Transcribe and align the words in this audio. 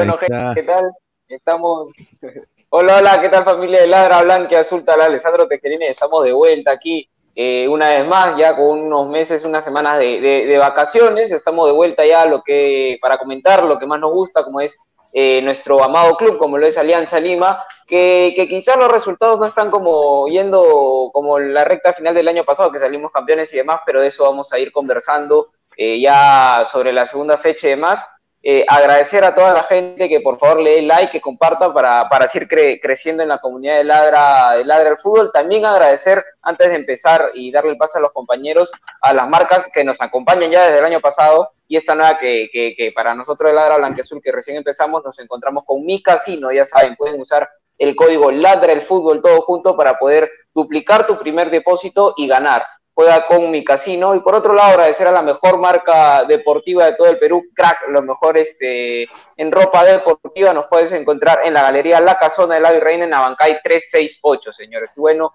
Bueno, 0.00 0.16
gente, 0.16 0.38
¿qué 0.54 0.62
tal? 0.62 0.90
Estamos. 1.28 1.88
hola, 2.70 2.96
hola, 2.96 3.20
¿qué 3.20 3.28
tal 3.28 3.44
familia 3.44 3.82
de 3.82 3.86
Ladra 3.86 4.22
Blanca 4.22 4.60
Azul 4.60 4.82
Tal 4.82 5.02
Alessandro 5.02 5.46
Tejerini? 5.46 5.84
Estamos 5.84 6.24
de 6.24 6.32
vuelta 6.32 6.70
aquí 6.70 7.06
eh, 7.34 7.68
una 7.68 7.90
vez 7.90 8.06
más, 8.06 8.34
ya 8.38 8.56
con 8.56 8.80
unos 8.80 9.08
meses, 9.08 9.44
unas 9.44 9.62
semanas 9.62 9.98
de, 9.98 10.56
vacaciones. 10.58 11.30
Estamos 11.32 11.66
de 11.66 11.74
vuelta 11.74 12.06
ya 12.06 12.24
lo 12.24 12.42
que, 12.42 12.98
para 13.02 13.18
comentar 13.18 13.62
lo 13.62 13.78
que 13.78 13.84
más 13.84 14.00
nos 14.00 14.10
gusta, 14.12 14.42
como 14.42 14.62
es 14.62 14.78
eh, 15.12 15.42
nuestro 15.42 15.84
amado 15.84 16.16
club, 16.16 16.38
como 16.38 16.56
lo 16.56 16.66
es 16.66 16.78
Alianza 16.78 17.20
Lima, 17.20 17.62
que, 17.86 18.32
que, 18.34 18.48
quizás 18.48 18.78
los 18.78 18.90
resultados 18.90 19.38
no 19.38 19.44
están 19.44 19.70
como 19.70 20.28
yendo 20.28 21.10
como 21.12 21.38
la 21.38 21.64
recta 21.64 21.92
final 21.92 22.14
del 22.14 22.28
año 22.28 22.44
pasado, 22.44 22.72
que 22.72 22.78
salimos 22.78 23.12
campeones 23.12 23.52
y 23.52 23.58
demás, 23.58 23.80
pero 23.84 24.00
de 24.00 24.06
eso 24.06 24.24
vamos 24.24 24.50
a 24.50 24.58
ir 24.58 24.72
conversando 24.72 25.50
eh, 25.76 26.00
ya 26.00 26.64
sobre 26.70 26.90
la 26.90 27.04
segunda 27.04 27.36
fecha 27.36 27.66
y 27.66 27.70
demás. 27.70 28.06
Eh, 28.42 28.64
agradecer 28.66 29.22
a 29.22 29.34
toda 29.34 29.52
la 29.52 29.62
gente 29.62 30.08
que 30.08 30.20
por 30.20 30.38
favor 30.38 30.62
le 30.62 30.76
dé 30.76 30.82
like, 30.82 31.12
que 31.12 31.20
comparta 31.20 31.74
para, 31.74 32.08
para 32.08 32.26
seguir 32.26 32.80
creciendo 32.80 33.22
en 33.22 33.28
la 33.28 33.38
comunidad 33.38 33.76
de 33.76 33.84
Ladra, 33.84 34.52
de 34.56 34.64
Ladra 34.64 34.90
el 34.90 34.96
Fútbol. 34.96 35.30
También 35.30 35.66
agradecer, 35.66 36.24
antes 36.40 36.68
de 36.68 36.76
empezar 36.76 37.30
y 37.34 37.52
darle 37.52 37.72
el 37.72 37.76
paso 37.76 37.98
a 37.98 38.00
los 38.00 38.12
compañeros, 38.12 38.72
a 39.02 39.12
las 39.12 39.28
marcas 39.28 39.68
que 39.70 39.84
nos 39.84 40.00
acompañan 40.00 40.50
ya 40.50 40.64
desde 40.64 40.78
el 40.78 40.84
año 40.86 41.00
pasado 41.00 41.50
y 41.68 41.76
esta 41.76 41.94
nueva 41.94 42.18
que, 42.18 42.48
que, 42.50 42.74
que 42.76 42.92
para 42.92 43.14
nosotros 43.14 43.50
de 43.50 43.56
Ladra 43.56 43.76
Blanquezul, 43.76 44.22
que 44.22 44.32
recién 44.32 44.56
empezamos, 44.56 45.04
nos 45.04 45.18
encontramos 45.18 45.64
con 45.66 45.84
Mi 45.84 46.02
Casino. 46.02 46.50
Ya 46.50 46.64
saben, 46.64 46.96
pueden 46.96 47.20
usar 47.20 47.46
el 47.76 47.94
código 47.94 48.30
Ladra 48.30 48.72
el 48.72 48.80
Fútbol 48.80 49.20
todo 49.20 49.42
junto 49.42 49.76
para 49.76 49.98
poder 49.98 50.30
duplicar 50.54 51.04
tu 51.04 51.18
primer 51.18 51.50
depósito 51.50 52.14
y 52.16 52.26
ganar 52.26 52.64
juega 53.00 53.26
con 53.26 53.50
mi 53.50 53.64
casino. 53.64 54.14
Y 54.14 54.20
por 54.20 54.34
otro 54.34 54.52
lado, 54.52 54.72
agradecer 54.72 55.06
a 55.06 55.12
la 55.12 55.22
mejor 55.22 55.58
marca 55.58 56.24
deportiva 56.24 56.84
de 56.84 56.92
todo 56.92 57.08
el 57.08 57.18
Perú, 57.18 57.42
Crack, 57.54 57.88
lo 57.88 58.02
mejor 58.02 58.36
este, 58.36 59.08
en 59.38 59.50
ropa 59.50 59.84
deportiva. 59.84 60.52
Nos 60.52 60.66
puedes 60.66 60.92
encontrar 60.92 61.40
en 61.44 61.54
la 61.54 61.62
galería 61.62 61.98
La 62.00 62.18
Casona 62.18 62.56
de 62.56 62.60
la 62.60 62.72
Virreina 62.72 63.06
en 63.06 63.14
Abancay 63.14 63.62
368, 63.62 64.52
señores. 64.52 64.92
Bueno, 64.96 65.32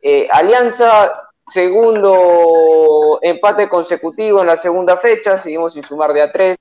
eh, 0.00 0.28
Alianza, 0.30 1.28
segundo 1.48 3.18
empate 3.20 3.68
consecutivo 3.68 4.40
en 4.42 4.46
la 4.46 4.56
segunda 4.56 4.96
fecha. 4.96 5.36
Seguimos 5.36 5.72
sin 5.72 5.82
sumar 5.82 6.12
de 6.12 6.22
a 6.22 6.30
tres, 6.30 6.56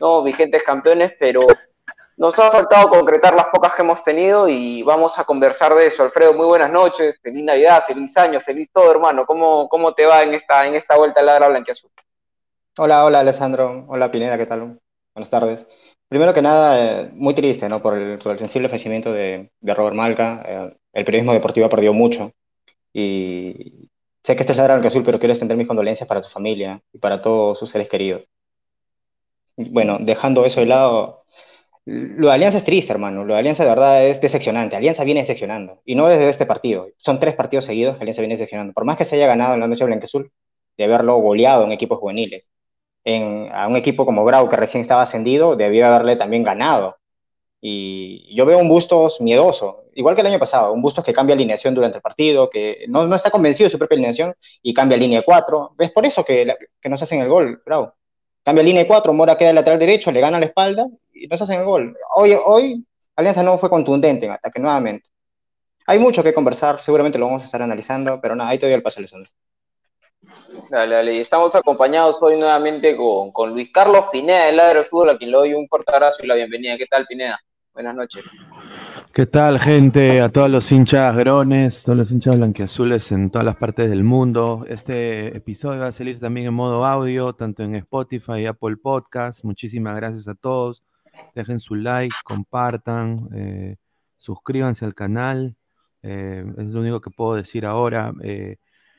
¿no? 0.00 0.24
Vigentes 0.24 0.64
campeones, 0.64 1.12
pero 1.20 1.46
nos 2.20 2.38
ha 2.38 2.50
faltado 2.50 2.90
concretar 2.90 3.34
las 3.34 3.46
pocas 3.46 3.74
que 3.74 3.80
hemos 3.80 4.02
tenido 4.02 4.46
y 4.46 4.82
vamos 4.82 5.18
a 5.18 5.24
conversar 5.24 5.74
de 5.74 5.86
eso. 5.86 6.02
Alfredo, 6.02 6.34
muy 6.34 6.44
buenas 6.44 6.70
noches, 6.70 7.18
feliz 7.22 7.42
Navidad, 7.42 7.82
feliz 7.86 8.14
año, 8.18 8.38
feliz 8.40 8.70
todo, 8.70 8.90
hermano. 8.90 9.24
¿Cómo, 9.24 9.70
cómo 9.70 9.94
te 9.94 10.04
va 10.04 10.22
en 10.22 10.34
esta, 10.34 10.66
en 10.66 10.74
esta 10.74 10.98
vuelta 10.98 11.20
a 11.20 11.22
la 11.22 11.48
Blanquiazul? 11.48 11.90
Hola, 12.76 13.06
hola, 13.06 13.20
Alessandro. 13.20 13.86
Hola, 13.88 14.10
Pineda, 14.10 14.36
¿qué 14.36 14.44
tal? 14.44 14.78
Buenas 15.14 15.30
tardes. 15.30 15.66
Primero 16.08 16.34
que 16.34 16.42
nada, 16.42 16.78
eh, 16.78 17.10
muy 17.14 17.32
triste, 17.32 17.70
¿no? 17.70 17.80
Por 17.80 17.96
el, 17.96 18.20
sensible 18.20 18.68
fallecimiento 18.68 19.14
de, 19.14 19.50
de 19.58 19.74
Robert 19.74 19.96
Malca. 19.96 20.42
Eh, 20.46 20.76
el 20.92 21.04
periodismo 21.06 21.32
deportivo 21.32 21.64
ha 21.64 21.70
perdido 21.70 21.94
mucho 21.94 22.32
y 22.92 23.88
sé 24.22 24.36
que 24.36 24.42
este 24.42 24.52
es 24.52 24.58
la 24.58 24.74
Azul, 24.74 25.04
pero 25.04 25.18
quiero 25.18 25.32
extender 25.32 25.56
mis 25.56 25.66
condolencias 25.66 26.06
para 26.06 26.20
tu 26.20 26.28
familia 26.28 26.82
y 26.92 26.98
para 26.98 27.22
todos 27.22 27.58
sus 27.58 27.70
seres 27.70 27.88
queridos. 27.88 28.28
Bueno, 29.56 29.96
dejando 30.00 30.44
eso 30.44 30.60
de 30.60 30.66
lado, 30.66 31.19
lo 31.86 32.28
de 32.28 32.34
Alianza 32.34 32.58
es 32.58 32.64
triste, 32.64 32.92
hermano. 32.92 33.24
Lo 33.24 33.34
de 33.34 33.40
Alianza 33.40 33.64
de 33.64 33.70
verdad 33.70 34.06
es 34.06 34.20
decepcionante. 34.20 34.76
Alianza 34.76 35.04
viene 35.04 35.20
decepcionando. 35.20 35.80
Y 35.84 35.94
no 35.94 36.08
desde 36.08 36.28
este 36.28 36.46
partido. 36.46 36.88
Son 36.98 37.18
tres 37.18 37.34
partidos 37.34 37.64
seguidos 37.64 37.96
que 37.96 38.02
Alianza 38.02 38.22
viene 38.22 38.34
decepcionando. 38.34 38.72
Por 38.72 38.84
más 38.84 38.96
que 38.96 39.04
se 39.04 39.16
haya 39.16 39.26
ganado 39.26 39.54
en 39.54 39.60
la 39.60 39.66
noche 39.66 39.84
blanquezul, 39.84 40.30
de 40.76 40.84
haberlo 40.84 41.16
goleado 41.18 41.64
en 41.64 41.72
equipos 41.72 41.98
juveniles. 41.98 42.50
En, 43.04 43.50
a 43.52 43.66
un 43.68 43.76
equipo 43.76 44.04
como 44.06 44.24
Grau, 44.24 44.48
que 44.48 44.56
recién 44.56 44.82
estaba 44.82 45.02
ascendido, 45.02 45.56
debió 45.56 45.86
haberle 45.86 46.16
también 46.16 46.42
ganado. 46.42 46.96
Y 47.60 48.34
yo 48.34 48.46
veo 48.46 48.58
un 48.58 48.68
Bustos 48.68 49.20
miedoso, 49.20 49.84
igual 49.94 50.14
que 50.14 50.22
el 50.22 50.26
año 50.28 50.38
pasado. 50.38 50.72
Un 50.72 50.82
Bustos 50.82 51.04
que 51.04 51.12
cambia 51.12 51.34
alineación 51.34 51.74
durante 51.74 51.98
el 51.98 52.02
partido, 52.02 52.50
que 52.50 52.84
no, 52.88 53.06
no 53.06 53.16
está 53.16 53.30
convencido 53.30 53.66
de 53.68 53.72
su 53.72 53.78
propia 53.78 53.96
alineación 53.96 54.34
y 54.62 54.74
cambia 54.74 54.96
línea 54.98 55.22
4. 55.22 55.74
Es 55.78 55.92
por 55.92 56.06
eso 56.06 56.24
que, 56.24 56.54
que 56.80 56.88
nos 56.88 57.02
hacen 57.02 57.20
el 57.20 57.28
gol, 57.28 57.62
Grau. 57.66 57.92
Cambia 58.44 58.64
línea 58.64 58.86
4, 58.86 59.12
Mora 59.12 59.36
queda 59.36 59.50
el 59.50 59.56
lateral 59.56 59.78
derecho, 59.78 60.12
le 60.12 60.20
gana 60.20 60.38
la 60.38 60.46
espalda 60.46 60.88
y 61.20 61.26
nos 61.26 61.40
hacen 61.40 61.60
el 61.60 61.66
gol. 61.66 61.96
Hoy, 62.16 62.34
hoy 62.44 62.84
Alianza 63.14 63.42
no 63.42 63.58
fue 63.58 63.68
contundente 63.68 64.26
en 64.26 64.32
ataque 64.32 64.58
nuevamente. 64.58 65.10
Hay 65.86 65.98
mucho 65.98 66.22
que 66.22 66.32
conversar, 66.32 66.80
seguramente 66.80 67.18
lo 67.18 67.26
vamos 67.26 67.42
a 67.42 67.44
estar 67.44 67.60
analizando, 67.60 68.20
pero 68.20 68.34
nada, 68.34 68.50
ahí 68.50 68.58
te 68.58 68.66
doy 68.66 68.74
el 68.74 68.82
paso, 68.82 69.00
Alessandro. 69.00 69.30
Dale, 70.70 70.94
dale. 70.94 71.14
Y 71.14 71.18
estamos 71.18 71.54
acompañados 71.54 72.22
hoy 72.22 72.38
nuevamente 72.38 72.96
con, 72.96 73.32
con 73.32 73.50
Luis 73.50 73.70
Carlos 73.70 74.06
Pineda 74.10 74.46
del 74.46 74.56
Ladro 74.56 74.78
del 74.80 74.84
Fútbol, 74.84 75.10
a 75.10 75.18
quien 75.18 75.30
le 75.30 75.36
doy 75.36 75.54
un 75.54 75.68
fuerte 75.68 75.92
abrazo 75.92 76.22
y 76.22 76.26
la 76.26 76.34
bienvenida. 76.34 76.78
¿Qué 76.78 76.86
tal, 76.86 77.06
Pineda? 77.06 77.38
Buenas 77.74 77.94
noches. 77.94 78.24
¿Qué 79.12 79.26
tal, 79.26 79.58
gente? 79.58 80.20
A 80.20 80.28
todos 80.28 80.50
los 80.50 80.70
hinchas 80.72 81.16
grones, 81.16 81.82
todos 81.82 81.98
los 81.98 82.10
hinchas 82.10 82.36
blanquiazules 82.36 83.12
en 83.12 83.30
todas 83.30 83.44
las 83.44 83.56
partes 83.56 83.90
del 83.90 84.04
mundo. 84.04 84.64
Este 84.68 85.36
episodio 85.36 85.80
va 85.80 85.88
a 85.88 85.92
salir 85.92 86.18
también 86.18 86.46
en 86.46 86.54
modo 86.54 86.84
audio, 86.84 87.32
tanto 87.32 87.62
en 87.62 87.74
Spotify 87.74 88.40
y 88.40 88.46
Apple 88.46 88.76
Podcast. 88.76 89.44
Muchísimas 89.44 89.96
gracias 89.96 90.28
a 90.28 90.34
todos. 90.34 90.84
Dejen 91.34 91.58
su 91.58 91.74
like, 91.74 92.14
compartan, 92.24 93.28
eh, 93.34 93.76
suscríbanse 94.16 94.84
al 94.84 94.94
canal. 94.94 95.56
Eh, 96.02 96.44
es 96.58 96.66
lo 96.66 96.80
único 96.80 97.00
que 97.00 97.10
puedo 97.10 97.34
decir 97.34 97.66
ahora. 97.66 98.12
Eh, 98.22 98.56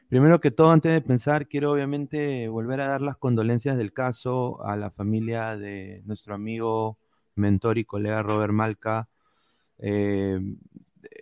primero 0.09 0.39
que 0.39 0.51
todo, 0.51 0.71
antes 0.71 0.91
de 0.91 1.01
pensar, 1.01 1.47
quiero 1.47 1.71
obviamente 1.71 2.47
volver 2.47 2.81
a 2.81 2.89
dar 2.89 3.01
las 3.01 3.17
condolencias 3.17 3.77
del 3.77 3.93
caso 3.93 4.63
a 4.65 4.75
la 4.77 4.91
familia 4.91 5.57
de 5.57 6.01
nuestro 6.05 6.35
amigo, 6.35 6.97
mentor 7.35 7.77
y 7.77 7.85
colega 7.85 8.23
Robert 8.23 8.53
Malca 8.53 9.07
eh, 9.81 10.39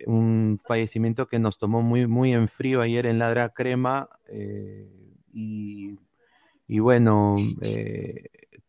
un 0.06 0.58
fallecimiento 0.62 1.26
que 1.26 1.38
nos 1.38 1.58
tomó 1.58 1.82
muy, 1.82 2.06
muy 2.06 2.32
en 2.32 2.48
frío 2.48 2.82
ayer 2.82 3.06
en 3.06 3.18
Ladra 3.18 3.48
Crema. 3.50 4.08
Eh, 4.28 4.88
y, 5.32 6.78
bueno, 6.78 7.34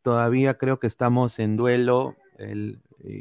todavía 0.02 0.58
creo 0.58 0.80
que 0.80 0.88
estamos 0.88 1.40
en 1.40 1.58
duelo. 1.58 2.16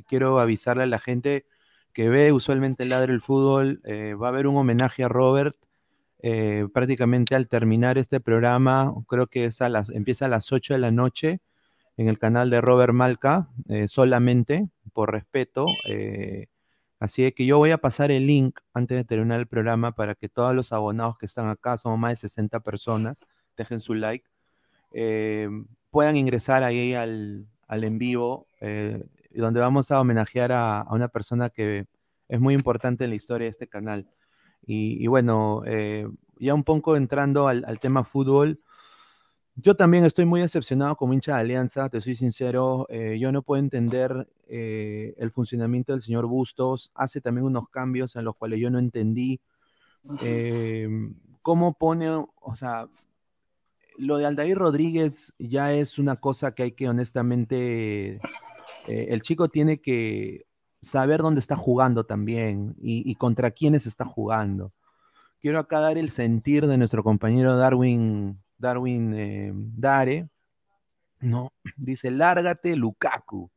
Quiero 0.07 0.41
avisarle 0.41 0.85
a 0.85 0.87
la 0.87 0.99
gente 0.99 1.47
que 1.93 2.09
ve 2.09 2.33
usualmente 2.33 2.85
Ladra 2.85 3.13
el 3.13 3.21
fútbol. 3.21 3.83
va 3.87 4.27
a 4.27 4.31
haber 4.31 4.47
un 4.47 4.57
homenaje 4.57 5.05
a 5.05 5.09
Robert. 5.09 5.57
prácticamente 6.73 7.35
al 7.35 7.49
terminar 7.49 7.99
este 7.99 8.21
programa, 8.21 8.95
creo 9.09 9.27
que 9.27 9.47
es 9.47 9.61
a 9.61 9.69
las, 9.69 9.91
empieza 9.91 10.27
a 10.27 10.29
las 10.29 10.53
8 10.53 10.75
de 10.75 10.81
la 10.81 10.91
noche 10.91 11.41
en 11.97 12.09
el 12.09 12.19
canal 12.19 12.51
de 12.51 12.61
Robert 12.61 12.93
Malca, 12.93 13.49
solamente 13.89 14.69
por 14.93 15.13
respeto. 15.13 15.67
Así 17.01 17.33
que 17.33 17.47
yo 17.47 17.57
voy 17.57 17.71
a 17.71 17.79
pasar 17.79 18.11
el 18.11 18.27
link 18.27 18.61
antes 18.75 18.99
de 18.99 19.05
terminar 19.05 19.41
el 19.41 19.47
programa 19.47 19.93
para 19.93 20.15
que 20.15 20.29
todos 20.29 20.55
los 20.55 20.71
abonados 20.71 21.17
que 21.17 21.25
están 21.25 21.49
acá, 21.49 21.79
somos 21.79 21.99
más 21.99 22.13
de 22.13 22.17
60 22.17 22.61
personas, 22.61 23.25
dejen 23.57 23.81
su 23.81 23.95
like, 23.95 24.27
eh, 24.93 25.49
puedan 25.91 26.17
ingresar 26.17 26.63
ahí 26.63 26.93
al, 26.93 27.47
en 27.71 27.99
vivo, 27.99 28.49
eh, 28.61 29.03
donde 29.31 29.61
vamos 29.61 29.91
a 29.91 30.01
homenajear 30.01 30.53
a, 30.53 30.87
una 30.91 31.09
persona 31.09 31.51
que 31.51 31.87
es 32.29 32.41
muy 32.41 32.55
importante 32.55 33.05
en 33.05 33.11
la 33.11 33.17
historia 33.17 33.47
de 33.47 33.51
este 33.51 33.69
canal. 33.69 34.09
Y, 34.67 35.07
bueno, 35.07 35.63
eh, 35.67 36.07
ya 36.39 36.55
un 36.55 36.65
poco 36.65 36.97
entrando 36.97 37.49
al, 37.49 37.65
al 37.67 37.81
tema 37.81 38.05
fútbol, 38.05 38.61
yo 39.57 39.75
también 39.75 40.05
estoy 40.05 40.27
muy 40.27 40.41
decepcionado 40.41 40.97
como 40.97 41.13
hincha 41.13 41.35
de 41.35 41.41
Alianza, 41.41 41.89
te 41.89 42.01
soy 42.01 42.15
sincero. 42.15 42.87
Eh, 42.89 43.19
yo 43.19 43.33
no 43.33 43.43
puedo 43.43 43.61
entender 43.61 44.29
el 44.47 45.31
funcionamiento 45.31 45.93
del 45.93 46.03
señor 46.03 46.27
Bustos. 46.27 46.91
Hace 46.95 47.21
también 47.21 47.47
unos 47.47 47.69
cambios 47.69 48.17
en 48.17 48.25
los 48.25 48.37
cuales 48.37 48.61
yo 48.61 48.71
no 48.71 48.79
entendí. 48.79 49.41
¿Cómo 51.43 51.75
pone, 51.75 52.09
o 52.11 52.57
sea, 52.57 52.89
lo 54.01 54.17
de 54.17 54.27
Aldair 54.27 54.57
Rodríguez 54.57 55.35
ya 55.39 55.73
es 55.73 55.99
una 55.99 56.17
cosa 56.17 56.53
que 56.53 56.63
hay 56.65 56.73
que 56.73 56.89
honestamente, 56.89 58.15
eh, 58.87 59.07
el 59.11 59.23
chico 59.23 59.49
tiene 59.49 59.81
que 59.81 60.47
saber 60.83 61.21
dónde 61.21 61.41
está 61.41 61.57
jugando 61.57 62.05
también 62.05 62.75
y, 62.81 63.09
y 63.09 63.15
contra 63.17 63.51
quiénes 63.51 63.87
está 63.87 64.05
jugando. 64.05 64.73
Quiero 65.41 65.59
acá 65.59 65.81
dar 65.81 65.99
el 65.99 66.11
sentir 66.11 66.67
de 66.67 66.79
nuestro 66.79 67.05
compañero 67.05 67.57
Darwin 67.57 68.41
Darwin 68.61 69.15
eh, 69.15 69.53
Dare, 69.55 70.29
¿no? 71.21 71.53
Dice, 71.77 72.11
lárgate 72.11 72.77
Lukaku. 72.77 73.51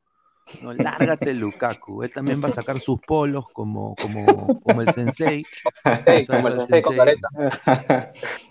No, 0.61 0.73
lárgate 0.73 1.33
Lukaku. 1.33 2.03
Él 2.03 2.11
también 2.11 2.41
va 2.43 2.49
a 2.49 2.51
sacar 2.51 2.79
sus 2.79 2.99
polos 2.99 3.45
como, 3.53 3.95
como, 3.95 4.59
como 4.61 4.81
el 4.81 4.89
sensei. 4.89 5.43
como 6.27 6.47
el 6.47 6.55
sensei, 6.55 6.81
con 6.81 6.95
careta. 6.95 7.27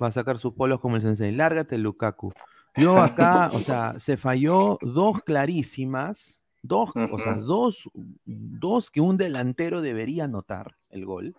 Va 0.02 0.06
a 0.06 0.10
sacar 0.10 0.38
sus 0.38 0.54
polos 0.54 0.80
como 0.80 0.96
el 0.96 1.02
sensei. 1.02 1.32
Lárgate 1.32 1.78
Lukaku. 1.78 2.32
Yo 2.76 2.98
acá, 2.98 3.50
o 3.52 3.60
sea, 3.60 3.98
se 3.98 4.16
falló 4.16 4.78
dos 4.80 5.22
clarísimas, 5.22 6.42
dos, 6.62 6.90
o 6.94 7.18
sea, 7.18 7.34
dos, 7.34 7.90
dos 8.24 8.90
que 8.90 9.00
un 9.00 9.18
delantero 9.18 9.82
debería 9.82 10.24
anotar 10.24 10.76
el 10.88 11.04
gol. 11.04 11.34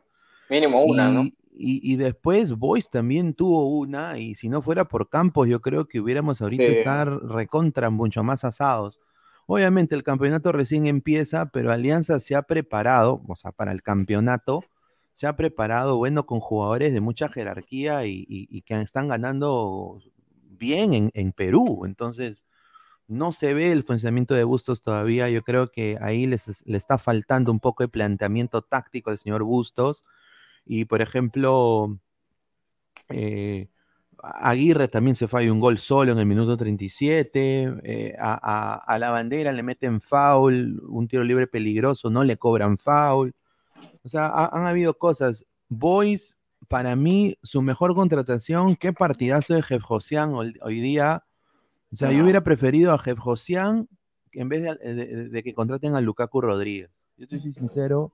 Mínimo 0.49 0.83
una, 0.83 1.09
¿no? 1.09 1.27
Y, 1.55 1.97
después 1.97 2.57
Boyce 2.57 2.89
también 2.91 3.35
tuvo 3.35 3.67
una, 3.77 4.17
y 4.17 4.33
si 4.33 4.49
no 4.49 4.61
fuera 4.61 4.85
por 4.85 5.09
Campos, 5.09 5.47
yo 5.47 5.61
creo 5.61 5.87
que 5.87 5.99
hubiéramos 5.99 6.41
ahorita 6.41 6.63
estar 6.63 7.07
recontra 7.07 7.91
mucho 7.91 8.23
más 8.23 8.43
asados. 8.43 8.99
Obviamente 9.47 9.95
el 9.95 10.03
campeonato 10.03 10.51
recién 10.51 10.87
empieza, 10.87 11.47
pero 11.47 11.71
Alianza 11.71 12.19
se 12.19 12.35
ha 12.35 12.43
preparado, 12.43 13.21
o 13.27 13.35
sea, 13.35 13.51
para 13.51 13.71
el 13.71 13.83
campeonato, 13.83 14.63
se 15.13 15.27
ha 15.27 15.35
preparado, 15.35 15.97
bueno, 15.97 16.25
con 16.25 16.39
jugadores 16.39 16.93
de 16.93 17.01
mucha 17.01 17.29
jerarquía 17.29 18.05
y, 18.05 18.61
que 18.65 18.81
están 18.81 19.07
ganando 19.09 19.99
bien 20.49 21.11
en, 21.13 21.31
Perú. 21.33 21.83
Entonces, 21.85 22.45
no 23.07 23.31
se 23.31 23.53
ve 23.53 23.71
el 23.71 23.83
funcionamiento 23.83 24.33
de 24.33 24.43
Bustos 24.43 24.81
todavía. 24.81 25.29
Yo 25.29 25.43
creo 25.43 25.71
que 25.71 25.97
ahí 26.01 26.25
le 26.25 26.37
está 26.77 26.97
faltando 26.97 27.51
un 27.51 27.59
poco 27.59 27.83
de 27.83 27.89
planteamiento 27.89 28.63
táctico 28.63 29.11
al 29.11 29.19
señor 29.19 29.43
Bustos. 29.43 30.05
Y, 30.65 30.85
por 30.85 31.01
ejemplo, 31.01 31.99
eh, 33.09 33.69
Aguirre 34.23 34.87
también 34.87 35.17
se 35.17 35.27
falla 35.27 35.51
un 35.51 35.59
gol 35.59 35.77
solo 35.77 36.13
en 36.13 36.17
el 36.17 36.25
minuto 36.25 36.55
37. 36.55 37.75
Eh, 37.83 38.15
a, 38.17 38.97
la 38.97 39.09
bandera 39.09 39.51
le 39.51 39.63
meten 39.63 39.99
foul, 39.99 40.81
un 40.87 41.09
tiro 41.09 41.25
libre 41.25 41.45
peligroso, 41.45 42.09
no 42.09 42.23
le 42.23 42.37
cobran 42.37 42.77
foul. 42.77 43.35
O 44.01 44.07
sea, 44.07 44.29
han 44.29 44.65
habido 44.65 44.97
cosas. 44.97 45.45
Boys, 45.67 46.37
para 46.69 46.95
mí, 46.95 47.37
su 47.43 47.61
mejor 47.61 47.95
contratación, 47.95 48.77
qué 48.77 48.93
partidazo 48.93 49.55
de 49.55 49.61
Jeff 49.61 49.83
Josian 49.83 50.33
hoy, 50.33 50.79
día. 50.79 51.25
O 51.91 51.95
sea, 51.97 52.13
yo 52.13 52.23
hubiera 52.23 52.45
preferido 52.45 52.93
a 52.93 52.99
Jeff 52.99 53.19
Josian 53.19 53.89
en 54.31 54.47
vez 54.47 54.63
de, 54.63 55.43
que 55.43 55.53
contraten 55.53 55.95
a 55.95 56.01
Lukaku 56.01 56.39
Rodríguez. 56.39 56.89
Yo 57.17 57.25
estoy 57.25 57.51
sincero, 57.51 58.13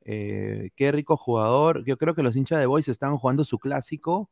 eh, 0.00 0.70
qué 0.76 0.92
rico 0.92 1.18
jugador. 1.18 1.84
Yo 1.84 1.98
creo 1.98 2.14
que 2.14 2.22
los 2.22 2.36
hinchas 2.36 2.58
de 2.58 2.66
Boys 2.66 2.88
están 2.88 3.18
jugando 3.18 3.44
su 3.44 3.58
clásico 3.58 4.30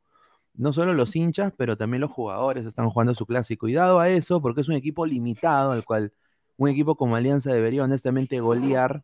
no 0.54 0.72
solo 0.72 0.94
los 0.94 1.16
hinchas, 1.16 1.52
pero 1.56 1.76
también 1.76 2.00
los 2.00 2.10
jugadores 2.10 2.66
están 2.66 2.88
jugando 2.90 3.14
su 3.14 3.26
clásico. 3.26 3.66
Cuidado 3.66 4.00
a 4.00 4.08
eso, 4.08 4.40
porque 4.40 4.60
es 4.62 4.68
un 4.68 4.74
equipo 4.74 5.06
limitado, 5.06 5.72
al 5.72 5.84
cual 5.84 6.12
un 6.56 6.68
equipo 6.68 6.96
como 6.96 7.16
Alianza 7.16 7.52
debería 7.52 7.84
honestamente 7.84 8.40
golear, 8.40 9.02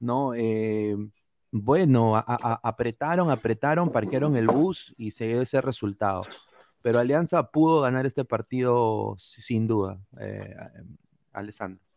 ¿no? 0.00 0.34
Eh, 0.34 0.96
bueno, 1.50 2.16
apretaron, 2.16 3.30
apretaron, 3.30 3.90
parquearon 3.90 4.36
el 4.36 4.48
bus 4.48 4.94
y 4.98 5.12
se 5.12 5.26
dio 5.28 5.42
ese 5.42 5.60
resultado. 5.60 6.22
Pero 6.82 6.98
Alianza 6.98 7.50
pudo 7.50 7.80
ganar 7.80 8.06
este 8.06 8.24
partido 8.24 9.16
sin 9.18 9.66
duda, 9.66 10.00
eh, 10.20 10.54
Alessandro. 11.32 11.87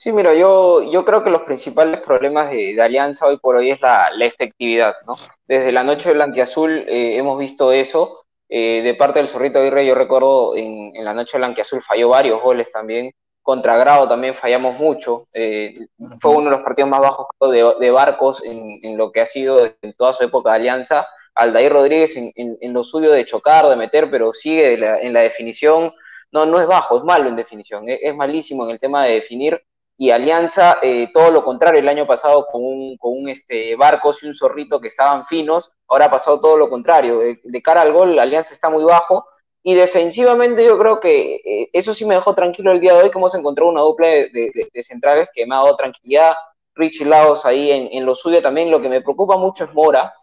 Sí, 0.00 0.12
mira, 0.12 0.32
yo, 0.32 0.80
yo 0.92 1.04
creo 1.04 1.24
que 1.24 1.30
los 1.30 1.42
principales 1.42 2.00
problemas 2.00 2.52
de, 2.52 2.80
Alianza 2.80 3.26
hoy 3.26 3.36
por 3.38 3.56
hoy 3.56 3.72
es 3.72 3.80
la, 3.80 4.08
efectividad, 4.20 4.94
¿no? 5.04 5.16
Desde 5.48 5.72
la 5.72 5.82
noche 5.82 6.10
del 6.10 6.18
Blanquiazul 6.18 6.84
eh, 6.88 7.16
hemos 7.16 7.36
visto 7.36 7.72
eso. 7.72 8.24
Eh, 8.48 8.80
de 8.82 8.94
parte 8.94 9.18
del 9.18 9.28
Zorrito 9.28 9.58
Aguirre, 9.58 9.84
yo 9.84 9.96
recuerdo 9.96 10.54
en, 10.54 10.92
la 11.04 11.12
noche 11.14 11.32
del 11.32 11.40
Blanquiazul 11.40 11.82
falló 11.82 12.10
varios 12.10 12.40
goles 12.40 12.70
también. 12.70 13.12
Contra 13.42 13.76
Grado 13.76 14.06
también 14.06 14.36
fallamos 14.36 14.78
mucho. 14.78 15.26
Eh, 15.32 15.74
fue 16.20 16.30
uno 16.30 16.44
de 16.44 16.56
los 16.56 16.60
partidos 16.64 16.90
más 16.90 17.00
bajos 17.00 17.26
de, 17.50 17.90
Barcos 17.90 18.44
en, 18.44 18.96
lo 18.96 19.10
que 19.10 19.20
ha 19.20 19.26
sido 19.26 19.66
en 19.82 19.94
toda 19.94 20.12
su 20.12 20.22
época 20.22 20.50
de 20.50 20.56
Alianza. 20.58 21.08
Aldair 21.34 21.72
Rodríguez 21.72 22.16
en, 22.16 22.72
lo 22.72 22.84
suyo 22.84 23.10
de 23.10 23.26
chocar, 23.26 23.66
de 23.66 23.74
meter, 23.74 24.08
pero 24.08 24.32
sigue 24.32 24.74
en 24.74 25.12
la 25.12 25.22
definición. 25.22 25.90
No, 26.30 26.46
no 26.46 26.60
es 26.60 26.68
bajo, 26.68 26.98
es 26.98 27.02
malo 27.02 27.28
en 27.28 27.34
definición. 27.34 27.88
Es, 27.88 27.98
es 28.00 28.14
malísimo 28.14 28.64
en 28.64 28.70
el 28.70 28.78
tema 28.78 29.04
de 29.04 29.14
definir 29.14 29.60
y 30.00 30.12
Alianza, 30.12 30.78
eh, 30.80 31.08
todo 31.12 31.32
lo 31.32 31.42
contrario, 31.42 31.80
el 31.80 31.88
año 31.88 32.06
pasado 32.06 32.46
con 32.46 32.64
un, 32.64 32.96
con 32.98 33.18
un 33.18 33.28
este, 33.28 33.74
Barcos 33.74 34.22
y 34.22 34.28
un 34.28 34.34
Zorrito 34.34 34.80
que 34.80 34.86
estaban 34.86 35.26
finos, 35.26 35.74
ahora 35.88 36.04
ha 36.04 36.10
pasado 36.10 36.40
todo 36.40 36.56
lo 36.56 36.70
contrario. 36.70 37.18
De, 37.18 37.62
cara 37.62 37.82
al 37.82 37.92
gol, 37.92 38.16
Alianza 38.16 38.54
está 38.54 38.70
muy 38.70 38.84
bajo 38.84 39.26
y 39.60 39.74
defensivamente 39.74 40.64
yo 40.64 40.78
creo 40.78 41.00
que 41.00 41.34
eh, 41.44 41.70
eso 41.72 41.92
sí 41.92 42.04
me 42.04 42.14
dejó 42.14 42.32
tranquilo 42.32 42.70
el 42.70 42.80
día 42.80 42.94
de 42.94 43.02
hoy, 43.02 43.10
que 43.10 43.18
hemos 43.18 43.34
encontrado 43.34 43.72
una 43.72 43.80
dupla 43.80 44.06
de, 44.06 44.70
centrales 44.82 45.30
que 45.34 45.44
me 45.46 45.56
ha 45.56 45.58
dado 45.58 45.74
tranquilidad. 45.74 46.32
Richie 46.76 47.04
Laos 47.04 47.44
ahí 47.44 47.72
en, 47.92 48.06
lo 48.06 48.14
suyo 48.14 48.40
también. 48.40 48.70
Lo 48.70 48.80
que 48.80 48.88
me 48.88 49.00
preocupa 49.00 49.36
mucho 49.36 49.64
es 49.64 49.74
Mora, 49.74 50.14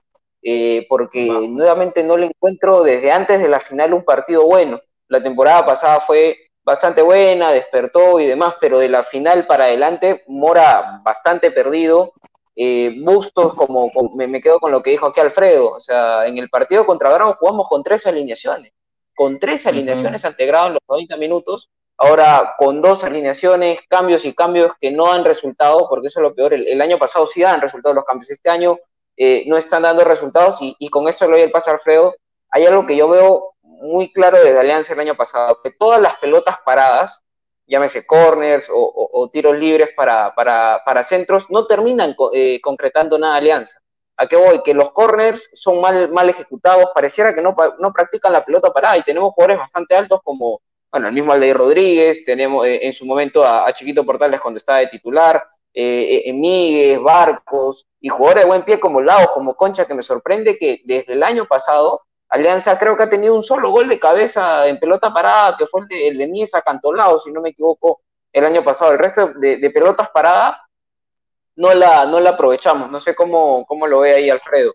eh, 0.42 0.86
porque 0.88 1.26
nuevamente 1.50 2.02
no 2.02 2.16
le 2.16 2.28
encuentro 2.28 2.82
desde 2.82 3.12
antes 3.12 3.40
de 3.40 3.50
la 3.50 3.60
final 3.60 3.94
un 3.94 4.06
partido 4.06 4.46
bueno. 4.46 4.80
La 5.10 5.22
temporada 5.22 5.66
pasada 5.66 6.00
fue 6.00 6.38
bastante 6.66 7.04
buena, 7.04 7.52
despertó 7.52 8.20
y 8.20 8.26
demás, 8.26 8.56
pero 8.60 8.80
de 8.80 8.90
la 8.90 9.04
final 9.04 9.46
para 9.46 9.66
adelante, 9.66 10.24
Mora 10.28 11.00
bastante 11.04 11.52
perdido. 11.52 12.14
Eh, 12.56 12.96
Bustos, 13.02 13.54
como, 13.54 13.92
me, 14.16 14.42
quedo 14.42 14.60
con 14.60 14.72
lo 14.72 14.82
que 14.82 14.92
dijo 14.92 15.06
aquí 15.06 15.20
Alfredo, 15.20 15.72
o 15.72 15.80
sea, 15.80 16.26
en 16.26 16.38
el 16.38 16.50
partido 16.50 16.86
contra 16.86 17.12
Grau 17.12 17.36
jugamos 17.36 17.68
con 17.68 17.84
tres 17.84 18.08
alineaciones, 18.08 18.72
con 19.14 19.40
tres 19.40 19.68
alineaciones 19.68 20.24
ante 20.24 20.46
Grau 20.46 20.68
en 20.68 20.74
los 20.74 20.82
90 20.88 21.18
minutos, 21.18 21.70
ahora 21.98 22.56
con 22.58 22.82
dos 22.82 23.04
alineaciones, 23.04 23.82
cambios 23.90 24.24
y 24.24 24.34
cambios 24.34 24.72
que 24.80 24.90
no 24.90 25.12
han 25.12 25.26
resultado, 25.26 25.88
porque 25.90 26.08
eso 26.08 26.22
es 26.22 26.24
lo 26.24 26.34
peor, 26.34 26.54
el, 26.54 26.82
año 26.82 26.98
pasado 26.98 27.28
sí 27.28 27.42
dan 27.42 27.60
resultados 27.60 27.94
los 27.94 28.06
cambios, 28.06 28.32
este 28.32 28.50
año 28.50 28.78
eh, 29.18 29.44
no 29.48 29.58
están 29.58 29.82
dando 29.82 30.06
resultados 30.06 30.62
y, 30.62 30.78
y 30.80 30.88
con 30.88 31.10
esto 31.10 31.26
le 31.26 31.34
doy 31.34 31.42
el 31.42 31.52
paso 31.52 31.72
a 31.72 31.74
Alfredo, 31.74 32.16
hay 32.52 32.66
algo 32.66 32.88
que 32.88 32.96
yo 32.96 33.10
veo 33.10 33.55
muy 33.86 34.12
claro 34.12 34.38
desde 34.38 34.60
Alianza 34.60 34.94
el 34.94 35.00
año 35.00 35.16
pasado, 35.16 35.60
que 35.64 35.72
todas 35.72 36.02
las 36.02 36.18
pelotas 36.18 36.58
paradas, 36.66 37.24
llámese 37.68 38.06
corners 38.06 38.70
o, 38.72 39.30
tiros 39.32 39.58
libres 39.58 39.90
para, 39.96 40.34
para, 40.36 41.04
centros, 41.04 41.50
no 41.50 41.66
terminan 41.66 42.16
eh, 42.34 42.60
concretando 42.62 43.18
nada 43.18 43.38
Alianza. 43.38 43.80
¿A 44.18 44.28
qué 44.28 44.36
voy? 44.36 44.62
Que 44.64 44.74
los 44.74 44.92
corners 44.92 45.50
son 45.54 45.82
mal, 45.82 46.10
mal 46.12 46.30
ejecutados, 46.30 46.92
pareciera 46.94 47.34
que 47.34 47.42
no, 47.42 47.56
no 47.80 47.92
practican 47.92 48.34
la 48.34 48.46
pelota 48.46 48.72
parada 48.72 48.98
y 48.98 49.04
tenemos 49.04 49.34
jugadores 49.34 49.58
bastante 49.58 49.96
altos 49.96 50.22
como, 50.24 50.62
bueno, 50.92 51.08
el 51.08 51.14
mismo 51.14 51.34
Aldeir 51.34 51.58
Rodríguez, 51.58 52.24
tenemos 52.24 52.66
eh, 52.66 52.80
en 52.84 52.94
su 52.94 53.06
momento 53.06 53.44
a, 53.44 53.72
Chiquito 53.74 54.06
Portales 54.06 54.40
cuando 54.40 54.58
estaba 54.58 54.80
de 54.80 54.88
titular, 54.88 55.44
eh, 55.74 56.32
Miguel, 56.34 57.00
Barcos 57.00 57.86
y 58.00 58.08
jugadores 58.08 58.44
de 58.44 58.48
buen 58.48 58.64
pie 58.64 58.80
como 58.80 59.02
Lao, 59.02 59.34
como 59.34 59.56
Concha, 59.56 59.86
que 59.86 59.94
me 59.94 60.04
sorprende 60.04 60.58
que 60.58 60.82
desde 60.86 61.14
el 61.14 61.24
año 61.24 61.46
pasado 61.46 62.02
Alianza 62.30 62.78
creo 62.78 62.98
que 62.98 63.04
ha 63.04 63.10
tenido 63.10 63.36
un 63.36 63.44
solo 63.44 63.70
gol 63.70 63.88
de 63.88 64.00
cabeza 64.00 64.68
en 64.68 64.80
pelota 64.80 65.14
parada, 65.14 65.56
que 65.58 65.68
fue 65.68 65.82
el 65.82 65.88
de, 65.88 66.08
el 66.08 66.18
de 66.18 66.28
Mies 66.28 66.52
si 67.24 67.32
no 67.32 67.42
me 67.42 67.50
equivoco, 67.50 68.02
el 68.34 68.46
año 68.46 68.64
pasado. 68.64 68.92
El 68.92 69.00
resto 69.00 69.32
de, 69.36 69.70
pelotas 69.70 70.10
paradas 70.10 70.58
no 71.56 71.74
la, 71.74 72.06
no 72.06 72.20
la 72.20 72.32
aprovechamos. 72.32 72.90
No 72.92 73.00
sé 73.00 73.16
cómo, 73.16 73.66
cómo 73.66 73.88
lo 73.88 74.00
ve 74.00 74.16
ahí 74.16 74.30
Alfredo. 74.30 74.74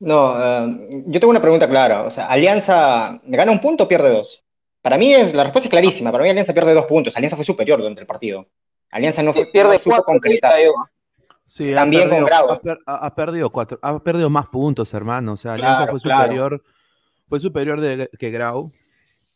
No, 0.00 0.36
eh, 0.42 0.88
yo 1.06 1.20
tengo 1.20 1.30
una 1.30 1.42
pregunta 1.42 1.68
clara. 1.68 2.02
O 2.02 2.10
sea, 2.10 2.26
¿Alianza 2.26 3.20
gana 3.24 3.52
un 3.52 3.60
punto 3.60 3.84
o 3.84 3.88
pierde 3.88 4.10
dos? 4.10 4.42
Para 4.82 4.96
mí 4.96 5.12
es, 5.12 5.34
la 5.34 5.44
respuesta 5.44 5.68
es 5.68 5.70
clarísima. 5.70 6.10
Para 6.10 6.24
mí 6.24 6.30
Alianza 6.30 6.54
pierde 6.54 6.74
dos 6.74 6.86
puntos. 6.86 7.16
Alianza 7.16 7.36
fue 7.36 7.44
superior 7.44 7.78
durante 7.78 8.00
el 8.00 8.06
partido. 8.06 8.46
Alianza 8.90 9.22
no 9.22 9.32
fue 9.32 9.46
pierde 9.46 9.78
cuatro, 9.78 10.04
concretar. 10.04 10.54
Sí, 11.50 11.74
También 11.74 12.06
ha 12.06 12.10
perdido, 12.56 12.80
Ha, 12.86 13.14
perdido 13.16 13.50
cuatro, 13.50 13.76
ha 13.82 13.98
perdido 13.98 14.30
más 14.30 14.48
puntos, 14.48 14.94
hermano. 14.94 15.32
O 15.32 15.36
sea, 15.36 15.54
Alianza 15.54 15.88
fue 15.88 15.98
superior, 15.98 16.62
fue 17.28 17.40
superior 17.40 17.80
de, 17.80 18.08
que 18.20 18.30
Grau. 18.30 18.70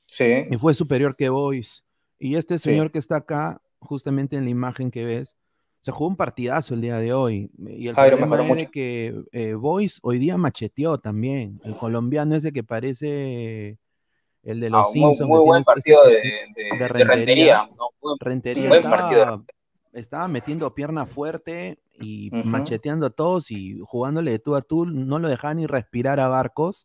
Sí. 0.06 0.44
Y 0.48 0.56
fue 0.56 0.74
superior 0.74 1.16
que 1.16 1.28
Boys. 1.28 1.84
Y 2.16 2.36
este 2.36 2.60
señor 2.60 2.92
que 2.92 3.00
está 3.00 3.16
acá, 3.16 3.60
justamente 3.80 4.36
en 4.36 4.44
la 4.44 4.50
imagen 4.50 4.92
que 4.92 5.04
ves, 5.04 5.36
se 5.80 5.90
jugó 5.90 6.06
un 6.06 6.16
partidazo 6.16 6.74
el 6.74 6.82
día 6.82 6.98
de 6.98 7.12
hoy. 7.12 7.50
Y 7.58 7.88
el 7.88 7.96
problema 7.96 8.60
es 8.60 8.70
que 8.70 9.20
eh, 9.32 9.54
Boys 9.54 9.98
hoy 10.00 10.20
día 10.20 10.38
macheteó 10.38 10.98
también. 10.98 11.60
El 11.64 11.76
colombiano 11.76 12.36
ese 12.36 12.52
que 12.52 12.62
parece 12.62 13.76
el 14.44 14.60
de 14.60 14.70
los 14.70 14.92
Simpsons. 14.92 15.28
Muy, 15.28 15.40
buen 15.40 15.64
partido 15.64 15.98
de, 16.06 16.88
Rentería. 16.88 17.68
Rentería 18.20 18.72
estaba 18.72 19.42
metiendo 20.28 20.74
pierna 20.74 21.06
fuerte 21.06 21.78
y 22.00 22.30
macheteando 22.30 23.06
a 23.06 23.10
todos 23.10 23.50
y 23.50 23.78
jugándole 23.84 24.32
de 24.32 24.38
tú 24.38 24.56
a 24.56 24.62
tú, 24.62 24.86
no 24.86 25.18
lo 25.18 25.28
dejaba 25.28 25.54
ni 25.54 25.66
respirar 25.66 26.20
a 26.20 26.28
Barcos. 26.28 26.84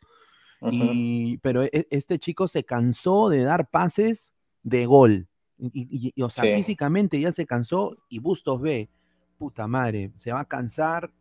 y, 0.62 1.38
pero 1.38 1.64
e, 1.64 1.88
este 1.90 2.20
chico 2.20 2.48
se 2.48 2.64
cansó 2.64 3.30
de 3.30 3.44
dar 3.44 3.70
pases 3.70 4.34
de 4.64 4.86
gol. 4.86 5.28
Y, 5.58 6.14
o 6.22 6.30
sea, 6.30 6.44
físicamente 6.56 7.20
ya 7.20 7.32
se 7.32 7.46
cansó 7.46 7.98
y 8.08 8.20
Bustos 8.20 8.62
ve, 8.62 8.90
puta 9.38 9.68
madre, 9.68 10.12
se 10.16 10.32
va 10.32 10.42
a 10.42 10.46
cansar, 10.46 11.12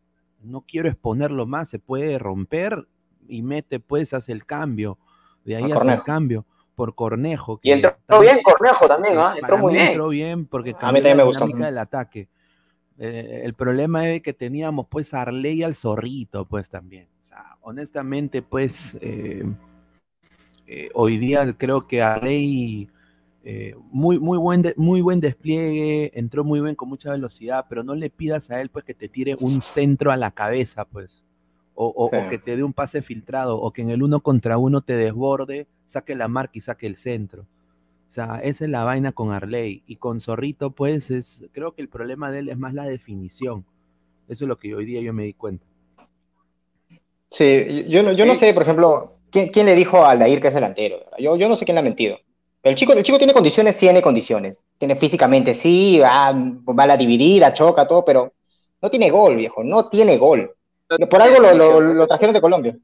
no 0.41 0.61
quiero 0.61 0.89
exponerlo 0.89 1.47
más, 1.47 1.69
se 1.71 1.79
puede 1.81 2.19
romper 2.19 2.87
y 3.27 3.43
mete 3.43 3.81
pues, 3.81 4.15
hace 4.15 4.33
el 4.33 4.45
cambio. 4.45 4.99
De 5.45 5.57
ahí 5.57 5.73
hace 5.73 5.93
el 5.93 6.03
cambio 6.03 6.45
por 6.79 6.95
Cornejo. 6.95 7.59
y 7.61 7.73
entró 7.73 7.97
bien 8.21 8.39
Cornejo 8.41 8.87
también, 8.87 9.19
¿ah? 9.19 9.35
Entró 9.37 9.59
muy 9.59 9.75
bien. 9.75 9.89
Entró 9.89 10.09
bien 10.11 10.47
porque 10.47 10.75
cambió 10.75 11.03
la 11.03 11.25
dinámica 11.25 11.67
del 11.67 11.79
ataque. 11.79 12.29
Eh, 13.01 13.41
el 13.43 13.55
problema 13.55 14.09
es 14.09 14.23
que 14.23 14.33
teníamos 14.33 14.87
pues 14.89 15.13
a 15.13 15.23
Arley 15.23 15.65
al 15.65 15.75
zorrito, 15.75 16.45
pues 16.45 16.69
también. 16.69 17.09
O 17.21 17.25
sea, 17.25 17.57
honestamente, 17.63 18.43
pues 18.43 18.97
eh, 19.01 19.43
eh, 20.69 20.89
hoy 20.95 21.19
día 21.19 21.53
creo 21.59 21.89
que 21.89 22.01
Arley 22.01 22.89
muy, 23.91 24.21
muy, 24.21 24.39
buen 24.39 24.63
muy 24.77 25.01
buen 25.01 25.19
despliegue, 25.19 26.13
entró 26.17 26.45
muy 26.45 26.61
bien 26.61 26.77
con 26.77 26.89
mucha 26.89 27.11
velocidad, 27.11 27.67
pero 27.69 27.83
no 27.83 27.97
le 27.97 28.09
pidas 28.09 28.53
a 28.53 28.61
él 28.61 28.69
pues 28.69 28.85
que 28.85 28.95
te 28.95 29.09
tire 29.09 29.37
un 29.41 29.63
centro 29.63 30.13
a 30.13 30.17
la 30.17 30.31
cabeza, 30.31 30.85
pues 30.85 31.25
o, 31.75 32.11
que 32.31 32.39
te 32.39 32.57
dé 32.57 32.63
un 32.63 32.73
pase 32.73 33.03
filtrado, 33.03 33.59
o 33.59 33.73
que 33.73 33.83
en 33.83 33.91
el 33.91 34.03
uno 34.03 34.21
contra 34.21 34.59
uno 34.59 34.81
te 34.81 34.95
desborde, 34.95 35.67
saque 35.89 36.15
la 36.15 36.29
marca 36.29 36.53
y 36.55 36.61
saque 36.61 36.87
el 36.87 36.97
centro. 36.97 37.43
O 37.43 38.11
sea, 38.11 38.41
esa 38.43 38.65
es 38.65 38.71
la 38.71 38.85
vaina 38.85 39.13
con 39.13 39.33
Arley. 39.33 39.83
Y 39.87 39.97
con 39.97 40.21
Zorrito, 40.21 40.71
pues, 40.71 41.11
es, 41.11 41.49
creo 41.53 41.73
que 41.73 41.83
el 41.83 41.89
problema 41.89 42.31
de 42.31 42.41
él 42.41 42.49
es 42.49 42.59
más 42.59 42.75
la 42.75 42.85
definición. 42.85 43.65
Eso 44.29 44.45
es 44.45 44.49
lo 44.49 44.57
que 44.57 44.75
hoy 44.75 44.85
día 44.85 45.01
yo 45.01 45.13
me 45.13 45.25
di 45.25 45.33
cuenta. 45.33 45.67
Sí, 47.31 47.85
yo 47.89 48.03
no, 48.03 48.13
yo 48.13 48.25
no 48.25 48.35
sé, 48.35 48.55
por 48.55 48.63
ejemplo, 48.63 49.17
¿quién, 49.31 49.49
quién 49.49 49.67
le 49.67 49.75
dijo 49.75 49.99
a 49.99 50.11
Aldair 50.11 50.41
que 50.41 50.49
es 50.49 50.55
delantero. 50.55 50.99
Yo, 51.19 51.37
yo 51.37 51.49
no 51.49 51.57
sé 51.57 51.65
quién 51.65 51.75
le 51.75 51.81
ha 51.81 51.85
mentido. 51.85 52.19
Pero 52.63 52.71
el 52.71 52.77
chico, 52.77 52.93
el 52.93 53.03
chico 53.03 53.19
tiene 53.19 53.35
condiciones, 53.35 53.77
tiene 53.77 54.03
condiciones. 54.03 54.61
Tiene 54.79 54.97
físicamente, 54.97 55.55
sí, 55.55 55.99
va, 55.99 56.33
va 56.33 56.83
a 56.85 56.87
la 56.87 56.97
dividida, 56.97 57.53
choca, 57.53 57.87
todo, 57.87 58.05
pero 58.05 58.33
no 58.81 58.91
tiene 58.91 59.11
gol, 59.11 59.37
viejo, 59.37 59.63
no 59.63 59.89
tiene 59.89 60.17
gol. 60.17 60.55
Por 61.11 61.21
algo 61.21 61.41
lo, 61.41 61.55
lo, 61.55 61.81
lo 61.81 62.07
trajeron 62.07 62.35
de 62.35 62.41
Colombia. 62.41 62.77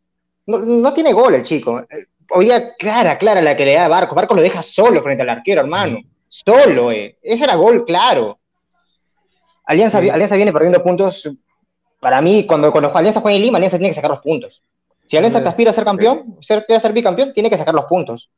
No, 0.47 0.59
no, 0.59 0.93
tiene 0.93 1.13
gol 1.13 1.35
el 1.35 1.43
chico. 1.43 1.83
Hoy 2.31 2.47
día, 2.47 2.75
clara, 2.79 3.19
clara 3.19 3.41
la 3.41 3.57
que 3.57 3.65
le 3.65 3.75
da 3.75 3.87
a 3.87 3.89
Barco. 3.89 4.15
Barco 4.15 4.35
lo 4.35 4.43
deja 4.43 4.63
solo 4.63 5.03
frente 5.03 5.23
al 5.23 5.31
arquero, 5.31 5.61
hermano. 5.61 5.99
Solo, 6.29 6.91
eh. 6.91 7.17
Ese 7.23 7.45
era 7.45 7.55
gol 7.55 7.85
claro. 7.85 8.39
Alianza, 9.65 10.01
sí. 10.01 10.11
Alianza 10.11 10.37
viene 10.37 10.53
perdiendo 10.53 10.83
puntos. 10.83 11.29
Para 12.01 12.21
mí, 12.21 12.45
cuando, 12.47 12.71
cuando 12.71 12.95
Alianza 12.95 13.21
juega 13.21 13.37
en 13.37 13.43
Lima, 13.43 13.59
Alianza 13.59 13.79
tiene 13.79 13.91
que 13.91 13.95
sacar 13.95 14.11
los 14.11 14.21
puntos. 14.21 14.63
Si 15.07 15.17
Alianza 15.17 15.41
sí. 15.41 15.47
aspira 15.47 15.71
a 15.71 15.75
ser 15.75 15.85
campeón, 15.85 16.37
ser, 16.41 16.65
quiere 16.67 16.81
ser 16.81 16.93
bicampeón, 16.93 17.33
tiene 17.33 17.51
que 17.51 17.59
sacar 17.59 17.75
los 17.75 17.85
puntos. 17.85 18.31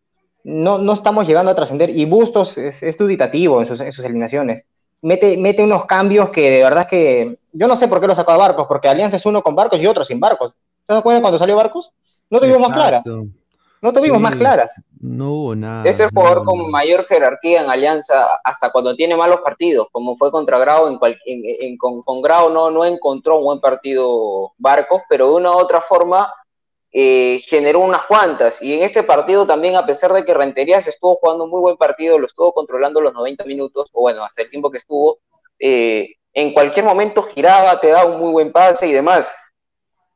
No, 0.44 0.78
no 0.78 0.92
estamos 0.92 1.26
llegando 1.26 1.50
a 1.50 1.54
trascender. 1.54 1.90
Y 1.90 2.04
Bustos 2.04 2.58
es, 2.58 2.82
es 2.82 2.96
duditativo 2.96 3.60
en 3.60 3.66
sus, 3.66 3.80
en 3.80 3.92
sus 3.92 4.04
eliminaciones. 4.04 4.64
Mete, 5.02 5.36
mete, 5.36 5.62
unos 5.62 5.86
cambios 5.86 6.30
que 6.30 6.50
de 6.50 6.62
verdad 6.62 6.88
que 6.88 7.38
yo 7.52 7.66
no 7.66 7.76
sé 7.76 7.88
por 7.88 8.00
qué 8.00 8.06
lo 8.06 8.14
sacó 8.14 8.32
a 8.32 8.36
Barcos, 8.36 8.66
porque 8.66 8.88
Alianza 8.88 9.16
es 9.16 9.26
uno 9.26 9.42
con 9.42 9.54
Barcos 9.54 9.80
y 9.80 9.86
otro 9.86 10.04
sin 10.04 10.20
Barcos. 10.20 10.54
¿Te 10.86 10.92
das 10.94 11.02
cuenta 11.02 11.20
cuando 11.20 11.38
salió 11.38 11.56
Barcos? 11.56 11.92
No 12.30 12.40
tuvimos 12.40 12.60
más 12.60 12.72
claras. 12.72 13.04
No 13.82 13.92
tuvimos 13.92 14.18
sí, 14.18 14.22
más 14.22 14.36
claras. 14.36 14.72
No 15.00 15.32
hubo 15.32 15.54
nada. 15.54 15.88
Es 15.88 16.00
el 16.00 16.10
jugador 16.10 16.38
no, 16.38 16.44
con 16.44 16.70
mayor 16.70 17.06
jerarquía 17.06 17.60
en 17.60 17.70
Alianza 17.70 18.40
hasta 18.42 18.70
cuando 18.70 18.96
tiene 18.96 19.16
malos 19.16 19.40
partidos, 19.44 19.88
como 19.92 20.16
fue 20.16 20.30
contra 20.30 20.58
Grau. 20.58 20.88
En, 20.88 20.98
cual, 20.98 21.18
en, 21.26 21.42
en 21.44 21.76
con, 21.76 22.02
con, 22.02 22.22
Grau 22.22 22.50
no, 22.50 22.70
no 22.70 22.84
encontró 22.84 23.38
un 23.38 23.44
buen 23.44 23.60
partido 23.60 24.52
Barcos, 24.58 25.02
pero 25.08 25.28
de 25.28 25.34
una 25.34 25.50
u 25.52 25.58
otra 25.58 25.80
forma 25.80 26.32
eh, 26.98 27.42
generó 27.46 27.80
unas 27.80 28.04
cuantas. 28.04 28.62
Y 28.62 28.72
en 28.72 28.82
este 28.82 29.02
partido 29.02 29.46
también, 29.46 29.76
a 29.76 29.84
pesar 29.84 30.14
de 30.14 30.24
que 30.24 30.32
Rentería 30.32 30.80
se 30.80 30.88
estuvo 30.88 31.16
jugando 31.16 31.44
un 31.44 31.50
muy 31.50 31.60
buen 31.60 31.76
partido, 31.76 32.18
lo 32.18 32.26
estuvo 32.26 32.54
controlando 32.54 33.02
los 33.02 33.12
90 33.12 33.44
minutos, 33.44 33.90
o 33.92 34.00
bueno, 34.00 34.24
hasta 34.24 34.40
el 34.40 34.50
tiempo 34.50 34.70
que 34.70 34.78
estuvo, 34.78 35.18
eh, 35.58 36.14
en 36.32 36.54
cualquier 36.54 36.86
momento 36.86 37.22
giraba, 37.22 37.78
te 37.80 37.88
daba 37.88 38.10
un 38.10 38.20
muy 38.20 38.32
buen 38.32 38.50
pase 38.50 38.86
y 38.86 38.92
demás. 38.92 39.30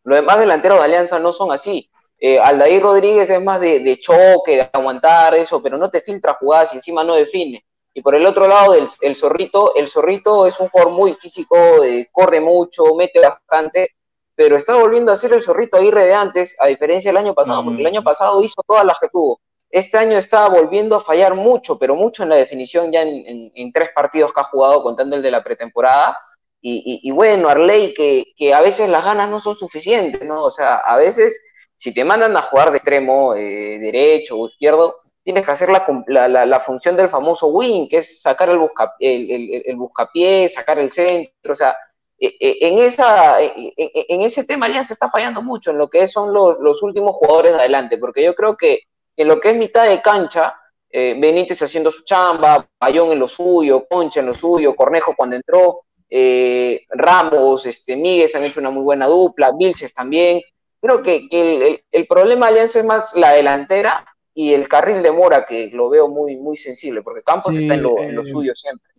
Los 0.05 0.17
demás 0.17 0.39
delanteros 0.39 0.79
de 0.79 0.85
Alianza 0.85 1.19
no 1.19 1.33
son 1.33 1.53
así. 1.53 1.90
Eh, 2.23 2.39
Aldair 2.39 2.83
Rodríguez 2.83 3.31
es 3.31 3.43
más 3.43 3.59
de, 3.61 3.81
de, 3.81 3.97
choque, 3.97 4.57
de 4.57 4.71
aguantar 4.71 5.35
eso, 5.35 5.63
pero 5.63 5.79
no 5.79 5.89
te 5.89 6.03
filtra 6.03 6.35
jugadas 6.35 6.75
y 6.75 6.77
encima 6.77 7.03
no 7.03 7.15
define. 7.15 7.65
Y 7.95 8.03
por 8.03 8.15
el 8.15 8.27
otro 8.27 8.47
lado, 8.47 8.75
el, 8.75 8.87
el 9.01 9.17
Zorrito, 9.17 9.75
el 9.75 9.89
Zorrito 9.89 10.47
es 10.47 10.61
un 10.61 10.69
jugador 10.69 10.93
muy 10.93 11.15
físico, 11.15 11.57
eh, 11.83 12.09
corre 12.13 12.41
mucho, 12.41 12.95
mete 12.95 13.21
bastante, 13.21 13.97
pero 14.35 14.55
está 14.57 14.77
volviendo 14.77 15.11
a 15.11 15.17
ser 15.17 15.33
el 15.33 15.43
Zorrito 15.43 15.79
Aguirre 15.79 16.05
de 16.05 16.15
antes, 16.15 16.55
a 16.59 16.67
diferencia 16.67 17.11
del 17.11 17.17
año 17.17 17.35
pasado, 17.35 17.65
porque 17.65 17.81
el 17.81 17.87
año 17.87 18.03
pasado 18.03 18.43
hizo 18.43 18.63
todas 18.67 18.85
las 18.85 18.99
que 19.01 19.09
tuvo. 19.09 19.41
Este 19.71 19.99
año 19.99 20.19
está 20.19 20.49
volviendo 20.49 20.97
a 20.97 21.01
fallar 21.01 21.35
mucho, 21.35 21.79
pero 21.79 21.95
mucho 21.95 22.23
en 22.23 22.29
la 22.29 22.37
definición 22.37 22.93
ya 22.93 23.03
en, 23.03 23.27
en, 23.27 23.53
en 23.55 23.73
tres 23.73 23.91
partidos 23.95 24.33
que 24.33 24.41
ha 24.41 24.45
jugado, 24.45 24.83
contando 24.83 25.17
el 25.17 25.23
de 25.23 25.31
la 25.31 25.43
pretemporada. 25.43 26.17
Y, 26.61 27.01
y, 27.03 27.09
y 27.09 27.13
bueno, 27.13 27.49
Arley, 27.49 27.95
que, 27.95 28.25
que 28.37 28.53
a 28.53 28.61
veces 28.61 28.89
las 28.91 29.05
ganas 29.05 29.31
no 29.31 29.41
son 29.41 29.57
suficientes, 29.57 30.23
¿no? 30.23 30.43
O 30.45 30.51
sea, 30.51 30.77
a 30.77 30.97
veces 30.97 31.41
si 31.81 31.95
te 31.95 32.05
mandan 32.05 32.37
a 32.37 32.43
jugar 32.43 32.71
de 32.71 32.77
extremo 32.77 33.35
eh, 33.35 33.79
derecho 33.79 34.39
o 34.39 34.49
izquierdo, 34.49 34.97
tienes 35.25 35.47
que 35.47 35.51
hacer 35.51 35.71
la, 35.71 36.29
la, 36.29 36.45
la, 36.45 36.61
función 36.61 36.95
del 36.95 37.09
famoso 37.09 37.47
wing, 37.47 37.89
que 37.89 37.99
es 37.99 38.21
sacar 38.21 38.51
el, 38.51 38.59
busca, 38.59 38.93
el, 39.01 39.77
buscapié, 39.77 40.47
sacar 40.51 40.79
el 40.79 40.93
centro, 40.93 41.53
o 41.53 41.55
sea, 41.55 41.75
en, 42.19 42.79
esa, 42.81 43.41
en 43.41 44.21
ese 44.21 44.45
tema 44.45 44.67
Alianza 44.67 44.93
está 44.93 45.09
fallando 45.09 45.41
mucho 45.41 45.71
en 45.71 45.79
lo 45.79 45.89
que 45.89 46.07
son 46.07 46.35
los, 46.35 46.59
los, 46.61 46.83
últimos 46.83 47.13
jugadores 47.13 47.53
de 47.53 47.61
adelante, 47.61 47.97
porque 47.97 48.23
yo 48.23 48.35
creo 48.35 48.59
que 48.59 48.81
en 49.17 49.29
lo 49.29 49.41
que 49.41 49.53
es 49.53 49.57
mitad 49.57 49.89
de 49.89 50.03
cancha, 50.03 50.55
eh, 50.91 51.17
Benítez 51.19 51.63
haciendo 51.63 51.91
su 51.91 52.05
chamba, 52.05 52.69
Bayón 52.79 53.11
en 53.13 53.21
lo 53.21 53.29
suyo, 53.29 53.87
Concha 53.89 54.21
en 54.21 54.27
lo 54.27 54.35
suyo, 54.35 54.77
Cornejo 54.77 55.15
cuando 55.17 55.37
entró, 55.37 55.81
eh, 56.11 56.83
Ramos, 56.91 57.65
este, 57.65 57.97
Míguez 57.97 58.35
han 58.35 58.45
hecho 58.45 58.61
una 58.61 58.69
muy 58.69 58.83
buena 58.83 59.07
dupla, 59.07 59.53
Vilches 59.57 59.95
también, 59.95 60.43
creo 60.81 61.03
que, 61.03 61.29
que 61.29 61.41
el, 61.41 61.63
el, 61.63 61.85
el, 61.93 62.07
problema 62.07 62.47
de 62.47 62.53
Alianza 62.53 62.81
es 62.81 62.85
más 62.85 63.15
la 63.15 63.33
delantera 63.33 64.05
y 64.35 64.55
el 64.55 64.69
carril 64.69 65.03
de 65.03 65.13
Mora, 65.13 65.45
que 65.45 65.71
lo 65.73 65.89
veo 65.89 66.09
muy, 66.09 66.37
muy 66.37 66.57
sensible, 66.57 67.03
porque 67.03 67.23
Campos 67.23 67.55
sí, 67.55 67.63
está 67.63 67.75
en 67.75 67.83
lo, 67.83 67.99
eh, 67.99 68.07
en 68.07 68.17
lo, 68.17 68.25
suyo 68.25 68.55
siempre. 68.55 68.91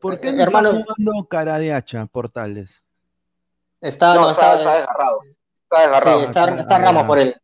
¿Por 0.00 0.20
qué 0.20 0.32
no 0.32 0.42
Hermano, 0.42 0.70
está 0.70 0.94
jugando 0.96 1.28
cara 1.28 1.58
de 1.58 1.72
hacha, 1.72 2.06
Portales? 2.06 2.82
Está, 3.80 4.14
no, 4.14 4.22
no 4.22 4.30
está, 4.30 4.56
está, 4.56 4.78
desgarrado. 4.78 5.20
Está 5.62 5.80
desgarrado. 5.80 6.20
Sí, 6.20 6.26
está, 6.26 6.60
está 6.60 6.78
Ramos 6.78 7.04
por 7.04 7.18
él. 7.18 7.36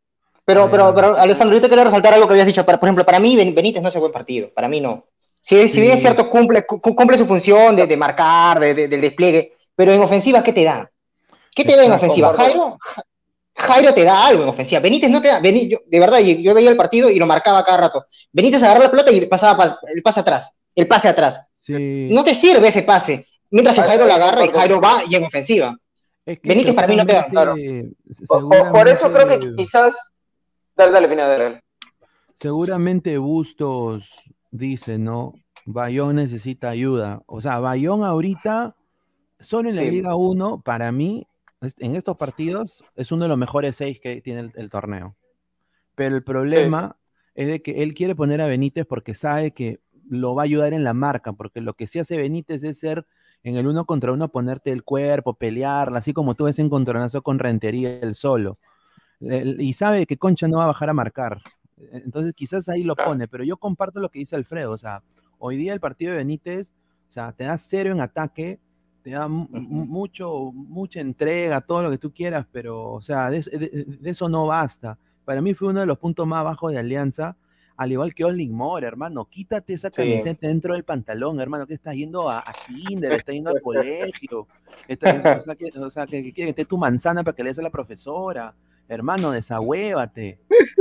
Pero, 0.44 0.70
pero, 0.70 0.94
pero, 0.94 1.16
Alessandro, 1.16 1.56
yo 1.56 1.62
te 1.62 1.68
quería 1.68 1.84
resaltar 1.84 2.12
algo 2.12 2.26
que 2.26 2.32
habías 2.32 2.46
dicho. 2.46 2.64
Por 2.64 2.74
ejemplo, 2.74 3.04
para 3.04 3.20
mí 3.20 3.36
Benítez 3.36 3.82
no 3.82 3.88
es 3.88 3.94
un 3.94 4.00
buen 4.00 4.12
partido. 4.12 4.50
Para 4.52 4.68
mí 4.68 4.80
no. 4.80 5.06
Si, 5.42 5.68
si 5.68 5.80
bien 5.80 5.92
es 5.92 6.00
cierto, 6.00 6.28
cumple, 6.28 6.66
cumple 6.66 7.16
su 7.16 7.26
función 7.26 7.76
de, 7.76 7.86
de 7.86 7.96
marcar, 7.96 8.58
de, 8.58 8.74
de, 8.74 8.88
del 8.88 9.00
despliegue, 9.00 9.52
pero 9.74 9.92
en 9.92 10.02
ofensiva, 10.02 10.42
¿qué 10.42 10.52
te 10.52 10.64
da? 10.64 10.90
¿Qué 11.54 11.64
te 11.64 11.76
da 11.76 11.84
en 11.84 11.92
ofensiva? 11.92 12.34
Jairo, 12.34 12.76
Jairo 13.60 13.94
te 13.94 14.04
da 14.04 14.26
algo 14.26 14.42
en 14.42 14.48
ofensiva. 14.48 14.80
Benítez 14.80 15.10
no 15.10 15.22
te 15.22 15.28
da. 15.28 15.40
Benítez, 15.40 15.70
yo, 15.70 15.78
de 15.86 16.00
verdad, 16.00 16.18
yo, 16.18 16.34
yo, 16.34 16.54
veía 16.54 16.70
el 16.70 16.76
partido 16.76 17.10
y 17.10 17.18
lo 17.18 17.26
marcaba 17.26 17.64
cada 17.64 17.78
rato. 17.78 18.06
Benítez 18.32 18.62
agarraba 18.62 18.86
la 18.86 18.90
pelota 18.90 19.12
y 19.12 19.26
pasaba 19.26 19.56
pa, 19.56 19.78
el 19.94 20.02
pase 20.02 20.20
atrás. 20.20 20.52
El 20.74 20.86
pase 20.88 21.08
atrás. 21.08 21.40
Sí. 21.60 22.08
No 22.10 22.24
te 22.24 22.34
sirve 22.34 22.68
ese 22.68 22.82
pase. 22.82 23.26
Mientras 23.50 23.74
que 23.74 23.82
Jairo 23.82 24.06
la 24.06 24.14
agarra 24.14 24.44
y 24.44 24.48
Jairo 24.50 24.80
va 24.80 25.02
y 25.08 25.14
en 25.14 25.24
ofensiva. 25.24 25.76
Es 26.24 26.38
que 26.40 26.48
Benítez 26.48 26.74
para 26.74 26.88
mí 26.88 26.96
no 26.96 27.06
te 27.06 27.12
da. 27.12 27.26
Claro. 27.26 27.54
Por, 28.26 28.70
por, 28.70 28.88
eso 28.88 29.12
creo 29.12 29.26
que 29.26 29.54
quizás. 29.56 30.12
Dale, 30.76 30.92
dale, 30.92 31.08
Pina, 31.08 31.26
dale. 31.26 31.62
Seguramente 32.34 33.18
Bustos 33.18 34.10
dice, 34.50 34.98
¿no? 34.98 35.34
Bayón 35.66 36.16
necesita 36.16 36.70
ayuda. 36.70 37.22
O 37.26 37.40
sea, 37.40 37.58
Bayón 37.58 38.02
ahorita, 38.02 38.76
solo 39.38 39.68
en 39.68 39.76
la 39.76 39.82
sí. 39.82 39.90
Liga 39.90 40.14
1, 40.14 40.62
para 40.62 40.92
mí, 40.92 41.26
en 41.60 41.96
estos 41.96 42.16
partidos 42.16 42.84
es 42.94 43.12
uno 43.12 43.24
de 43.24 43.28
los 43.28 43.38
mejores 43.38 43.76
seis 43.76 44.00
que 44.00 44.20
tiene 44.20 44.40
el, 44.40 44.52
el 44.54 44.68
torneo. 44.68 45.16
Pero 45.94 46.16
el 46.16 46.24
problema 46.24 46.96
sí. 46.96 47.42
es 47.42 47.48
de 47.48 47.62
que 47.62 47.82
él 47.82 47.94
quiere 47.94 48.14
poner 48.14 48.40
a 48.40 48.46
Benítez 48.46 48.86
porque 48.86 49.14
sabe 49.14 49.52
que 49.52 49.80
lo 50.08 50.34
va 50.34 50.42
a 50.42 50.44
ayudar 50.44 50.72
en 50.72 50.84
la 50.84 50.92
marca, 50.92 51.32
porque 51.32 51.60
lo 51.60 51.74
que 51.74 51.86
sí 51.86 51.98
hace 51.98 52.16
Benítez 52.16 52.64
es 52.64 52.78
ser 52.78 53.06
en 53.42 53.56
el 53.56 53.66
uno 53.66 53.84
contra 53.86 54.12
uno, 54.12 54.30
ponerte 54.30 54.72
el 54.72 54.82
cuerpo, 54.82 55.34
pelearla, 55.34 55.98
así 55.98 56.12
como 56.12 56.34
tú 56.34 56.44
ves 56.44 56.58
en 56.58 56.68
contronazo 56.68 57.22
con 57.22 57.38
Rentería 57.38 58.00
el 58.00 58.14
solo. 58.14 58.58
Y 59.20 59.72
sabe 59.74 60.06
que 60.06 60.16
Concha 60.16 60.48
no 60.48 60.58
va 60.58 60.64
a 60.64 60.68
bajar 60.68 60.90
a 60.90 60.94
marcar. 60.94 61.40
Entonces 61.92 62.34
quizás 62.34 62.68
ahí 62.68 62.82
lo 62.82 62.96
pone, 62.96 63.28
pero 63.28 63.44
yo 63.44 63.56
comparto 63.56 64.00
lo 64.00 64.10
que 64.10 64.18
dice 64.18 64.36
Alfredo. 64.36 64.72
O 64.72 64.78
sea, 64.78 65.02
hoy 65.38 65.56
día 65.56 65.72
el 65.72 65.80
partido 65.80 66.12
de 66.12 66.18
Benítez, 66.18 66.72
o 67.08 67.10
sea, 67.10 67.32
te 67.32 67.44
da 67.44 67.56
cero 67.56 67.92
en 67.92 68.00
ataque, 68.00 68.58
te 69.02 69.10
da 69.10 69.28
mucho, 69.28 70.52
mucha 70.52 71.00
entrega, 71.00 71.60
todo 71.60 71.82
lo 71.82 71.90
que 71.90 71.98
tú 71.98 72.12
quieras, 72.12 72.46
pero, 72.52 72.92
o 72.92 73.02
sea, 73.02 73.30
de, 73.30 73.40
de, 73.40 73.84
de, 74.00 74.10
eso 74.10 74.28
no 74.28 74.46
basta. 74.46 74.98
Para 75.24 75.40
mí 75.40 75.54
fue 75.54 75.68
uno 75.68 75.80
de 75.80 75.86
los 75.86 75.98
puntos 75.98 76.26
más 76.26 76.44
bajos 76.44 76.72
de 76.72 76.78
Alianza, 76.78 77.36
al 77.76 77.92
igual 77.92 78.14
que 78.14 78.24
Oslin 78.24 78.52
Moore, 78.52 78.86
hermano, 78.86 79.24
quítate 79.24 79.72
esa 79.72 79.90
camiseta 79.90 80.40
sí. 80.42 80.46
dentro 80.48 80.74
del 80.74 80.84
pantalón, 80.84 81.40
hermano, 81.40 81.66
que 81.66 81.74
estás 81.74 81.94
yendo 81.94 82.28
a, 82.28 82.40
a 82.40 82.52
kinder, 82.66 83.12
estás 83.12 83.34
yendo 83.34 83.50
al 83.50 83.62
colegio, 83.62 84.46
está, 84.86 85.38
o 85.38 85.40
sea, 85.40 85.54
que, 85.54 85.70
o 85.78 85.90
sea, 85.90 86.06
que, 86.06 86.22
que, 86.22 86.32
que 86.32 86.48
esté 86.50 86.64
tu 86.66 86.76
manzana 86.76 87.24
para 87.24 87.34
que 87.34 87.42
le 87.42 87.50
des 87.50 87.58
a 87.58 87.62
la 87.62 87.70
profesora, 87.70 88.54
hermano, 88.86 89.30
desahuévate, 89.30 90.40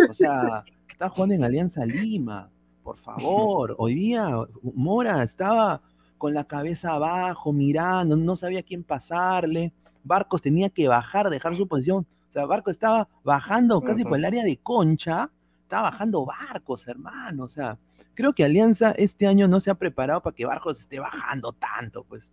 o 0.10 0.14
sea, 0.14 0.66
estás 0.90 1.12
jugando 1.12 1.36
en 1.36 1.44
Alianza 1.46 1.86
Lima, 1.86 2.50
por 2.84 2.98
favor, 2.98 3.76
hoy 3.78 3.96
día 3.96 4.30
Mora 4.62 5.24
estaba 5.24 5.82
con 6.20 6.36
la 6.36 6.44
cabeza 6.44 6.94
abajo, 6.94 7.52
mirando, 7.52 8.16
no 8.16 8.36
sabía 8.36 8.62
quién 8.62 8.84
pasarle. 8.84 9.74
Barcos 10.04 10.42
tenía 10.42 10.70
que 10.70 10.88
bajar, 10.88 11.30
dejar 11.30 11.56
su 11.56 11.68
posición. 11.68 12.06
O 12.30 12.32
sea, 12.32 12.46
Barcos 12.46 12.74
estaba 12.74 13.08
bajando 13.24 13.82
casi 13.82 14.04
uh 14.04 14.06
-huh. 14.06 14.10
por 14.10 14.18
el 14.20 14.26
área 14.26 14.44
de 14.44 14.58
concha, 14.58 15.32
estaba 15.64 15.90
bajando 15.90 16.26
Barcos, 16.26 16.88
hermano. 16.88 17.46
O 17.46 17.48
sea, 17.48 17.78
creo 18.14 18.34
que 18.34 18.44
Alianza 18.44 18.92
este 18.92 19.26
año 19.26 19.48
no 19.48 19.60
se 19.60 19.72
ha 19.72 19.76
preparado 19.76 20.22
para 20.22 20.36
que 20.36 20.46
Barcos 20.46 20.80
esté 20.82 21.00
bajando 21.00 21.54
tanto, 21.54 22.04
pues. 22.04 22.32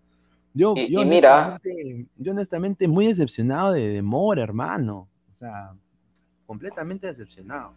Yo, 0.52 0.74
y, 0.76 0.90
yo, 0.90 1.02
y 1.02 1.04
mira, 1.04 1.46
honestamente, 1.48 2.06
yo 2.16 2.32
honestamente 2.32 2.88
muy 2.88 3.06
decepcionado 3.06 3.72
de, 3.72 3.88
de 3.88 4.02
Mora, 4.02 4.42
hermano. 4.42 5.06
O 5.32 5.34
sea, 5.36 5.74
completamente 6.46 7.06
decepcionado. 7.06 7.72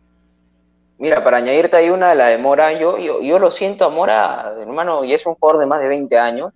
Mira, 0.99 1.23
para 1.23 1.37
añadirte 1.37 1.77
ahí 1.77 1.89
una 1.89 2.09
de 2.09 2.15
la 2.15 2.27
de 2.27 2.37
Mora, 2.37 2.73
yo, 2.73 2.97
yo, 2.97 3.21
yo 3.21 3.39
lo 3.39 3.49
siento 3.51 3.85
a 3.85 3.89
Mora, 3.89 4.53
hermano, 4.59 5.03
y 5.05 5.13
es 5.13 5.25
un 5.25 5.35
jugador 5.35 5.61
de 5.61 5.65
más 5.65 5.81
de 5.81 5.87
20 5.87 6.17
años, 6.17 6.53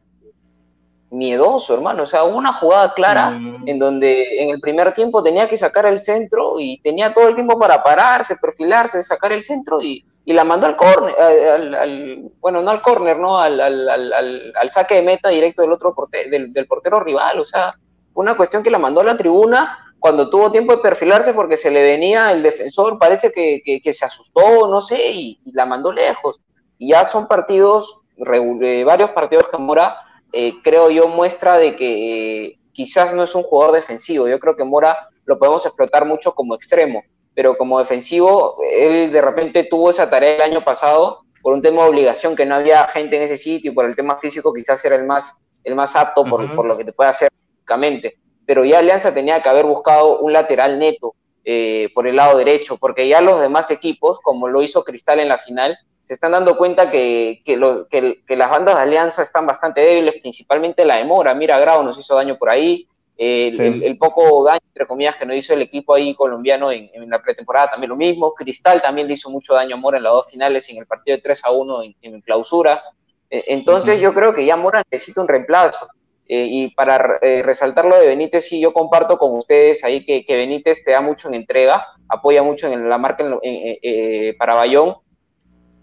miedoso, 1.10 1.74
hermano. 1.74 2.04
O 2.04 2.06
sea, 2.06 2.26
hubo 2.26 2.38
una 2.38 2.52
jugada 2.52 2.94
clara 2.94 3.30
mm. 3.30 3.68
en 3.68 3.80
donde 3.80 4.44
en 4.44 4.50
el 4.50 4.60
primer 4.60 4.94
tiempo 4.94 5.24
tenía 5.24 5.48
que 5.48 5.56
sacar 5.56 5.86
el 5.86 6.00
centro 6.00 6.60
y 6.60 6.80
tenía 6.82 7.14
todo 7.14 7.30
el 7.30 7.36
tiempo 7.36 7.58
para 7.58 7.82
pararse, 7.82 8.36
perfilarse, 8.36 9.02
sacar 9.02 9.32
el 9.32 9.44
centro 9.44 9.82
y, 9.82 10.04
y 10.26 10.34
la 10.34 10.44
mandó 10.44 10.68
al 10.68 10.76
córner, 10.76 11.16
al, 11.20 12.32
bueno, 12.40 12.62
no 12.62 12.72
al 12.72 12.82
córner, 12.82 13.18
¿no? 13.18 13.40
Al, 13.40 13.60
al, 13.60 14.70
saque 14.70 14.96
de 14.96 15.02
meta 15.04 15.30
directo 15.30 15.62
del 15.62 15.72
otro 15.72 15.94
portero, 15.94 16.30
del, 16.30 16.68
portero 16.68 17.00
rival, 17.00 17.40
o 17.40 17.46
sea, 17.46 17.76
fue 18.14 18.24
una 18.24 18.38
cuestión 18.38 18.64
que 18.64 18.72
la 18.72 18.80
mandó 18.80 19.02
a 19.02 19.06
la 19.06 19.18
tribuna 19.18 19.83
cuando 20.04 20.30
tuvo 20.30 20.52
tiempo 20.52 20.76
de 20.76 20.82
perfilarse 20.82 21.32
porque 21.32 21.56
se 21.56 21.72
le 21.72 21.82
venía 21.82 22.30
el 22.34 22.44
defensor, 22.44 23.00
parece 23.00 23.32
que, 23.32 23.62
que, 23.64 23.94
se 23.94 24.04
asustó, 24.04 24.68
no 24.68 24.82
sé, 24.82 25.00
y, 25.14 25.40
la 25.54 25.66
mandó 25.66 25.94
lejos. 25.94 26.42
Y 26.78 26.90
ya 26.90 27.06
son 27.06 27.26
partidos, 27.26 28.02
eh, 28.18 28.84
varios 28.84 29.12
partidos 29.12 29.48
que 29.48 29.58
Mora, 29.58 29.96
eh, 30.34 30.56
creo 30.62 30.90
yo, 30.90 31.08
muestra 31.08 31.58
de 31.58 31.78
que 31.78 32.48
eh, 32.48 32.60
quizás 32.74 33.14
no 33.14 33.24
es 33.24 33.34
un 33.34 33.44
jugador 33.44 33.76
defensivo. 33.76 34.28
Yo 34.28 34.42
creo 34.42 34.58
que 34.58 34.66
Mora 34.66 35.08
lo 35.24 35.40
podemos 35.40 35.66
explotar 35.66 36.06
mucho 36.06 36.34
como 36.34 36.54
extremo 36.54 37.02
pero 37.34 37.58
como 37.58 37.80
defensivo, 37.80 38.58
él 38.72 39.12
de 39.12 39.22
repente 39.22 39.64
tuvo 39.64 39.90
esa 39.90 40.08
tarea 40.08 40.36
el 40.36 40.42
año 40.42 40.64
pasado 40.64 41.22
por 41.42 41.54
un 41.54 41.64
tema 41.64 41.82
de 41.82 41.90
obligación, 41.90 42.36
que 42.36 42.46
no 42.46 42.56
había 42.56 42.88
gente 42.90 43.16
en 43.16 43.24
ese 43.24 43.38
sitio, 43.38 43.72
y 43.72 43.74
por 43.74 43.86
el 43.86 43.96
tema 43.96 44.20
físico 44.20 44.54
quizás 44.54 44.86
era 44.86 44.98
el 44.98 45.08
más, 45.08 45.42
el 45.64 45.76
más 45.76 45.96
apto 45.96 46.24
por, 46.26 46.54
por 46.56 46.66
lo 46.66 46.78
que 46.78 46.86
te 46.86 46.94
puede 46.94 47.10
hacer 47.10 47.30
físicamente. 47.56 48.20
Pero 48.46 48.66
ya 48.66 48.80
Alianza 48.80 49.14
tenía 49.14 49.42
que 49.42 49.50
haber 49.50 49.66
buscado 49.66 50.20
un 50.20 50.34
lateral 50.34 50.80
neto 50.80 51.16
eh, 51.46 51.90
por 51.94 52.08
el 52.08 52.16
lado 52.16 52.38
derecho, 52.38 52.78
porque 52.78 53.08
ya 53.08 53.22
los 53.22 53.42
demás 53.42 53.72
equipos, 53.72 54.20
como 54.22 54.48
lo 54.48 54.62
hizo 54.62 54.84
Cristal 54.84 55.20
en 55.20 55.30
la 55.30 55.38
final, 55.38 55.78
se 56.04 56.14
están 56.14 56.34
dando 56.34 56.58
cuenta 56.58 56.90
que, 56.90 57.42
que, 57.46 57.56
lo, 57.56 57.88
que, 57.88 58.24
que 58.28 58.36
las 58.36 58.50
bandas 58.50 58.76
de 58.76 58.82
Alianza 58.82 59.22
están 59.22 59.46
bastante 59.46 59.82
débiles, 59.82 60.22
principalmente 60.22 60.86
la 60.86 60.98
de 60.98 61.06
Mora. 61.06 61.34
Mira, 61.34 61.60
Grau 61.60 61.84
nos 61.84 61.98
hizo 61.98 62.16
daño 62.16 62.38
por 62.38 62.50
ahí, 62.50 62.88
el, 63.18 63.98
poco 63.98 64.44
daño, 64.44 64.62
entre 64.68 64.88
comillas, 64.88 65.16
que 65.16 65.26
nos 65.26 65.36
hizo 65.38 65.54
el 65.54 65.62
equipo 65.62 65.94
ahí 65.94 66.16
colombiano 66.16 66.72
en, 66.72 66.90
la 67.10 67.22
pretemporada, 67.22 67.72
también 67.72 67.90
lo 67.90 67.96
mismo. 67.96 68.34
Cristal 68.34 68.82
también 68.82 69.08
le 69.08 69.14
hizo 69.14 69.30
mucho 69.30 69.54
daño 69.54 69.76
a 69.76 69.80
Mora 69.80 69.98
en 69.98 70.04
las 70.04 70.14
dos 70.14 70.30
finales 70.30 70.70
en 70.70 70.78
el 70.78 70.86
partido 70.86 71.18
de 71.18 71.24
3 71.24 71.46
a 71.46 71.52
1 71.52 71.84
en, 72.02 72.22
clausura. 72.22 72.82
E, 73.30 73.44
entonces 73.48 74.02
yo 74.02 74.14
creo 74.14 74.34
que 74.34 74.46
ya 74.46 74.58
Mora 74.58 74.84
necesita 74.90 75.22
un 75.22 75.28
reemplazo. 75.28 75.88
Eh, 76.28 76.48
y 76.50 76.74
para 76.74 77.20
eh, 77.22 77.42
resaltar 77.44 77.86
lo 77.86 78.00
de 78.00 78.08
Benítez, 78.08 78.48
sí, 78.48 78.60
yo 78.60 78.72
comparto 78.72 79.18
con 79.18 79.36
ustedes 79.36 79.84
ahí 79.84 80.06
que, 80.06 80.24
Benítez 80.30 80.84
te 80.84 80.92
da 80.92 81.02
mucho 81.02 81.28
en 81.28 81.34
entrega, 81.34 81.86
apoya 82.08 82.44
mucho 82.44 82.68
en 82.68 82.90
la 82.90 82.98
marca 82.98 83.26
eh, 83.44 84.36
para 84.38 84.56
Bayón. 84.56 84.96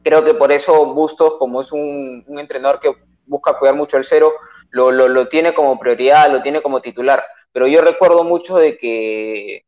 Creo 0.03 0.24
que 0.24 0.35
por 0.35 0.50
eso 0.50 0.94
Bustos, 0.94 1.37
como 1.38 1.61
es 1.61 1.72
un, 1.72 2.24
un 2.26 2.38
entrenador 2.38 2.81
que 2.81 2.94
busca 3.26 3.59
cuidar 3.59 3.74
mucho 3.74 3.98
el 3.98 4.05
cero, 4.05 4.33
lo, 4.70 4.90
lo, 4.90 5.09
lo, 5.09 5.29
tiene 5.29 5.53
como 5.53 5.79
prioridad, 5.79 6.31
lo 6.31 6.40
tiene 6.42 6.62
como 6.62 6.81
titular. 6.81 7.22
Pero 7.53 7.66
yo 7.66 7.83
recuerdo 7.83 8.24
mucho 8.24 8.57
de 8.57 8.76
que 8.76 9.64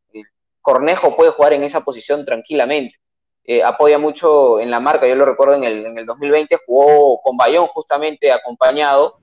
Cornejo 0.62 1.14
puede 1.16 1.32
jugar 1.32 1.52
en 1.52 1.64
esa 1.64 1.82
posición 1.82 2.24
tranquilamente. 2.24 2.94
Eh, 3.44 3.62
apoya 3.62 3.98
mucho 3.98 4.60
en 4.60 4.70
la 4.70 4.78
marca, 4.78 5.06
yo 5.06 5.16
lo 5.16 5.24
recuerdo 5.24 5.54
en 5.54 5.64
el, 5.64 5.84
en 5.84 5.98
el 5.98 6.06
2020, 6.06 6.58
jugó 6.64 7.20
con 7.20 7.36
Bayón 7.36 7.66
justamente 7.66 8.30
acompañado, 8.30 9.18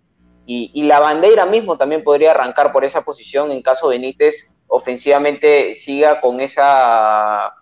y, 0.52 0.72
y, 0.74 0.88
la 0.88 1.00
bandera 1.00 1.46
mismo 1.46 1.78
también 1.78 2.04
podría 2.04 2.32
arrancar 2.32 2.72
por 2.72 2.84
esa 2.84 3.04
posición 3.04 3.52
en 3.52 3.62
caso 3.62 3.90
Benítez 3.90 4.52
ofensivamente 4.66 5.76
siga 5.76 6.20
con 6.20 6.40
esa 6.40 7.54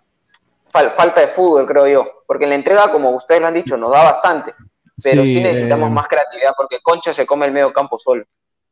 falta 0.70 1.20
de 1.20 1.26
fútbol, 1.26 1.66
creo 1.66 1.86
yo, 1.86 2.06
porque 2.26 2.44
en 2.44 2.50
la 2.50 2.56
entrega, 2.56 2.90
como 2.90 3.10
ustedes 3.10 3.42
lo 3.42 3.48
han 3.48 3.52
dicho, 3.52 3.76
nos 3.76 3.92
da 3.92 4.04
bastante, 4.04 4.54
pero 5.02 5.22
sí, 5.22 5.38
necesitamos 5.38 5.90
eh, 5.90 5.92
más 5.92 6.08
creatividad 6.08 6.52
porque 6.56 6.78
Concha 6.82 7.12
se 7.12 7.26
come 7.26 7.44
el 7.44 7.52
medio 7.52 7.74
campo 7.74 7.98
solo. 7.98 8.24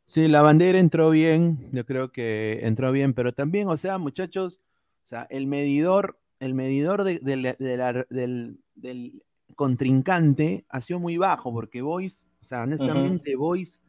Sí, 0.07 0.29
la 0.29 0.41
bandera 0.41 0.79
entró 0.79 1.11
bien, 1.11 1.69
yo 1.73 1.85
creo 1.85 2.11
que 2.11 2.61
entró 2.63 2.93
bien, 2.93 3.13
pero 3.13 3.35
también, 3.35 3.69
o 3.69 3.77
sea, 3.77 3.99
muchachos, 3.99 4.61
o 5.05 5.07
sea, 5.07 5.27
el 5.29 5.47
medidor, 5.47 6.19
el 6.41 6.55
medidor 6.55 7.05
del, 7.05 8.61
contrincante 9.55 10.65
ha 10.71 10.81
sido 10.81 11.01
muy 11.01 11.19
bajo, 11.19 11.53
porque 11.53 11.83
Boys, 11.83 12.29
o 12.41 12.45
sea, 12.47 12.63
honestamente, 12.63 13.37
Boys 13.37 13.83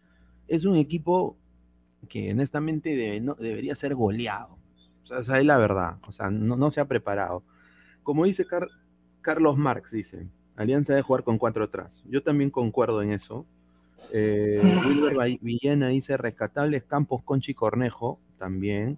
es 0.47 0.65
un 0.65 0.75
equipo 0.75 1.37
que 2.09 2.31
honestamente 2.31 2.95
debería 3.39 3.75
ser 3.75 3.95
goleado. 3.95 4.57
O 5.03 5.05
sea, 5.05 5.19
esa 5.19 5.39
es 5.39 5.45
la 5.45 5.57
verdad, 5.57 5.97
o 6.07 6.11
sea, 6.11 6.29
no, 6.29 6.71
se 6.71 6.81
ha 6.81 6.85
preparado. 6.85 7.43
Como 8.03 8.25
dice 8.25 8.45
Carlos 9.21 9.57
Marx, 9.57 9.91
dice, 9.91 10.27
Alianza 10.55 10.93
debe 10.93 11.03
jugar 11.03 11.23
con 11.23 11.37
cuatro 11.37 11.65
atrás. 11.65 12.03
Yo 12.09 12.23
también 12.23 12.49
concuerdo 12.49 13.01
en 13.01 13.11
eso. 13.11 13.45
Eh, 14.13 14.61
Wilber 14.85 15.39
Villena 15.41 15.87
dice 15.87 16.17
rescatables 16.17 16.83
Campos, 16.83 17.23
Conchi 17.23 17.53
Cornejo 17.53 18.19
también. 18.37 18.97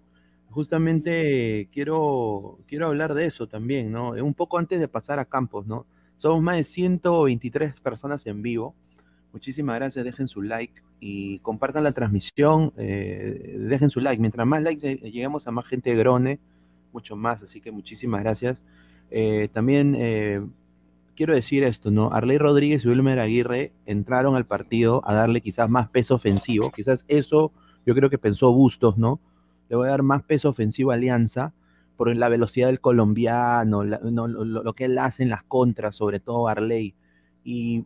Justamente 0.50 1.70
quiero, 1.72 2.60
quiero 2.68 2.88
hablar 2.88 3.14
de 3.14 3.26
eso 3.26 3.48
también, 3.48 3.92
¿no? 3.92 4.12
Un 4.12 4.34
poco 4.34 4.58
antes 4.58 4.80
de 4.80 4.88
pasar 4.88 5.20
a 5.20 5.26
Campos, 5.26 5.68
¿no? 5.68 5.86
Somos 6.18 6.42
más 6.42 6.58
de 6.58 6.64
123 6.64 7.80
personas 7.82 8.26
en 8.26 8.42
vivo. 8.42 8.76
Muchísimas 9.34 9.76
gracias, 9.76 10.04
dejen 10.06 10.28
su 10.28 10.42
like 10.42 10.82
y 11.00 11.40
compartan 11.40 11.84
la 11.84 11.92
transmisión, 11.92 12.74
eh, 12.78 13.56
dejen 13.60 13.90
su 13.90 14.00
like. 14.00 14.20
Mientras 14.20 14.46
más 14.48 14.64
likes 14.64 14.92
eh, 14.92 14.98
lleguemos 14.98 15.48
a 15.48 15.52
más 15.52 15.66
gente 15.66 15.96
Grone, 15.96 16.40
mucho 16.92 17.16
más, 17.16 17.44
así 17.44 17.62
que 17.62 17.72
muchísimas 17.72 18.22
gracias. 18.22 18.64
también 19.54 19.96
quiero 21.16 21.36
decir 21.36 21.64
esto, 21.64 21.92
¿no? 21.92 22.12
Arley 22.12 22.38
Rodríguez 22.38 22.86
y 22.86 22.88
Wilmer 22.88 23.20
Aguirre 23.20 23.74
entraron 23.86 24.36
al 24.36 24.46
partido 24.46 25.02
a 25.04 25.14
darle 25.14 25.42
quizás 25.42 25.70
más 25.70 25.90
peso 25.90 26.16
ofensivo, 26.16 26.72
quizás 26.72 27.04
eso 27.08 27.52
yo 27.86 27.94
creo 27.94 28.10
que 28.10 28.18
pensó 28.18 28.54
Bustos, 28.54 28.98
¿no? 28.98 29.20
Le 29.68 29.76
voy 29.76 29.88
a 29.88 29.92
dar 29.92 30.04
más 30.04 30.24
peso 30.24 30.50
ofensivo 30.50 30.92
a 30.92 30.94
Alianza 30.94 31.54
por 31.98 32.16
la 32.16 32.30
velocidad 32.30 32.68
del 32.68 32.80
colombiano, 32.80 33.84
lo, 33.84 34.74
que 34.74 34.86
él 34.86 34.98
hace 34.98 35.24
en 35.24 35.30
las 35.30 35.44
contras, 35.44 35.98
sobre 35.98 36.22
todo 36.22 36.48
Arley. 36.48 36.96
Y, 37.44 37.84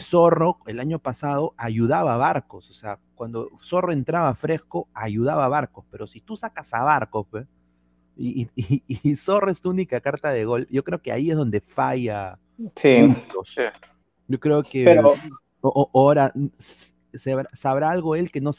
Zorro 0.00 0.58
el 0.66 0.80
año 0.80 0.98
pasado 0.98 1.54
ayudaba 1.56 2.14
a 2.14 2.16
Barcos, 2.18 2.70
o 2.70 2.74
sea, 2.74 2.98
cuando 3.14 3.50
Zorro 3.62 3.92
entraba 3.92 4.34
fresco, 4.34 4.88
ayudaba 4.92 5.44
a 5.44 5.48
Barcos, 5.48 5.84
pero 5.90 6.06
si 6.06 6.20
tú 6.20 6.36
sacas 6.36 6.74
a 6.74 6.82
Barcos, 6.82 7.26
y, 8.16 8.48
y, 8.56 9.16
Zorro 9.16 9.50
es 9.50 9.60
tu 9.60 9.70
única 9.70 10.00
carta 10.00 10.30
de 10.30 10.44
gol, 10.44 10.66
yo 10.70 10.82
creo 10.82 11.02
que 11.02 11.12
ahí 11.12 11.30
es 11.30 11.36
donde 11.36 11.60
falla 11.60 12.38
Sí. 12.74 12.96
Yo 14.28 14.40
creo 14.40 14.62
que 14.62 14.84
Pero, 14.84 15.14
ahora 15.62 16.32
sabrá 17.52 17.90
algo 17.90 18.14
él 18.16 18.30
que 18.30 18.40
no, 18.40 18.52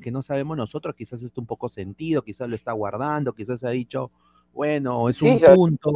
que 0.00 0.10
no 0.10 0.22
sabemos 0.22 0.56
nosotros, 0.56 0.94
quizás 0.94 1.22
está 1.22 1.40
un 1.40 1.46
poco 1.46 1.68
sentido, 1.68 2.22
quizás 2.22 2.48
lo 2.48 2.54
está 2.54 2.72
guardando, 2.72 3.34
quizás 3.34 3.62
ha 3.64 3.70
dicho, 3.70 4.10
bueno, 4.52 5.08
es 5.08 5.22
un 5.22 5.38
punto, 5.54 5.92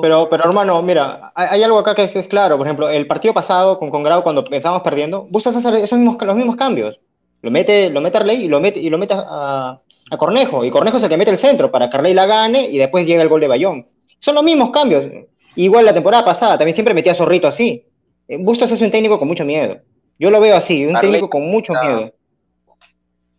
Pero, 0.00 0.28
pero 0.28 0.44
hermano, 0.44 0.80
mira, 0.82 1.32
hay, 1.34 1.62
algo 1.62 1.78
acá 1.78 1.94
que 1.94 2.04
es, 2.04 2.28
claro, 2.28 2.56
por 2.56 2.66
ejemplo, 2.66 2.88
el 2.88 3.06
partido 3.06 3.34
pasado 3.34 3.78
con, 3.78 3.90
con 3.90 4.02
Grau, 4.02 4.22
cuando 4.22 4.44
pensábamos 4.44 4.82
perdiendo, 4.82 5.26
buscas 5.30 5.56
hacer 5.56 5.74
esos 5.76 5.98
mismos, 5.98 6.16
los 6.20 6.36
mismos 6.36 6.56
cambios. 6.56 7.00
Lo 7.42 7.50
mete, 7.50 7.90
lo 7.90 8.00
mete 8.00 8.18
Arley 8.18 8.44
y 8.44 8.48
lo 8.48 8.60
mete, 8.60 8.80
y 8.80 8.88
lo 8.88 8.98
mete 8.98 9.14
a, 9.16 9.80
a 10.10 10.16
Cornejo, 10.16 10.64
y 10.64 10.70
Cornejo 10.70 10.98
se 10.98 11.08
te 11.08 11.16
mete 11.16 11.30
el 11.30 11.38
centro 11.38 11.70
para 11.70 11.90
que 11.90 11.96
Arley 11.96 12.14
la 12.14 12.26
gane 12.26 12.68
y 12.68 12.78
después 12.78 13.06
llega 13.06 13.22
el 13.22 13.28
gol 13.28 13.40
de 13.40 13.48
Bayón. 13.48 13.86
Son 14.18 14.34
los 14.34 14.44
mismos 14.44 14.70
cambios. 14.70 15.04
Igual 15.56 15.84
la 15.84 15.94
temporada 15.94 16.24
pasada, 16.24 16.58
también 16.58 16.74
siempre 16.74 16.94
metía 16.94 17.12
a 17.12 17.16
Zorrito 17.16 17.48
así. 17.48 17.84
Eh, 18.28 18.38
Bustos 18.38 18.70
es 18.70 18.80
un 18.80 18.90
técnico 18.90 19.18
con 19.18 19.28
mucho 19.28 19.44
miedo. 19.44 19.78
Yo 20.18 20.30
lo 20.30 20.40
veo 20.40 20.56
así, 20.56 20.86
un 20.86 20.98
técnico 21.00 21.28
con 21.28 21.42
mucho 21.48 21.72
miedo. 21.72 22.12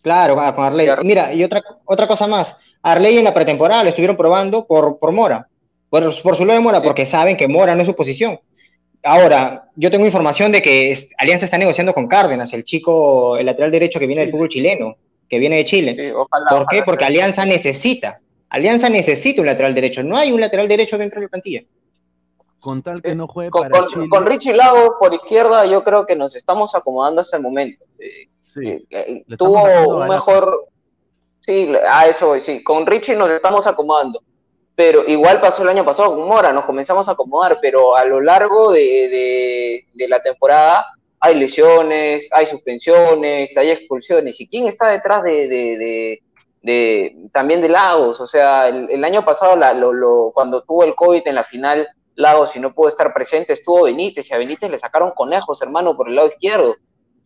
Claro, 0.08 0.40
ah, 0.40 0.56
con 0.56 0.64
Arley. 0.64 0.88
Mira, 1.04 1.34
y 1.34 1.44
otra, 1.44 1.62
otra 1.84 2.08
cosa 2.08 2.28
más. 2.28 2.56
Arley 2.82 3.18
en 3.18 3.26
la 3.26 3.34
pretemporada 3.34 3.84
lo 3.84 3.90
estuvieron 3.90 4.16
probando 4.16 4.66
por, 4.66 5.00
por 5.00 5.12
Mora. 5.12 5.50
Por, 5.90 6.22
por 6.22 6.38
su 6.38 6.46
lado 6.46 6.60
de 6.60 6.64
Mora, 6.64 6.80
porque 6.80 7.06
saben 7.06 7.36
que 7.36 7.50
Mora 7.50 7.76
no 7.76 7.82
es 7.82 7.88
su 7.88 7.94
posición. 7.94 8.40
Ahora, 9.04 9.68
yo 9.76 9.92
tengo 9.92 10.06
información 10.06 10.54
de 10.54 10.62
que 10.62 10.98
Alianza 11.18 11.44
está 11.44 11.58
negociando 11.58 11.94
con 11.94 12.08
Cárdenas, 12.08 12.54
el 12.54 12.64
chico, 12.64 13.36
el 13.36 13.46
lateral 13.48 13.70
derecho 13.70 14.00
que 14.00 14.08
viene 14.08 14.22
del 14.22 14.32
fútbol 14.32 14.48
chileno, 14.48 14.96
que 15.28 15.40
viene 15.40 15.58
de 15.58 15.66
Chile. 15.66 16.14
¿Por 16.14 16.68
qué? 16.68 16.84
Porque 16.84 17.04
Alianza 17.04 17.46
necesita. 17.46 18.22
Alianza 18.48 18.88
necesita 18.88 19.42
un 19.42 19.48
lateral 19.48 19.76
derecho. 19.76 20.04
No 20.04 20.16
hay 20.16 20.32
un 20.32 20.40
lateral 20.40 20.70
derecho 20.70 20.98
dentro 20.98 21.20
de 21.20 21.26
la 21.26 21.30
plantilla 21.30 21.64
con 22.60 22.82
tal 22.82 23.02
que 23.02 23.12
eh, 23.12 23.16
no 23.16 23.28
juegue 23.28 23.52
con, 23.52 23.70
para 23.70 23.86
con, 24.10 24.26
Richie 24.26 24.54
Lago 24.54 24.98
por 25.00 25.14
izquierda, 25.14 25.66
yo 25.66 25.84
creo 25.84 26.06
que 26.06 26.16
nos 26.16 26.36
estamos 26.36 26.76
acomodando 26.76 27.22
hasta 27.22 27.38
el 27.38 27.44
momento. 27.44 27.86
Eh, 28.00 28.30
sí, 28.60 28.88
eh, 28.90 29.24
tuvo 29.38 29.98
un 29.98 30.08
mejor. 30.08 30.68
Sí, 31.42 31.74
a 31.88 32.08
eso 32.08 32.40
sí. 32.40 32.64
Con 32.64 32.86
Richie 32.86 33.16
nos 33.16 33.30
estamos 33.32 33.68
acomodando. 33.68 34.22
Pero 34.76 35.04
igual 35.08 35.42
pasó 35.42 35.64
el 35.64 35.70
año 35.70 35.84
pasado 35.84 36.16
con 36.16 36.28
Mora, 36.28 36.54
nos 36.54 36.66
comenzamos 36.66 37.10
a 37.10 37.14
acomodar, 37.14 37.58
pero 37.60 37.96
a 37.96 38.06
lo 38.06 38.22
largo 38.22 38.72
de, 38.72 39.82
de, 39.92 40.08
la 40.08 40.22
temporada 40.22 40.86
hay 41.20 41.34
lesiones, 41.34 42.30
hay 42.32 42.46
suspensiones, 42.46 43.58
hay 43.58 43.72
expulsiones. 43.72 44.40
¿Y 44.40 44.48
quién 44.48 44.68
está 44.68 44.90
detrás 44.90 45.24
de, 45.24 45.48
de 46.62 47.18
también 47.32 47.60
de 47.60 47.70
Lagos? 47.70 48.22
O 48.22 48.28
sea, 48.28 48.68
el, 48.68 49.04
año 49.04 49.26
pasado, 49.26 49.56
la, 49.56 49.74
lo, 49.74 50.32
cuando 50.32 50.62
tuvo 50.62 50.84
el 50.84 50.94
COVID 50.94 51.28
en 51.28 51.36
la 51.36 51.44
final, 51.44 51.88
lado, 52.14 52.46
si 52.46 52.60
no 52.60 52.74
pudo 52.74 52.90
estar 52.90 53.14
presente, 53.14 53.54
estuvo 53.54 53.84
Benítez 53.84 54.30
y 54.30 54.34
a 54.34 54.38
Benítez 54.38 54.70
le 54.70 54.78
sacaron 54.78 55.12
conejos, 55.16 55.62
hermano, 55.62 55.98
por 55.98 56.10
el 56.10 56.16
lado 56.16 56.28
izquierdo. 56.28 56.76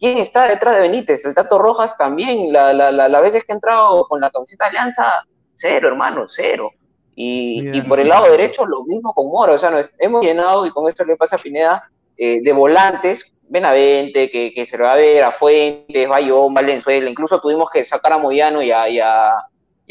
¿Quién 0.02 0.18
está 0.18 0.48
detrás 0.48 0.78
de 0.78 0.82
Benítez? 0.82 1.24
El 1.26 1.36
Tato 1.36 1.60
Rojas 1.60 1.96
también, 1.96 2.52
la, 2.52 2.74
la, 2.74 2.92
la, 2.92 3.22
veces 3.22 3.46
que 3.46 3.52
ha 3.52 3.56
entrado 3.56 4.08
con 4.08 4.20
la 4.20 4.32
camiseta 4.32 4.64
de 4.64 4.70
Alianza, 4.72 5.24
cero, 5.54 5.90
hermano, 5.90 6.26
cero. 6.28 6.72
Y, 7.14 7.80
por 7.82 8.00
el 8.00 8.08
lado 8.08 8.32
derecho 8.32 8.66
lo 8.66 8.84
mismo 8.86 9.14
con 9.14 9.28
Mora, 9.28 9.54
o 9.54 9.58
sea, 9.60 9.70
nos 9.70 9.92
hemos 10.00 10.26
llenado, 10.26 10.66
y 10.66 10.72
con 10.72 10.90
esto 10.90 11.06
le 11.06 11.18
pasa 11.18 11.36
a 11.36 11.40
Pineda, 11.40 11.88
eh, 12.18 12.42
de 12.42 12.52
volantes, 12.52 13.32
Benavente, 13.44 14.32
que, 14.32 14.52
que 14.56 14.66
se 14.66 14.76
lo 14.76 14.86
va 14.86 14.94
a 14.94 14.96
ver, 14.96 15.24
a 15.24 15.32
Fuentes, 15.32 16.10
Bayón, 16.10 16.52
Valenzuela, 16.52 17.08
incluso 17.08 17.40
tuvimos 17.40 17.70
que 17.70 17.84
sacar 17.84 18.14
a 18.14 18.18
Moyano 18.18 18.64
y 18.64 18.72
a, 18.72 18.90
y 18.90 19.00
a, 19.00 19.36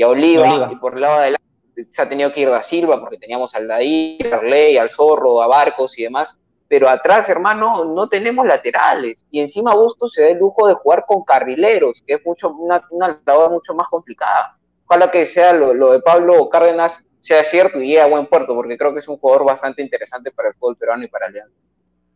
Oliva, 0.08 0.70
y 0.72 0.76
por 0.76 0.94
el 0.94 1.02
lado 1.02 1.18
de 1.18 1.20
adelante 1.20 1.46
se 1.88 2.02
ha 2.02 2.08
tenido 2.08 2.32
que 2.32 2.40
ir 2.40 2.48
a 2.48 2.64
Silva 2.64 2.98
porque 2.98 3.16
teníamos 3.16 3.54
al 3.54 3.68
Dair, 3.68 4.34
al 4.34 4.50
Ley, 4.50 4.76
al 4.76 4.90
Zorro, 4.90 5.40
a 5.40 5.46
Barcos 5.46 5.96
y 6.00 6.02
demás, 6.02 6.39
pero 6.70 6.88
atrás, 6.88 7.28
hermano, 7.28 7.84
no 7.84 8.08
tenemos 8.08 8.46
laterales, 8.46 9.26
y 9.28 9.40
encima 9.40 9.74
Bustos 9.74 10.12
se 10.12 10.22
da 10.22 10.28
el 10.28 10.38
lujo 10.38 10.68
de 10.68 10.74
jugar 10.74 11.04
con 11.04 11.24
carrileros, 11.24 12.00
que 12.06 12.14
es 12.14 12.24
mucho, 12.24 12.50
una, 12.50 12.80
una 12.90 13.20
mucho 13.50 13.74
más 13.74 13.88
complicada. 13.88 14.56
Ojalá 14.86 15.10
que 15.10 15.26
sea 15.26 15.52
lo, 15.52 15.74
lo 15.74 15.90
de 15.90 16.00
Pablo 16.00 16.48
Cárdenas 16.48 17.04
sea 17.18 17.42
cierto 17.42 17.80
y 17.80 17.88
llegue 17.88 18.02
a 18.02 18.06
buen 18.06 18.28
puerto, 18.28 18.54
porque 18.54 18.78
creo 18.78 18.92
que 18.94 19.00
es 19.00 19.08
un 19.08 19.18
jugador 19.18 19.46
bastante 19.46 19.82
interesante 19.82 20.30
para 20.30 20.50
el 20.50 20.54
fútbol 20.54 20.76
peruano 20.76 21.02
y 21.02 21.08
para 21.08 21.26
Alianza. 21.26 21.56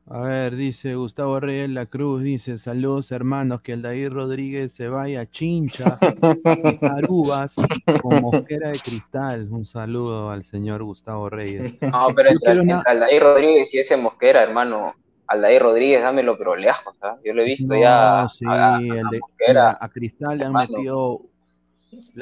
A 0.06 0.20
ver, 0.20 0.54
dice 0.54 0.96
Gustavo 0.96 1.40
Reyes 1.40 1.70
La 1.70 1.86
Cruz, 1.86 2.22
dice, 2.22 2.58
saludos 2.58 3.10
hermanos, 3.10 3.62
que 3.62 3.72
el 3.72 3.80
David 3.80 4.10
Rodríguez 4.10 4.74
se 4.74 4.88
vaya 4.88 5.22
a 5.22 5.30
chincha, 5.30 5.98
a 5.98 6.86
Arubas, 6.98 7.54
con 8.02 8.20
mosquera 8.20 8.68
de 8.68 8.78
cristal. 8.80 9.48
Un 9.50 9.64
saludo 9.64 10.28
al 10.28 10.44
señor 10.44 10.82
Gustavo 10.82 11.30
Reyes. 11.30 11.72
No, 11.80 12.08
pero 12.14 12.28
entre, 12.28 12.52
Aldair 12.84 13.22
Rodríguez 13.22 13.72
y 13.72 13.78
ese 13.78 13.96
mosquera, 13.96 14.42
hermano, 14.42 14.92
Aldair 15.26 15.62
Rodríguez, 15.62 16.02
dámelo, 16.02 16.36
pero 16.36 16.54
lejos, 16.54 16.94
¿sabes? 17.00 17.22
Yo 17.24 17.32
lo 17.32 17.40
he 17.40 17.46
visto 17.46 17.74
ya. 17.74 18.28
Sí, 18.28 18.44
a, 18.46 18.76
el 18.76 19.08
de, 19.10 19.58
a, 19.58 19.88
Cristal 19.88 20.36
le 20.36 20.44
han 20.44 20.52
metido 20.52 21.22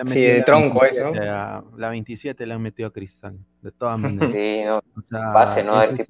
sí, 0.06 0.20
de 0.20 0.42
tronco 0.42 0.84
eso. 0.84 1.12
la 1.12 1.88
27 1.88 2.46
le 2.46 2.54
han 2.54 2.62
metido 2.62 2.90
a 2.90 2.92
Cristal, 2.92 3.36
de 3.60 3.72
todas 3.72 3.98
maneras. 3.98 4.32
Sí, 4.32 4.62
no, 4.64 4.76
o 4.78 5.02
sea, 5.02 5.64
¿no? 5.64 5.82
Es, 5.82 6.06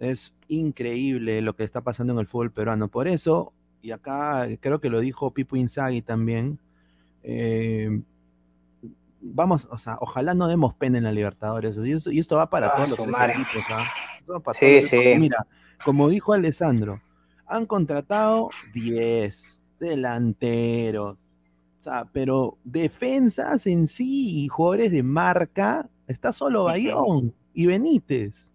es, 0.00 0.34
increíble 0.48 1.42
lo 1.42 1.54
que 1.54 1.62
está 1.62 1.82
pasando 1.82 2.12
en 2.12 2.18
el 2.18 2.26
fútbol 2.26 2.50
peruano. 2.50 2.88
Por 2.88 3.06
eso, 3.06 3.52
y 3.82 3.92
acá 3.92 4.48
creo 4.58 4.80
que 4.80 4.90
lo 4.90 4.98
dijo 4.98 5.32
Pipo 5.32 5.54
Inzaghi 5.54 6.02
también, 6.02 6.58
eh, 7.22 8.00
vamos, 9.20 9.68
o 9.70 9.78
sea, 9.78 9.98
ojalá 10.00 10.34
no 10.34 10.48
demos 10.48 10.74
pena 10.74 10.98
en 10.98 11.04
la 11.04 11.12
Libertadores. 11.12 11.76
Y, 11.76 12.18
esto, 12.18 12.36
va 12.36 12.50
para 12.50 12.74
todos 12.74 12.90
los 12.90 13.08
equipos. 13.08 14.56
sí, 14.58 14.82
sí. 14.82 15.14
Mira, 15.18 15.46
como 15.84 16.08
dijo 16.08 16.32
Alessandro, 16.32 17.00
han 17.46 17.66
contratado 17.66 18.50
10 18.72 19.58
delanteros, 19.78 21.18
o 21.78 21.82
sea, 21.82 22.06
pero 22.12 22.58
defensas 22.64 23.66
en 23.66 23.86
sí 23.86 24.44
y 24.44 24.48
jugadores 24.48 24.90
de 24.92 25.02
marca, 25.02 25.88
está 26.06 26.32
solo 26.32 26.64
Bayón 26.64 27.34
y 27.54 27.66
Benítez. 27.66 28.49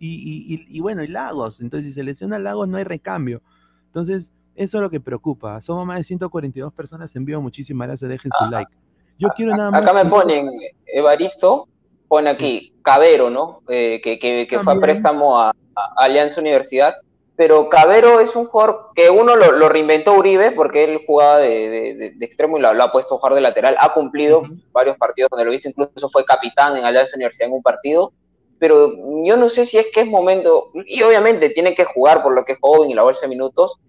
Y, 0.00 0.80
bueno, 0.80 1.02
y 1.02 1.08
Lagos. 1.08 1.60
Entonces, 1.60 1.92
si 1.92 1.92
se 1.92 2.02
lesiona 2.02 2.38
Lagos, 2.38 2.68
no 2.68 2.78
hay 2.78 2.84
recambio. 2.84 3.42
Entonces, 3.86 4.32
eso 4.54 4.78
es 4.78 4.82
lo 4.82 4.90
que 4.90 5.00
preocupa. 5.00 5.60
Somos 5.60 5.86
más 5.86 5.98
de 5.98 6.04
142 6.04 6.72
personas 6.72 7.14
en 7.16 7.24
vivo. 7.24 7.40
Muchísimas 7.40 7.88
gracias. 7.88 8.08
Dejen 8.08 8.30
su 8.38 8.50
like. 8.50 8.72
Yo 9.18 9.28
quiero 9.36 9.54
nada 9.56 9.70
más. 9.70 9.82
Acá 9.82 9.92
me 9.92 10.08
ponen, 10.08 10.48
Evaristo, 10.86 11.68
pone 12.08 12.30
aquí, 12.30 12.72
Cabero, 12.82 13.28
¿no? 13.28 13.60
Eh, 13.68 14.00
que, 14.02 14.18
que, 14.18 14.58
fue 14.60 14.72
a 14.72 14.80
préstamo 14.80 15.38
a 15.38 15.52
Alianza 15.96 16.40
Universidad 16.40 16.94
pero 17.40 17.70
Cabero 17.70 18.20
es 18.20 18.36
un 18.36 18.44
jugador 18.44 18.90
que 18.94 19.08
uno 19.08 19.34
lo, 19.34 19.70
reinventó 19.70 20.12
Uribe 20.12 20.50
porque 20.50 20.84
él 20.84 21.00
jugaba 21.06 21.38
de, 21.38 22.14
extremo 22.20 22.58
y 22.58 22.60
lo, 22.60 22.68
ha 22.68 22.92
puesto 22.92 23.14
a 23.14 23.16
jugar 23.16 23.32
de 23.32 23.40
lateral, 23.40 23.76
ha 23.80 23.94
cumplido 23.94 24.42
varios 24.72 24.98
partidos 24.98 25.30
donde 25.30 25.46
lo 25.46 25.54
hizo, 25.54 25.70
incluso 25.70 26.10
fue 26.10 26.26
capitán 26.26 26.76
en 26.76 26.84
Alianza 26.84 27.16
Universidad 27.16 27.48
en 27.48 27.54
un 27.54 27.62
partido, 27.62 28.12
pero 28.60 28.94
yo 29.24 29.36
no 29.36 29.48
sé 29.48 29.64
si 29.64 29.78
es 29.78 29.88
que 29.92 30.02
es 30.02 30.06
momento, 30.06 30.66
y 30.86 31.02
obviamente 31.02 31.50
tiene 31.50 31.74
que 31.74 31.84
jugar 31.84 32.22
por 32.22 32.32
lo 32.32 32.44
que 32.44 32.52
es 32.52 32.58
joven 32.60 32.90
y 32.90 32.94
la 32.94 33.02
bolsa 33.02 33.22
de 33.22 33.30
minutos, 33.30 33.80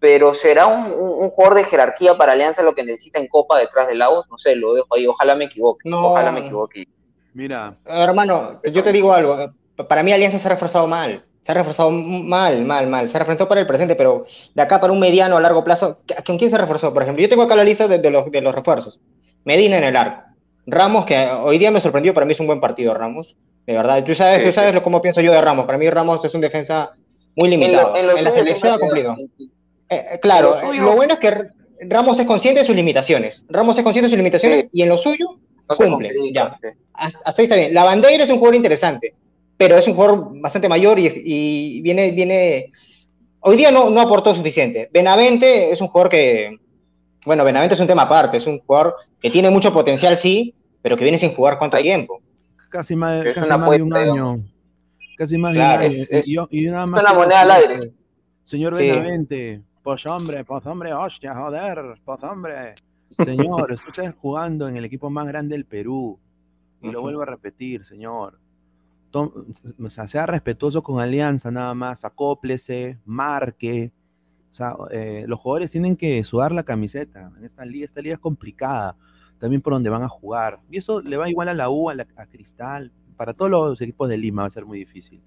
pero 0.00 0.32
será 0.32 0.66
un, 0.66 1.28
jugador 1.30 1.56
de 1.56 1.64
jerarquía 1.64 2.16
para 2.16 2.32
Alianza 2.32 2.62
lo 2.62 2.74
que 2.74 2.84
necesita 2.84 3.18
en 3.18 3.28
Copa 3.28 3.58
detrás 3.58 3.88
de 3.88 3.96
Lagos, 3.96 4.26
no 4.30 4.38
sé, 4.38 4.56
lo 4.56 4.72
dejo 4.72 4.94
ahí, 4.94 5.06
ojalá 5.06 5.34
me 5.34 5.44
equivoque, 5.44 5.90
ojalá 5.92 6.32
me 6.32 6.40
equivoque. 6.40 6.88
Mira. 7.34 7.76
Hermano, 7.84 8.60
yo 8.64 8.82
te 8.82 8.92
digo 8.92 9.12
algo, 9.12 9.52
para 9.88 10.02
mí 10.02 10.12
Alianza 10.12 10.38
se 10.38 10.46
ha 10.46 10.52
reforzado 10.52 10.86
mal 10.86 11.24
se 11.42 11.50
ha 11.50 11.54
reforzado 11.56 11.90
mal, 11.90 12.64
mal, 12.64 12.86
mal. 12.86 13.08
Se 13.08 13.16
ha 13.16 13.20
reforzado 13.20 13.48
para 13.48 13.60
el 13.60 13.66
presente, 13.66 13.96
pero 13.96 14.26
de 14.54 14.62
acá 14.62 14.80
para 14.80 14.92
un 14.92 15.00
mediano 15.00 15.36
a 15.36 15.40
largo 15.40 15.64
plazo, 15.64 15.98
¿con 16.24 16.38
quién 16.38 16.50
se 16.50 16.58
reforzó? 16.58 16.92
Por 16.92 17.02
ejemplo, 17.02 17.22
yo 17.22 17.28
tengo 17.28 17.42
acá 17.42 17.56
la 17.56 17.64
lista 17.64 17.88
de, 17.88 18.10
los, 18.10 18.30
de 18.30 18.40
los 18.40 18.54
refuerzos. 18.54 19.00
Medina 19.44 19.78
en 19.78 19.84
el 19.84 19.96
arco. 19.96 20.22
Ramos, 20.66 21.04
que 21.04 21.16
hoy 21.16 21.58
día 21.58 21.72
me 21.72 21.80
sorprendió, 21.80 22.14
para 22.14 22.26
mí 22.26 22.32
es 22.32 22.40
un 22.40 22.46
buen 22.46 22.60
partido, 22.60 22.94
Ramos. 22.94 23.34
De 23.66 23.74
verdad, 23.74 24.04
tú 24.04 24.14
sabes, 24.14 24.44
tú 24.44 24.52
sabes 24.52 24.80
cómo 24.82 25.00
pienso 25.00 25.20
yo 25.20 25.32
de 25.32 25.40
Ramos. 25.40 25.66
Para 25.66 25.78
mí 25.78 25.88
Ramos 25.88 26.24
es 26.24 26.34
un 26.34 26.40
defensa 26.40 26.90
muy 27.36 27.48
limitado. 27.48 27.94
En, 27.96 28.06
la 28.24 28.30
selección 28.30 28.74
ha 28.74 28.78
cumplido. 28.78 29.14
Eh, 29.88 30.06
eh, 30.14 30.18
claro, 30.20 30.54
lo, 30.72 30.96
bueno 30.96 31.14
es 31.14 31.20
que 31.20 31.48
Ramos 31.82 32.18
es 32.18 32.26
consciente 32.26 32.60
de 32.60 32.66
sus 32.66 32.74
limitaciones. 32.74 33.44
Ramos 33.48 33.76
es 33.78 33.84
consciente 33.84 34.06
de 34.06 34.10
sus 34.10 34.18
limitaciones 34.18 34.66
y 34.72 34.82
en 34.82 34.88
lo 34.88 34.96
suyo 34.96 35.38
cumple. 35.66 36.10
Ya. 36.32 36.58
Hasta 36.92 37.42
ahí 37.42 37.44
está 37.44 37.56
bien. 37.56 37.72
La 37.72 37.84
bandera 37.84 38.24
es 38.24 38.30
un 38.30 38.38
jugador 38.38 38.56
interesante 38.56 39.14
pero 39.62 39.76
es 39.76 39.86
un 39.86 39.94
jugador 39.94 40.40
bastante 40.40 40.68
mayor 40.68 40.98
y, 40.98 41.80
viene, 41.82 42.10
viene, 42.10 42.72
hoy 43.38 43.56
día 43.56 43.70
no, 43.70 43.90
no 43.90 44.00
aportó 44.00 44.34
suficiente. 44.34 44.90
Benavente 44.92 45.70
es 45.70 45.80
un 45.80 45.86
jugador 45.86 46.10
que, 46.10 46.56
bueno, 47.24 47.44
Benavente 47.44 47.76
es 47.76 47.80
un 47.80 47.86
tema 47.86 48.02
aparte, 48.02 48.38
es 48.38 48.46
un 48.48 48.58
jugador 48.58 48.96
que 49.20 49.30
tiene 49.30 49.50
mucho 49.50 49.72
potencial, 49.72 50.18
sí, 50.18 50.52
pero 50.82 50.96
que 50.96 51.04
viene 51.04 51.16
sin 51.16 51.32
jugar 51.32 51.58
cuánto 51.58 51.78
tiempo. 51.78 52.20
Casi 52.72 52.96
más, 52.96 53.24
casi 53.34 53.50
más 53.50 53.70
de 53.70 53.82
un 53.82 53.94
año. 53.94 54.44
Casi 55.16 55.38
más 55.38 55.52
de 55.52 55.60
un 55.60 55.64
año. 55.64 55.80
Es, 55.82 56.28
y, 56.28 56.66
nada 56.66 56.86
más 56.86 57.02
una 57.02 57.14
moneda 57.14 57.42
al 57.42 57.50
aire. 57.52 57.92
Señor 58.42 58.74
Benavente, 58.74 59.62
pues 59.82 60.04
hombre, 60.06 60.44
pues 60.44 60.66
hombre, 60.66 60.92
hostia, 60.92 61.34
joder, 61.34 62.00
pues 62.04 62.22
hombre. 62.24 62.74
Señor, 63.24 63.72
usted 63.72 63.88
está 64.04 64.12
jugando 64.12 64.66
en 64.66 64.76
el 64.76 64.84
equipo 64.84 65.10
más 65.10 65.28
grande 65.28 65.54
del 65.54 65.66
Perú. 65.66 66.18
Y 66.80 66.90
lo 66.90 67.02
vuelvo 67.02 67.22
a 67.22 67.26
repetir, 67.26 67.84
señor 67.84 68.42
o 69.14 69.90
sea, 69.90 70.08
sea 70.08 70.26
respetuoso 70.26 70.82
con 70.82 71.00
Alianza 71.00 71.50
nada 71.50 71.74
más, 71.74 72.04
acóplese, 72.04 72.98
marque. 73.04 73.92
O 74.50 74.54
sea, 74.54 74.74
eh, 74.90 75.24
los 75.26 75.38
jugadores 75.38 75.70
tienen 75.70 75.96
que 75.96 76.22
sudar 76.24 76.52
la 76.52 76.62
camiseta. 76.62 77.32
En 77.36 77.44
esta 77.44 77.64
liga, 77.64 77.84
esta 77.84 78.00
liga 78.00 78.14
es 78.14 78.20
complicada. 78.20 78.96
También 79.42 79.60
por 79.60 79.72
donde 79.72 79.90
van 79.90 80.04
a 80.04 80.08
jugar. 80.08 80.60
Y 80.70 80.78
eso 80.78 81.02
le 81.02 81.16
va 81.16 81.28
igual 81.28 81.48
a 81.48 81.54
la 81.54 81.68
U, 81.68 81.90
a, 81.90 81.96
Cristal. 82.30 82.92
Para 83.16 83.34
todos 83.34 83.50
los 83.50 83.80
equipos 83.80 84.08
de 84.08 84.16
Lima 84.16 84.42
va 84.42 84.46
a 84.46 84.52
ser 84.52 84.64
muy 84.64 84.78
difícil. 84.78 85.20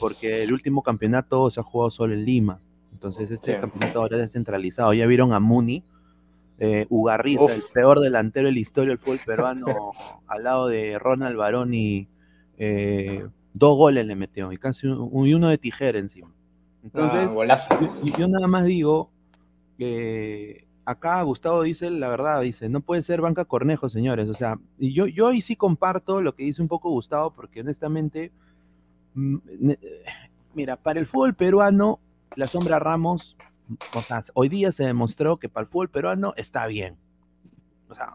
Porque 0.00 0.42
el 0.42 0.54
último 0.54 0.82
campeonato 0.82 1.50
se 1.50 1.60
ha 1.60 1.62
jugado 1.62 1.90
solo 1.90 2.14
en 2.14 2.24
Lima. 2.24 2.60
Entonces 2.94 3.30
este 3.30 3.60
campeonato 3.60 4.00
ahora 4.00 4.16
es 4.16 4.22
descentralizado. 4.22 4.94
Ya 4.94 5.04
vieron 5.04 5.34
a 5.34 5.38
Muni, 5.38 5.84
eh, 6.60 6.86
Ugarriza, 6.88 7.52
el 7.54 7.62
peor 7.74 8.00
delantero 8.00 8.46
de 8.46 8.54
la 8.54 8.58
historia 8.60 8.88
del 8.88 8.98
fútbol 8.98 9.20
peruano, 9.26 9.66
al 10.28 10.44
lado 10.44 10.68
de 10.68 10.98
Ronald 10.98 11.36
Barón 11.36 11.74
y 11.74 12.08
eh, 12.56 13.26
dos 13.52 13.76
goles 13.76 14.06
le 14.06 14.16
metió 14.16 14.50
y 14.50 14.56
casi 14.56 14.86
uno 14.86 15.50
de 15.50 15.58
tijera 15.58 15.98
encima. 15.98 16.32
Entonces, 16.82 17.28
ah, 17.68 17.80
yo, 18.16 18.28
nada 18.28 18.48
más 18.48 18.64
digo 18.64 19.10
que 19.76 20.66
acá 20.84 21.22
Gustavo 21.22 21.62
dice 21.62 21.90
la 21.90 22.08
verdad, 22.08 22.40
dice, 22.40 22.68
no 22.68 22.80
puede 22.80 23.02
ser 23.02 23.20
banca 23.20 23.44
Cornejo, 23.44 23.88
señores. 23.88 24.28
O 24.28 24.34
sea, 24.34 24.58
y 24.78 24.92
yo, 24.92 25.06
yo 25.06 25.28
ahí 25.28 25.40
sí 25.40 25.56
comparto 25.56 26.20
lo 26.20 26.34
que 26.34 26.44
dice 26.44 26.62
un 26.62 26.68
poco 26.68 26.90
Gustavo, 26.90 27.30
porque 27.30 27.60
honestamente, 27.60 28.32
mm, 29.14 29.36
mira, 30.54 30.76
para 30.76 31.00
el 31.00 31.06
fútbol 31.06 31.34
peruano, 31.34 32.00
la 32.36 32.48
sombra 32.48 32.78
Ramos, 32.78 33.36
o 33.94 34.02
sea, 34.02 34.22
hoy 34.34 34.48
día 34.48 34.72
se 34.72 34.84
demostró 34.84 35.38
que 35.38 35.48
para 35.48 35.64
el 35.64 35.70
fútbol 35.70 35.90
peruano 35.90 36.34
está 36.36 36.66
bien. 36.66 36.98
O 37.88 37.94
sea, 37.94 38.14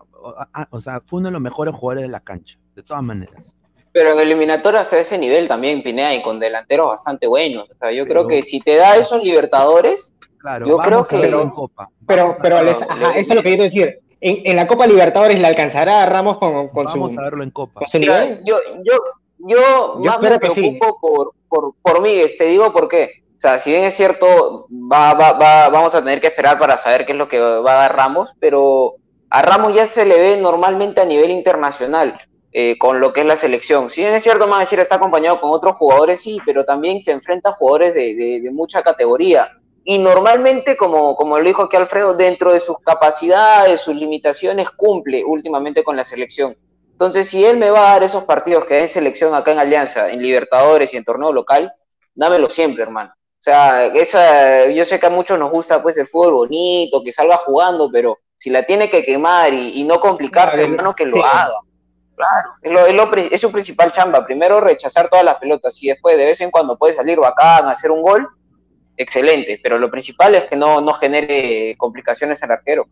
o 0.72 0.82
sea, 0.82 1.02
fue 1.06 1.20
uno 1.20 1.28
de 1.28 1.34
los 1.34 1.42
mejores 1.42 1.76
jugadores 1.76 2.04
de 2.04 2.10
la 2.10 2.20
cancha, 2.20 2.58
de 2.76 2.84
todas 2.84 3.04
maneras. 3.04 3.57
Pero 3.98 4.12
en 4.12 4.20
eliminatorio 4.20 4.80
hasta 4.80 5.00
ese 5.00 5.18
nivel 5.18 5.48
también, 5.48 5.82
Pineda, 5.82 6.14
y 6.14 6.22
con 6.22 6.40
delanteros 6.40 6.90
bastante 6.90 7.26
buenos. 7.26 7.68
O 7.68 7.76
sea, 7.80 7.92
yo 7.92 8.06
creo 8.06 8.28
que 8.28 8.44
si 8.44 8.60
te 8.60 8.76
da 8.76 8.96
esos 8.96 9.24
Libertadores, 9.24 10.14
claro, 10.38 10.68
yo 10.68 10.78
creo 10.78 11.04
que. 11.04 11.28
En 11.28 11.50
Copa. 11.50 11.90
Pero, 12.06 12.38
pero 12.40 12.60
eso 12.60 12.86
es 13.16 13.28
lo 13.28 13.42
que 13.42 13.50
quiero 13.50 13.64
decir. 13.64 14.00
En, 14.22 14.56
la 14.56 14.68
Copa 14.68 14.86
Libertadores 14.86 15.40
le 15.40 15.48
alcanzará 15.48 16.04
a 16.04 16.06
Ramos 16.06 16.38
con, 16.38 16.68
con 16.68 16.86
Vamos 16.86 17.18
a 17.18 17.24
verlo 17.24 17.42
en 17.42 17.50
Copa. 17.50 17.82
nivel? 17.94 18.44
Yo, 18.46 18.58
yo, 18.84 18.94
yo, 19.40 19.96
más 20.04 20.20
me 20.22 20.38
preocupo 20.38 21.00
por, 21.02 21.34
por, 21.50 21.74
por 21.82 22.02
Miguel, 22.02 22.30
te 22.38 22.46
digo 22.46 22.72
por 22.72 22.88
qué. 22.88 23.24
O 23.40 23.42
sea, 23.42 23.58
si 23.58 23.72
bien 23.72 23.84
es 23.84 23.96
cierto, 23.96 24.68
va, 24.72 25.16
va, 25.16 25.32
va, 25.32 25.70
vamos 25.70 25.96
a 25.96 26.04
tener 26.04 26.22
que 26.22 26.28
esperar 26.28 26.60
para 26.60 26.78
saber 26.78 27.04
qué 27.04 27.14
es 27.14 27.18
lo 27.18 27.28
que 27.28 27.40
va 27.40 27.72
a 27.72 27.82
dar 27.82 27.96
Ramos, 27.96 28.36
pero 28.40 28.94
a 29.32 29.42
Ramos 29.42 29.74
ya 29.74 29.88
se 29.88 30.06
le 30.06 30.20
ve 30.20 30.38
normalmente 30.38 31.02
a 31.02 31.06
nivel 31.06 31.32
internacional. 31.32 32.16
Eh, 32.54 32.78
con 32.78 33.02
lo 33.02 33.12
que 33.12 33.22
es 33.22 33.28
la 33.28 33.36
selección. 33.36 33.90
Si 33.90 34.02
bien 34.02 34.14
es 34.14 34.24
cierto, 34.24 34.48
más 34.48 34.62
decir, 34.62 34.80
está 34.80 34.96
acompañado 34.96 35.40
con 35.42 35.52
otros 35.52 35.76
jugadores, 35.76 36.22
sí, 36.22 36.40
pero 36.46 36.64
también 36.64 37.02
se 37.02 37.12
enfrenta 37.12 37.50
a 37.50 37.54
jugadores 37.54 37.94
de, 37.94 38.50
mucha 38.52 38.82
categoría. 38.82 39.52
Y 39.84 40.00
normalmente, 40.00 40.78
como, 40.78 41.16
como 41.16 41.38
lo 41.38 41.44
dijo 41.44 41.64
aquí 41.64 41.76
Alfredo, 41.76 42.14
dentro 42.14 42.54
de 42.54 42.60
sus 42.60 42.78
capacidades, 42.80 43.82
sus 43.82 43.96
limitaciones, 43.96 44.70
cumple 44.72 45.24
últimamente 45.26 45.84
con 45.84 45.96
la 45.96 46.04
selección. 46.04 46.58
Entonces, 46.92 47.30
si 47.30 47.46
él 47.46 47.58
me 47.58 47.70
va 47.70 47.90
a 47.90 47.94
dar 47.94 48.04
esos 48.04 48.24
partidos 48.24 48.66
que 48.66 48.76
hay 48.76 48.82
en 48.82 48.90
selección 48.90 49.36
acá 49.36 49.52
en 49.52 49.60
Alianza, 49.60 50.10
en 50.10 50.22
Libertadores 50.22 50.94
y 50.94 50.98
en 50.98 51.04
torneo 51.04 51.32
local, 51.32 51.72
dámelo 52.16 52.50
siempre, 52.50 52.84
hermano. 52.84 53.12
O 53.14 53.44
sea, 53.44 53.86
esa, 53.86 54.68
yo 54.68 54.84
sé 54.84 55.00
que 55.00 55.06
a 55.06 55.12
muchos 55.12 55.38
nos 55.38 55.52
gusta 55.52 55.82
pues 55.84 55.98
el 55.98 56.08
fútbol 56.08 56.34
bonito, 56.34 57.04
que 57.04 57.12
salga 57.12 57.38
jugando, 57.38 57.90
pero 57.92 58.18
si 58.38 58.50
la 58.50 58.64
tiene 58.64 58.90
que 58.90 59.04
quemar 59.04 59.54
y, 59.54 59.84
no 59.84 60.00
complicarse, 60.00 60.64
hermano, 60.64 60.96
que 60.96 61.06
lo 61.06 61.24
haga. 61.24 61.54
Claro, 62.18 62.88
es, 63.32 63.40
su 63.40 63.52
principal 63.52 63.92
chamba. 63.92 64.26
Primero 64.26 64.60
rechazar 64.60 65.08
todas 65.08 65.24
las 65.24 65.36
pelotas 65.36 65.82
y 65.84 65.88
después 65.88 66.18
de 66.18 66.26
vez 66.26 66.42
en 66.42 66.50
cuando 66.50 66.76
puede 66.76 66.94
salir 66.94 67.20
bacán, 67.20 67.68
hacer 67.68 67.92
un 67.92 68.02
gol, 68.02 68.28
excelente. 68.98 69.60
Pero 69.62 69.78
lo 69.78 69.92
principal 69.92 70.34
es 70.34 70.46
que 70.46 70.56
no, 70.56 70.82
no 70.82 70.94
genere 70.94 71.76
complicaciones 71.78 72.42
al 72.42 72.52
arquero. 72.52 72.88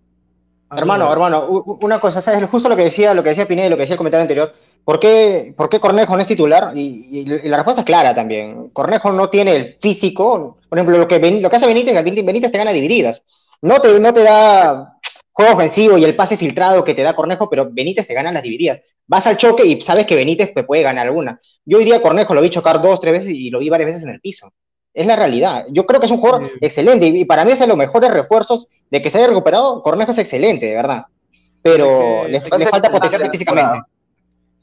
Hermano, 0.71 1.11
hermano, 1.11 1.47
una 1.47 1.99
cosa, 1.99 2.21
¿sabes? 2.21 2.47
Justo 2.49 2.69
lo 2.69 2.75
que 2.75 2.83
decía, 2.83 3.15
lo 3.15 3.23
que 3.23 3.29
decía 3.29 3.47
Pineda, 3.47 3.69
lo 3.69 3.77
que 3.77 3.81
decía 3.81 3.93
el 3.93 3.99
comentario 3.99 4.21
anterior. 4.21 4.53
¿Por 4.83 4.99
qué, 4.99 5.53
por 5.57 5.69
qué 5.69 5.79
Cornejo 5.79 6.15
no 6.15 6.21
es 6.21 6.27
titular? 6.27 6.71
Y, 6.75 7.25
la 7.47 7.57
respuesta 7.57 7.81
es 7.81 7.85
clara 7.85 8.13
también. 8.13 8.69
Cornejo 8.69 9.11
no 9.11 9.29
tiene 9.29 9.55
el 9.55 9.77
físico. 9.81 10.57
Por 10.69 10.77
ejemplo, 10.77 10.99
lo 10.99 11.07
que, 11.07 11.19
lo 11.19 11.49
que 11.49 11.55
hace 11.55 11.65
Benítez, 11.65 11.95
Benítez 12.03 12.51
te 12.51 12.57
gana 12.59 12.71
divididas. 12.71 13.21
No 13.61 13.79
te, 13.79 13.99
no 13.99 14.13
te 14.13 14.23
da 14.23 14.94
juego 15.35 15.53
ofensivo 15.53 15.97
y 15.97 16.05
el 16.05 16.15
pase 16.15 16.37
filtrado 16.37 16.85
que 16.85 16.95
te 16.95 17.03
da 17.03 17.13
Cornejo, 17.13 17.49
pero 17.49 17.69
Benítez 17.69 18.07
te 18.07 18.13
gana 18.13 18.31
las 18.31 18.41
divididas. 18.41 18.79
Vas 19.05 19.27
al 19.27 19.35
choque 19.35 19.65
y 19.65 19.81
sabes 19.81 20.05
que 20.05 20.15
Benítez 20.15 20.53
te 20.53 20.63
puede 20.63 20.81
ganar 20.81 21.07
alguna. 21.07 21.41
Yo 21.65 21.77
hoy 21.77 21.83
día 21.83 22.01
Cornejo 22.01 22.33
lo 22.33 22.41
vi 22.41 22.49
chocar 22.49 22.81
dos, 22.81 23.01
tres 23.01 23.11
veces 23.11 23.33
y 23.33 23.49
lo 23.49 23.59
vi 23.59 23.69
varias 23.69 23.87
veces 23.87 24.03
en 24.03 24.09
el 24.09 24.21
piso. 24.21 24.53
Es 24.93 25.05
la 25.05 25.17
realidad. 25.17 25.65
Yo 25.71 25.85
creo 25.85 25.99
que 25.99 26.05
es 26.05 26.11
un 26.13 26.19
jugador 26.19 26.49
excelente 26.61 27.07
y 27.07 27.25
para 27.25 27.43
mí 27.43 27.51
es 27.51 27.59
de 27.59 27.67
los 27.67 27.75
mejores 27.75 28.11
refuerzos 28.11 28.69
de 28.89 29.01
que 29.01 29.09
se 29.09 29.17
haya 29.17 29.27
recuperado. 29.27 29.81
Cornejo 29.81 30.11
es 30.11 30.19
excelente, 30.19 30.67
de 30.67 30.75
verdad. 30.75 31.03
Pero 31.61 32.29
le, 32.29 32.39
falta 32.39 32.89
potenciarse 32.89 33.29
físicamente. 33.29 33.89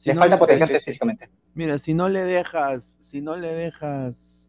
le 0.04 0.14
falta 0.14 0.38
potenciarse 0.38 0.80
físicamente. 0.80 1.28
Mira, 1.52 1.76
si 1.76 1.92
no 1.92 2.08
le 2.08 2.24
dejas, 2.24 2.96
si 2.98 3.20
no 3.20 3.37
le 3.37 3.52
dejas 3.52 4.48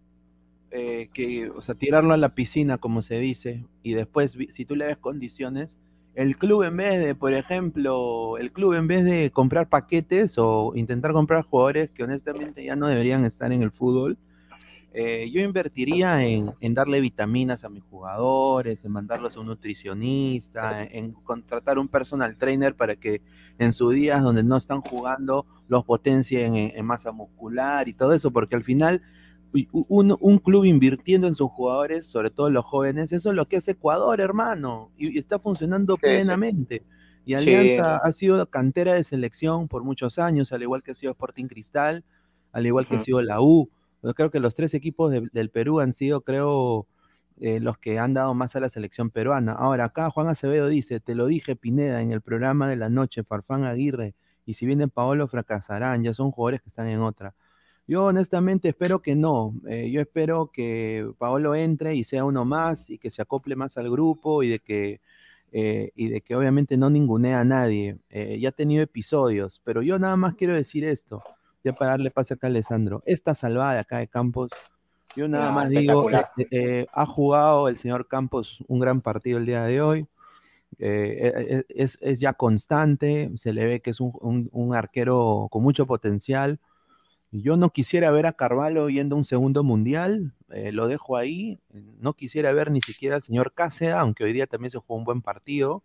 eh, 0.72 1.10
que, 1.14 1.50
o 1.50 1.62
sea, 1.62 1.76
tirarlo 1.76 2.14
a 2.14 2.18
la 2.18 2.34
piscina, 2.34 2.78
como 2.78 3.02
se 3.02 3.20
dice, 3.20 3.66
y 3.82 3.94
después, 3.94 4.38
si 4.52 4.64
tú 4.64 4.78
le 4.78 4.86
das 4.86 4.98
condiciones, 4.98 5.80
el 6.16 6.38
club 6.38 6.64
en 6.64 6.78
vez 6.78 7.04
de, 7.04 7.16
por 7.16 7.34
ejemplo, 7.34 8.38
el 8.38 8.52
club 8.52 8.74
en 8.74 8.88
vez 8.88 9.04
de 9.04 9.32
comprar 9.32 9.70
paquetes 9.70 10.36
o 10.38 10.74
intentar 10.76 11.12
comprar 11.12 11.44
jugadores 11.44 11.90
que 11.90 12.04
honestamente 12.04 12.64
ya 12.64 12.76
no 12.76 12.88
deberían 12.88 13.26
estar 13.26 13.52
en 13.52 13.64
el 13.64 13.72
fútbol, 13.72 14.18
eh, 14.96 15.32
yo 15.32 15.42
invertiría 15.42 16.24
en, 16.24 16.54
darle 16.76 17.02
vitaminas 17.02 17.64
a 17.64 17.70
mis 17.70 17.84
jugadores, 17.84 18.86
en 18.86 18.92
mandarlos 18.92 19.36
a 19.36 19.40
un 19.40 19.48
nutricionista, 19.48 20.84
en, 20.84 21.14
contratar 21.14 21.80
un 21.80 21.88
personal 21.88 22.38
trainer 22.38 22.76
para 22.76 22.96
que 22.96 23.24
en 23.58 23.74
sus 23.74 23.96
días 23.96 24.22
donde 24.22 24.44
no 24.44 24.56
están 24.56 24.82
jugando 24.82 25.48
los 25.68 25.84
potencien 25.84 26.56
en, 26.56 26.86
masa 26.86 27.12
muscular 27.12 27.88
y 27.88 27.94
todo 27.94 28.14
eso, 28.14 28.30
porque 28.30 28.56
al 28.56 28.64
final 28.64 29.02
un, 29.72 30.38
club 30.40 30.66
invirtiendo 30.66 31.28
en 31.28 31.34
sus 31.34 31.50
jugadores, 31.52 32.08
sobre 32.08 32.32
todo 32.32 32.50
los 32.50 32.66
jóvenes, 32.66 33.12
eso 33.12 33.30
es 33.30 33.36
lo 33.36 33.48
que 33.48 33.58
es 33.58 33.68
Ecuador, 33.68 34.20
hermano, 34.20 34.92
y, 34.98 35.18
está 35.18 35.40
funcionando 35.40 35.98
plenamente. 35.98 36.84
Y 37.26 37.36
Alianza 37.36 37.98
ha 37.98 38.12
sido 38.12 38.46
cantera 38.50 38.96
de 38.96 39.04
selección 39.04 39.68
por 39.68 39.84
muchos 39.84 40.20
años, 40.20 40.52
al 40.52 40.62
igual 40.62 40.84
que 40.84 40.92
ha 40.92 40.96
sido 40.96 41.12
Sporting 41.12 41.46
Cristal, 41.46 42.04
al 42.52 42.66
igual 42.66 42.88
que 42.88 42.98
ha 42.98 43.00
sido 43.00 43.22
la 43.22 43.42
U. 43.42 43.70
Yo 44.02 44.14
creo 44.14 44.30
que 44.30 44.40
los 44.40 44.56
tres 44.56 44.74
equipos 44.74 45.14
del 45.32 45.50
Perú 45.50 45.80
han 45.80 45.94
sido, 45.94 46.22
creo, 46.22 46.88
eh, 47.40 47.60
los 47.60 47.78
que 47.78 48.00
han 48.00 48.14
dado 48.14 48.34
más 48.34 48.56
a 48.56 48.60
la 48.60 48.70
selección 48.70 49.10
peruana. 49.10 49.54
Ahora, 49.54 49.86
acá 49.86 50.10
Juan 50.10 50.28
Acevedo 50.28 50.68
dice, 50.68 51.00
te 51.00 51.16
lo 51.16 51.28
dije 51.28 51.56
Pineda 51.56 52.02
en 52.02 52.12
el 52.12 52.22
programa 52.22 52.68
de 52.70 52.76
la 52.76 52.90
noche, 52.90 53.24
Farfán 53.24 53.64
Aguirre, 53.64 54.16
y 54.46 54.56
si 54.56 54.66
vienen 54.66 54.90
Paolo 54.90 55.28
fracasarán, 55.28 56.04
ya 56.04 56.14
son 56.14 56.32
jugadores 56.32 56.62
que 56.62 56.70
están 56.70 56.88
en 56.88 57.00
otra. 57.00 57.34
Yo 57.88 58.06
honestamente 58.06 58.70
espero 58.70 59.02
que 59.02 59.16
no. 59.16 59.54
Eh, 59.68 59.92
yo 59.92 60.02
espero 60.02 60.52
que 60.54 61.10
Paolo 61.18 61.56
entre 61.56 61.96
y 61.96 62.04
sea 62.04 62.26
uno 62.26 62.46
más 62.46 62.90
y 62.90 62.98
que 62.98 63.10
se 63.10 63.22
acople 63.22 63.56
más 63.56 63.78
al 63.78 63.90
grupo 63.92 64.44
y 64.44 64.50
de 64.50 64.60
que, 64.60 65.02
eh, 65.52 65.92
y 65.96 66.08
de 66.08 66.22
que 66.22 66.36
obviamente 66.36 66.78
no 66.78 66.90
ningunea 66.90 67.42
a 67.42 67.44
nadie. 67.44 67.98
ya 68.40 68.50
ha 68.50 68.52
tenido 68.54 68.84
episodios, 68.84 69.62
pero 69.64 69.82
yo 69.82 70.00
nada 70.00 70.16
más 70.16 70.36
quiero 70.36 70.56
decir 70.56 70.86
esto 70.86 71.22
ya 71.64 71.74
para 71.74 71.92
darle 71.92 72.12
pase 72.12 72.34
acá 72.34 72.48
a 72.48 72.50
Alessandro, 72.50 73.02
esta 73.06 73.34
salvada 73.34 73.80
acá 73.80 74.00
de 74.00 74.08
Campos, 74.08 74.52
yo 75.16 75.28
nada 75.28 75.52
más 75.52 75.70
digo, 75.70 76.10
este, 76.10 76.48
eh, 76.52 76.88
ha 76.92 77.06
jugado 77.06 77.70
el 77.70 77.78
señor 77.78 78.08
Campos 78.08 78.60
un 78.68 78.80
gran 78.80 79.02
partido 79.02 79.38
el 79.38 79.46
día 79.46 79.64
de 79.64 79.82
hoy, 79.82 80.08
eh, 80.80 81.64
es, 81.70 82.20
ya 82.20 82.34
constante, 82.34 83.32
se 83.36 83.54
le 83.54 83.66
ve 83.66 83.80
que 83.80 83.92
es 83.92 84.00
un, 84.00 84.72
arquero 84.76 85.48
con 85.52 85.62
mucho 85.62 85.86
potencial. 85.86 86.60
Yo 87.36 87.58
no 87.58 87.72
quisiera 87.72 88.12
ver 88.12 88.26
a 88.28 88.34
Carvalho 88.34 88.90
yendo 88.90 89.16
a 89.16 89.20
un 89.20 89.26
segundo 89.26 89.64
mundial, 89.64 90.34
eh, 90.50 90.72
lo 90.72 90.88
dejo 90.88 91.18
ahí. 91.18 91.60
No 92.00 92.14
quisiera 92.14 92.52
ver 92.52 92.72
ni 92.72 92.82
siquiera 92.82 93.16
al 93.16 93.24
señor 93.24 93.54
Cáceres, 93.54 93.96
aunque 93.96 94.24
hoy 94.24 94.34
día 94.34 94.48
también 94.48 94.72
se 94.72 94.78
jugó 94.78 95.00
un 95.00 95.06
buen 95.06 95.22
partido, 95.22 95.84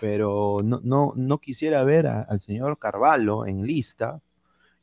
pero 0.00 0.60
no, 0.64 0.80
no, 0.82 1.12
no 1.16 1.38
quisiera 1.38 1.84
ver 1.84 2.06
al 2.06 2.40
señor 2.40 2.78
Carvalho 2.78 3.46
en 3.46 3.66
lista, 3.66 4.22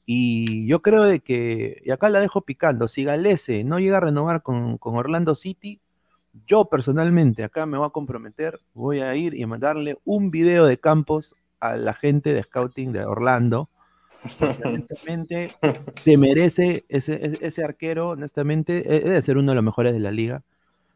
y 0.06 0.68
yo 0.68 0.82
creo 0.82 1.04
de 1.04 1.22
que, 1.22 1.82
y 1.86 1.92
acá 1.92 2.10
la 2.10 2.20
dejo 2.20 2.42
picando, 2.42 2.88
si 2.88 3.04
Galese 3.04 3.64
no 3.64 3.80
llega 3.80 3.98
a 3.98 4.02
renovar 4.02 4.44
con, 4.44 4.78
Orlando 4.82 5.34
City, 5.36 5.80
yo 6.46 6.66
personalmente 6.66 7.44
acá 7.44 7.66
me 7.66 7.78
voy 7.78 7.88
a 7.88 7.92
comprometer, 7.92 8.60
voy 8.74 9.00
a 9.00 9.16
ir 9.16 9.34
y 9.36 9.46
mandarle 9.46 9.98
un 10.04 10.32
video 10.32 10.66
de 10.66 10.80
campos 10.80 11.36
a 11.60 11.78
la 11.78 11.94
gente 11.94 12.34
de 12.34 12.44
scouting 12.44 12.92
de 12.92 13.06
Orlando. 13.06 13.70
Honestamente 14.40 15.52
se 16.02 16.18
merece 16.18 16.86
ese, 16.90 17.38
ese, 17.42 17.64
arquero, 17.64 18.10
honestamente, 18.10 18.82
debe 18.82 19.22
ser 19.22 19.38
uno 19.38 19.52
de 19.52 19.56
los 19.56 19.64
mejores 19.64 19.94
de 19.94 20.00
la 20.00 20.12
liga. 20.12 20.44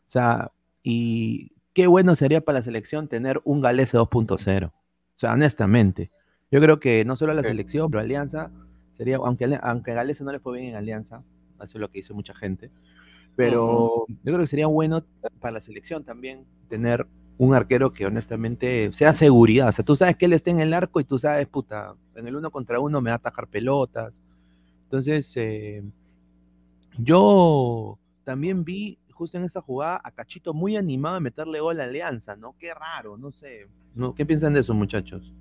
O 0.08 0.10
sea, 0.10 0.52
y 0.84 1.52
qué 1.74 1.88
bueno 1.88 2.16
sería 2.16 2.42
para 2.42 2.60
la 2.60 2.64
selección 2.64 3.08
tener 3.08 3.42
un 3.44 3.62
Galese 3.62 3.98
2.0. 3.98 4.68
O 4.68 4.72
sea, 5.16 5.34
honestamente. 5.34 6.12
Yo 6.50 6.62
creo 6.62 6.80
que 6.80 7.04
no 7.04 7.18
solo 7.18 7.34
a 7.34 7.36
la 7.36 7.44
selección, 7.44 7.92
pero 7.92 8.00
Alianza 8.00 8.52
Sería, 8.98 9.18
aunque, 9.18 9.60
aunque 9.62 9.94
Galese 9.94 10.24
no 10.24 10.32
le 10.32 10.40
fue 10.40 10.58
bien 10.58 10.70
en 10.70 10.76
Alianza, 10.76 11.24
hace 11.60 11.78
lo 11.78 11.90
que 11.90 12.00
hizo 12.00 12.16
mucha 12.16 12.34
gente, 12.34 12.72
pero 13.36 14.06
yo 14.08 14.16
creo 14.24 14.40
que 14.40 14.48
sería 14.48 14.66
bueno 14.66 15.06
para 15.40 15.54
la 15.54 15.60
selección 15.60 16.04
también 16.04 16.46
tener 16.68 17.06
un 17.38 17.54
arquero 17.54 17.94
que 17.94 18.06
honestamente 18.06 18.92
sea 18.94 19.14
seguridad. 19.14 19.70
O 19.70 19.72
sea, 19.72 19.86
tú 19.86 19.96
sabes 19.96 20.18
que 20.18 20.26
él 20.26 20.34
está 20.34 20.50
en 20.50 20.60
el 20.60 20.74
arco 20.74 21.00
y 21.00 21.04
tú 21.04 21.20
sabes, 21.20 21.48
puta, 21.48 21.94
en 22.16 22.28
el 22.28 22.36
uno 22.36 22.52
contra 22.52 22.80
uno 22.80 23.02
me 23.02 23.10
va 23.10 23.16
a 23.16 23.18
atajar 23.18 23.48
pelotas. 23.48 24.20
Entonces, 24.84 25.32
eh, 25.36 25.84
yo 26.98 28.00
también 28.24 28.64
vi 28.64 28.98
justo 29.12 29.38
en 29.38 29.44
esa 29.44 29.62
jugada 29.62 30.00
a 30.04 30.12
Cachito 30.12 30.54
muy 30.54 30.78
animado 30.78 31.16
de 31.16 31.22
meterle 31.22 31.60
gol 31.60 31.80
a 31.80 31.84
Alianza, 31.84 32.36
¿no? 32.36 32.56
Qué 32.60 32.74
raro, 32.74 33.18
no 33.18 33.32
sé. 33.32 33.68
¿no? 33.96 34.14
¿Qué 34.14 34.26
piensan 34.26 34.54
de 34.54 34.62
eso, 34.62 34.74
muchachos? 34.74 35.34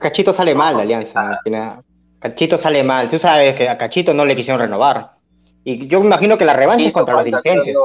Cachito 0.00 0.32
sale 0.32 0.54
mal 0.54 0.76
de 0.76 0.82
Alianza. 0.82 1.40
Cachito 2.18 2.58
sale 2.58 2.82
mal. 2.82 3.08
Tú 3.08 3.18
sabes 3.18 3.54
que 3.54 3.68
a 3.68 3.78
Cachito 3.78 4.14
no 4.14 4.24
le 4.24 4.36
quisieron 4.36 4.60
renovar. 4.60 5.12
Y 5.64 5.86
yo 5.86 6.00
me 6.00 6.06
imagino 6.06 6.36
que 6.38 6.44
la 6.44 6.54
revancha 6.54 6.88
es 6.88 6.94
contra 6.94 7.14
los 7.14 7.24
dirigentes. 7.24 7.76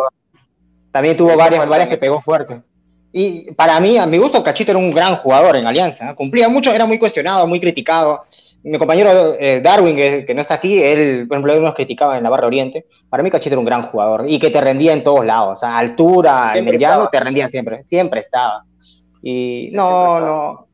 También 0.92 1.16
tuvo 1.16 1.36
varias, 1.38 1.68
varias 1.68 1.90
que 1.90 1.98
pegó 1.98 2.22
fuerte. 2.22 2.64
Y 3.12 3.52
para 3.54 3.80
mí, 3.80 3.98
a 3.98 4.06
mi 4.06 4.18
gusto, 4.18 4.44
Cachito 4.44 4.72
era 4.72 4.80
un 4.80 4.92
gran 4.92 5.16
jugador 5.18 5.56
en 5.56 5.66
Alianza. 5.66 6.14
Cumplía 6.16 6.50
mucho, 6.50 6.72
era 6.72 6.86
muy 6.86 7.00
cuestionado, 7.00 7.48
muy 7.48 7.60
criticado. 7.60 8.26
Mi 8.64 8.78
compañero 8.78 9.36
eh, 9.40 9.62
Darwin, 9.62 9.96
que, 9.96 10.34
no 10.36 10.42
está 10.42 10.56
aquí, 10.56 10.82
él, 10.82 11.26
por 11.28 11.38
ejemplo, 11.38 11.60
nos 11.62 11.76
criticaba 11.76 12.18
en 12.18 12.24
la 12.24 12.30
Barra 12.30 12.48
Oriente. 12.48 12.86
Para 13.10 13.24
mí, 13.24 13.32
Cachito 13.32 13.54
era 13.54 13.60
un 13.60 13.66
gran 13.66 13.84
jugador 13.84 14.26
y 14.28 14.40
que 14.40 14.50
te 14.50 14.60
rendía 14.60 14.94
en 14.94 15.04
todos 15.04 15.26
lados. 15.26 15.64
A 15.64 15.78
altura, 15.78 16.54
en 16.56 16.68
el 16.68 16.78
llano, 16.78 17.10
te 17.10 17.20
rendía 17.20 17.48
siempre. 17.50 17.84
Siempre 17.84 18.20
estaba. 18.20 18.66
Y 19.22 19.70
no, 19.72 20.20
no 20.20 20.68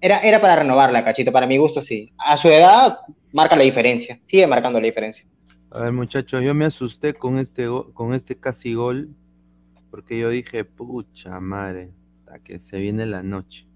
era, 0.00 0.20
era 0.20 0.40
para 0.40 0.56
renovarla, 0.56 1.04
Cachito, 1.04 1.32
para 1.32 1.46
mi 1.46 1.56
gusto 1.56 1.82
sí. 1.82 2.12
A 2.18 2.36
su 2.36 2.48
edad 2.48 2.98
marca 3.32 3.56
la 3.56 3.64
diferencia, 3.64 4.18
sigue 4.20 4.46
marcando 4.46 4.80
la 4.80 4.86
diferencia. 4.86 5.26
A 5.70 5.80
ver, 5.80 5.92
muchachos, 5.92 6.42
yo 6.42 6.54
me 6.54 6.64
asusté 6.64 7.14
con 7.14 7.38
este, 7.38 7.66
con 7.92 8.14
este 8.14 8.38
casi 8.38 8.74
gol, 8.74 9.10
porque 9.90 10.18
yo 10.18 10.30
dije, 10.30 10.64
pucha 10.64 11.40
madre, 11.40 11.92
hasta 12.20 12.38
que 12.40 12.60
se 12.60 12.78
viene 12.80 13.06
la 13.06 13.22
noche. 13.22 13.66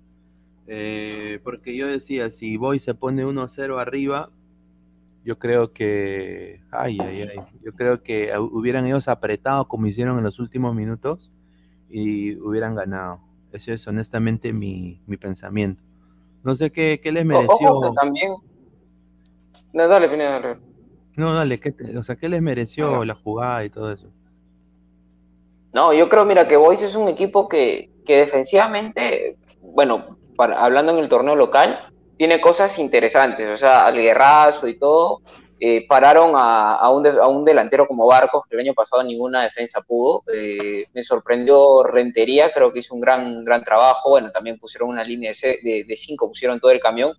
Eh, 0.67 1.41
porque 1.43 1.77
yo 1.77 1.87
decía, 1.87 2.31
si 2.31 2.57
Boy 2.57 2.79
se 2.79 2.95
pone 2.95 3.25
1-0 3.25 3.79
arriba, 3.81 4.31
yo 5.25 5.39
creo 5.39 5.73
que, 5.73 6.63
ay, 6.71 6.99
ay, 7.01 7.23
ay, 7.23 7.39
yo 7.63 7.73
creo 7.73 8.03
que 8.03 8.33
hubieran 8.39 8.87
ellos 8.87 9.09
apretado 9.09 9.69
como 9.69 9.87
hicieron 9.87 10.19
en 10.19 10.25
los 10.25 10.39
últimos 10.39 10.75
minutos 10.75 11.33
y 11.89 12.37
hubieran 12.37 12.75
ganado. 12.75 13.21
Eso 13.53 13.73
es 13.73 13.87
honestamente 13.87 14.53
mi, 14.53 15.01
mi 15.07 15.17
pensamiento. 15.17 15.83
No 16.43 16.57
sé 16.57 16.73
qué, 16.73 17.01
qué 17.03 17.13
les 17.13 17.25
mereció. 17.25 17.81
también. 17.95 18.33
No, 19.73 19.89
dale, 19.89 20.09
Pineda, 20.09 20.59
No, 21.17 21.33
dale, 21.35 21.61
¿qué 21.61 21.75
o 21.97 22.05
sea, 22.05 22.17
¿qué 22.17 22.29
les 22.29 22.43
mereció 22.43 23.05
la 23.05 23.15
jugada 23.15 23.65
y 23.65 23.71
todo 23.71 23.93
eso? 23.93 24.11
No, 25.73 25.93
yo 25.93 26.09
creo, 26.09 26.25
mira, 26.25 26.47
que 26.47 26.57
Boys 26.57 26.83
es 26.83 26.95
un 26.95 27.09
equipo 27.09 27.49
que, 27.49 27.91
que 28.05 28.19
defensivamente, 28.19 29.37
bueno, 29.61 30.19
para, 30.37 30.63
hablando 30.63 30.93
en 30.93 30.99
el 30.99 31.09
torneo 31.09 31.35
local, 31.35 31.89
tiene 32.17 32.41
cosas 32.41 32.79
interesantes, 32.79 33.49
o 33.49 33.57
sea, 33.57 33.87
al 33.87 33.97
guerrazo 33.97 34.69
y 34.69 34.79
todo, 34.79 35.23
eh, 35.65 35.87
pararon 35.87 36.33
a, 36.35 36.91
un 36.91 37.07
a, 37.07 37.29
un 37.29 37.45
delantero 37.45 37.87
como 37.87 38.05
Barcos, 38.05 38.43
que 38.49 38.57
el 38.57 38.63
año 38.63 38.75
pasado 38.75 39.05
ninguna 39.05 39.45
defensa 39.45 39.81
pudo. 39.81 40.25
Eh, 40.35 40.87
me 40.93 41.03
sorprendió 41.03 41.85
Rentería, 41.85 42.53
creo 42.53 42.73
que 42.73 42.81
hizo 42.81 42.97
un 42.97 43.01
gran, 43.01 43.45
gran 43.45 43.63
trabajo. 43.63 44.11
Bueno, 44.11 44.33
también 44.33 44.59
pusieron 44.59 44.89
una 44.89 45.05
línea 45.05 45.31
de, 45.41 45.85
de, 45.87 45.97
cinco, 45.97 46.27
pusieron 46.27 46.59
todo 46.59 46.73
el 46.73 46.81
camión. 46.81 47.13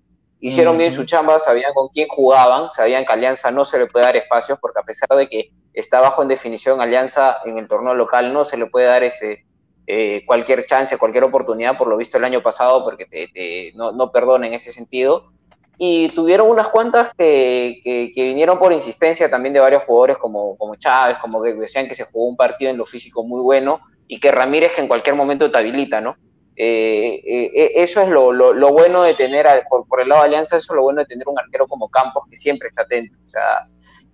Hicieron 0.45 0.77
bien 0.77 0.91
su 0.91 1.05
chamba, 1.05 1.39
sabían 1.39 1.73
con 1.73 1.87
quién 1.87 2.07
jugaban, 2.09 2.69
sabían 2.71 3.05
que 3.05 3.13
Alianza 3.13 3.49
no 3.49 3.63
se 3.63 3.79
le 3.79 3.87
puede 3.87 4.05
dar 4.05 4.17
espacios, 4.17 4.59
porque 4.59 4.79
a 4.79 4.83
pesar 4.83 5.07
de 5.17 5.29
que 5.29 5.51
está 5.73 6.01
bajo 6.01 6.21
en 6.21 6.27
definición 6.27 6.81
Alianza 6.81 7.37
en 7.45 7.57
el 7.57 7.67
torneo 7.67 7.93
local, 7.93 8.33
no 8.33 8.43
se 8.43 8.57
le 8.57 8.65
puede 8.65 8.87
dar 8.87 9.03
ese, 9.03 9.45
eh, 9.87 10.23
cualquier 10.25 10.65
chance, 10.65 10.97
cualquier 10.97 11.23
oportunidad, 11.23 11.77
por 11.77 11.87
lo 11.87 11.95
visto 11.95 12.17
el 12.17 12.25
año 12.25 12.41
pasado, 12.41 12.83
porque 12.83 13.05
te, 13.05 13.71
no, 13.75 13.93
no 13.93 14.11
perdona 14.11 14.47
en 14.47 14.53
ese 14.53 14.71
sentido 14.71 15.31
y 15.77 16.09
tuvieron 16.09 16.49
unas 16.49 16.67
cuantas 16.67 17.09
que, 17.17 17.81
que, 17.83 18.23
vinieron 18.23 18.59
por 18.59 18.71
insistencia 18.71 19.29
también 19.29 19.53
de 19.53 19.59
varios 19.59 19.83
jugadores 19.83 20.17
como, 20.17 20.55
como 20.57 20.75
Chávez, 20.75 21.17
como 21.17 21.41
que 21.41 21.53
decían 21.53 21.87
que 21.87 21.95
se 21.95 22.05
jugó 22.05 22.27
un 22.27 22.37
partido 22.37 22.69
en 22.69 22.77
lo 22.77 22.85
físico 22.85 23.23
muy 23.23 23.41
bueno 23.41 23.81
y 24.07 24.19
que 24.19 24.31
Ramírez 24.31 24.73
que 24.73 24.81
en 24.81 24.87
cualquier 24.87 25.15
momento 25.15 25.49
te 25.49 25.57
habilita, 25.57 25.99
¿no? 25.99 26.15
Eh, 26.55 27.21
eh, 27.25 27.51
eh, 27.55 27.71
eso 27.75 28.01
es 28.01 28.09
lo, 28.09 28.31
lo, 28.31 28.71
bueno 28.71 29.01
de 29.01 29.15
tener, 29.15 29.47
por, 29.67 29.87
por, 29.87 30.01
el 30.01 30.09
lado 30.09 30.21
de 30.21 30.27
Alianza, 30.27 30.57
eso 30.57 30.71
es 30.71 30.75
lo 30.75 30.83
bueno 30.83 30.99
de 30.99 31.07
tener 31.07 31.27
un 31.27 31.39
arquero 31.39 31.67
como 31.67 31.89
Campos 31.89 32.23
que 32.29 32.35
siempre 32.35 32.67
está 32.67 32.83
atento. 32.83 33.17
O 33.25 33.29
sea, 33.29 33.67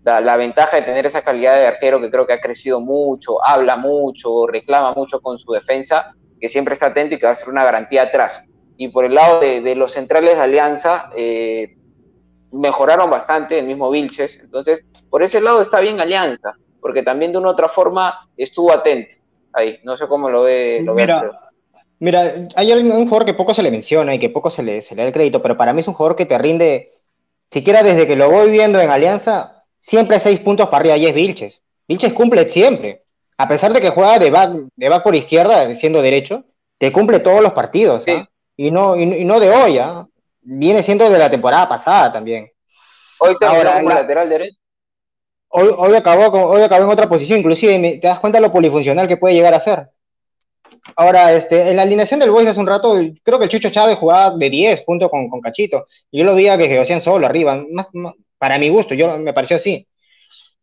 la, 0.03 0.21
la, 0.21 0.37
ventaja 0.37 0.77
de 0.77 0.83
tener 0.83 1.05
esa 1.05 1.21
calidad 1.21 1.57
de 1.57 1.67
arquero 1.67 1.99
que 1.99 2.09
creo 2.09 2.25
que 2.25 2.33
ha 2.33 2.39
crecido 2.39 2.79
mucho, 2.79 3.43
habla 3.45 3.75
mucho, 3.75 4.47
reclama 4.47 4.93
mucho 4.93 5.19
con 5.19 5.37
su 5.37 5.51
defensa, 5.51 6.15
que 6.39 6.47
siempre 6.47 6.73
está 6.73 6.87
atento 6.87 7.15
y 7.15 7.19
que 7.19 7.25
va 7.25 7.33
a 7.33 7.35
ser 7.35 7.49
una 7.49 7.65
garantía 7.65 8.03
atrás 8.03 8.49
y 8.81 8.87
por 8.87 9.03
el 9.03 9.13
lado 9.13 9.41
de, 9.41 9.75
los 9.75 9.91
centrales 9.91 10.37
de 10.37 10.41
Alianza, 10.41 11.09
eh, 11.13 11.75
mejoraron 12.53 13.09
bastante, 13.09 13.59
el 13.59 13.65
mismo 13.65 13.91
Vilches. 13.91 14.39
Entonces, 14.41 14.85
por 15.09 15.21
ese 15.21 15.41
lado 15.41 15.59
está 15.59 15.81
bien 15.81 15.99
Alianza, 15.99 16.53
porque 16.79 17.03
también 17.03 17.33
de 17.33 17.39
una 17.39 17.49
u 17.49 17.51
otra 17.51 17.67
forma 17.67 18.29
estuvo 18.37 18.71
atento 18.71 19.15
ahí. 19.51 19.79
No 19.83 19.97
sé 19.97 20.07
cómo 20.07 20.29
lo 20.29 20.43
ve. 20.43 20.81
Lo 20.81 20.93
mira, 20.93 21.48
mira, 21.99 22.47
hay 22.55 22.71
un 22.73 23.07
jugador 23.07 23.25
que 23.25 23.33
poco 23.33 23.53
se 23.53 23.63
le 23.63 23.71
menciona 23.71 24.15
y 24.15 24.19
que 24.19 24.29
poco 24.29 24.49
se 24.49 24.63
le, 24.63 24.81
se 24.81 24.95
le 24.95 25.01
da 25.01 25.07
el 25.07 25.13
crédito, 25.13 25.41
pero 25.41 25.57
para 25.57 25.73
mí 25.73 25.81
es 25.81 25.87
un 25.87 25.93
jugador 25.93 26.15
que 26.15 26.25
te 26.25 26.37
rinde, 26.37 26.91
siquiera 27.51 27.83
desde 27.83 28.07
que 28.07 28.15
lo 28.15 28.29
voy 28.29 28.49
viendo 28.49 28.79
en 28.79 28.89
Alianza, 28.89 29.65
siempre 29.79 30.19
seis 30.19 30.39
puntos 30.39 30.67
para 30.67 30.77
arriba 30.77 30.97
y 30.97 31.05
es 31.05 31.13
Vilches. 31.13 31.61
Vilches 31.87 32.13
cumple 32.13 32.49
siempre. 32.49 33.03
A 33.37 33.47
pesar 33.47 33.71
de 33.73 33.81
que 33.81 33.89
juega 33.89 34.19
de 34.19 34.29
back, 34.29 34.51
de 34.75 34.89
back 34.89 35.03
por 35.03 35.15
izquierda, 35.15 35.73
siendo 35.75 36.01
derecho, 36.01 36.43
te 36.77 36.91
cumple 36.91 37.19
todos 37.19 37.41
los 37.41 37.53
partidos. 37.53 38.05
¿ah? 38.07 38.27
y 38.57 38.71
no, 38.71 38.95
y, 38.95 39.25
no 39.25 39.39
de 39.39 39.49
hoy, 39.49 39.77
¿ah? 39.77 40.05
viene 40.41 40.83
siendo 40.83 41.09
de 41.09 41.17
la 41.17 41.29
temporada 41.29 41.67
pasada 41.67 42.11
también. 42.11 42.51
Hoy 43.19 43.35
te 43.39 43.45
Ahora, 43.45 43.75
como 43.75 43.89
lateral 43.89 44.29
derecho. 44.29 44.57
Hoy, 45.51 45.69
hoy, 45.75 45.95
acabó 45.95 46.27
hoy 46.47 46.61
acabó 46.61 46.83
en 46.83 46.89
otra 46.89 47.09
posición, 47.09 47.39
inclusive 47.39 47.99
te 47.99 48.07
das 48.07 48.19
cuenta 48.19 48.37
de 48.37 48.45
lo 48.45 48.51
polifuncional 48.51 49.07
que 49.07 49.17
puede 49.17 49.33
llegar 49.33 49.53
a 49.53 49.59
ser. 49.59 49.89
Ahora, 50.95 51.33
este, 51.33 51.69
en 51.69 51.75
la 51.75 51.83
alineación 51.83 52.19
del 52.19 52.31
Boys 52.31 52.47
hace 52.47 52.59
un 52.59 52.67
rato, 52.67 52.95
creo 53.23 53.37
que 53.37 53.45
el 53.45 53.49
Chucho 53.49 53.69
Chávez 53.69 53.97
jugaba 53.97 54.35
de 54.35 54.49
10 54.49 54.83
junto 54.85 55.09
con, 55.09 55.29
con 55.29 55.41
Cachito. 55.41 55.87
Yo 56.11 56.23
lo 56.23 56.35
veía 56.35 56.57
que 56.57 56.67
se 56.67 56.79
hacían 56.79 57.01
solo 57.01 57.25
arriba, 57.25 57.61
para 58.37 58.57
mi 58.57 58.69
gusto, 58.69 58.93
yo 58.95 59.17
me 59.17 59.33
pareció 59.33 59.57
así. 59.57 59.87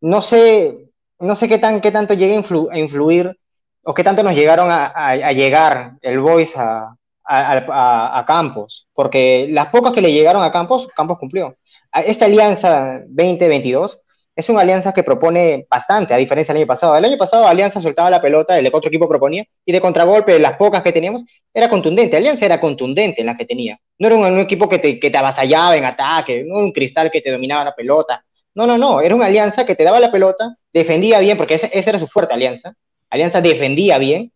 No 0.01 0.21
sé, 0.21 0.89
no 1.19 1.35
sé 1.35 1.47
qué, 1.47 1.57
tan, 1.57 1.81
qué 1.81 1.91
tanto 1.91 2.13
llega 2.13 2.35
a, 2.35 2.77
influir 2.77 3.37
o 3.83 3.93
qué 3.93 4.03
tanto 4.03 4.23
nos 4.23 4.33
llegaron 4.33 4.69
a, 4.69 4.87
a 4.87 5.31
llegar 5.31 5.93
el 6.01 6.19
Boys 6.19 6.55
a, 6.55 6.97
a, 7.27 8.23
Campos, 8.25 8.87
porque 8.93 9.47
las 9.49 9.67
pocas 9.67 9.91
que 9.91 10.01
le 10.01 10.13
llegaron 10.13 10.43
a 10.43 10.51
Campos, 10.51 10.87
Campos 10.95 11.17
cumplió. 11.19 11.57
Esta 11.93 12.25
alianza 12.25 13.01
2022 13.07 13.99
es 14.37 14.49
una 14.49 14.61
alianza 14.61 14.93
que 14.93 15.01
propone 15.01 15.65
bastante, 15.67 16.13
a 16.13 16.17
diferencia 16.17 16.53
del 16.53 16.61
año 16.61 16.67
pasado. 16.67 16.95
El 16.95 17.03
año 17.03 17.17
pasado 17.17 17.47
Alianza 17.47 17.81
soltaba 17.81 18.11
la 18.11 18.21
pelota, 18.21 18.55
el 18.55 18.67
otro 18.67 18.87
equipo 18.87 19.09
proponía, 19.09 19.43
y 19.65 19.71
de 19.71 19.81
contragolpe, 19.81 20.37
las 20.37 20.57
pocas 20.57 20.83
que 20.83 20.91
teníamos, 20.91 21.23
era 21.51 21.67
contundente. 21.67 22.15
Alianza 22.15 22.45
era 22.45 22.61
contundente 22.61 23.21
en 23.21 23.25
las 23.25 23.35
que 23.35 23.45
tenía. 23.45 23.79
No 23.97 24.05
era 24.05 24.15
un, 24.15 24.39
equipo 24.39 24.69
que 24.69 24.77
te, 24.77 24.99
que 24.99 25.17
avasallaba 25.17 25.75
en 25.75 25.85
ataque, 25.85 26.43
no 26.45 26.57
era 26.57 26.65
un 26.65 26.71
cristal 26.71 27.09
que 27.09 27.19
te 27.19 27.31
dominaba 27.31 27.63
la 27.63 27.73
pelota. 27.73 28.23
No, 28.53 28.67
no, 28.67 28.77
no, 28.77 29.01
era 29.01 29.15
una 29.15 29.25
alianza 29.25 29.65
que 29.65 29.73
te 29.73 29.83
daba 29.83 29.99
la 29.99 30.11
pelota, 30.11 30.55
defendía 30.71 31.17
bien, 31.17 31.35
porque 31.35 31.55
esa, 31.55 31.67
era 31.67 31.97
su 31.97 32.05
fuerte 32.05 32.35
alianza. 32.35 32.75
Alianza 33.09 33.41
defendía 33.41 33.97
bien, 33.97 34.31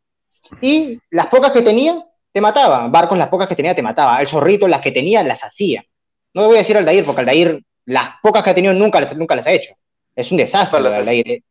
y 0.64 1.00
las 1.12 1.28
pocas 1.28 1.52
que 1.52 1.62
tenía, 1.62 2.04
te 2.34 2.42
mataba. 2.42 2.88
Barcos, 2.88 3.20
las 3.20 3.28
pocas 3.28 3.48
que 3.48 3.56
tenía, 3.56 3.76
te 3.76 3.84
mataba. 3.84 4.20
El 4.20 4.28
zorrito, 4.28 4.68
las 4.68 4.82
que 4.82 4.92
tenía, 4.92 5.22
las 5.24 5.44
hacía. 5.44 5.84
No 6.34 6.48
voy 6.48 6.56
a 6.56 6.60
decir 6.60 6.76
Aldair, 6.76 7.06
porque 7.06 7.22
Aldair, 7.22 7.64
las 7.86 8.10
pocas 8.24 8.42
que 8.42 8.50
ha 8.50 8.56
tenido, 8.56 8.74
nunca, 8.74 9.00
nunca 9.14 9.36
las 9.36 9.46
ha 9.46 9.52
hecho. 9.52 9.76
Es 10.16 10.32
un 10.32 10.38
desastre 10.38 10.80
Aldair. 10.80 11.28
Eh. 11.28 11.44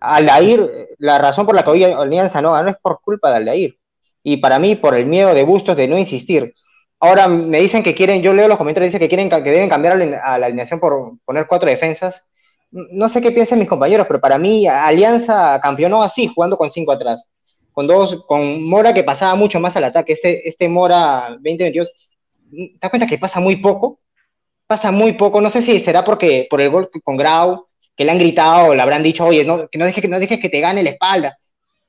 Aldair, 0.00 0.88
la 0.98 1.18
razón 1.18 1.46
por 1.46 1.54
la 1.54 1.62
que 1.62 1.70
hoy 1.70 1.84
Alianza 1.84 2.42
no 2.42 2.60
no 2.62 2.70
es 2.70 2.76
por 2.82 3.00
culpa 3.00 3.30
de 3.30 3.36
Aldair. 3.36 3.78
Y 4.22 4.38
para 4.38 4.58
mí, 4.58 4.76
por 4.76 4.94
el 4.94 5.06
miedo 5.06 5.34
de 5.34 5.42
Bustos 5.42 5.76
de 5.76 5.88
no 5.88 5.98
insistir. 5.98 6.54
Ahora 7.00 7.26
me 7.26 7.60
dicen 7.60 7.82
que 7.82 7.94
quieren, 7.94 8.22
yo 8.22 8.32
leo 8.32 8.46
los 8.46 8.58
comentarios, 8.58 8.88
dicen 8.88 9.00
que 9.00 9.08
quieren 9.08 9.28
que 9.28 9.50
deben 9.50 9.68
cambiar 9.68 10.00
a 10.22 10.38
la 10.38 10.46
alineación 10.46 10.78
por 10.78 11.14
poner 11.24 11.46
cuatro 11.48 11.68
defensas. 11.68 12.24
No 12.70 13.08
sé 13.08 13.20
qué 13.20 13.32
piensan 13.32 13.58
mis 13.58 13.68
compañeros, 13.68 14.06
pero 14.06 14.20
para 14.20 14.38
mí 14.38 14.66
Alianza 14.66 15.58
campeonó 15.60 16.02
así, 16.02 16.28
jugando 16.28 16.56
con 16.56 16.70
cinco 16.70 16.92
atrás 16.92 17.26
con 17.72 17.86
dos, 17.86 18.24
con 18.26 18.62
Mora 18.68 18.94
que 18.94 19.04
pasaba 19.04 19.34
mucho 19.34 19.58
más 19.60 19.76
al 19.76 19.84
ataque. 19.84 20.12
Este, 20.12 20.48
este 20.48 20.68
Mora 20.68 21.30
2022, 21.30 21.90
¿te 22.50 22.78
das 22.80 22.90
cuenta 22.90 23.06
que 23.06 23.18
pasa 23.18 23.40
muy 23.40 23.56
poco? 23.56 24.00
Pasa 24.66 24.90
muy 24.90 25.12
poco, 25.14 25.40
no 25.40 25.50
sé 25.50 25.60
si 25.60 25.80
será 25.80 26.04
porque 26.04 26.46
por 26.48 26.60
el 26.60 26.70
gol 26.70 26.90
con 27.04 27.16
Grau, 27.16 27.66
que 28.02 28.06
le 28.06 28.10
han 28.10 28.18
gritado, 28.18 28.74
le 28.74 28.82
habrán 28.82 29.04
dicho, 29.04 29.24
oye, 29.24 29.44
no, 29.44 29.68
que 29.68 29.78
no 29.78 29.84
dejes 29.84 30.02
que, 30.02 30.08
no 30.08 30.18
dejes 30.18 30.40
que 30.40 30.48
te 30.48 30.58
gane 30.58 30.82
la 30.82 30.90
espalda. 30.90 31.38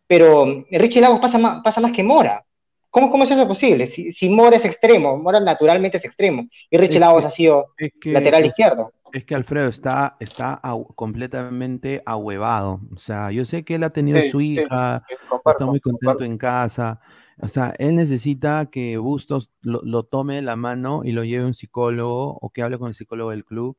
Pero 0.06 0.64
Richie 0.70 1.02
Lagos 1.02 1.20
pasa 1.20 1.40
más, 1.40 1.64
pasa 1.64 1.82
más 1.82 1.92
que 1.92 2.04
Mora. 2.04 2.46
¿Cómo, 2.92 3.10
¿Cómo 3.10 3.24
es 3.24 3.32
eso 3.32 3.48
posible? 3.48 3.88
Si, 3.88 4.14
si 4.14 4.30
Mora 4.30 4.58
es 4.58 4.66
extremo, 4.66 5.18
Mora 5.18 5.40
naturalmente 5.40 5.98
es 5.98 6.06
extremo, 6.06 6.48
y 6.70 6.78
Richie 6.78 7.00
Lagos 7.00 7.26
ha 7.26 7.32
sido 7.32 7.74
lateral 8.04 8.46
izquierdo. 8.46 8.94
Es 9.12 9.26
que 9.26 9.34
Alfredo 9.34 9.70
está, 9.70 10.16
está 10.20 10.62
completamente 10.96 12.04
ahuevado. 12.06 12.80
O 12.96 13.00
sea, 13.00 13.32
yo 13.32 13.46
sé 13.46 13.64
que 13.64 13.76
él 13.76 13.84
ha 13.84 13.90
tenido 13.90 14.22
su 14.30 14.40
hija, 14.40 15.04
está 15.46 15.66
muy 15.66 15.80
contento 15.80 16.24
en 16.24 16.38
casa. 16.38 17.00
O 17.40 17.48
sea, 17.48 17.74
él 17.80 17.96
necesita 17.96 18.68
que 18.72 18.98
Bustos 18.98 19.50
lo, 19.62 20.04
tome 20.04 20.42
la 20.44 20.56
mano 20.56 21.02
y 21.04 21.12
lo 21.12 21.24
lleve 21.24 21.44
a 21.44 21.48
un 21.48 21.54
psicólogo 21.56 22.38
o 22.40 22.50
que 22.52 22.62
hable 22.62 22.78
con 22.78 22.90
el 22.90 22.94
psicólogo 22.94 23.32
del 23.32 23.46
club 23.46 23.78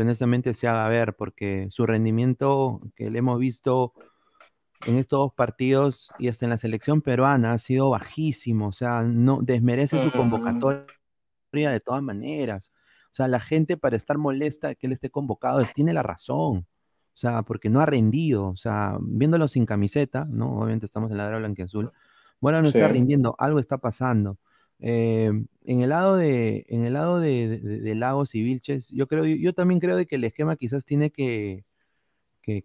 honestamente 0.00 0.54
se 0.54 0.68
haga 0.68 0.88
ver, 0.88 1.14
porque 1.16 1.68
su 1.70 1.86
rendimiento 1.86 2.80
que 2.94 3.10
le 3.10 3.18
hemos 3.18 3.38
visto 3.38 3.92
en 4.86 4.96
estos 4.98 5.18
dos 5.18 5.32
partidos 5.34 6.10
y 6.18 6.28
hasta 6.28 6.46
en 6.46 6.50
la 6.50 6.58
selección 6.58 7.00
peruana 7.00 7.52
ha 7.52 7.58
sido 7.58 7.90
bajísimo. 7.90 8.68
O 8.68 8.72
sea, 8.72 9.02
no 9.02 9.40
desmerece 9.42 10.02
su 10.02 10.12
convocatoria 10.12 10.86
de 11.52 11.80
todas 11.80 12.02
maneras. 12.02 12.72
O 13.10 13.14
sea, 13.16 13.28
la 13.28 13.40
gente 13.40 13.76
para 13.76 13.96
estar 13.96 14.18
molesta 14.18 14.74
que 14.74 14.86
él 14.86 14.92
esté 14.92 15.10
convocado 15.10 15.62
tiene 15.74 15.92
la 15.92 16.02
razón. 16.02 16.66
O 17.14 17.18
sea, 17.18 17.42
porque 17.42 17.70
no 17.70 17.80
ha 17.80 17.86
rendido. 17.86 18.48
O 18.48 18.56
sea, 18.56 18.98
viéndolo 19.00 19.48
sin 19.48 19.64
camiseta, 19.64 20.26
¿no? 20.28 20.58
Obviamente 20.58 20.86
estamos 20.86 21.10
en 21.10 21.16
la 21.16 21.30
blanca 21.30 21.62
y 21.62 21.64
azul. 21.64 21.92
Bueno, 22.40 22.60
no 22.60 22.68
está 22.68 22.88
rindiendo, 22.88 23.34
algo 23.38 23.58
está 23.58 23.78
pasando. 23.78 24.38
Eh, 24.80 25.30
en 25.64 25.80
el 25.80 25.88
lado 25.88 26.16
de, 26.16 26.66
en 26.68 26.84
el 26.84 26.92
lado 26.92 27.18
de, 27.20 27.94
Lagos 27.96 28.34
y 28.34 28.42
Vilches, 28.42 28.90
yo 28.90 29.06
creo, 29.06 29.24
yo, 29.24 29.52
también 29.52 29.80
creo 29.80 29.96
de 29.96 30.06
que 30.06 30.16
el 30.16 30.24
esquema 30.24 30.56
quizás 30.56 30.84
tiene 30.84 31.10
que, 31.10 31.64
que, 32.42 32.62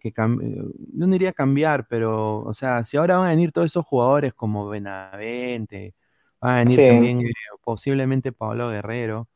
no 0.92 1.06
diría 1.08 1.32
cambiar, 1.32 1.88
pero, 1.88 2.40
o 2.40 2.54
sea, 2.54 2.84
si 2.84 2.96
ahora 2.96 3.18
van 3.18 3.26
a 3.28 3.30
venir 3.30 3.52
todos 3.52 3.66
esos 3.66 3.84
jugadores 3.84 4.34
como 4.34 4.68
Benavente, 4.68 5.94
van 6.40 6.54
a 6.54 6.58
venir 6.58 6.88
también 6.88 7.20
eh, 7.20 7.32
posiblemente 7.64 8.32
Pablo 8.32 8.68
Guerrero, 8.68 9.28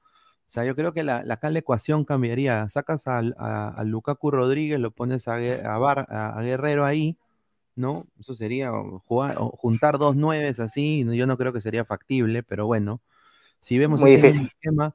o 0.47 0.49
sea, 0.49 0.65
yo 0.65 0.77
creo 0.77 0.93
que 0.93 1.03
la, 1.03 1.25
la, 1.25 1.41
la 1.43 1.59
ecuación 1.59 2.05
cambiaría. 2.05 2.69
Sacas 2.69 3.09
al, 3.09 3.35
a, 3.37 3.83
Lukaku 3.85 4.31
Rodríguez, 4.31 4.79
lo 4.79 4.93
pones 4.93 5.27
a, 5.27 5.35
a, 5.35 6.43
Guerrero 6.43 6.85
ahí, 6.85 7.19
¿no? 7.77 8.07
Eso 8.19 8.35
sería 8.35 8.73
jugar, 9.05 9.37
juntar 9.37 9.99
dos 9.99 10.17
nueves 10.17 10.59
así, 10.59 11.05
yo 11.15 11.27
no 11.27 11.37
creo 11.37 11.53
que 11.53 11.61
sería 11.61 11.85
factible, 11.85 12.43
pero 12.43 12.67
bueno, 12.67 13.01
si 13.61 13.79
vemos 13.79 14.01
el 14.03 14.25
esquema, 14.25 14.95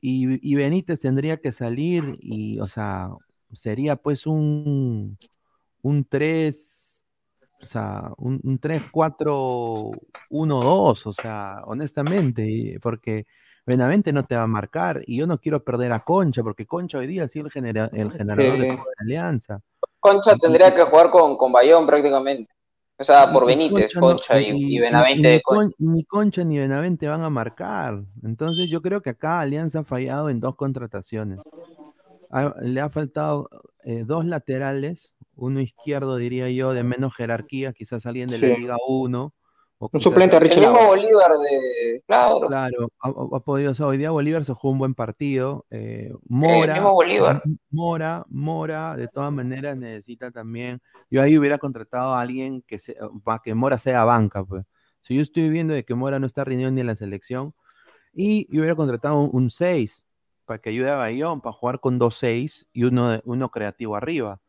y, 0.00 0.38
y, 0.48 0.54
Benítez 0.56 1.00
tendría 1.00 1.38
que 1.38 1.52
salir, 1.52 2.18
y, 2.20 2.60
o 2.60 2.68
sea, 2.68 3.10
sería 3.52 3.96
pues 3.96 4.26
un, 4.26 5.16
un 5.82 6.04
3, 6.04 7.06
o 7.62 7.64
sea, 7.64 8.12
un, 8.18 8.40
un 8.42 8.58
3, 8.58 8.82
4, 8.90 9.90
1, 10.30 10.62
2, 10.62 11.06
o 11.06 11.12
sea, 11.12 11.62
honestamente, 11.64 12.78
porque 12.82 13.26
Benavente 13.66 14.12
no 14.12 14.22
te 14.22 14.36
va 14.36 14.44
a 14.44 14.46
marcar 14.46 15.02
y 15.06 15.16
yo 15.16 15.26
no 15.26 15.38
quiero 15.38 15.62
perder 15.64 15.92
a 15.92 16.04
Concha 16.04 16.42
porque 16.44 16.66
Concha 16.66 16.98
hoy 16.98 17.08
día 17.08 17.24
ha 17.24 17.28
sido 17.28 17.46
el, 17.46 17.50
genera, 17.50 17.90
el 17.92 18.12
generador 18.12 18.58
de 18.58 18.68
la 18.68 18.84
alianza. 18.98 19.60
Concha 19.98 20.36
tendría 20.36 20.72
que 20.72 20.82
jugar 20.84 21.10
con, 21.10 21.36
con 21.36 21.50
Bayón 21.50 21.84
prácticamente. 21.84 22.54
O 22.98 23.04
sea, 23.04 23.30
por 23.30 23.44
Benítez, 23.44 23.92
Concha, 23.92 24.40
y, 24.40 24.78
Benavente 24.78 25.42
ni, 25.78 26.04
Concha 26.04 26.44
ni 26.44 26.58
Benavente 26.58 27.08
van 27.08 27.24
a 27.24 27.28
marcar. 27.28 28.04
Entonces 28.22 28.70
yo 28.70 28.80
creo 28.80 29.02
que 29.02 29.10
acá 29.10 29.40
Alianza 29.40 29.80
ha 29.80 29.84
fallado 29.84 30.30
en 30.30 30.38
dos 30.40 30.54
contrataciones. 30.54 31.40
le 32.62 32.80
ha 32.80 32.88
faltado 32.88 33.50
eh, 33.84 34.04
dos 34.06 34.24
laterales, 34.24 35.14
uno 35.34 35.60
izquierdo 35.60 36.16
diría 36.16 36.48
yo, 36.50 36.72
de 36.72 36.84
menos 36.84 37.14
jerarquía, 37.14 37.72
quizás 37.72 38.06
alguien 38.06 38.28
de 38.28 38.38
la 38.38 38.56
Liga 38.56 38.76
1 38.86 39.34
un 39.78 40.00
suplente 40.00 40.38
Richie 40.40 40.64
El 40.64 40.70
mismo 40.70 40.86
Bolívar 40.86 41.32
de. 41.38 42.02
Claro. 42.06 42.48
Claro, 42.48 42.88
ha, 43.00 43.40
podido. 43.40 43.72
hoy 43.86 43.98
día 43.98 44.10
Bolívar 44.10 44.44
se 44.44 44.54
jugó 44.54 44.72
un 44.72 44.78
buen 44.78 44.94
partido. 44.94 45.66
Eh, 45.70 46.12
Mora. 46.28 46.80
Bolívar. 46.80 47.42
Mora, 47.70 48.24
Mora, 48.28 48.96
de 48.96 49.08
todas 49.08 49.32
maneras 49.32 49.76
necesita 49.76 50.30
también. 50.30 50.80
Yo 51.10 51.20
ahí 51.22 51.36
hubiera 51.36 51.58
contratado 51.58 52.14
a 52.14 52.20
alguien 52.20 52.62
que 52.62 52.78
se, 52.78 52.96
para 53.22 53.40
que 53.40 53.54
Mora 53.54 53.78
sea 53.78 54.04
banca, 54.04 54.44
pues. 54.44 54.64
Si 55.02 55.14
yo 55.14 55.22
estoy 55.22 55.48
viendo 55.50 55.74
de 55.74 55.84
que 55.84 55.94
Mora 55.94 56.18
no 56.18 56.26
está 56.26 56.42
rindiendo 56.44 56.74
ni 56.74 56.80
en 56.80 56.86
la 56.88 56.96
selección, 56.96 57.54
y 58.12 58.46
yo 58.50 58.60
hubiera 58.60 58.74
contratado 58.74 59.20
un 59.20 59.50
6 59.50 60.04
para 60.46 60.58
que 60.60 60.70
ayude 60.70 60.90
a 60.90 60.96
Bayón, 60.96 61.40
para 61.42 61.52
jugar 61.52 61.80
con 61.80 61.98
dos 61.98 62.16
6 62.16 62.68
y 62.72 62.84
uno, 62.84 63.20
uno 63.24 63.50
creativo 63.50 63.94
arriba 63.94 64.40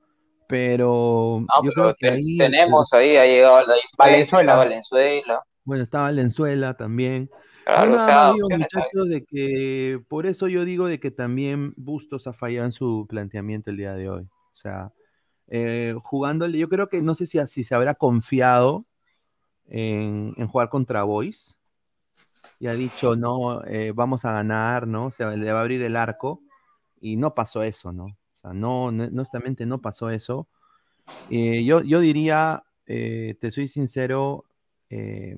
pero 0.47 1.45
yo 1.63 1.71
creo 1.71 1.95
que 1.95 2.09
ahí 2.09 2.37
tenemos 2.37 2.91
ahí 2.93 3.17
ha 3.17 3.25
llegado 3.25 3.61
la 3.67 3.75
Valenzuela, 3.97 4.55
Valenzuela. 4.55 5.43
Bueno, 5.63 5.83
está 5.83 6.01
Valenzuela 6.01 6.73
también. 6.75 7.29
Claro, 7.65 7.95
o 8.01 8.05
sea, 8.05 8.31
digo, 8.33 8.47
muchachos, 8.49 9.09
de 9.09 9.25
que 9.25 9.99
por 10.07 10.25
eso 10.25 10.47
yo 10.47 10.63
digo 10.63 10.87
de 10.87 11.01
que 11.01 11.11
también 11.11 11.73
Bustos 11.75 12.25
ha 12.25 12.31
fallado 12.31 12.65
en 12.65 12.71
su 12.71 13.05
planteamiento 13.09 13.69
el 13.69 13.77
día 13.77 13.93
de 13.93 14.09
hoy. 14.09 14.23
O 14.23 14.55
sea, 14.55 14.93
eh, 15.47 15.93
jugándole, 16.01 16.57
yo 16.57 16.69
creo 16.69 16.87
que 16.87 17.01
no 17.01 17.13
sé 17.13 17.25
si 17.25 17.39
así 17.39 17.65
se 17.65 17.75
habrá 17.75 17.95
confiado 17.95 18.85
en, 19.65 20.33
jugar 20.47 20.69
contra 20.69 21.03
Boys 21.03 21.57
y 22.59 22.67
ha 22.67 22.73
dicho, 22.73 23.17
no, 23.17 23.61
eh, 23.65 23.91
vamos 23.93 24.23
a 24.23 24.31
ganar, 24.31 24.87
¿no? 24.87 25.07
O 25.07 25.11
sea, 25.11 25.31
le 25.31 25.51
va 25.51 25.59
a 25.59 25.61
abrir 25.61 25.83
el 25.83 25.97
arco 25.97 26.41
y 27.01 27.17
no 27.17 27.35
pasó 27.35 27.63
eso, 27.63 27.91
¿no? 27.91 28.17
O 28.37 28.39
sea, 28.39 28.53
no, 28.53 28.85
honestamente 28.85 29.65
no 29.65 29.81
pasó 29.81 30.11
eso. 30.11 30.47
Eh, 31.31 31.63
yo, 31.63 31.81
yo 31.81 31.99
diría, 31.99 32.63
eh, 32.85 33.35
te 33.41 33.51
soy 33.51 33.67
sincero, 33.67 34.45
eh, 34.91 35.37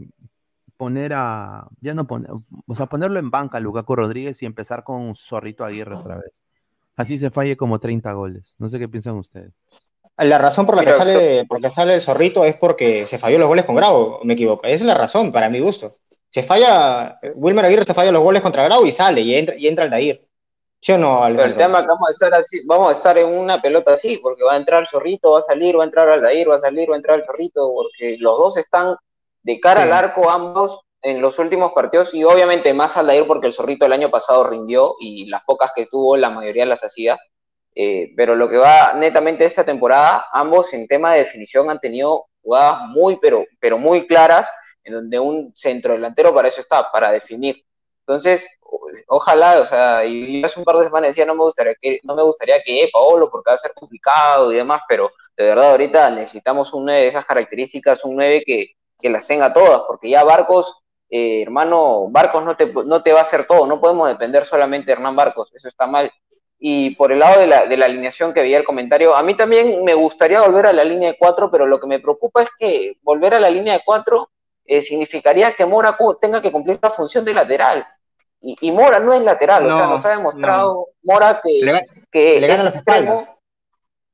poner 0.75 1.13
a, 1.13 1.67
ya 1.79 1.93
no 1.93 2.07
poner, 2.07 2.31
o 2.67 2.75
sea, 2.75 2.87
ponerlo 2.87 3.19
en 3.19 3.31
banca 3.31 3.57
a 3.57 3.61
Lukaku 3.61 3.95
Rodríguez 3.95 4.41
y 4.41 4.45
empezar 4.45 4.83
con 4.83 5.15
Zorrito 5.15 5.63
Aguirre 5.63 5.95
otra 5.95 6.17
vez. 6.17 6.41
Así 6.97 7.17
se 7.17 7.31
falle 7.31 7.55
como 7.55 7.79
30 7.79 8.11
goles. 8.11 8.55
No 8.57 8.67
sé 8.67 8.79
qué 8.79 8.89
piensan 8.89 9.15
ustedes. 9.15 9.53
La 10.17 10.37
razón 10.37 10.65
por 10.65 10.75
la 10.75 10.83
que 10.83 10.91
sale, 10.91 11.45
porque 11.47 11.69
sale 11.69 11.95
el 11.95 12.01
Zorrito 12.01 12.43
es 12.43 12.57
porque 12.57 13.07
se 13.07 13.17
falló 13.17 13.39
los 13.39 13.47
goles 13.47 13.63
con 13.63 13.75
Grau, 13.75 14.19
me 14.25 14.33
equivoco. 14.33 14.65
Esa 14.65 14.75
es 14.75 14.81
la 14.81 14.95
razón, 14.95 15.31
para 15.31 15.49
mi 15.49 15.61
gusto. 15.61 15.99
Se 16.29 16.43
falla, 16.43 17.17
Wilmer 17.35 17.63
Aguirre 17.63 17.85
se 17.85 17.93
falla 17.93 18.11
los 18.11 18.21
goles 18.21 18.41
contra 18.41 18.63
Grau 18.63 18.85
y 18.85 18.91
sale, 18.91 19.21
y 19.21 19.33
entra, 19.33 19.55
y 19.55 19.67
entra 19.67 19.85
el 19.85 19.91
Dair. 19.91 20.28
Yo 20.81 20.97
no, 20.97 21.23
Pero 21.27 21.43
el 21.43 21.57
tema 21.57 21.79
es 21.79 21.81
que 21.83 21.89
vamos 21.89 22.07
a 22.07 22.11
estar 22.11 22.33
así, 22.33 22.61
vamos 22.65 22.89
a 22.89 22.91
estar 22.93 23.17
en 23.17 23.27
una 23.27 23.61
pelota 23.61 23.93
así, 23.93 24.17
porque 24.17 24.43
va 24.43 24.53
a 24.53 24.57
entrar 24.57 24.81
el 24.81 24.87
zorrito, 24.87 25.31
va 25.31 25.39
a 25.39 25.41
salir, 25.41 25.77
va 25.77 25.83
a 25.83 25.85
entrar 25.85 26.09
Aldair, 26.09 26.49
va 26.49 26.55
a 26.55 26.59
salir, 26.59 26.89
va 26.89 26.93
a 26.93 26.97
entrar 26.97 27.19
el 27.19 27.25
zorrito, 27.25 27.69
porque 27.73 28.15
los 28.17 28.37
dos 28.37 28.57
están 28.57 28.95
de 29.43 29.59
cara 29.59 29.83
al 29.83 29.91
arco 29.91 30.29
ambos 30.29 30.79
en 31.01 31.21
los 31.21 31.37
últimos 31.37 31.73
partidos, 31.73 32.13
y 32.13 32.23
obviamente 32.23 32.73
más 32.73 32.95
Aldair 32.95 33.27
porque 33.27 33.47
el 33.47 33.53
zorrito 33.53 33.85
el 33.85 33.93
año 33.93 34.09
pasado 34.09 34.45
rindió 34.45 34.95
y 35.01 35.25
las 35.25 35.43
pocas 35.43 35.71
que 35.75 35.85
tuvo, 35.85 36.15
la 36.15 36.29
mayoría 36.29 36.65
las 36.65 36.83
hacía. 36.83 37.17
Eh, 37.75 38.13
pero 38.15 38.35
lo 38.35 38.49
que 38.49 38.57
va 38.57 38.93
netamente 38.93 39.45
esta 39.45 39.65
temporada, 39.65 40.25
ambos 40.31 40.73
en 40.73 40.87
tema 40.87 41.13
de 41.13 41.19
definición 41.19 41.69
han 41.69 41.79
tenido 41.79 42.25
jugadas 42.41 42.87
muy, 42.87 43.17
pero, 43.17 43.45
pero 43.59 43.77
muy 43.77 44.07
claras, 44.07 44.51
en 44.83 44.93
donde 44.93 45.19
un 45.19 45.51
centro 45.55 45.93
delantero 45.93 46.33
para 46.33 46.47
eso 46.47 46.61
está, 46.61 46.89
para 46.91 47.11
definir. 47.11 47.63
Entonces, 48.09 48.59
ojalá, 49.07 49.59
o 49.61 49.65
sea, 49.65 50.03
y 50.03 50.43
hace 50.43 50.59
un 50.59 50.65
par 50.65 50.77
de 50.77 50.85
semanas 50.85 51.09
decía, 51.09 51.27
no 51.27 51.35
me 51.35 51.43
gustaría 51.43 51.75
que, 51.79 51.99
no 52.01 52.15
me 52.15 52.23
gustaría 52.23 52.55
que 52.63 52.89
Paolo, 52.91 53.29
porque 53.29 53.51
va 53.51 53.53
a 53.53 53.57
ser 53.57 53.71
complicado 53.75 54.51
y 54.51 54.55
demás, 54.55 54.81
pero 54.89 55.11
de 55.37 55.43
verdad 55.43 55.69
ahorita 55.69 56.09
necesitamos 56.09 56.73
un 56.73 56.85
9 56.85 57.01
de 57.01 57.07
esas 57.07 57.23
características, 57.25 58.03
un 58.05 58.15
9 58.15 58.43
que, 58.43 59.09
las 59.09 59.27
tenga 59.27 59.53
todas, 59.53 59.83
porque 59.87 60.09
ya 60.09 60.23
Barcos, 60.23 60.81
eh, 61.07 61.43
hermano, 61.43 62.07
Barcos 62.09 62.43
no 62.43 62.57
te, 62.57 62.65
no 62.65 63.03
te 63.03 63.13
va 63.13 63.19
a 63.19 63.21
hacer 63.21 63.45
todo, 63.45 63.67
no 63.67 63.79
podemos 63.79 64.09
depender 64.09 64.43
solamente 64.43 64.87
de 64.87 64.93
Hernán 64.93 65.15
Barcos, 65.15 65.51
eso 65.53 65.67
está 65.67 65.85
mal. 65.85 66.11
Y 66.57 66.95
por 66.95 67.11
el 67.11 67.19
lado 67.19 67.39
de 67.39 67.45
la, 67.47 67.67
de 67.67 67.77
la 67.77 67.85
alineación 67.85 68.33
que 68.33 68.41
veía 68.41 68.57
el 68.57 68.65
comentario, 68.65 69.15
a 69.15 69.21
mí 69.21 69.37
también 69.37 69.83
me 69.83 69.93
gustaría 69.93 70.41
volver 70.41 70.65
a 70.65 70.73
la 70.73 70.83
línea 70.83 71.11
de 71.11 71.17
4, 71.19 71.51
pero 71.51 71.67
lo 71.67 71.79
que 71.79 71.85
me 71.85 71.99
preocupa 71.99 72.41
es 72.41 72.49
que 72.57 72.93
volver 73.03 73.35
a 73.35 73.39
la 73.39 73.51
línea 73.51 73.73
de 73.73 73.83
4 73.85 74.29
eh, 74.65 74.81
significaría 74.81 75.53
que 75.53 75.65
Mora 75.67 75.95
tenga 76.19 76.41
que 76.41 76.51
cumplir 76.51 76.79
la 76.81 76.89
función 76.89 77.23
de 77.23 77.35
lateral 77.35 77.85
y, 78.41 78.71
Mora 78.71 78.99
no 78.99 79.13
es 79.13 79.21
lateral, 79.21 79.65
o 79.65 79.75
sea, 79.75 79.87
nos 79.87 80.05
ha 80.05 80.09
demostrado 80.09 80.87
Mora 81.03 81.41
que, 81.43 81.59
que 82.11 82.37
es 82.37 82.65
extremo, 82.65 83.39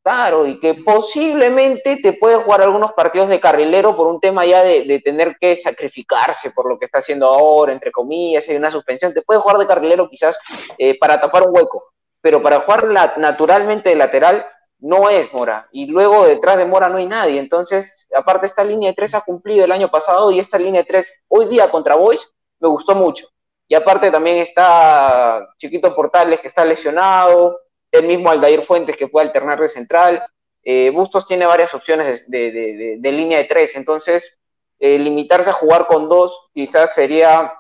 claro, 0.04 0.48
y 0.48 0.60
que 0.60 0.76
posiblemente 0.76 1.98
te 2.02 2.14
puede 2.14 2.38
jugar 2.38 2.62
algunos 2.62 2.94
partidos 2.94 3.30
de 3.30 3.40
carrilero 3.40 3.96
por 3.96 4.08
un 4.08 4.20
tema 4.20 4.46
ya 4.46 4.64
de, 4.64 5.02
tener 5.04 5.38
que 5.40 5.56
sacrificarse 5.56 6.52
por 6.52 6.68
lo 6.68 6.80
que 6.80 6.86
está 6.86 7.00
haciendo 7.00 7.28
ahora, 7.28 7.72
entre 7.72 7.92
comillas, 7.92 8.48
hay 8.50 8.56
una 8.56 8.72
suspensión, 8.72 9.14
te 9.14 9.22
puede 9.22 9.40
jugar 9.40 9.58
de 9.60 9.68
carrilero 9.68 10.10
quizás 10.10 10.38
eh, 10.78 10.98
para 10.98 11.20
tapar 11.20 11.44
un 11.44 11.56
hueco, 11.56 11.92
pero 12.22 12.42
para 12.42 12.62
jugar 12.62 13.18
naturalmente 13.18 13.90
de 13.90 13.96
lateral 13.96 14.44
no 14.80 15.10
es 15.10 15.32
Mora, 15.34 15.70
y 15.72 15.86
luego 15.86 16.26
detrás 16.26 16.58
de 16.58 16.66
Mora 16.66 16.90
no 16.90 16.98
hay 16.98 17.06
nadie, 17.06 17.40
entonces, 17.40 18.08
aparte 18.16 18.48
esta 18.48 18.64
línea 18.64 18.90
de 18.90 18.96
tres 18.96 19.14
ha 19.14 19.22
cumplido 19.22 19.66
el 19.66 19.72
año 19.72 19.92
pasado 19.92 20.32
y 20.32 20.40
esta 20.40 20.58
línea 20.58 20.82
de 20.82 20.88
tres 20.88 21.24
hoy 21.28 21.46
día 21.46 21.70
contra 21.70 21.94
Boys 21.94 22.28
me 22.60 22.70
gustó 22.70 22.96
mucho 22.96 23.28
y 23.68 23.76
aparte 23.76 24.12
también 24.12 24.38
está 24.38 25.48
Chiquito 25.58 25.96
Portales, 25.96 26.40
que 26.40 26.48
está 26.48 26.66
lesionado, 26.66 27.60
el 27.92 28.06
mismo 28.06 28.30
Aldair 28.30 28.62
Fuentes, 28.62 28.98
que 28.98 29.08
puede 29.08 29.28
alternar 29.28 29.60
de 29.60 29.68
central. 29.68 30.24
Eh, 30.64 30.92
Bustos 30.92 31.26
tiene 31.26 31.46
varias 31.46 31.74
opciones 31.74 32.30
de, 32.30 33.00
línea 33.02 33.40
de 33.40 33.46
tres, 33.46 33.76
entonces 33.76 34.40
eh, 34.80 35.00
limitarse 35.00 35.50
a 35.50 35.54
jugar 35.54 35.88
con 35.88 36.10
dos 36.10 36.50
quizás 36.54 36.94
sería 36.94 37.54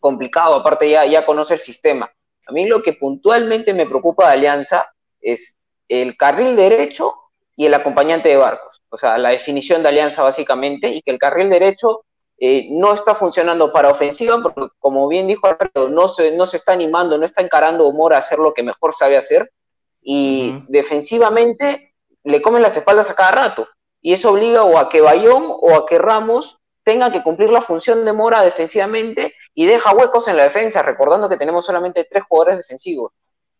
complicado, 0.00 0.56
aparte 0.56 0.88
ya, 0.88 1.04
ya 1.06 1.26
conoce 1.26 1.54
el 1.54 1.60
sistema. 1.60 2.10
A 2.46 2.52
mí 2.52 2.66
lo 2.66 2.82
que 2.82 2.94
puntualmente 2.94 3.74
me 3.74 3.86
preocupa 3.86 4.26
de 4.26 4.32
Alianza 4.32 4.92
es 5.20 5.56
el 5.88 6.16
carril 6.16 6.56
derecho 6.56 7.14
y 7.56 7.66
el 7.66 7.74
acompañante 7.74 8.30
de 8.30 8.36
Barcos, 8.36 8.82
o 8.88 8.96
sea, 8.96 9.18
la 9.18 9.30
definición 9.30 9.82
de 9.82 9.90
Alianza 9.90 10.22
básicamente, 10.22 10.88
y 10.88 11.02
que 11.02 11.10
el 11.10 11.18
carril 11.18 11.50
derecho 11.50 12.04
eh, 12.42 12.68
no 12.70 12.94
está 12.94 13.14
funcionando 13.14 13.70
para 13.70 13.90
ofensiva, 13.90 14.42
porque 14.42 14.72
como 14.78 15.06
bien 15.08 15.26
dijo 15.26 15.46
Alberto, 15.46 15.90
no 15.90 16.08
se, 16.08 16.34
no 16.34 16.46
se 16.46 16.56
está 16.56 16.72
animando, 16.72 17.18
no 17.18 17.26
está 17.26 17.42
encarando 17.42 17.92
Mora 17.92 18.16
a 18.16 18.20
hacer 18.20 18.38
lo 18.38 18.54
que 18.54 18.62
mejor 18.62 18.94
sabe 18.94 19.18
hacer, 19.18 19.52
y 20.00 20.64
defensivamente 20.68 21.94
le 22.24 22.40
comen 22.40 22.62
las 22.62 22.78
espaldas 22.78 23.10
a 23.10 23.14
cada 23.14 23.30
rato, 23.32 23.68
y 24.00 24.14
eso 24.14 24.30
obliga 24.30 24.64
o 24.64 24.78
a 24.78 24.88
que 24.88 25.02
Bayón 25.02 25.44
o 25.46 25.74
a 25.74 25.84
que 25.84 25.98
Ramos 25.98 26.58
tenga 26.82 27.12
que 27.12 27.22
cumplir 27.22 27.50
la 27.50 27.60
función 27.60 28.06
de 28.06 28.14
Mora 28.14 28.40
defensivamente 28.40 29.34
y 29.54 29.66
deja 29.66 29.94
huecos 29.94 30.26
en 30.26 30.38
la 30.38 30.44
defensa, 30.44 30.80
recordando 30.80 31.28
que 31.28 31.36
tenemos 31.36 31.66
solamente 31.66 32.08
tres 32.10 32.24
jugadores 32.26 32.56
defensivos. 32.56 33.12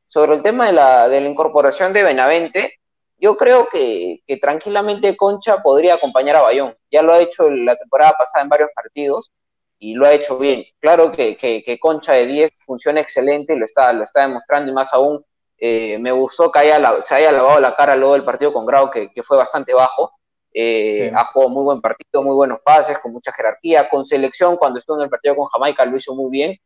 Sobre 0.09 0.35
el 0.35 0.43
tema 0.43 0.67
de 0.67 0.73
la, 0.73 1.07
de 1.07 1.21
la 1.21 1.29
incorporación 1.29 1.93
de 1.93 2.03
Benavente, 2.03 2.80
yo 3.21 3.37
creo 3.37 3.69
que, 3.69 4.23
tranquilamente 4.41 5.17
Concha 5.17 5.63
podría 5.63 5.95
acompañar 5.95 6.37
a 6.37 6.43
Bayón. 6.43 6.75
Ya 6.91 7.03
lo 7.03 7.13
ha 7.13 7.21
hecho 7.21 7.51
la 7.51 7.77
temporada 7.77 8.15
pasada 8.19 8.43
en 8.43 8.49
varios 8.49 8.71
partidos 8.75 9.31
y 9.79 9.95
lo 9.95 10.07
ha 10.07 10.13
hecho 10.13 10.39
bien. 10.39 10.65
Claro 10.81 11.13
que, 11.13 11.79
Concha 11.81 12.15
de 12.15 12.27
10 12.27 12.51
funciona 12.65 13.01
excelente 13.01 13.55
y 13.55 13.59
lo 13.59 13.67
está, 13.67 13.93
lo 13.93 14.05
está 14.05 14.23
demostrando 14.23 14.71
y 14.71 14.75
más 14.75 14.93
aún 14.95 15.25
eh, 15.59 15.99
me 15.99 16.11
gustó 16.13 16.51
que 16.51 16.61
haya, 16.61 17.01
se 17.03 17.15
haya 17.15 17.33
lavado 17.33 17.61
la 17.61 17.77
cara 17.77 17.95
luego 17.95 18.15
del 18.15 18.25
partido 18.25 18.53
con 18.55 18.65
Grau, 18.65 18.91
que, 18.91 19.11
fue 19.23 19.37
bastante 19.37 19.75
bajo. 19.75 20.13
Eh, 20.53 21.13
ha 21.15 21.27
jugado 21.27 21.51
muy 21.51 21.63
buen 21.63 21.81
partido, 21.81 22.23
muy 22.23 22.35
buenos 22.35 22.61
pases, 22.65 22.99
con 22.99 23.13
mucha 23.13 23.33
jerarquía, 23.33 23.89
con 23.89 24.05
selección, 24.05 24.57
cuando 24.57 24.79
estuvo 24.79 24.97
en 24.97 25.05
el 25.05 25.11
partido 25.11 25.37
con 25.37 25.47
Jamaica 25.47 25.85
lo 25.85 25.97
hizo 25.97 26.15
muy 26.15 26.31
bien. 26.31 26.57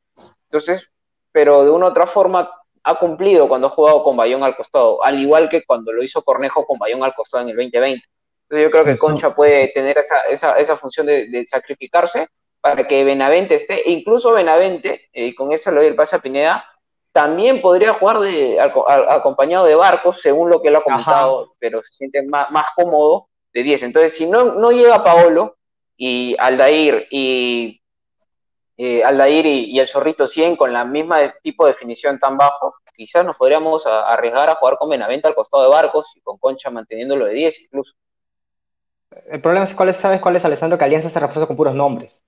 Entonces, 0.45 0.93
pero 1.33 1.65
de 1.65 1.71
una 1.71 1.87
u 1.87 1.89
otra 1.89 2.07
forma 2.07 2.49
ha 2.85 2.95
cumplido 2.97 3.49
cuando 3.49 3.67
ha 3.67 3.71
jugado 3.71 4.05
con 4.05 4.17
Bayón 4.17 4.43
al 4.45 4.57
costado, 4.57 5.03
al 5.03 5.19
igual 5.19 5.49
que 5.49 5.65
cuando 5.65 5.93
lo 5.93 6.03
hizo 6.03 6.23
Cornejo 6.23 6.67
con 6.67 6.79
Bayón 6.79 7.03
al 7.03 7.15
costado 7.15 7.43
en 7.43 7.51
el 7.51 7.57
2020. 7.57 8.07
Entonces 8.43 8.65
yo 8.65 8.71
creo 8.71 8.85
que 8.85 8.99
Concha 8.99 9.35
puede 9.35 9.69
tener 9.69 9.97
esa, 9.97 10.21
esa, 10.31 10.59
esa 10.59 10.77
función 10.77 11.07
de, 11.07 11.45
sacrificarse 11.47 12.29
para 12.61 12.87
que 12.87 13.05
Benavente 13.05 13.55
esté, 13.55 13.89
e 13.89 13.93
incluso 13.93 14.33
Benavente, 14.33 15.09
y 15.13 15.29
eh, 15.29 15.35
con 15.35 15.53
eso 15.53 15.71
lo 15.71 15.79
doy 15.81 15.89
el 15.89 15.97
pase 15.97 16.17
a 16.17 16.19
Pineda, 16.21 16.65
también 17.13 17.61
podría 17.63 17.95
jugar 17.95 18.19
de, 18.19 18.59
acompañado 18.61 19.67
de 19.67 19.77
Barcos, 19.77 20.21
según 20.21 20.51
lo 20.51 20.61
que 20.61 20.69
él 20.69 20.77
ha 20.77 20.83
comentado, 20.83 21.55
pero 21.59 21.83
se 21.85 21.93
siente 21.93 22.23
más, 22.23 22.51
más 22.51 22.67
cómodo 22.75 23.29
de 23.53 23.63
10. 23.63 23.85
Entonces, 23.85 24.17
si 24.17 24.27
no, 24.27 24.45
no 24.57 24.73
llega 24.73 25.05
Paolo 25.05 25.57
y 25.97 26.35
Aldair 26.39 27.07
y 27.11 27.81
eh, 28.77 29.05
Aldair 29.05 29.47
y, 29.47 29.79
el 29.79 29.89
Zorrito 29.89 30.27
100 30.27 30.57
con 30.57 30.73
la 30.73 30.85
misma 30.85 31.35
tipo 31.43 31.65
de 31.65 31.73
definición 31.73 32.19
tan 32.19 32.37
bajo, 32.37 32.75
quizás 32.97 33.25
nos 33.25 33.37
podríamos 33.37 33.87
arriesgar 33.87 34.51
a 34.51 34.55
jugar 34.57 34.77
con 34.79 34.89
Benavente 34.89 35.29
al 35.29 35.35
costado 35.35 35.65
de 35.65 35.71
Barcos 35.71 36.13
y 36.17 36.21
con 36.21 36.39
Concha 36.39 36.71
manteniéndolo 36.71 37.27
de 37.27 37.35
10 37.35 37.63
incluso. 37.63 37.95
El 39.31 39.41
problema 39.41 39.65
es, 39.65 39.75
¿cuál 39.75 39.91
es, 39.91 39.97
¿sabes 39.97 40.21
cuál 40.21 40.37
es, 40.37 40.45
Alessandro? 40.45 40.77
Que 40.77 40.85
Alianza 40.85 41.09
se 41.09 41.21
refuerza 41.21 41.47
con 41.47 41.57
puros 41.57 41.75
nombres. 41.75 42.23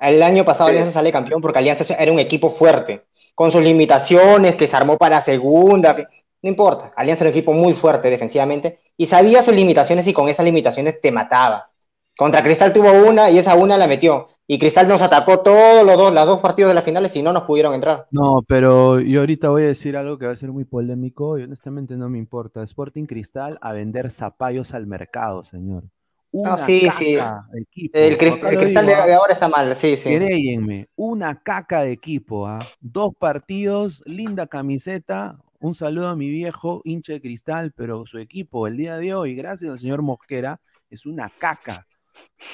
El 0.00 0.22
año 0.22 0.44
pasado 0.44 0.70
Alianza 0.70 0.92
sale 0.92 1.12
campeón 1.12 1.40
porque 1.40 1.58
Alianza 1.58 1.94
era 1.94 2.12
un 2.12 2.18
equipo 2.18 2.50
fuerte, 2.50 3.04
con 3.34 3.50
sus 3.50 3.62
limitaciones, 3.62 4.56
que 4.56 4.66
se 4.66 4.76
armó 4.76 4.98
para 4.98 5.20
segunda, 5.20 5.96
no 6.42 6.48
importa. 6.48 6.92
Alianza 6.96 7.24
era 7.24 7.30
un 7.30 7.36
equipo 7.36 7.52
muy 7.52 7.74
fuerte 7.74 8.10
defensivamente 8.10 8.80
y 8.96 9.06
sabía 9.06 9.42
sus 9.42 9.54
limitaciones 9.54 10.06
y 10.06 10.12
con 10.12 10.28
esas 10.28 10.44
limitaciones 10.44 11.00
te 11.00 11.10
mataba. 11.10 11.70
Contra 12.16 12.42
Cristal 12.42 12.72
tuvo 12.72 12.92
una 12.92 13.30
y 13.30 13.38
esa 13.38 13.54
una 13.54 13.76
la 13.76 13.86
metió. 13.86 14.28
Y 14.46 14.58
Cristal 14.58 14.88
nos 14.88 15.00
atacó 15.00 15.40
todos 15.40 15.86
los 15.86 15.96
dos, 15.96 16.12
las 16.12 16.26
dos 16.26 16.40
partidos 16.40 16.68
de 16.68 16.74
las 16.74 16.84
finales 16.84 17.16
y 17.16 17.22
no 17.22 17.32
nos 17.32 17.44
pudieron 17.44 17.72
entrar. 17.72 18.06
No, 18.10 18.42
pero 18.46 19.00
yo 19.00 19.20
ahorita 19.20 19.48
voy 19.48 19.62
a 19.62 19.66
decir 19.66 19.96
algo 19.96 20.18
que 20.18 20.26
va 20.26 20.32
a 20.32 20.36
ser 20.36 20.52
muy 20.52 20.64
polémico 20.64 21.38
y 21.38 21.44
honestamente 21.44 21.96
no 21.96 22.10
me 22.10 22.18
importa. 22.18 22.62
Sporting 22.62 23.06
Cristal 23.06 23.58
a 23.62 23.72
vender 23.72 24.10
zapallos 24.10 24.74
al 24.74 24.86
mercado, 24.86 25.44
señor. 25.44 25.84
Una 26.30 26.58
sí, 26.58 26.82
caca 26.82 26.98
sí. 26.98 27.16
Equipo. 27.58 27.96
El, 27.96 28.18
Cristal 28.18 28.86
de, 28.86 28.94
ahora 28.94 29.32
está 29.32 29.48
mal, 29.48 29.74
sí, 29.76 29.96
sí. 29.96 30.14
Créyenme, 30.14 30.88
una 30.96 31.40
caca 31.40 31.82
de 31.82 31.92
equipo, 31.92 32.46
¿ah? 32.46 32.58
Dos 32.80 33.14
partidos, 33.16 34.02
linda 34.04 34.48
camiseta. 34.48 35.38
Un 35.60 35.74
saludo 35.74 36.08
a 36.08 36.16
mi 36.16 36.28
viejo, 36.28 36.82
hincha 36.84 37.14
de 37.14 37.22
Cristal, 37.22 37.72
pero 37.74 38.04
su 38.04 38.18
equipo 38.18 38.66
el 38.66 38.76
día 38.76 38.96
de 38.98 39.14
hoy, 39.14 39.34
gracias 39.36 39.70
al 39.70 39.78
señor 39.78 40.02
Mosquera, 40.02 40.60
es 40.90 41.06
una 41.06 41.30
caca. 41.38 41.86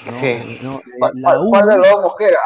No, 0.05 0.19
sí. 0.19 0.59
no, 0.61 0.77
eh, 0.79 1.11
la 1.15 1.37
¿Cuál, 1.49 1.67
de 1.67 1.77
los 1.77 1.89
dos 1.89 2.03
Mosquera? 2.03 2.39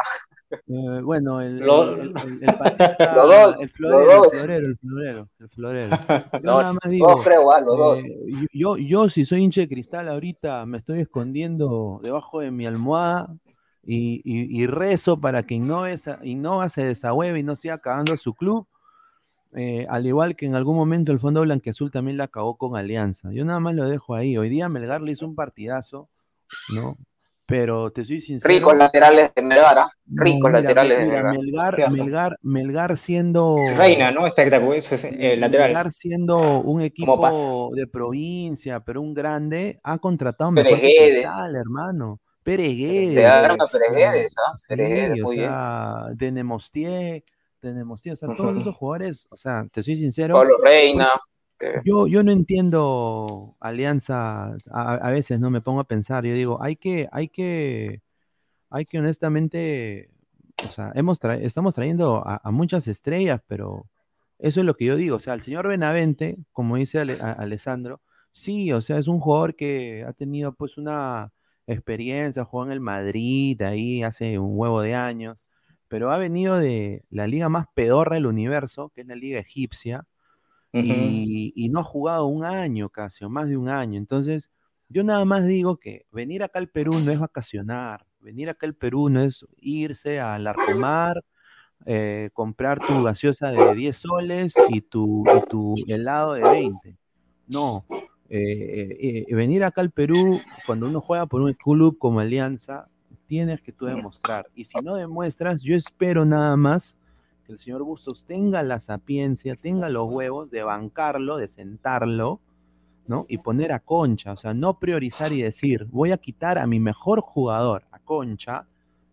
Eh, 0.50 1.00
bueno, 1.02 1.40
el, 1.40 1.62
el, 1.62 1.68
el, 1.68 2.42
el, 2.42 2.56
patita, 2.56 2.96
los 3.16 3.28
dos, 3.28 3.60
el 3.60 3.68
florero, 3.68 4.04
los 4.04 4.16
dos. 4.16 4.32
el 4.34 4.38
florero, 4.38 4.66
el 4.66 4.76
florero, 4.76 5.28
el 5.40 5.48
florero. 5.48 5.96
Yo 6.32 6.40
no, 6.42 6.58
nada 6.60 6.72
más 6.72 6.90
digo, 6.90 7.22
creo, 7.22 7.50
ah, 7.50 7.60
los 7.60 7.78
dos. 7.78 7.98
Eh, 7.98 8.46
yo, 8.52 8.76
yo, 8.76 9.08
si 9.08 9.24
soy 9.24 9.42
hincha 9.42 9.62
de 9.62 9.68
cristal 9.68 10.08
ahorita, 10.08 10.64
me 10.66 10.78
estoy 10.78 11.00
escondiendo 11.00 12.00
debajo 12.02 12.40
de 12.40 12.50
mi 12.50 12.66
almohada 12.66 13.34
y, 13.82 14.20
y, 14.24 14.62
y 14.62 14.66
rezo 14.66 15.20
para 15.20 15.44
que 15.44 15.54
Innova, 15.54 15.88
Innova 16.22 16.68
se 16.68 16.84
desahueve 16.84 17.40
y 17.40 17.42
no 17.42 17.56
siga 17.56 17.74
acabando 17.74 18.16
su 18.16 18.34
club. 18.34 18.66
Eh, 19.54 19.86
al 19.88 20.06
igual 20.06 20.36
que 20.36 20.44
en 20.44 20.54
algún 20.54 20.76
momento 20.76 21.12
el 21.12 21.18
Fondo 21.18 21.40
Blanqueazul 21.40 21.90
también 21.90 22.18
la 22.18 22.24
acabó 22.24 22.56
con 22.56 22.76
Alianza. 22.76 23.32
Yo 23.32 23.44
nada 23.44 23.58
más 23.58 23.74
lo 23.74 23.88
dejo 23.88 24.14
ahí. 24.14 24.36
Hoy 24.36 24.48
día 24.48 24.68
Melgar 24.68 25.00
le 25.00 25.12
hizo 25.12 25.26
un 25.26 25.34
partidazo, 25.34 26.10
¿no? 26.74 26.96
Pero 27.48 27.92
te 27.92 28.04
soy 28.04 28.20
sincero. 28.20 28.52
Ricos 28.52 28.76
laterales 28.76 29.30
de 29.34 29.40
Melgar, 29.40 29.78
¿ah? 29.78 29.90
Ricos 30.06 30.50
laterales 30.50 30.98
de 30.98 31.04
Melgar. 31.06 31.36
Melgar, 31.38 31.90
Melgar, 31.92 32.38
Melgar 32.42 32.96
siendo. 32.96 33.56
Reina, 33.76 34.10
¿no? 34.10 34.26
Espectacular. 34.26 34.78
Eso 34.78 34.96
es, 34.96 35.04
eh, 35.04 35.36
lateral. 35.36 35.68
Melgar 35.68 35.92
siendo 35.92 36.60
un 36.60 36.82
equipo 36.82 37.70
de 37.72 37.86
provincia, 37.86 38.80
pero 38.80 39.00
un 39.00 39.14
grande, 39.14 39.78
ha 39.84 39.98
contratado 39.98 40.50
mejor 40.50 40.80
que 40.80 41.12
Cristal, 41.12 41.54
hermano. 41.54 42.20
Pereguedes. 42.42 43.14
Te 43.14 43.22
daron 43.22 43.60
a 43.60 43.66
Pereguedes, 43.66 44.34
¿ah? 44.38 44.58
Pereguedes, 44.68 45.20
muy 45.20 45.36
o 45.36 45.40
sea, 45.40 46.02
bien. 46.06 46.18
De 46.18 46.32
Nemostier, 46.32 47.24
de 47.62 47.74
Nemostier, 47.74 48.14
o 48.14 48.16
sea, 48.16 48.28
todos 48.36 48.56
esos 48.56 48.74
jugadores, 48.74 49.26
o 49.30 49.36
sea, 49.36 49.66
te 49.72 49.82
soy 49.84 49.96
sincero. 49.96 50.34
Pablo 50.34 50.58
Reina. 50.62 51.10
Yo, 51.84 52.06
yo 52.06 52.22
no 52.22 52.32
entiendo 52.32 53.56
Alianza, 53.60 54.56
a, 54.70 55.10
veces 55.10 55.40
no 55.40 55.50
me 55.50 55.60
pongo 55.62 55.80
a 55.80 55.84
pensar, 55.88 56.24
yo 56.26 56.34
digo, 56.34 56.62
hay 56.62 56.76
que, 56.76 57.08
hay 57.12 57.28
que, 57.28 58.02
hay 58.70 58.84
que 58.84 58.98
honestamente, 58.98 60.10
o 60.66 60.70
sea, 60.70 60.92
hemos 60.94 61.18
estamos 61.40 61.74
trayendo 61.74 62.22
a, 62.26 62.40
a, 62.44 62.50
muchas 62.50 62.86
estrellas, 62.88 63.40
pero 63.46 63.88
eso 64.38 64.60
es 64.60 64.66
lo 64.66 64.74
que 64.76 64.84
yo 64.86 64.96
digo, 64.96 65.16
o 65.16 65.20
sea, 65.20 65.34
el 65.34 65.40
señor 65.40 65.68
Benavente, 65.68 66.36
como 66.52 66.76
dice 66.76 66.98
Ale, 67.00 67.18
Alessandro, 67.20 68.02
sí, 68.32 68.72
o 68.72 68.82
sea, 68.82 68.98
es 68.98 69.08
un 69.08 69.20
jugador 69.20 69.56
que 69.56 70.04
ha 70.06 70.12
tenido 70.12 70.52
pues 70.54 70.76
una 70.76 71.32
experiencia, 71.66 72.44
jugó 72.44 72.64
en 72.66 72.72
el 72.72 72.80
Madrid 72.80 73.60
ahí 73.62 74.02
hace 74.02 74.38
un 74.38 74.58
huevo 74.58 74.82
de 74.82 74.94
años, 74.94 75.46
pero 75.88 76.10
ha 76.10 76.18
venido 76.18 76.58
de 76.58 77.04
la 77.10 77.26
liga 77.26 77.48
más 77.48 77.66
pedorra 77.74 78.16
del 78.16 78.26
universo, 78.26 78.90
que 78.94 79.02
es 79.02 79.06
la 79.06 79.16
liga 79.16 79.40
egipcia, 79.40 80.06
y, 80.82 81.68
no 81.70 81.80
ha 81.80 81.84
jugado 81.84 82.26
un 82.26 82.44
año 82.44 82.88
casi, 82.88 83.24
o 83.24 83.30
más 83.30 83.48
de 83.48 83.56
un 83.56 83.68
año. 83.68 83.98
Entonces, 83.98 84.50
yo 84.88 85.02
nada 85.02 85.24
más 85.24 85.46
digo 85.46 85.78
que 85.78 86.06
venir 86.12 86.42
acá 86.42 86.58
al 86.58 86.68
Perú 86.68 86.98
no 87.00 87.10
es 87.10 87.18
vacacionar, 87.18 88.06
venir 88.20 88.48
acá 88.48 88.66
al 88.66 88.74
Perú 88.74 89.08
no 89.08 89.22
es 89.22 89.44
irse 89.58 90.20
a 90.20 90.38
Larcomar, 90.38 91.24
eh, 91.84 92.30
comprar 92.32 92.80
tu 92.84 93.02
gaseosa 93.02 93.50
de 93.50 93.74
10 93.74 93.96
soles 93.96 94.54
y 94.68 94.80
tu, 94.80 95.24
y 95.76 95.92
helado 95.92 96.34
de 96.34 96.42
20. 96.42 96.96
No, 97.48 97.84
eh, 98.28 99.24
eh, 99.28 99.34
venir 99.34 99.64
acá 99.64 99.80
al 99.80 99.90
Perú, 99.90 100.40
cuando 100.66 100.86
uno 100.86 101.00
juega 101.00 101.26
por 101.26 101.42
un 101.42 101.52
club 101.54 101.98
como 101.98 102.20
Alianza, 102.20 102.88
tienes 103.26 103.60
que 103.60 103.72
tú 103.72 103.86
demostrar. 103.86 104.46
Y 104.54 104.64
si 104.64 104.78
no 104.82 104.94
demuestras, 104.94 105.62
yo 105.62 105.76
espero 105.76 106.24
nada 106.24 106.56
más 106.56 106.96
que 107.46 107.52
el 107.52 107.58
señor 107.60 107.84
Bustos 107.84 108.24
tenga 108.24 108.62
la 108.62 108.80
sapiencia, 108.80 109.54
tenga 109.54 109.88
los 109.88 110.10
huevos 110.10 110.50
de 110.50 110.64
bancarlo, 110.64 111.36
de 111.36 111.46
sentarlo, 111.46 112.40
¿no? 113.06 113.24
Y 113.28 113.38
poner 113.38 113.72
a 113.72 113.78
Concha, 113.78 114.32
o 114.32 114.36
sea, 114.36 114.52
no 114.52 114.78
priorizar 114.78 115.32
y 115.32 115.42
decir, 115.42 115.86
voy 115.90 116.10
a 116.10 116.18
quitar 116.18 116.58
a 116.58 116.66
mi 116.66 116.80
mejor 116.80 117.20
jugador, 117.20 117.84
a 117.92 118.00
Concha, 118.00 118.66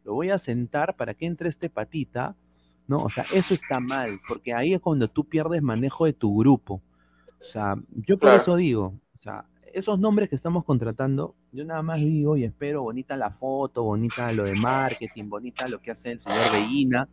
lo 0.04 0.16
voy 0.16 0.32
a 0.32 0.40
sentar 0.40 0.96
para 0.96 1.14
que 1.14 1.28
entre 1.28 1.48
este 1.48 1.70
patita, 1.70 2.36
¿no? 2.88 3.04
O 3.04 3.10
sea, 3.10 3.26
eso 3.32 3.54
está 3.54 3.80
mal, 3.80 4.20
porque 4.28 4.54
ahí 4.54 4.74
es 4.74 4.82
cuando 4.82 5.08
tú 5.08 5.24
pierdes 5.26 5.62
manejo 5.62 6.06
de 6.06 6.14
tu 6.14 6.36
grupo. 6.36 6.82
O 7.40 7.46
sea, 7.46 7.76
yo 7.92 8.18
por 8.18 8.30
claro. 8.30 8.38
eso 8.38 8.56
digo, 8.56 9.00
o 9.16 9.22
sea, 9.22 9.46
esos 9.74 10.00
nombres 10.00 10.30
que 10.30 10.36
estamos 10.36 10.64
contratando, 10.66 11.36
yo 11.52 11.66
nada 11.66 11.82
más 11.84 12.00
digo 12.00 12.36
y 12.36 12.44
espero, 12.44 12.84
bonita 12.84 13.16
la 13.16 13.32
foto, 13.32 13.84
bonita 13.84 14.32
lo 14.32 14.44
de 14.44 14.56
marketing, 14.56 15.30
bonita 15.30 15.68
lo 15.68 15.82
que 15.82 15.92
hace 15.92 16.12
el 16.12 16.20
señor 16.20 16.52
Veína, 16.52 17.08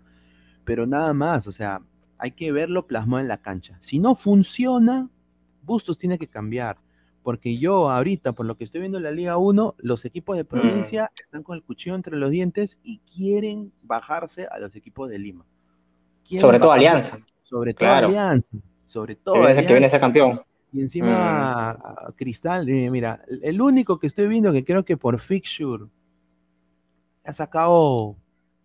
pero 0.64 0.86
nada 0.86 1.12
más, 1.12 1.46
o 1.46 1.52
sea, 1.52 1.82
hay 2.18 2.32
que 2.32 2.52
verlo 2.52 2.86
plasmado 2.86 3.20
en 3.20 3.28
la 3.28 3.38
cancha. 3.38 3.78
Si 3.80 3.98
no 3.98 4.14
funciona, 4.14 5.08
Bustos 5.62 5.98
tiene 5.98 6.18
que 6.18 6.26
cambiar, 6.26 6.78
porque 7.22 7.56
yo 7.56 7.90
ahorita, 7.90 8.32
por 8.32 8.46
lo 8.46 8.56
que 8.56 8.64
estoy 8.64 8.80
viendo 8.80 8.98
en 8.98 9.04
la 9.04 9.10
Liga 9.10 9.36
1, 9.36 9.74
los 9.78 10.04
equipos 10.04 10.36
de 10.36 10.44
provincia 10.44 11.04
mm. 11.04 11.22
están 11.22 11.42
con 11.42 11.56
el 11.56 11.62
cuchillo 11.62 11.94
entre 11.94 12.16
los 12.16 12.30
dientes 12.30 12.78
y 12.82 12.98
quieren 12.98 13.72
bajarse 13.82 14.46
a 14.50 14.58
los 14.58 14.74
equipos 14.74 15.10
de 15.10 15.18
Lima. 15.18 15.44
Quieren 16.26 16.40
sobre 16.40 16.58
todo 16.58 16.72
Alianza. 16.72 17.18
Sobre 17.42 17.74
todo 17.74 17.80
claro. 17.80 18.08
Alianza. 18.08 18.50
Sobre 18.86 19.16
todo. 19.16 19.34
Que 19.34 19.40
Alianza. 19.40 19.62
que 19.66 19.72
viene 19.72 19.86
a 19.86 19.90
ser 19.90 20.00
campeón. 20.00 20.40
Y 20.72 20.80
encima 20.80 21.72
mm. 21.72 22.12
Cristal, 22.12 22.68
eh, 22.68 22.90
mira, 22.90 23.22
el 23.42 23.60
único 23.60 23.98
que 23.98 24.06
estoy 24.06 24.28
viendo 24.28 24.52
que 24.52 24.64
creo 24.64 24.84
que 24.84 24.96
por 24.96 25.18
fixture 25.20 25.86
ha 27.24 27.32
sacado 27.32 28.16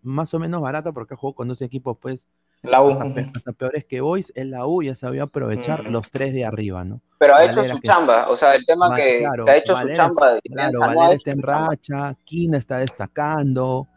más 0.06 0.32
o 0.34 0.38
menos 0.38 0.60
barata 0.62 0.92
porque 0.92 1.14
jugó 1.14 1.34
con 1.34 1.48
dos 1.48 1.60
equipos, 1.60 1.98
pues, 2.00 2.28
la 2.62 2.82
U. 2.82 2.90
Hasta, 2.90 3.30
hasta, 3.34 3.52
peores 3.52 3.84
que 3.84 4.00
Boys, 4.00 4.32
es 4.34 4.46
la 4.46 4.66
U 4.66 4.82
ya 4.82 4.94
sabía 4.94 5.24
aprovechar 5.24 5.88
mm. 5.88 5.92
los 5.92 6.10
tres 6.10 6.32
de 6.32 6.44
arriba, 6.44 6.84
¿no? 6.84 7.00
Pero 7.18 7.34
ha 7.34 7.38
Valera 7.38 7.52
hecho 7.62 7.74
su 7.74 7.80
que, 7.80 7.88
chamba, 7.88 8.28
o 8.28 8.36
sea, 8.36 8.54
el 8.54 8.64
tema 8.64 8.94
que, 8.94 9.18
claro, 9.20 9.44
que, 9.44 9.50
ha 9.50 9.56
hecho 9.56 9.74
Valera, 9.74 9.94
su 9.94 10.08
chamba. 10.08 10.34
De 10.34 10.40
claro, 10.42 10.80
Valera 10.80 11.12
está 11.12 11.30
en 11.32 11.42
racha, 11.42 12.16
Quina 12.24 12.58
está 12.58 12.78
destacando, 12.78 13.88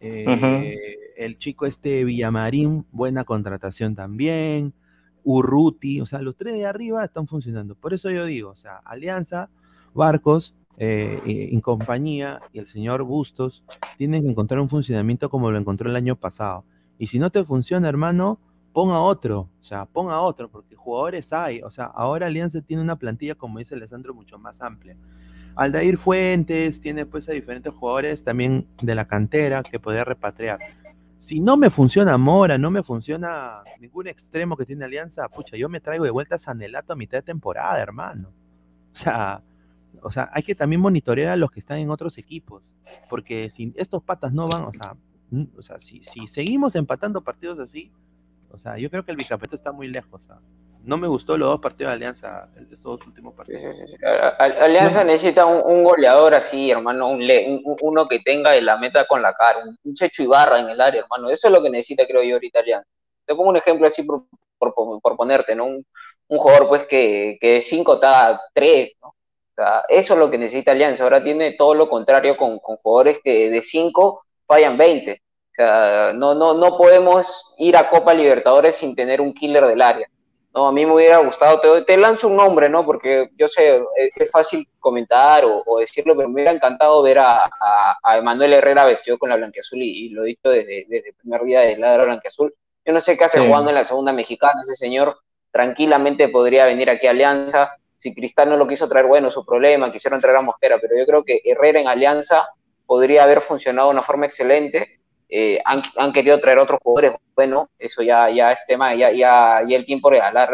eh, 0.00 0.24
uh 0.26 0.30
-huh. 0.30 0.74
el 1.16 1.38
chico 1.38 1.66
este 1.66 2.04
Villamarín, 2.04 2.86
buena 2.92 3.24
contratación 3.24 3.94
también, 3.94 4.72
Urruti, 5.24 6.00
o 6.00 6.06
sea, 6.06 6.20
los 6.20 6.36
tres 6.36 6.54
de 6.54 6.66
arriba 6.66 7.04
están 7.04 7.26
funcionando. 7.26 7.74
Por 7.74 7.92
eso 7.92 8.10
yo 8.10 8.24
digo, 8.24 8.50
o 8.50 8.56
sea, 8.56 8.76
Alianza, 8.84 9.50
Barcos, 9.92 10.54
eh, 10.78 11.20
eh, 11.26 11.48
en 11.52 11.60
compañía 11.60 12.40
y 12.52 12.58
el 12.58 12.66
señor 12.66 13.02
Bustos 13.02 13.64
tienen 13.96 14.22
que 14.22 14.28
encontrar 14.28 14.60
un 14.60 14.68
funcionamiento 14.68 15.30
como 15.30 15.50
lo 15.50 15.58
encontró 15.58 15.88
el 15.88 15.96
año 15.96 16.16
pasado. 16.16 16.64
Y 16.98 17.06
si 17.06 17.18
no 17.18 17.30
te 17.30 17.44
funciona, 17.44 17.88
hermano, 17.88 18.38
ponga 18.72 19.00
otro, 19.00 19.48
o 19.58 19.64
sea, 19.64 19.86
ponga 19.86 20.20
otro, 20.20 20.50
porque 20.50 20.76
jugadores 20.76 21.32
hay. 21.32 21.62
O 21.62 21.70
sea, 21.70 21.86
ahora 21.86 22.26
Alianza 22.26 22.60
tiene 22.60 22.82
una 22.82 22.96
plantilla, 22.96 23.34
como 23.34 23.58
dice 23.58 23.74
Alessandro, 23.74 24.12
mucho 24.14 24.38
más 24.38 24.60
amplia. 24.60 24.96
Aldair 25.54 25.96
Fuentes 25.96 26.82
tiene 26.82 27.06
pues 27.06 27.26
a 27.30 27.32
diferentes 27.32 27.72
jugadores 27.72 28.22
también 28.22 28.68
de 28.82 28.94
la 28.94 29.06
cantera 29.06 29.62
que 29.62 29.80
podría 29.80 30.04
repatriar. 30.04 30.58
Si 31.16 31.40
no 31.40 31.56
me 31.56 31.70
funciona 31.70 32.18
Mora, 32.18 32.58
no 32.58 32.70
me 32.70 32.82
funciona 32.82 33.62
ningún 33.80 34.08
extremo 34.08 34.58
que 34.58 34.66
tiene 34.66 34.84
Alianza, 34.84 35.26
pucha, 35.30 35.56
yo 35.56 35.70
me 35.70 35.80
traigo 35.80 36.04
de 36.04 36.10
vuelta 36.10 36.34
a 36.34 36.38
Sanelato 36.38 36.92
a 36.92 36.96
mitad 36.96 37.16
de 37.16 37.22
temporada, 37.22 37.80
hermano. 37.80 38.28
O 38.92 38.96
sea, 38.96 39.42
o 40.02 40.10
sea, 40.10 40.30
hay 40.32 40.42
que 40.42 40.54
también 40.54 40.80
monitorear 40.80 41.32
a 41.32 41.36
los 41.36 41.50
que 41.50 41.60
están 41.60 41.78
en 41.78 41.90
otros 41.90 42.18
equipos, 42.18 42.74
porque 43.08 43.50
si 43.50 43.72
estos 43.76 44.02
patas 44.02 44.32
no 44.32 44.48
van, 44.48 44.64
o 44.64 44.72
sea, 44.72 44.96
o 45.56 45.62
sea 45.62 45.80
si, 45.80 46.02
si 46.04 46.26
seguimos 46.26 46.76
empatando 46.76 47.22
partidos 47.22 47.58
así, 47.58 47.92
o 48.50 48.58
sea, 48.58 48.78
yo 48.78 48.90
creo 48.90 49.04
que 49.04 49.10
el 49.10 49.16
bicampeonato 49.16 49.56
está 49.56 49.72
muy 49.72 49.88
lejos. 49.88 50.24
O 50.24 50.26
sea, 50.26 50.38
no 50.82 50.96
me 50.96 51.08
gustó 51.08 51.36
los 51.36 51.48
dos 51.48 51.60
partidos 51.60 51.90
de 51.90 51.96
Alianza, 51.96 52.48
estos 52.56 52.82
dos 52.82 53.06
últimos 53.06 53.34
partidos. 53.34 53.62
Alianza 54.38 55.00
no. 55.00 55.10
necesita 55.10 55.44
un, 55.44 55.60
un, 55.64 55.84
goleador 55.84 56.34
así, 56.34 56.70
hermano, 56.70 57.08
un, 57.08 57.20
un, 57.22 57.76
uno 57.82 58.06
que 58.08 58.20
tenga 58.20 58.58
la 58.60 58.76
meta 58.78 59.04
con 59.06 59.20
la 59.20 59.34
cara, 59.34 59.58
un, 59.84 59.94
Checho 59.94 60.22
Ibarra 60.22 60.60
en 60.60 60.70
el 60.70 60.80
área, 60.80 61.02
hermano. 61.02 61.28
Eso 61.28 61.48
es 61.48 61.52
lo 61.52 61.62
que 61.62 61.70
necesita, 61.70 62.06
creo 62.06 62.22
yo, 62.22 62.34
ahorita 62.36 62.60
Alianza. 62.60 62.88
Te 63.24 63.34
pongo 63.34 63.50
un 63.50 63.56
ejemplo 63.56 63.86
así 63.86 64.04
por, 64.04 64.24
por, 64.58 64.74
por 64.74 65.16
ponerte, 65.16 65.54
¿no? 65.54 65.66
Un, 65.66 65.84
jugador, 66.28 66.68
pues, 66.68 66.86
que, 66.86 67.36
que 67.40 67.52
de 67.54 67.60
5 67.60 67.94
está 67.94 68.40
3, 68.54 68.94
¿no? 69.02 69.15
Eso 69.88 70.14
es 70.14 70.20
lo 70.20 70.30
que 70.30 70.38
necesita 70.38 70.72
Alianza. 70.72 71.04
Ahora 71.04 71.22
tiene 71.22 71.52
todo 71.52 71.74
lo 71.74 71.88
contrario 71.88 72.36
con, 72.36 72.58
con 72.58 72.76
jugadores 72.76 73.20
que 73.22 73.50
de 73.50 73.62
5 73.62 74.24
fallan 74.46 74.76
20. 74.76 75.12
O 75.12 75.54
sea, 75.54 76.12
no, 76.14 76.34
no, 76.34 76.54
no 76.54 76.76
podemos 76.76 77.54
ir 77.58 77.76
a 77.76 77.88
Copa 77.88 78.12
Libertadores 78.12 78.76
sin 78.76 78.94
tener 78.94 79.20
un 79.20 79.32
killer 79.32 79.66
del 79.66 79.80
área. 79.80 80.08
No, 80.54 80.68
a 80.68 80.72
mí 80.72 80.86
me 80.86 80.94
hubiera 80.94 81.18
gustado, 81.18 81.60
te, 81.60 81.82
te 81.82 81.98
lanzo 81.98 82.28
un 82.28 82.36
nombre, 82.36 82.70
¿no? 82.70 82.84
Porque 82.84 83.28
yo 83.36 83.46
sé, 83.46 83.76
e, 83.76 84.10
es, 84.16 84.30
fácil 84.30 84.66
comentar 84.78 85.44
o, 85.44 85.78
decirlo, 85.78 86.16
pero 86.16 86.28
me 86.28 86.34
hubiera 86.36 86.52
encantado 86.52 87.02
ver 87.02 87.18
a, 87.18 87.44
a, 88.02 88.16
Emanuel 88.16 88.54
Herrera 88.54 88.86
vestido 88.86 89.18
con 89.18 89.28
la 89.28 89.36
blanqueazul 89.36 89.82
y, 89.82 90.06
y 90.06 90.08
lo 90.10 90.24
he 90.24 90.28
dicho 90.28 90.48
desde, 90.48 90.86
desde, 90.88 91.10
el 91.10 91.14
primer 91.14 91.42
día 91.42 91.60
de 91.60 91.76
la 91.76 92.02
blanqueazul. 92.02 92.54
Yo 92.86 92.92
no 92.94 93.00
sé 93.00 93.18
qué 93.18 93.24
hace 93.24 93.46
jugando 93.46 93.68
en 93.68 93.74
la 93.74 93.84
segunda 93.84 94.12
mexicana, 94.14 94.62
ese 94.62 94.76
señor 94.76 95.18
tranquilamente 95.50 96.28
podría 96.28 96.64
venir 96.64 96.88
aquí 96.88 97.06
a 97.06 97.10
Alianza. 97.10 97.76
Si 98.06 98.14
Cristal 98.14 98.48
no 98.48 98.56
lo 98.56 98.68
quiso 98.68 98.88
traer, 98.88 99.06
bueno, 99.06 99.32
su 99.32 99.44
problema, 99.44 99.90
quisieron 99.90 100.20
traer 100.20 100.36
a 100.36 100.42
Mosquera, 100.42 100.78
pero 100.80 100.96
yo 100.96 101.04
creo 101.04 101.24
que 101.24 101.40
Herrera 101.44 101.80
en 101.80 101.88
Alianza 101.88 102.48
podría 102.86 103.24
haber 103.24 103.40
funcionado 103.40 103.88
de 103.88 103.94
una 103.94 104.04
forma 104.04 104.26
excelente 104.26 105.00
eh, 105.28 105.60
han, 105.64 106.12
querido 106.12 106.38
traer 106.38 106.60
otros 106.60 106.78
jugadores, 106.80 107.18
bueno, 107.34 107.68
eso 107.80 108.04
ya, 108.04 108.30
ya 108.30 108.52
es 108.52 108.64
tema, 108.64 108.94
ya, 108.94 109.10
ya, 109.10 109.60
ya 109.68 109.76
el 109.76 109.84
tiempo 109.84 110.08
le 110.08 110.20
dará, 110.20 110.48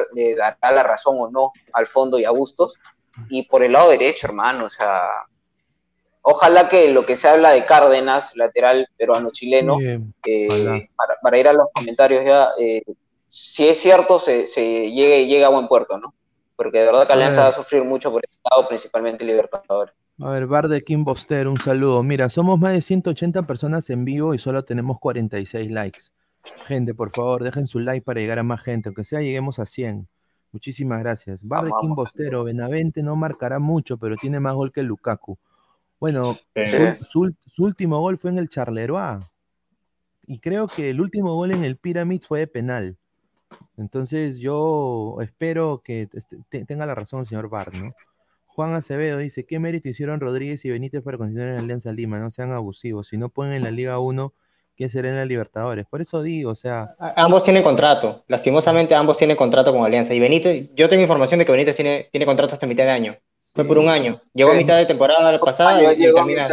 la 0.62 0.82
razón 0.82 1.16
o 1.18 1.30
no 1.30 1.52
al 1.74 1.86
fondo 1.86 2.18
y 2.18 2.24
a 2.24 2.30
gustos. 2.30 2.78
Y 3.28 3.42
por 3.42 3.62
el 3.62 3.72
lado 3.72 3.90
derecho, 3.90 4.28
hermano, 4.28 4.64
o 4.64 4.70
sea, 4.70 5.02
ojalá 6.22 6.70
que 6.70 6.90
lo 6.90 7.04
que 7.04 7.16
se 7.16 7.28
habla 7.28 7.50
de 7.50 7.66
Cárdenas, 7.66 8.34
lateral 8.34 8.88
peruano-chileno, 8.96 9.76
eh, 9.78 10.88
para, 11.20 11.38
ir 11.38 11.48
a 11.48 11.52
los 11.52 11.66
comentarios 11.74 12.24
ya, 12.24 12.48
eh, 12.58 12.82
si 13.26 13.68
es 13.68 13.76
cierto, 13.76 14.18
se, 14.18 14.46
se 14.46 14.90
llegue, 14.90 15.26
llegue 15.26 15.44
a 15.44 15.50
buen 15.50 15.68
puerto, 15.68 15.98
¿no? 15.98 16.14
Porque 16.56 16.78
de 16.78 16.86
verdad 16.86 17.06
que 17.06 17.12
Alianza 17.12 17.42
va 17.42 17.48
a 17.48 17.52
sufrir 17.52 17.84
mucho 17.84 18.10
por 18.10 18.22
el 18.24 18.38
lado, 18.50 18.68
principalmente 18.68 19.24
Libertadores. 19.24 19.94
A 20.20 20.30
ver, 20.30 20.46
Bar 20.46 20.68
de 20.68 20.82
Kim 20.82 21.04
Boster, 21.04 21.48
un 21.48 21.58
saludo. 21.58 22.02
Mira, 22.02 22.28
somos 22.28 22.58
más 22.58 22.74
de 22.74 22.82
180 22.82 23.42
personas 23.46 23.88
en 23.90 24.04
vivo 24.04 24.34
y 24.34 24.38
solo 24.38 24.64
tenemos 24.64 24.98
46 24.98 25.70
likes. 25.70 26.02
Gente, 26.66 26.94
por 26.94 27.10
favor, 27.10 27.42
dejen 27.42 27.66
su 27.66 27.80
like 27.80 28.04
para 28.04 28.20
llegar 28.20 28.38
a 28.38 28.42
más 28.42 28.62
gente, 28.62 28.88
aunque 28.88 29.04
sea 29.04 29.20
lleguemos 29.20 29.58
a 29.58 29.66
100. 29.66 30.08
Muchísimas 30.52 31.00
gracias. 31.00 31.42
Bar 31.42 31.64
de 31.64 31.72
Kim 31.80 31.94
Bostero, 31.94 32.44
Benavente 32.44 33.02
no 33.02 33.16
marcará 33.16 33.58
mucho, 33.58 33.96
pero 33.96 34.16
tiene 34.16 34.38
más 34.38 34.54
gol 34.54 34.70
que 34.70 34.82
Lukaku. 34.82 35.38
Bueno, 35.98 36.36
su, 37.08 37.32
último 37.58 38.00
gol 38.00 38.18
fue 38.18 38.30
en 38.30 38.38
el 38.38 38.48
Charleroi. 38.48 39.20
Y 40.24 40.40
creo 40.40 40.66
que 40.66 40.90
el 40.90 41.00
último 41.00 41.34
gol 41.34 41.52
en 41.52 41.64
el 41.64 41.76
Pyramids 41.76 42.26
fue 42.26 42.40
de 42.40 42.46
penal. 42.48 42.98
Entonces 43.82 44.38
yo 44.38 45.16
espero 45.20 45.82
que 45.84 46.08
este, 46.12 46.64
tenga 46.64 46.86
la 46.86 46.94
razón 46.94 47.20
el 47.20 47.26
señor 47.26 47.48
Bar, 47.48 47.76
¿no? 47.76 47.92
Juan 48.46 48.74
Acevedo 48.74 49.18
dice, 49.18 49.44
¿qué 49.44 49.58
mérito 49.58 49.88
hicieron 49.88 50.20
Rodríguez 50.20 50.64
y 50.64 50.70
Benítez 50.70 51.02
para 51.02 51.18
continuar 51.18 51.48
en 51.48 51.54
la 51.54 51.60
Alianza 51.60 51.92
Lima? 51.92 52.18
No 52.18 52.30
sean 52.30 52.52
abusivos. 52.52 53.08
Si 53.08 53.16
no 53.16 53.28
ponen 53.28 53.54
en 53.54 53.64
la 53.64 53.70
Liga 53.70 53.98
1, 53.98 54.32
¿qué 54.76 54.88
será 54.88 55.08
en 55.08 55.16
la 55.16 55.24
Libertadores? 55.24 55.86
Por 55.86 56.02
eso 56.02 56.22
digo, 56.22 56.50
o 56.50 56.54
sea... 56.54 56.94
Ambos 57.16 57.44
tienen 57.44 57.62
contrato. 57.62 58.24
Lastimosamente 58.28 58.94
ambos 58.94 59.16
tienen 59.16 59.36
contrato 59.36 59.72
con 59.72 59.84
Alianza. 59.84 60.12
Y 60.12 60.20
Benítez, 60.20 60.70
yo 60.74 60.88
tengo 60.88 61.02
información 61.02 61.38
de 61.38 61.46
que 61.46 61.52
Benítez 61.52 61.76
tiene, 61.76 62.08
tiene 62.12 62.26
contrato 62.26 62.54
hasta 62.54 62.66
mitad 62.66 62.84
de 62.84 62.90
año. 62.90 63.16
Fue 63.54 63.64
por 63.64 63.78
un 63.78 63.88
año. 63.88 64.20
Llegó 64.34 64.50
a 64.50 64.54
mitad 64.54 64.76
de 64.76 64.86
temporada 64.86 65.38
pasada 65.40 65.92
y, 65.94 66.12
termina 66.12 66.48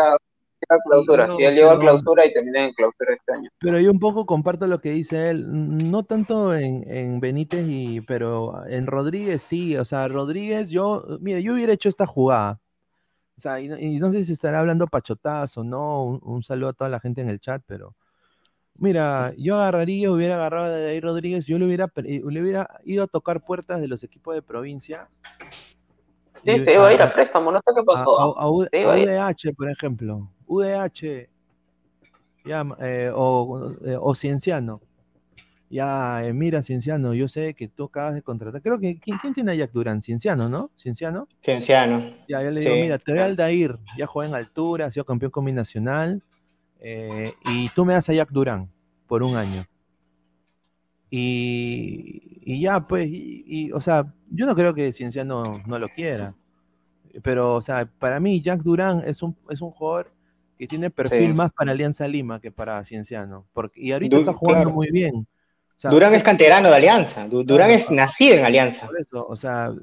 clausura. 0.78 1.36
si 1.36 1.44
él 1.44 1.56
llegó 1.56 1.72
a 1.72 1.80
clausura 1.80 2.26
y 2.26 2.34
termina 2.34 2.66
en 2.66 2.74
clausura 2.74 3.14
este 3.14 3.34
año. 3.34 3.50
Pero 3.60 3.80
yo 3.80 3.92
un 3.92 4.00
poco 4.00 4.26
comparto 4.26 4.68
lo 4.68 4.80
que 4.80 4.92
dice 4.92 5.30
él, 5.30 5.46
no 5.50 6.04
tanto 6.04 6.56
en, 6.56 7.20
Benítez, 7.20 7.66
y, 7.68 8.02
pero 8.02 8.66
en 8.68 8.88
Rodríguez 8.88 9.42
sí. 9.42 9.76
O 9.78 9.86
sea, 9.86 10.08
Rodríguez, 10.08 10.70
yo, 10.70 11.06
mire, 11.20 11.42
yo 11.42 11.54
hubiera 11.54 11.74
hecho 11.74 11.90
esta 11.90 12.06
jugada. 12.06 12.60
O 13.38 13.42
sea, 13.42 13.60
y, 13.62 14.00
no 14.00 14.12
sé 14.12 14.26
si 14.26 14.34
estará 14.34 14.60
hablando 14.60 14.88
pachotazo 14.88 15.62
o 15.62 15.64
no. 15.64 16.04
Un, 16.04 16.44
saludo 16.44 16.70
a 16.70 16.74
toda 16.74 16.90
la 16.90 17.00
gente 17.00 17.22
en 17.22 17.30
el 17.30 17.40
chat, 17.40 17.62
pero. 17.66 17.96
Mira, 18.76 19.34
yo 19.38 19.56
agarraría, 19.58 20.10
hubiera 20.10 20.36
agarrado 20.36 20.74
a 20.74 20.90
ahí 20.90 21.02
Rodríguez, 21.02 21.46
yo 21.46 21.60
le 21.60 21.66
hubiera, 21.66 21.92
le 21.96 22.42
hubiera 22.42 22.80
ido 22.86 23.04
a 23.04 23.08
tocar 23.08 23.44
puertas 23.44 23.82
de 23.82 23.90
los 23.90 24.06
equipos 24.06 24.36
de 24.36 24.42
provincia. 24.42 25.10
Sí, 26.46 26.60
se 26.60 26.74
iba 26.74 26.88
a 26.88 26.94
ir 26.94 27.02
a 27.02 27.12
préstamo, 27.12 27.52
no 27.52 27.60
sé 27.60 27.74
qué 27.76 27.84
pasó. 27.84 28.40
a 28.40 28.50
UDH, 28.50 29.54
por 29.58 29.70
ejemplo. 29.70 30.30
UDH 30.50 31.30
ya, 32.46 32.66
eh, 32.80 33.12
o, 33.14 33.76
eh, 33.86 33.98
o, 34.00 34.16
Cienciano. 34.16 34.82
Ya, 35.70 36.26
eh, 36.26 36.34
mira, 36.34 36.64
Cienciano, 36.64 37.14
yo 37.14 37.28
sé 37.28 37.54
que 37.54 37.68
tú 37.68 37.86
acabas 37.86 38.16
de 38.16 38.24
contratar. 38.24 38.62
Creo 38.62 38.80
que, 38.80 39.00
¿quién, 39.00 39.20
tiene 39.36 39.52
a 39.52 39.56
Jack 39.56 39.72
Durán? 39.72 40.02
Cienciano, 40.02 40.50
¿no? 40.50 40.72
Cienciano. 40.76 41.28
Cienciano. 41.44 42.16
Ya, 42.28 42.42
yo 42.42 42.50
le 42.50 42.62
digo, 42.62 42.74
mira, 42.74 42.98
te 42.98 43.12
voy 43.12 43.22
al 43.22 43.36
Dair, 43.36 43.78
ya 43.96 44.08
juega 44.08 44.30
en 44.30 44.36
altura, 44.36 44.88
ha 44.88 44.92
sido 44.92 45.06
campeón 45.06 45.32
combinacional, 45.32 46.24
y 46.82 47.70
tú 47.76 47.86
me 47.86 47.94
das 47.94 48.10
a 48.10 48.14
Jack 48.14 48.32
Durán 48.32 48.72
por 49.06 49.22
un 49.22 49.36
año. 49.36 49.68
Y, 51.12 52.42
y 52.42 52.62
ya, 52.62 52.88
pues, 52.88 53.08
y, 53.12 53.72
o 53.72 53.82
sea, 53.82 54.12
yo 54.32 54.48
no 54.48 54.56
creo 54.56 54.74
que 54.74 54.92
Cienciano 54.92 55.62
no 55.68 55.78
lo 55.78 55.90
quiera. 55.90 56.34
Pero, 57.22 57.56
o 57.56 57.62
sea, 57.62 57.88
para 58.00 58.20
mí, 58.20 58.42
Jack 58.42 58.62
Durán 58.62 59.04
es 59.06 59.22
un, 59.22 59.36
es 59.50 59.62
un 59.62 59.70
jugador 59.70 60.14
que 60.60 60.68
tiene 60.68 60.90
perfil 60.90 61.34
más 61.34 61.54
para 61.54 61.72
Alianza 61.72 62.06
Lima 62.06 62.42
que 62.42 62.52
para 62.52 62.84
Cienciano. 62.84 63.48
Porque, 63.54 63.80
y 63.80 63.94
ahorita 63.94 64.18
está 64.18 64.34
jugando 64.34 64.70
muy 64.70 64.92
bien. 64.92 65.26
Durán 65.90 66.14
es 66.14 66.22
canterano 66.22 66.68
de 66.68 66.76
Alianza. 66.76 67.26
Durán 67.30 67.72
es 67.72 67.90
nacido 67.90 68.36
en 68.36 68.44
Alianza. 68.44 68.86
Por 68.86 69.00
eso, 69.00 69.26
o 69.26 69.38
sea, 69.38 69.74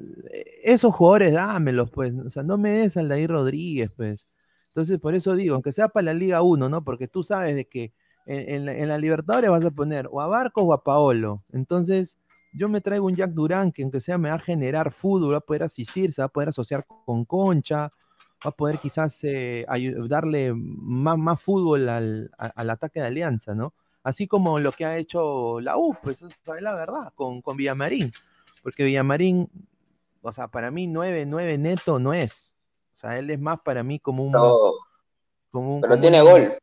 esos 0.62 0.94
jugadores 0.94 1.32
dámelos, 1.32 1.90
pues. 1.90 2.12
O 2.26 2.28
sea, 2.28 2.42
no 2.42 2.58
me 2.58 2.72
des 2.72 2.98
al 2.98 3.08
Dair 3.08 3.30
Rodríguez, 3.30 3.90
pues. 3.96 4.34
Entonces, 4.68 5.00
por 5.00 5.14
eso 5.14 5.34
digo, 5.34 5.54
aunque 5.54 5.72
sea 5.72 5.88
para 5.88 6.04
la 6.04 6.12
Liga 6.12 6.42
1, 6.42 6.68
¿no? 6.68 6.84
Porque 6.84 7.08
tú 7.08 7.22
sabes 7.22 7.56
de 7.56 7.64
que 7.64 7.94
en, 8.26 8.68
en, 8.68 8.88
la, 8.88 8.98
Libertadores 8.98 9.48
vas 9.48 9.64
a 9.64 9.70
poner 9.70 10.06
o 10.12 10.20
a 10.20 10.26
Barcos 10.26 10.64
o 10.66 10.74
a 10.74 10.84
Paolo. 10.84 11.42
Entonces, 11.54 12.18
yo 12.52 12.68
me 12.68 12.82
traigo 12.82 13.06
un 13.06 13.16
Jack 13.16 13.30
Durán 13.30 13.72
que 13.72 13.82
aunque 13.82 14.02
sea 14.02 14.18
me 14.18 14.28
va 14.28 14.34
a 14.34 14.40
generar 14.40 14.92
fútbol, 14.92 15.32
va 15.32 15.38
a 15.38 15.40
poder 15.40 15.62
asistir, 15.62 16.12
se 16.12 16.20
va 16.20 16.26
a 16.26 16.28
poder 16.28 16.50
asociar 16.50 16.84
con 17.06 17.24
Concha, 17.24 17.90
va 18.44 18.50
a 18.50 18.56
poder 18.56 18.78
quizás 18.78 19.22
eh, 19.24 19.66
darle 20.08 20.52
más, 20.54 21.18
más 21.18 21.40
fútbol 21.40 21.88
al, 21.88 22.30
ataque 22.38 23.00
de 23.00 23.06
Alianza, 23.06 23.54
¿no? 23.54 23.74
Así 24.02 24.28
como 24.28 24.60
lo 24.60 24.72
que 24.72 24.84
ha 24.84 24.98
hecho 24.98 25.60
la 25.60 25.76
U, 25.76 25.96
pues 26.02 26.22
es 26.22 26.38
la 26.60 26.74
verdad, 26.74 27.12
con, 27.14 27.42
con 27.42 27.56
Villamarín. 27.56 28.12
Porque 28.62 28.84
Villamarín, 28.84 29.48
o 30.22 30.32
sea, 30.32 30.48
para 30.48 30.70
mí 30.70 30.86
9-9 30.86 31.58
neto 31.58 31.98
no 31.98 32.14
es. 32.14 32.52
O 32.94 32.98
sea, 32.98 33.18
él 33.18 33.30
es 33.30 33.40
más 33.40 33.60
para 33.60 33.82
mí 33.82 33.98
como 33.98 34.24
un... 34.24 34.32
como 35.50 35.80
pero 35.80 36.00
tiene 36.00 36.20
gol. 36.20 36.56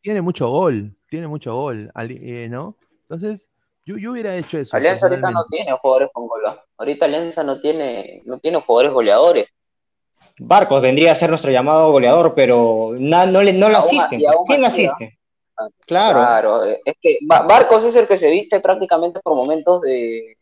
Tiene 0.00 0.22
mucho 0.22 0.48
gol, 0.48 0.96
tiene 1.08 1.26
mucho 1.26 1.54
gol, 1.54 1.90
eh, 1.96 2.48
¿no? 2.48 2.76
Entonces, 3.02 3.48
yo, 3.84 3.96
yo, 3.96 4.12
hubiera 4.12 4.36
hecho 4.36 4.58
eso. 4.58 4.76
Alianza 4.76 5.06
ahorita 5.06 5.30
no 5.30 5.44
tiene 5.50 5.72
jugadores 5.72 6.10
con 6.12 6.28
gol. 6.28 6.42
Ahorita 6.76 7.06
Alianza 7.06 7.42
no 7.42 7.60
tiene, 7.60 8.22
no 8.24 8.38
tiene 8.38 8.60
jugadores 8.60 8.92
goleadores. 8.92 9.55
Barcos 10.38 10.82
vendría 10.82 11.12
a 11.12 11.16
ser 11.16 11.30
nuestro 11.30 11.50
llamado 11.50 11.92
goleador, 11.92 12.34
pero 12.34 12.92
no, 12.98 13.26
no, 13.26 13.42
le, 13.42 13.52
no 13.52 13.68
lo 13.68 13.78
asiste. 13.78 14.18
¿Quién 14.46 14.60
lo 14.60 14.66
asiste? 14.66 15.18
Claro. 15.86 16.18
Claro, 16.18 16.64
es 16.64 16.94
que 17.00 17.18
Barcos 17.26 17.84
es 17.84 17.96
el 17.96 18.06
que 18.06 18.16
se 18.16 18.30
viste 18.30 18.60
prácticamente 18.60 19.20
por 19.20 19.34
momentos 19.34 19.80
de, 19.80 20.36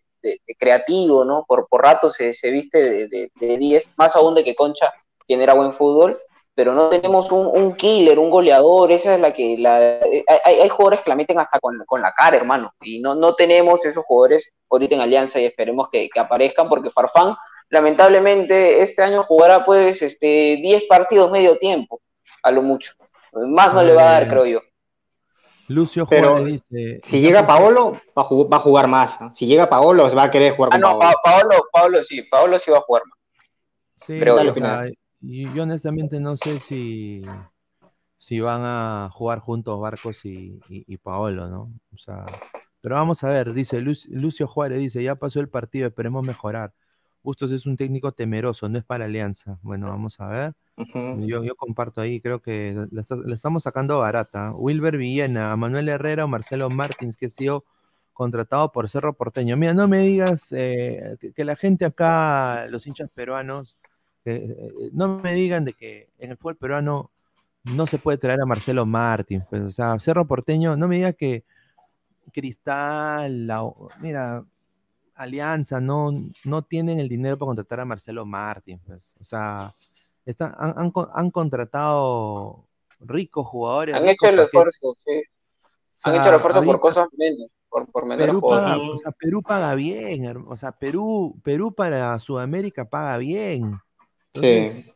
creativo, 0.59 1.24
¿no? 1.24 1.45
Por, 1.47 1.68
por 1.68 1.82
rato 1.82 2.11
se, 2.11 2.32
viste 2.51 3.09
de 3.09 3.57
10, 3.57 3.91
más 3.97 4.16
aún 4.16 4.35
de 4.35 4.43
que 4.43 4.55
Concha, 4.55 4.93
quien 5.26 5.41
era 5.41 5.55
buen 5.55 5.72
fútbol, 5.72 6.20
pero 6.55 6.72
no 6.72 6.89
tenemos 6.89 7.32
un, 7.32 7.74
killer, 7.74 8.18
un 8.18 8.30
goleador, 8.30 8.93
esa 8.93 9.14
es 9.14 9.20
la 9.20 9.32
que... 9.32 9.57
La, 9.59 9.76
hay, 9.76 10.61
hay, 10.61 10.68
jugadores 10.68 11.01
que 11.01 11.11
la 11.11 11.16
meten 11.16 11.39
hasta 11.39 11.59
con, 11.61 12.01
la 12.01 12.12
cara, 12.12 12.37
hermano, 12.37 12.72
y 12.80 13.01
no, 13.01 13.14
no 13.14 13.35
tenemos 13.35 13.85
esos 13.85 14.05
jugadores 14.05 14.49
ahorita 14.70 14.95
en 14.95 15.01
Alianza 15.01 15.41
y 15.41 15.47
esperemos 15.47 15.89
que, 15.91 16.09
que 16.09 16.20
aparezcan 16.20 16.68
porque 16.68 16.91
Farfán 16.91 17.37
lamentablemente 17.75 18.83
este 18.83 19.03
año 19.03 19.25
jugará 19.25 19.64
pues 19.64 20.01
este 20.01 20.59
10 20.62 20.85
partidos 20.89 21.31
medio 21.31 21.59
tiempo, 21.59 22.01
a 22.45 22.53
lo 22.53 22.62
mucho. 22.62 22.93
Más 23.33 23.75
no 23.75 23.83
le 23.83 23.95
va 23.95 24.03
a 24.03 24.12
dar, 24.12 24.29
creo 24.29 24.47
yo. 24.47 24.61
Lucio 25.66 26.07
Juárez 26.07 26.45
dice. 26.45 27.01
Si 27.05 27.20
llega 27.20 27.45
Paolo, 27.45 28.01
va 28.16 28.22
a, 28.22 28.61
jugar, 28.61 28.87
más. 28.87 29.18
Si 29.33 29.47
llega 29.47 29.68
Paolo, 29.68 30.09
va 30.14 30.22
a 30.22 30.31
querer 30.31 30.55
jugar 30.55 30.70
ah, 30.72 30.79
no, 30.79 30.99
Paolo. 31.22 31.64
Paolo, 31.72 32.05
sí, 32.05 32.22
Paolo 32.31 32.61
sí 32.61 32.70
va 32.70 32.79
a 32.79 32.83
jugar 32.83 33.03
más. 33.07 33.18
Sí, 33.97 34.18
pero 34.20 34.37
yo 35.20 35.62
honestamente 35.62 36.20
no 36.20 36.37
sé 36.37 36.61
si, 36.61 37.25
si 38.16 38.41
van 38.41 38.62
a 38.62 39.09
jugar 39.11 39.41
juntos 39.41 39.81
Barcos 39.81 40.25
y, 40.27 40.61
y, 40.68 40.97
Paolo, 40.99 41.49
¿no? 41.49 41.72
O 41.93 41.99
sea, 41.99 42.27
pero 42.83 42.97
vamos 42.97 43.25
a 43.25 43.29
ver, 43.29 43.53
dice 43.53 43.81
Lucio 43.81 44.47
Juárez, 44.47 44.79
dice, 44.79 45.03
ya 45.03 45.16
pasó 45.16 45.41
el 45.41 45.49
partido, 45.49 45.89
esperemos 45.89 46.22
mejorar. 46.22 46.72
Bustos 47.25 47.51
es 47.53 47.64
un 47.64 47.77
técnico 47.79 48.12
temeroso, 48.12 48.68
no 48.68 48.77
es 48.79 48.85
para 48.85 49.07
Alianza. 49.07 49.59
Bueno, 49.62 49.89
vamos 49.89 50.20
a 50.20 50.29
ver. 50.29 50.53
yo, 51.27 51.43
yo, 51.43 51.57
comparto 51.57 52.03
ahí, 52.03 52.20
creo 52.20 52.43
que 52.43 52.87
la, 52.91 53.03
estamos 53.35 53.62
sacando 53.62 54.01
barata. 54.01 54.53
Wilber 54.53 54.99
Villena, 54.99 55.57
Manuel 55.57 55.89
Herrera 55.89 56.27
o 56.27 56.29
Marcelo 56.29 56.68
Martins, 56.68 57.16
que 57.16 57.27
ha 57.27 57.31
sido 57.31 57.64
contratado 58.12 58.70
por 58.72 58.91
Cerro 58.91 59.14
Porteño. 59.14 59.57
Mira, 59.57 59.72
no 59.72 59.89
me 59.89 60.01
digas 60.01 60.53
eh, 60.53 61.16
que, 61.35 61.45
la 61.45 61.57
gente 61.57 61.87
acá, 61.87 62.66
los 62.68 62.87
hinchas 62.87 63.09
peruanos, 63.11 63.79
Eh, 64.27 64.91
no 64.93 65.20
me 65.20 65.35
digan 65.35 65.64
de 65.64 65.75
que 65.75 66.09
en 66.18 66.31
el 66.31 66.37
fútbol 66.37 66.57
peruano 66.57 67.11
no 67.64 67.87
se 67.87 67.99
puede 67.99 68.18
traer 68.18 68.41
a 68.43 68.47
Marcelo 68.47 68.87
Martín. 68.87 69.45
Pues, 69.49 69.62
o 69.62 69.70
sea, 69.70 69.99
Cerro 69.99 70.27
Porteño, 70.27 70.77
no 70.77 70.89
me 70.89 70.97
diga 70.97 71.12
que 71.14 71.45
Cristal, 72.33 73.49
mira, 74.01 74.45
Alianza, 75.15 75.81
no, 75.81 76.12
no 76.45 76.62
tienen 76.62 76.99
el 76.99 77.09
dinero 77.09 77.39
para 77.39 77.49
contratar 77.49 77.81
a 77.81 77.85
Marcelo 77.85 78.25
Martín. 78.27 78.81
Pues. 78.87 79.15
O 79.21 79.25
sea, 79.25 79.71
están, 80.25 80.55
han, 80.59 81.31
contratado 81.31 82.67
ricos 83.01 83.47
jugadores. 83.47 83.95
Han 83.95 84.09
hecho 84.09 84.29
el 84.29 84.41
esfuerzo, 84.41 84.97
sí. 85.05 85.23
han 86.05 86.17
hecho 86.17 86.29
el 86.31 86.35
esfuerzo 86.37 86.62
por 86.65 86.81
cosas 86.81 87.07
menos. 87.17 87.51
Por, 87.69 87.91
por 87.91 88.17
Perú, 88.17 88.41
paga, 88.41 88.77
o 88.79 88.99
sea, 88.99 89.11
Perú 89.11 89.43
paga 89.43 89.75
bien, 89.75 90.45
o 90.47 90.57
sea, 90.57 90.71
Perú, 90.71 91.41
Perú 91.43 91.75
para 91.75 92.17
Sudamérica 92.21 92.89
paga 92.89 93.17
bien. 93.17 93.81
sí. 94.35 94.91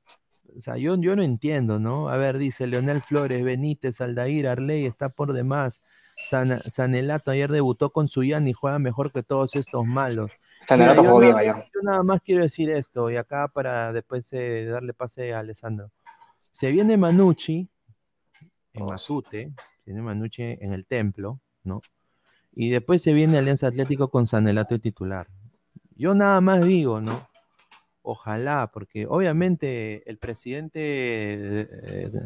O 0.56 0.60
sea, 0.60 0.76
yo, 0.76 0.96
yo 0.96 1.14
no 1.14 1.22
entiendo, 1.22 1.78
¿no? 1.78 2.08
A 2.08 2.16
ver, 2.16 2.36
dice 2.36 2.66
Leonel 2.66 3.00
Flores, 3.00 3.44
Benítez, 3.44 4.00
Aldair, 4.00 4.48
Arley 4.48 4.86
está 4.86 5.08
por 5.08 5.32
demás. 5.32 5.82
Sanelato 6.24 7.30
ayer 7.30 7.50
debutó 7.50 7.90
con 7.90 8.08
Suyan 8.08 8.46
y 8.48 8.52
juega 8.52 8.78
mejor 8.78 9.12
que 9.12 9.22
todos 9.22 9.54
estos 9.56 9.86
malos. 9.86 10.32
Sanelato 10.66 11.02
jugó 11.02 11.20
bien 11.20 11.36
ayer. 11.36 11.54
Yo 11.74 11.80
nada 11.82 12.02
más 12.02 12.20
quiero 12.22 12.42
decir 12.42 12.70
esto, 12.70 13.10
y 13.10 13.16
acá 13.16 13.48
para 13.48 13.92
después 13.92 14.32
eh, 14.32 14.66
darle 14.66 14.92
pase 14.92 15.32
a 15.32 15.40
Alessandro. 15.40 15.90
Se 16.52 16.72
viene 16.72 16.96
Manucci 16.96 17.68
en 18.74 18.86
Matute, 18.86 19.52
viene 19.86 20.02
Manucci 20.02 20.42
en 20.42 20.72
el 20.72 20.84
templo, 20.86 21.40
¿no? 21.64 21.80
Y 22.52 22.70
después 22.70 23.02
se 23.02 23.12
viene 23.12 23.38
Alianza 23.38 23.68
Atlético 23.68 24.10
con 24.10 24.26
Sanelato 24.26 24.74
de 24.74 24.80
titular. 24.80 25.28
Yo 25.94 26.14
nada 26.14 26.40
más 26.40 26.64
digo, 26.64 27.00
¿no? 27.00 27.28
Ojalá, 28.02 28.70
porque 28.72 29.06
obviamente 29.06 30.08
el 30.10 30.18
presidente 30.18 30.80
eh, 30.80 31.68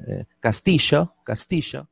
eh, 0.06 0.24
Castillo, 0.40 1.14
Castillo, 1.24 1.88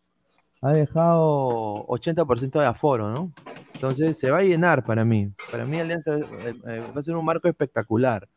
ha 0.61 0.73
dejado 0.73 1.87
80% 1.87 2.61
de 2.61 2.67
aforo, 2.67 3.11
¿no? 3.11 3.33
Entonces 3.75 4.19
se 4.19 4.31
va 4.31 4.39
a 4.39 4.43
llenar 4.43 4.85
para 4.85 5.05
mí. 5.05 5.33
Para 5.51 5.65
mí 5.65 5.81
Alianza 5.81 6.19
va 6.19 6.99
a 6.99 7.03
ser 7.03 7.17
un 7.17 7.25
marco 7.25 7.49
espectacular, 7.49 8.29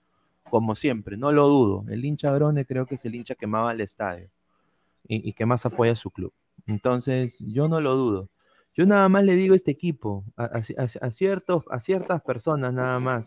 como 0.49 0.76
siempre, 0.76 1.17
no 1.17 1.32
lo 1.32 1.47
dudo. 1.47 1.86
El 1.89 2.05
hincha 2.05 2.32
Grone 2.32 2.65
creo 2.65 2.86
que 2.86 2.95
es 2.95 3.05
el 3.05 3.15
hincha 3.15 3.36
que 3.36 3.47
más 3.47 3.65
va 3.65 3.71
al 3.71 3.82
estadio 3.82 4.30
y, 5.05 5.34
que 5.34 5.45
más 5.45 5.65
apoya 5.65 5.91
a 5.91 5.95
su 5.95 6.11
club. 6.11 6.34
Entonces 6.65 7.39
yo 7.39 7.67
no 7.67 7.82
lo 7.82 7.95
dudo. 7.95 8.30
Yo 8.76 8.86
nada 8.86 9.09
más 9.09 9.26
le 9.26 9.36
digo 9.36 9.53
a 9.53 9.57
este 9.57 9.71
equipo, 9.71 10.24
a, 10.38 10.61
ciertos, 11.11 11.63
a 11.69 11.80
ciertas 11.80 12.21
personas 12.24 12.74
nada 12.74 12.99
más, 12.99 13.26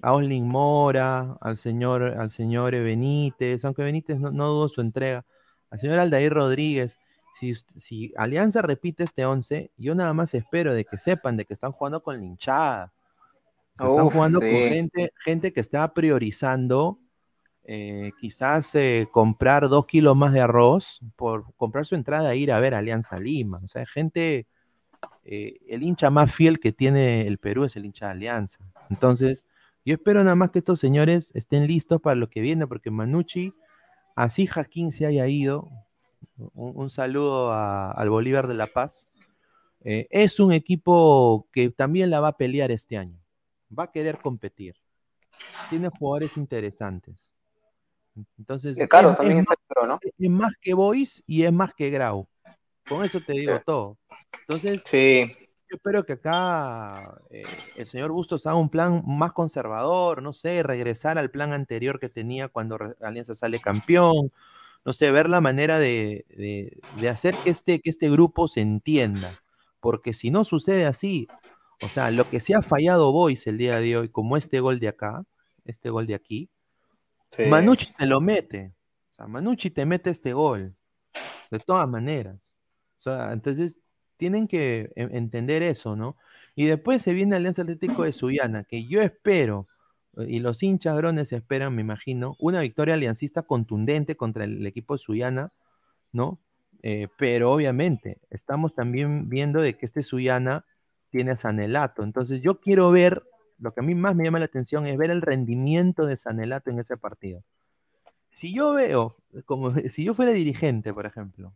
a 0.00 0.12
Oslin 0.14 0.48
Mora, 0.48 1.36
al 1.40 1.58
señor, 1.58 2.02
al 2.02 2.30
señor 2.30 2.72
Benítez, 2.72 3.64
aunque 3.64 3.82
Benítez 3.84 4.18
no 4.18 4.48
dudo 4.48 4.68
su 4.68 4.80
entrega, 4.80 5.24
al 5.70 5.78
señor 5.78 5.98
Aldair 5.98 6.32
Rodríguez, 6.32 6.98
si, 7.38 7.54
si, 7.76 8.12
Alianza 8.16 8.62
repite 8.62 9.04
este 9.04 9.24
11, 9.24 9.70
yo 9.76 9.94
nada 9.94 10.12
más 10.12 10.34
espero 10.34 10.74
de 10.74 10.84
que 10.84 10.98
sepan 10.98 11.36
de 11.36 11.44
que 11.44 11.54
están 11.54 11.72
jugando 11.72 12.02
con 12.02 12.20
linchada. 12.20 12.92
están 13.70 14.10
jugando 14.10 14.40
con 14.40 14.48
gente, 14.48 15.12
gente 15.24 15.52
que 15.52 15.60
está 15.60 15.92
priorizando 15.94 16.98
eh, 17.70 18.12
quizás 18.18 18.74
eh, 18.76 19.08
comprar 19.12 19.68
dos 19.68 19.84
kilos 19.84 20.16
más 20.16 20.32
de 20.32 20.40
arroz 20.40 21.00
por 21.16 21.52
comprar 21.56 21.84
su 21.84 21.96
entrada 21.96 22.32
e 22.32 22.38
ir 22.38 22.50
a 22.50 22.58
ver 22.58 22.74
Alianza 22.74 23.18
Lima. 23.18 23.60
O 23.62 23.68
sea, 23.68 23.84
gente, 23.84 24.46
eh, 25.24 25.58
el 25.68 25.82
hincha 25.82 26.08
más 26.08 26.34
fiel 26.34 26.60
que 26.60 26.72
tiene 26.72 27.26
el 27.26 27.36
Perú 27.36 27.64
es 27.64 27.76
el 27.76 27.84
hincha 27.84 28.06
de 28.06 28.12
Alianza. 28.12 28.64
Entonces, 28.88 29.44
yo 29.84 29.94
espero 29.94 30.24
nada 30.24 30.34
más 30.34 30.50
que 30.50 30.60
estos 30.60 30.80
señores 30.80 31.30
estén 31.34 31.66
listos 31.66 32.00
para 32.00 32.16
lo 32.16 32.30
que 32.30 32.40
viene, 32.40 32.66
porque 32.66 32.90
Manucci, 32.90 33.52
así 34.16 34.46
Jaquín 34.46 34.90
se 34.90 35.04
haya 35.04 35.26
ido, 35.26 35.68
un, 36.54 36.88
saludo 36.88 37.52
al 37.52 38.10
Bolívar 38.10 38.46
de 38.46 38.54
La 38.54 38.66
Paz, 38.66 39.08
eh, 39.84 40.06
es 40.10 40.40
un 40.40 40.52
equipo 40.52 41.46
que 41.52 41.70
también 41.70 42.10
la 42.10 42.20
va 42.20 42.28
a 42.28 42.36
pelear 42.36 42.70
este 42.70 42.96
año, 42.96 43.18
va 43.76 43.84
a 43.84 43.92
querer 43.92 44.18
competir, 44.18 44.76
tiene 45.70 45.88
jugadores 45.88 46.36
interesantes. 46.36 47.32
Entonces, 48.36 48.76
es, 48.76 48.88
también 48.88 49.38
es, 49.38 50.30
más 50.30 50.54
que 50.60 50.74
Boys 50.74 51.22
y 51.24 51.44
es 51.44 51.52
más 51.52 51.72
que 51.72 51.88
Grau. 51.88 52.26
Con 52.88 53.04
eso 53.04 53.20
te 53.20 53.34
digo 53.34 53.60
todo. 53.64 53.96
Entonces, 54.40 54.82
sí 54.90 55.32
yo 55.70 55.76
espero 55.76 56.04
que 56.06 56.14
acá 56.14 57.20
eh, 57.30 57.44
el 57.76 57.86
señor 57.86 58.10
Bustos 58.10 58.46
haga 58.46 58.56
un 58.56 58.70
plan 58.70 59.02
más 59.06 59.32
conservador, 59.32 60.22
no 60.22 60.32
sé, 60.32 60.62
regresar 60.62 61.18
al 61.18 61.30
plan 61.30 61.52
anterior 61.52 62.00
que 62.00 62.08
tenía 62.08 62.48
cuando 62.48 62.78
Alianza 63.02 63.34
sale 63.34 63.60
campeón, 63.60 64.32
no 64.84 64.92
sé, 64.92 65.10
ver 65.10 65.28
la 65.28 65.40
manera 65.40 65.78
de, 65.78 66.24
hacer 67.10 67.36
que 67.44 67.50
este, 67.50 67.80
que 67.80 67.90
este 67.90 68.10
grupo 68.10 68.48
se 68.48 68.60
entienda, 68.60 69.40
porque 69.80 70.12
si 70.12 70.30
no 70.30 70.44
sucede 70.44 70.86
así, 70.86 71.28
o 71.82 71.88
sea, 71.88 72.10
lo 72.10 72.28
que 72.28 72.40
se 72.40 72.54
ha 72.54 72.62
fallado 72.62 73.12
Boys 73.12 73.46
el 73.46 73.58
día 73.58 73.80
de 73.80 73.96
hoy, 73.96 74.08
como 74.08 74.36
este 74.36 74.60
gol 74.60 74.80
de 74.80 74.88
acá, 74.88 75.24
este 75.64 75.90
gol 75.90 76.06
de 76.06 76.14
aquí, 76.14 76.50
Manucci 77.38 77.92
te 77.92 78.06
lo 78.06 78.20
mete, 78.20 78.74
o 79.10 79.14
sea, 79.14 79.26
Manucci 79.26 79.70
te 79.70 79.84
mete 79.84 80.10
este 80.10 80.32
gol, 80.32 80.74
de 81.50 81.58
todas 81.58 81.88
maneras. 81.88 82.36
O 82.98 83.00
sea, 83.00 83.32
entonces 83.32 83.80
tienen 84.16 84.48
que 84.48 84.90
e, 84.96 85.02
entender 85.12 85.62
eso, 85.62 85.96
¿no? 85.96 86.16
Y 86.54 86.66
después 86.66 87.02
se 87.02 87.14
viene 87.14 87.36
Alianza 87.36 87.62
Atlético 87.62 88.02
de 88.02 88.12
Sullana, 88.12 88.64
que 88.64 88.84
yo 88.86 89.00
espero, 89.00 89.68
y 90.26 90.40
los 90.40 90.62
hinchas 90.62 90.96
grones 90.96 91.32
esperan, 91.32 91.74
me 91.74 91.82
imagino, 91.82 92.36
una 92.38 92.60
victoria 92.60 92.94
aliancista 92.94 93.42
contundente 93.42 94.16
contra 94.16 94.44
el 94.44 94.66
equipo 94.66 94.94
de 94.94 94.98
Sullana, 94.98 95.52
¿no? 96.12 96.40
Eh, 96.82 97.08
pero 97.18 97.52
obviamente 97.52 98.20
estamos 98.30 98.74
también 98.74 99.28
viendo 99.28 99.60
de 99.60 99.76
que 99.76 99.86
este 99.86 100.02
Sullana 100.02 100.64
tiene 101.10 101.32
a 101.32 101.36
Sanelato. 101.36 102.02
Entonces 102.02 102.40
yo 102.42 102.60
quiero 102.60 102.90
ver, 102.90 103.22
lo 103.58 103.72
que 103.72 103.80
a 103.80 103.82
mí 103.82 103.94
más 103.94 104.14
me 104.14 104.24
llama 104.24 104.38
la 104.38 104.44
atención 104.46 104.86
es 104.86 104.96
ver 104.96 105.10
el 105.10 105.22
rendimiento 105.22 106.06
de 106.06 106.16
Sanelato 106.16 106.70
en 106.70 106.78
ese 106.78 106.96
partido. 106.96 107.42
Si 108.30 108.54
yo 108.54 108.72
veo, 108.72 109.16
como 109.46 109.72
si 109.88 110.04
yo 110.04 110.14
fuera 110.14 110.32
dirigente, 110.32 110.92
por 110.92 111.06
ejemplo, 111.06 111.54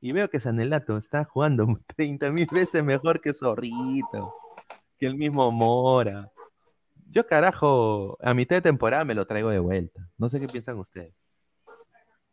y 0.00 0.12
veo 0.12 0.28
que 0.28 0.40
Sanelato 0.40 0.96
está 0.96 1.24
jugando 1.24 1.66
30 1.96 2.30
mil 2.32 2.48
veces 2.50 2.84
mejor 2.84 3.20
que 3.20 3.32
Zorrito, 3.32 4.34
que 4.98 5.06
el 5.06 5.16
mismo 5.16 5.50
Mora. 5.50 6.30
Yo, 7.10 7.26
carajo, 7.26 8.18
a 8.20 8.34
mitad 8.34 8.56
de 8.56 8.62
temporada 8.62 9.04
me 9.04 9.14
lo 9.14 9.26
traigo 9.26 9.50
de 9.50 9.58
vuelta. 9.58 10.00
No 10.18 10.28
sé 10.28 10.40
qué 10.40 10.48
piensan 10.48 10.78
ustedes. 10.78 11.14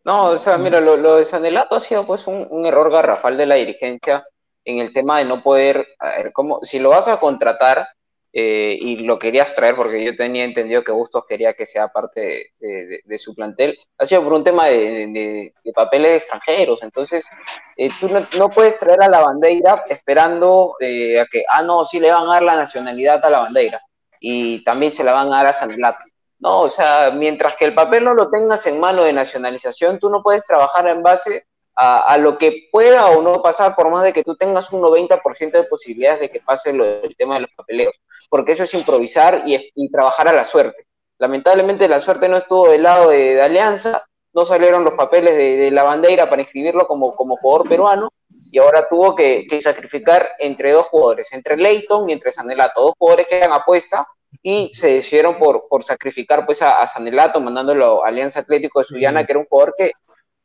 No, 0.04 0.26
o 0.26 0.38
sea, 0.38 0.58
mira, 0.58 0.82
lo, 0.82 1.16
de 1.16 1.26
Sanelato 1.26 1.76
ha 1.76 1.80
sido 1.80 2.06
pues 2.06 2.28
un, 2.28 2.66
error 2.66 2.92
garrafal 2.92 3.38
de 3.38 3.46
la 3.46 3.56
dirigencia 3.56 4.26
en 4.66 4.80
el 4.80 4.92
tema 4.92 5.20
de 5.20 5.26
no 5.26 5.42
poder, 5.42 5.88
a 6.00 6.18
ver, 6.18 6.34
¿cómo? 6.34 6.60
si 6.64 6.80
lo 6.80 6.90
vas 6.90 7.08
a 7.08 7.20
contratar, 7.20 7.88
eh, 8.36 8.76
y 8.82 8.98
lo 8.98 9.20
querías 9.20 9.54
traer 9.54 9.76
porque 9.76 10.04
yo 10.04 10.16
tenía 10.16 10.44
entendido 10.44 10.84
que 10.84 10.92
Bustos 10.92 11.24
quería 11.30 11.54
que 11.54 11.68
sea 11.68 11.90
parte 11.90 12.54
de, 12.60 13.18
su 13.20 13.36
plantel, 13.36 13.78
ha 13.98 14.06
sido 14.06 14.24
por 14.24 14.34
un 14.34 14.44
tema 14.44 14.66
de, 14.66 15.54
papeles 15.76 16.24
extranjeros. 16.24 16.82
Entonces, 16.84 17.30
eh, 17.78 17.90
tú 18.00 18.10
no, 18.38 18.50
puedes 18.50 18.76
traer 18.78 19.04
a 19.04 19.08
la 19.08 19.22
bandera 19.22 19.86
esperando 19.88 20.76
eh, 20.80 21.20
a 21.22 21.28
que, 21.28 21.44
ah, 21.48 21.62
no, 21.62 21.86
sí 21.86 22.00
le 22.00 22.12
van 22.12 22.24
a 22.24 22.34
dar 22.34 22.44
la 22.44 22.56
nacionalidad 22.56 23.24
a 23.24 23.30
la 23.30 23.40
bandera 23.40 23.80
y 24.26 24.64
también 24.64 24.90
se 24.90 25.04
la 25.04 25.12
van 25.12 25.28
a 25.28 25.38
dar 25.38 25.48
a 25.48 25.54
Sanelato. 25.54 26.06
No, 26.40 26.62
o 26.62 26.72
sea, 26.72 27.12
mientras 27.12 27.58
que 27.58 27.66
el 27.66 27.76
papel 27.76 28.06
no 28.06 28.14
lo 28.14 28.30
tengas 28.30 28.66
en 28.68 28.80
mano 28.80 29.04
de 29.04 29.12
nacionalización, 29.12 30.00
tú 30.00 30.10
no 30.10 30.24
puedes 30.24 30.46
trabajar 30.46 30.88
en 30.88 31.04
base 31.04 31.46
a, 31.76 32.18
lo 32.18 32.38
que 32.38 32.70
pueda 32.72 33.08
o 33.08 33.22
no 33.22 33.42
pasar, 33.42 33.76
por 33.76 33.90
más 33.92 34.04
de 34.04 34.14
que 34.14 34.24
tú 34.24 34.38
tengas 34.38 34.72
un 34.72 34.82
90% 34.82 35.52
de 35.52 35.64
posibilidades 35.66 36.22
de 36.22 36.30
que 36.30 36.40
pase 36.40 36.72
lo 36.72 36.86
del 36.86 37.16
tema 37.18 37.36
de 37.36 37.42
los 37.42 37.50
papeleos, 37.58 38.00
porque 38.30 38.54
eso 38.54 38.64
es 38.64 38.74
improvisar 38.74 39.44
y, 39.46 39.92
trabajar 39.92 40.30
a 40.30 40.34
la 40.34 40.46
suerte. 40.46 40.86
Lamentablemente 41.18 41.90
la 41.90 42.00
suerte 42.00 42.30
no 42.30 42.38
estuvo 42.38 42.70
del 42.70 42.84
lado 42.84 43.10
de, 43.10 43.42
Alianza, 43.42 44.06
no 44.34 44.46
salieron 44.46 44.86
los 44.86 44.94
papeles 44.94 45.36
de, 45.36 45.70
la 45.72 45.84
bandera 45.84 46.30
para 46.30 46.44
inscribirlo 46.44 46.88
como, 46.88 47.14
como 47.14 47.36
jugador 47.38 47.68
peruano, 47.68 48.14
y 48.54 48.60
ahora 48.60 48.88
tuvo 48.88 49.16
que, 49.16 49.48
sacrificar 49.60 50.34
entre 50.38 50.74
dos 50.74 50.86
jugadores, 50.86 51.34
entre 51.34 51.58
Leighton 51.58 52.08
y 52.08 52.14
entre 52.14 52.32
Sanelato, 52.32 52.82
dos 52.82 52.94
jugadores 53.00 53.28
que 53.28 53.38
eran 53.38 53.52
apuesta 53.52 54.08
y 54.44 54.70
se 54.76 54.90
decidieron 54.94 55.40
por, 55.40 55.68
por 55.68 55.84
sacrificar 55.84 56.46
pues 56.46 56.62
a, 56.62 56.86
Sanelato, 56.86 57.42
mandándolo 57.42 58.06
a 58.06 58.10
Alianza 58.10 58.42
Atlético 58.42 58.80
de 58.80 58.86
Sullana, 58.86 59.26
que 59.26 59.32
era 59.32 59.40
un 59.40 59.48
jugador 59.48 59.74
que, 59.76 59.94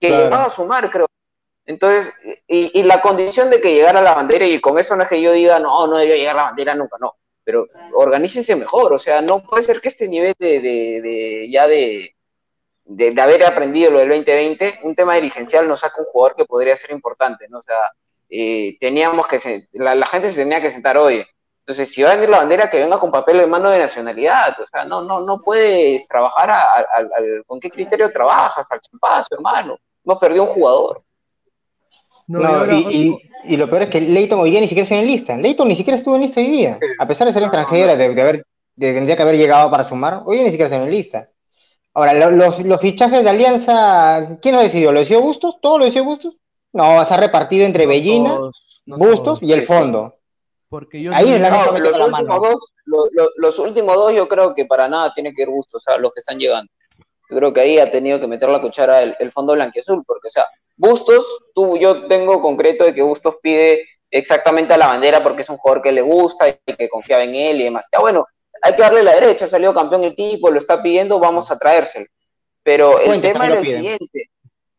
que 0.00 0.08
llegaba 0.08 0.44
a 0.44 0.48
sumar, 0.48 0.90
creo, 0.90 1.06
entonces, 1.66 2.10
y, 2.46 2.82
la 2.84 3.02
condición 3.02 3.50
de 3.50 3.60
que 3.60 3.74
llegara 3.74 4.00
la 4.00 4.14
bandera, 4.14 4.46
y 4.46 4.58
con 4.58 4.78
eso 4.78 4.96
no 4.96 5.02
es 5.02 5.10
que 5.10 5.20
yo 5.20 5.32
diga, 5.32 5.58
no, 5.58 5.86
no 5.86 5.98
debió 5.98 6.14
llegar 6.14 6.36
la 6.36 6.44
bandera 6.44 6.74
nunca, 6.74 6.96
no, 6.98 7.12
pero 7.44 7.66
organícense 7.92 8.56
mejor, 8.56 8.94
o 8.94 8.98
sea, 8.98 9.20
no 9.20 9.42
puede 9.42 9.64
ser 9.64 9.82
que 9.82 9.88
este 9.88 10.08
nivel 10.08 10.32
de, 10.38 10.60
de, 10.60 11.50
ya 11.50 11.66
de, 11.66 12.16
de, 12.88 13.20
haber 13.20 13.44
aprendido 13.44 13.90
lo 13.90 13.98
del 13.98 14.08
2020, 14.08 14.80
un 14.84 14.94
tema 14.94 15.14
dirigencial 15.14 15.68
nos 15.68 15.80
saca 15.80 16.00
un 16.00 16.06
jugador 16.06 16.34
que 16.36 16.46
podría 16.46 16.74
ser 16.74 16.90
importante, 16.90 17.46
¿no? 17.48 17.58
O 17.58 17.62
sea, 17.62 17.76
eh, 18.30 18.76
teníamos 18.80 19.26
que, 19.26 19.38
la, 19.72 19.94
la, 19.94 20.06
gente 20.06 20.30
se 20.30 20.42
tenía 20.42 20.60
que 20.60 20.70
sentar 20.70 20.96
hoy, 20.96 21.24
Entonces, 21.60 21.90
si 21.92 22.02
va 22.02 22.12
a 22.12 22.14
venir 22.14 22.30
la 22.30 22.38
bandera, 22.38 22.70
que 22.70 22.78
venga 22.78 22.98
con 22.98 23.12
papel 23.12 23.38
de 23.38 23.46
mano 23.46 23.70
de 23.70 23.78
nacionalidad. 23.78 24.58
O 24.58 24.66
sea, 24.66 24.86
no, 24.86 25.02
no, 25.02 25.20
no 25.20 25.42
puedes 25.42 26.06
trabajar 26.06 26.50
con 27.46 27.60
qué 27.60 27.70
criterio 27.70 28.10
trabajas, 28.10 28.66
al 28.70 28.80
champazo, 28.80 29.34
hermano. 29.34 29.76
No 30.04 30.18
perdió 30.18 30.44
un 30.44 30.48
jugador. 30.48 31.02
No, 32.26 32.66
y, 32.72 33.56
lo 33.56 33.68
peor 33.68 33.82
es 33.82 33.88
que 33.88 34.00
Leighton 34.00 34.40
hoy 34.40 34.50
día 34.50 34.60
ni 34.60 34.68
siquiera 34.68 34.84
está 34.84 34.96
en 34.96 35.06
lista. 35.06 35.36
Leighton 35.36 35.68
ni 35.68 35.76
siquiera 35.76 35.96
estuvo 35.96 36.16
en 36.16 36.22
lista 36.22 36.40
hoy 36.40 36.48
día. 36.48 36.78
A 36.98 37.06
pesar 37.06 37.26
de 37.26 37.34
ser 37.34 37.42
extranjera, 37.42 37.96
de, 37.96 38.04
haber, 38.04 38.46
tendría 38.78 39.16
que 39.16 39.22
haber 39.22 39.36
llegado 39.36 39.70
para 39.70 39.84
sumar, 39.84 40.22
hoy 40.24 40.36
día 40.36 40.44
ni 40.44 40.50
siquiera 40.50 40.66
está 40.66 40.82
en 40.82 40.90
lista. 40.90 41.28
Ahora, 41.98 42.30
los, 42.30 42.60
los, 42.60 42.80
fichajes 42.80 43.24
de 43.24 43.30
Alianza, 43.30 44.38
¿quién 44.40 44.54
lo 44.54 44.62
decidió? 44.62 44.92
¿Lo 44.92 45.00
decidió 45.00 45.20
Bustos? 45.20 45.60
¿Todo 45.60 45.78
lo 45.78 45.84
decidió 45.84 46.04
Bustos? 46.04 46.36
No, 46.72 47.04
se 47.04 47.12
ha 47.12 47.16
repartido 47.16 47.66
entre 47.66 47.86
Bellina, 47.86 48.38
Bustos 48.86 49.42
y 49.42 49.52
el 49.52 49.66
fondo. 49.66 50.14
Porque 50.68 51.02
yo 51.02 51.12
Ahí 51.12 51.32
es 51.32 51.40
la 51.40 51.50
los, 51.80 51.98
últimos 51.98 52.40
dos, 52.40 52.72
los, 53.36 53.58
últimos 53.58 53.96
dos 53.96 54.14
yo 54.14 54.28
creo 54.28 54.54
que 54.54 54.64
para 54.64 54.86
nada 54.86 55.12
tiene 55.12 55.34
que 55.34 55.42
ir 55.42 55.48
Bustos, 55.48 55.82
o 55.82 55.90
sea, 55.90 55.98
los 55.98 56.12
que 56.12 56.20
están 56.20 56.38
llegando. 56.38 56.70
Yo 57.30 57.36
creo 57.36 57.52
que 57.52 57.62
ahí 57.62 57.78
ha 57.80 57.90
tenido 57.90 58.20
que 58.20 58.28
meter 58.28 58.48
la 58.48 58.60
cuchara 58.60 59.00
el, 59.00 59.16
el 59.18 59.32
fondo 59.32 59.54
blanquiazul, 59.54 60.04
porque, 60.06 60.28
o 60.28 60.30
sea, 60.30 60.46
Bustos, 60.76 61.50
tú, 61.52 61.76
yo 61.78 62.06
tengo 62.06 62.40
concreto 62.40 62.84
de 62.84 62.94
que 62.94 63.02
Bustos 63.02 63.38
pide 63.42 63.84
exactamente 64.08 64.72
a 64.72 64.78
la 64.78 64.86
bandera 64.86 65.20
porque 65.20 65.42
es 65.42 65.50
un 65.50 65.56
jugador 65.56 65.82
que 65.82 65.90
le 65.90 66.02
gusta 66.02 66.48
y 66.48 66.74
que 66.76 66.88
confiaba 66.88 67.24
en 67.24 67.34
él 67.34 67.60
y 67.60 67.64
demás. 67.64 67.86
Ya 67.92 67.98
bueno, 67.98 68.24
hay 68.62 68.74
que 68.74 68.82
darle 68.82 69.02
la 69.02 69.14
derecha, 69.14 69.46
salió 69.46 69.74
campeón 69.74 70.04
el 70.04 70.14
tipo, 70.14 70.50
lo 70.50 70.58
está 70.58 70.82
pidiendo, 70.82 71.18
vamos 71.18 71.50
a 71.50 71.58
traérselo. 71.58 72.06
Pero 72.62 72.98
el 73.00 73.20
tema 73.20 73.46
era 73.46 73.58
el 73.58 73.66
siguiente, 73.66 74.30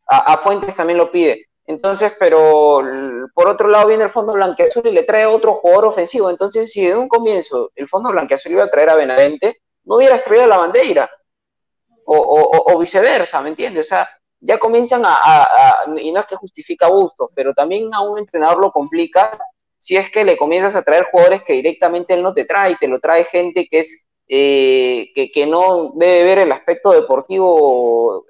a, 0.06 0.36
Fuentes 0.36 0.74
también 0.74 0.98
lo 0.98 1.10
pide. 1.10 1.46
Entonces, 1.66 2.12
pero 2.18 2.82
por 3.32 3.48
otro 3.48 3.68
lado 3.68 3.88
viene 3.88 4.04
el 4.04 4.10
fondo 4.10 4.32
blanqueazul 4.32 4.86
y 4.86 4.92
le 4.92 5.04
trae 5.04 5.24
otro 5.26 5.54
jugador 5.54 5.86
ofensivo. 5.86 6.28
Entonces, 6.28 6.72
si 6.72 6.84
de 6.84 6.96
un 6.96 7.08
comienzo 7.08 7.70
el 7.76 7.88
fondo 7.88 8.10
blanqueazul 8.10 8.52
iba 8.52 8.64
a 8.64 8.70
traer 8.70 8.90
a 8.90 8.96
Benavente, 8.96 9.58
no 9.84 9.96
hubiera 9.96 10.18
traído 10.18 10.46
la 10.46 10.58
bandera. 10.58 11.08
O, 12.12 12.76
viceversa, 12.78 13.40
¿me 13.40 13.50
entiendes? 13.50 13.86
O 13.86 13.88
sea, 13.90 14.08
ya 14.40 14.58
comienzan 14.58 15.02
a, 15.04 15.84
y 15.96 16.10
no 16.10 16.18
es 16.18 16.26
que 16.26 16.34
justifica 16.34 16.88
gusto, 16.88 17.30
pero 17.34 17.54
también 17.54 17.94
a 17.94 18.00
un 18.00 18.18
entrenador 18.18 18.58
lo 18.58 18.72
complica 18.72 19.38
si 19.80 19.96
es 19.96 20.10
que 20.10 20.24
le 20.24 20.36
comienzas 20.36 20.76
a 20.76 20.82
traer 20.82 21.06
jugadores 21.10 21.42
que 21.42 21.54
directamente 21.54 22.12
él 22.12 22.22
no 22.22 22.34
te 22.34 22.44
trae, 22.44 22.76
te 22.78 22.86
lo 22.86 23.00
trae 23.00 23.24
gente 23.24 23.66
que 23.66 23.80
es 23.80 24.06
eh, 24.28 25.10
que, 25.14 25.46
no 25.46 25.92
debe 25.94 26.22
ver 26.22 26.38
el 26.40 26.52
aspecto 26.52 26.92
deportivo 26.92 28.26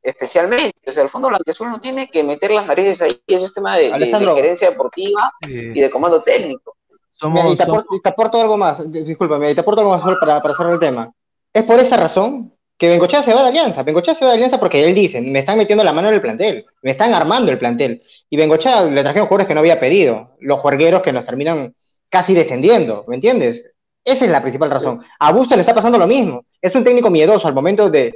especialmente. 0.00 0.78
O 0.86 0.92
sea, 0.92 1.02
el 1.02 1.10
Fondo 1.10 1.28
Blanquezul 1.28 1.68
no 1.68 1.80
tiene 1.80 2.08
que 2.08 2.22
meter 2.22 2.52
las 2.52 2.66
narices 2.66 3.02
ahí, 3.02 3.20
eso 3.26 3.44
es 3.44 3.52
tema 3.52 3.76
de, 3.76 3.90
gerencia 4.34 4.70
deportiva 4.70 5.32
y 5.42 5.78
de 5.78 5.90
comando 5.90 6.22
técnico. 6.22 6.76
y, 7.20 8.00
te 8.00 8.08
aporto, 8.08 8.40
algo 8.40 8.56
más, 8.56 8.90
discúlpame, 8.90 9.54
te 9.54 9.60
aporto 9.60 9.80
algo 9.80 9.98
más 9.98 10.16
para, 10.20 10.40
para 10.40 10.54
cerrar 10.54 10.72
el 10.74 10.80
tema. 10.80 11.12
Es 11.52 11.64
por 11.64 11.80
esa 11.80 11.96
razón 11.96 12.54
que 12.82 12.88
Bengochea 12.88 13.22
se 13.22 13.32
va 13.32 13.42
de 13.42 13.48
Alianza. 13.50 13.84
Bengochea 13.84 14.12
se 14.12 14.24
va 14.24 14.32
de 14.32 14.38
Alianza 14.38 14.58
porque 14.58 14.84
él 14.84 14.92
dice, 14.92 15.20
me 15.20 15.38
están 15.38 15.56
metiendo 15.56 15.84
la 15.84 15.92
mano 15.92 16.08
en 16.08 16.14
el 16.14 16.20
plantel, 16.20 16.66
me 16.82 16.90
están 16.90 17.14
armando 17.14 17.52
el 17.52 17.56
plantel. 17.56 18.02
Y 18.28 18.36
Bengochea 18.36 18.82
le 18.82 19.02
trajeron 19.04 19.28
jugadores 19.28 19.46
que 19.46 19.54
no 19.54 19.60
había 19.60 19.78
pedido, 19.78 20.30
los 20.40 20.58
juergueros 20.58 21.00
que 21.00 21.12
nos 21.12 21.24
terminan 21.24 21.76
casi 22.08 22.34
descendiendo, 22.34 23.04
¿me 23.06 23.14
entiendes? 23.14 23.70
Esa 24.04 24.24
es 24.24 24.32
la 24.32 24.42
principal 24.42 24.68
razón. 24.68 25.00
A 25.20 25.30
Busto 25.30 25.54
le 25.54 25.60
está 25.60 25.72
pasando 25.72 25.96
lo 25.96 26.08
mismo. 26.08 26.44
Es 26.60 26.74
un 26.74 26.82
técnico 26.82 27.08
miedoso 27.08 27.46
al 27.46 27.54
momento 27.54 27.88
de, 27.88 28.12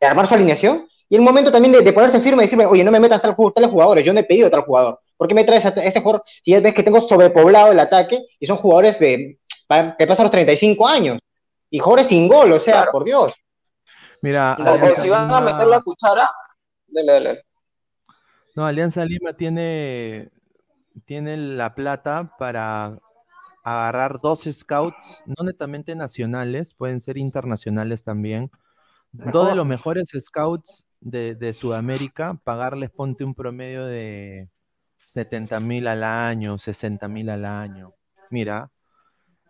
armar 0.00 0.26
su 0.26 0.34
alineación 0.34 0.88
y 1.10 1.16
el 1.16 1.20
momento 1.20 1.52
también 1.52 1.84
de, 1.84 1.92
ponerse 1.92 2.22
firme 2.22 2.42
y 2.42 2.46
decirme, 2.46 2.64
oye, 2.64 2.84
no 2.84 2.90
me 2.90 3.00
metas 3.00 3.20
tal, 3.20 3.36
tales 3.54 3.70
jugadores, 3.70 4.02
yo 4.02 4.14
no 4.14 4.20
he 4.20 4.24
pedido 4.24 4.48
tal 4.48 4.62
jugador. 4.62 4.98
¿Por 5.18 5.28
qué 5.28 5.34
me 5.34 5.44
traes 5.44 5.66
a 5.66 5.68
este 5.68 6.00
jugador 6.00 6.22
si 6.24 6.52
ya 6.52 6.60
ves 6.60 6.72
que 6.72 6.82
tengo 6.82 7.02
sobrepoblado 7.02 7.70
el 7.70 7.80
ataque 7.80 8.24
y 8.40 8.46
son 8.46 8.56
jugadores 8.56 8.98
de, 8.98 9.40
que 9.98 10.06
pasan 10.06 10.24
los 10.24 10.30
35 10.30 10.88
años? 10.88 11.18
Y 11.68 11.80
jugadores 11.80 12.06
sin 12.06 12.28
gol, 12.28 12.50
o 12.50 12.58
sea, 12.58 12.86
por 12.90 13.04
Dios. 13.04 13.34
Mira, 14.24 14.56
si 15.02 15.10
van 15.10 15.30
a 15.30 15.40
meter 15.42 15.66
la 15.66 15.82
cuchara, 15.82 16.26
dale, 16.86 17.12
dale. 17.12 17.44
No, 18.56 18.64
Alianza 18.64 19.04
Lima 19.04 19.34
tiene, 19.34 20.30
tiene 21.04 21.36
la 21.36 21.74
plata 21.74 22.34
para 22.38 22.98
agarrar 23.62 24.20
dos 24.20 24.44
scouts, 24.50 25.22
no 25.26 25.44
netamente 25.44 25.94
nacionales, 25.94 26.72
pueden 26.72 27.02
ser 27.02 27.18
internacionales 27.18 28.02
también. 28.02 28.50
Dos 29.12 29.50
de 29.50 29.56
los 29.56 29.66
mejores 29.66 30.08
scouts 30.18 30.86
de, 31.00 31.52
Sudamérica, 31.52 32.40
pagarles, 32.44 32.88
ponte 32.90 33.24
un 33.24 33.34
promedio 33.34 33.84
de 33.84 34.48
70 35.04 35.60
mil 35.60 35.86
al 35.86 36.02
año, 36.02 36.56
60 36.56 37.08
mil 37.08 37.28
al 37.28 37.44
año. 37.44 37.92
Mira, 38.30 38.70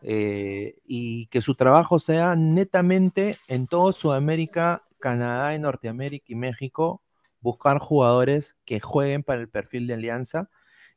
eh, 0.07 0.77
y 0.85 1.27
que 1.29 1.41
su 1.41 1.55
trabajo 1.55 1.99
sea 1.99 2.37
netamente 2.37 3.39
en 3.49 3.67
todo 3.67 3.91
Sudamérica, 3.93 4.85
Canadá, 4.99 5.55
y 5.55 5.59
Norteamérica 5.59 6.27
y 6.29 6.35
México, 6.35 7.03
buscar 7.41 7.79
jugadores 7.79 8.55
que 8.67 8.81
jueguen 8.81 9.23
para 9.23 9.41
el 9.41 9.49
perfil 9.49 9.87
de 9.87 9.95
Alianza. 9.95 10.51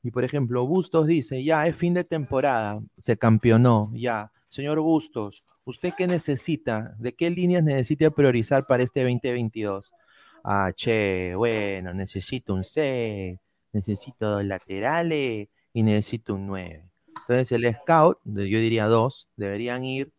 Y 0.04 0.12
por 0.12 0.26
ejemplo, 0.26 0.68
Bustos 0.68 1.08
dice, 1.08 1.42
ya 1.42 1.68
es 1.68 1.76
fin 1.78 1.94
de 1.94 2.04
temporada, 2.04 2.82
se 2.98 3.18
campeonó, 3.18 3.92
ya. 3.94 4.32
Señor 4.50 4.82
Bustos, 4.82 5.44
¿usted 5.64 5.94
qué 5.98 6.06
necesita? 6.08 6.94
¿De 7.00 7.14
qué 7.16 7.30
líneas 7.30 7.64
necesita 7.64 8.10
priorizar 8.12 8.68
para 8.68 8.84
este 8.84 9.04
2022? 9.04 9.94
Ah, 10.44 10.72
che, 10.76 11.34
bueno, 11.36 11.94
necesito 11.94 12.54
un 12.54 12.66
C, 12.66 13.40
necesito 13.72 14.30
dos 14.32 14.44
laterales 14.46 15.48
y 15.74 15.84
necesito 15.84 16.36
un 16.36 16.48
9. 16.48 16.90
Entonces 17.28 17.52
el 17.52 17.74
scout, 17.74 18.20
yo 18.24 18.42
diría 18.42 18.86
dos, 18.86 19.28
deberían 19.36 19.84
ir, 19.84 20.14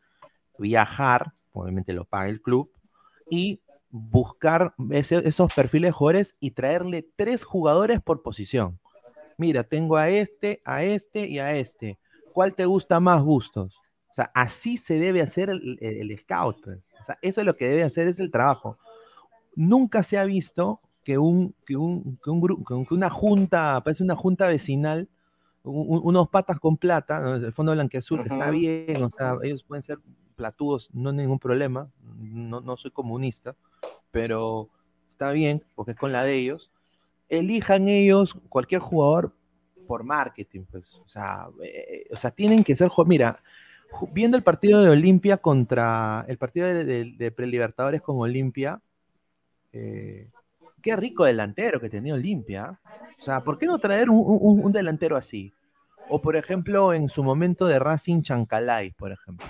viajar, 0.59 1.32
obviamente 1.52 1.94
lo 1.94 2.04
paga 2.04 2.28
el 2.28 2.42
club, 2.42 2.70
y 3.30 3.62
buscar 3.88 4.74
esos 4.90 5.54
perfiles 5.54 5.94
jugadores 5.94 6.36
y 6.38 6.50
traerle 6.50 7.09
tres 7.16 7.44
jugadores 7.44 8.02
por 8.02 8.22
posición. 8.22 8.78
Mira, 9.38 9.64
tengo 9.64 9.96
a 9.96 10.11
este, 10.11 10.61
a 10.66 10.84
este 10.84 11.26
y 11.26 11.38
a 11.38 11.56
este. 11.56 11.98
¿Cuál 12.34 12.54
te 12.54 12.66
gusta 12.66 13.00
más, 13.00 13.22
Bustos? 13.22 13.74
O 14.11 14.14
sea, 14.14 14.30
así 14.34 14.76
se 14.76 14.98
debe 14.98 15.22
hacer 15.22 15.48
el, 15.48 16.18
scout. 16.20 16.62
Pues. 16.62 16.78
O 17.00 17.04
sea, 17.04 17.18
eso 17.22 17.40
es 17.40 17.46
lo 17.46 17.56
que 17.56 17.68
debe 17.68 17.84
hacer, 17.84 18.06
es 18.06 18.18
el 18.20 18.30
trabajo. 18.30 18.76
Nunca 19.54 20.02
se 20.02 20.18
ha 20.18 20.24
visto 20.24 20.80
que, 21.04 21.16
un, 21.16 21.54
que, 21.64 21.74
un, 21.74 22.18
que, 22.22 22.30
un, 22.30 22.84
que 22.84 22.94
una 22.94 23.09
junta, 23.09 23.82
parece 23.82 24.02
una 24.02 24.16
junta 24.16 24.46
vecinal, 24.46 25.09
unos 25.70 26.28
patas 26.28 26.58
con 26.58 26.76
plata, 26.76 27.36
el 27.36 27.52
fondo 27.52 27.72
blanqueazul 27.72 28.20
está 28.20 28.50
bien, 28.50 29.02
o 29.02 29.10
sea, 29.10 29.36
ellos 29.42 29.62
pueden 29.62 29.82
ser 29.82 29.98
platudos, 30.36 30.90
no 30.92 31.10
hay 31.10 31.16
ningún 31.16 31.38
problema, 31.38 31.90
no, 32.16 32.60
no 32.60 32.76
soy 32.76 32.90
comunista, 32.90 33.56
pero 34.10 34.68
está 35.08 35.30
bien, 35.30 35.64
porque 35.74 35.92
es 35.92 35.96
con 35.96 36.12
la 36.12 36.22
de 36.22 36.34
ellos. 36.34 36.70
Elijan 37.28 37.88
ellos 37.88 38.34
cualquier 38.48 38.80
jugador 38.80 39.34
por 39.86 40.04
marketing, 40.04 40.64
pues, 40.70 40.94
o 40.94 41.08
sea, 41.08 41.48
eh, 41.62 42.06
o 42.10 42.16
sea 42.16 42.30
tienen 42.30 42.64
que 42.64 42.76
ser, 42.76 42.90
mira, 43.06 43.42
viendo 44.12 44.36
el 44.36 44.42
partido 44.42 44.82
de 44.82 44.90
Olimpia 44.90 45.38
contra, 45.38 46.24
el 46.28 46.38
partido 46.38 46.66
de, 46.66 46.84
de, 46.84 47.14
de 47.16 47.30
Prelibertadores 47.30 48.02
con 48.02 48.18
Olimpia, 48.18 48.80
eh, 49.72 50.30
qué 50.82 50.96
rico 50.96 51.24
delantero 51.24 51.80
que 51.80 51.90
tenía 51.90 52.14
Olimpia. 52.14 52.80
O 53.18 53.22
sea, 53.22 53.42
¿por 53.42 53.58
qué 53.58 53.66
no 53.66 53.78
traer 53.78 54.10
un, 54.10 54.72
delantero 54.72 55.16
así? 55.16 55.52
O 56.09 56.20
por 56.20 56.36
ejemplo, 56.36 56.92
en 56.92 57.09
su 57.09 57.22
momento 57.22 57.66
de 57.66 57.78
Racing 57.78 58.22
Chancalay, 58.22 58.92
por 58.92 59.12
ejemplo. 59.12 59.46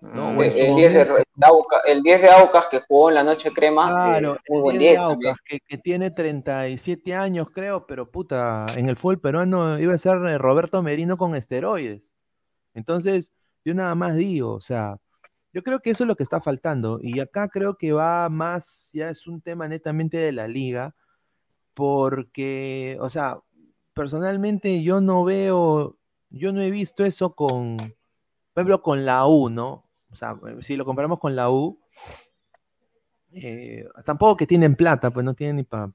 Mm, 0.00 0.40
el, 0.40 0.76
10 0.76 0.92
de, 0.92 2.28
Aucas, 2.28 2.66
que 2.70 2.80
jugó 2.86 3.08
en 3.08 3.14
la 3.14 3.24
noche 3.24 3.50
crema. 3.52 3.88
Claro, 3.88 4.36
muy 4.48 4.60
buen 4.60 4.78
10 4.78 4.92
de 4.92 4.98
Aucas, 4.98 5.38
que, 5.40 5.78
tiene 5.78 6.10
37 6.10 7.14
años, 7.14 7.48
creo, 7.52 7.86
pero 7.86 8.10
puta, 8.10 8.66
en 8.76 8.88
el 8.88 8.96
fútbol 8.96 9.20
peruano 9.20 9.78
iba 9.78 9.94
a 9.94 9.98
ser 9.98 10.16
eh, 10.26 10.38
Roberto 10.38 10.82
Merino 10.82 11.16
con 11.16 11.34
esteroides. 11.34 12.12
Entonces, 12.74 13.32
yo 13.64 13.74
nada 13.74 13.94
más 13.94 14.16
digo, 14.16 14.52
o 14.52 14.60
sea, 14.60 14.98
yo 15.52 15.62
creo 15.62 15.80
que 15.80 15.90
eso 15.90 16.04
es 16.04 16.08
lo 16.08 16.16
que 16.16 16.22
está 16.22 16.40
faltando. 16.40 16.98
Y 17.02 17.18
acá 17.20 17.48
creo 17.48 17.76
que 17.76 17.92
va 17.92 18.28
más, 18.28 18.90
ya 18.92 19.08
es 19.08 19.26
un 19.26 19.40
tema 19.40 19.66
netamente 19.66 20.18
de 20.18 20.32
la 20.32 20.46
liga, 20.46 20.94
porque, 21.74 22.98
o 23.00 23.08
sea, 23.10 23.38
personalmente 23.96 24.82
yo 24.82 25.00
no 25.00 25.24
veo, 25.24 25.96
yo 26.28 26.52
no 26.52 26.60
he 26.60 26.70
visto 26.70 27.02
eso 27.06 27.34
con, 27.34 27.78
por 27.78 28.60
ejemplo, 28.60 28.82
con 28.82 29.06
la 29.06 29.26
U, 29.26 29.48
¿no? 29.48 29.88
O 30.10 30.14
sea, 30.14 30.38
si 30.60 30.76
lo 30.76 30.84
comparamos 30.84 31.18
con 31.18 31.34
la 31.34 31.50
U, 31.50 31.80
eh, 33.32 33.88
tampoco 34.04 34.36
que 34.36 34.46
tienen 34.46 34.76
plata, 34.76 35.10
pues 35.10 35.24
no 35.24 35.32
tienen 35.32 35.56
ni 35.56 35.62
para, 35.62 35.90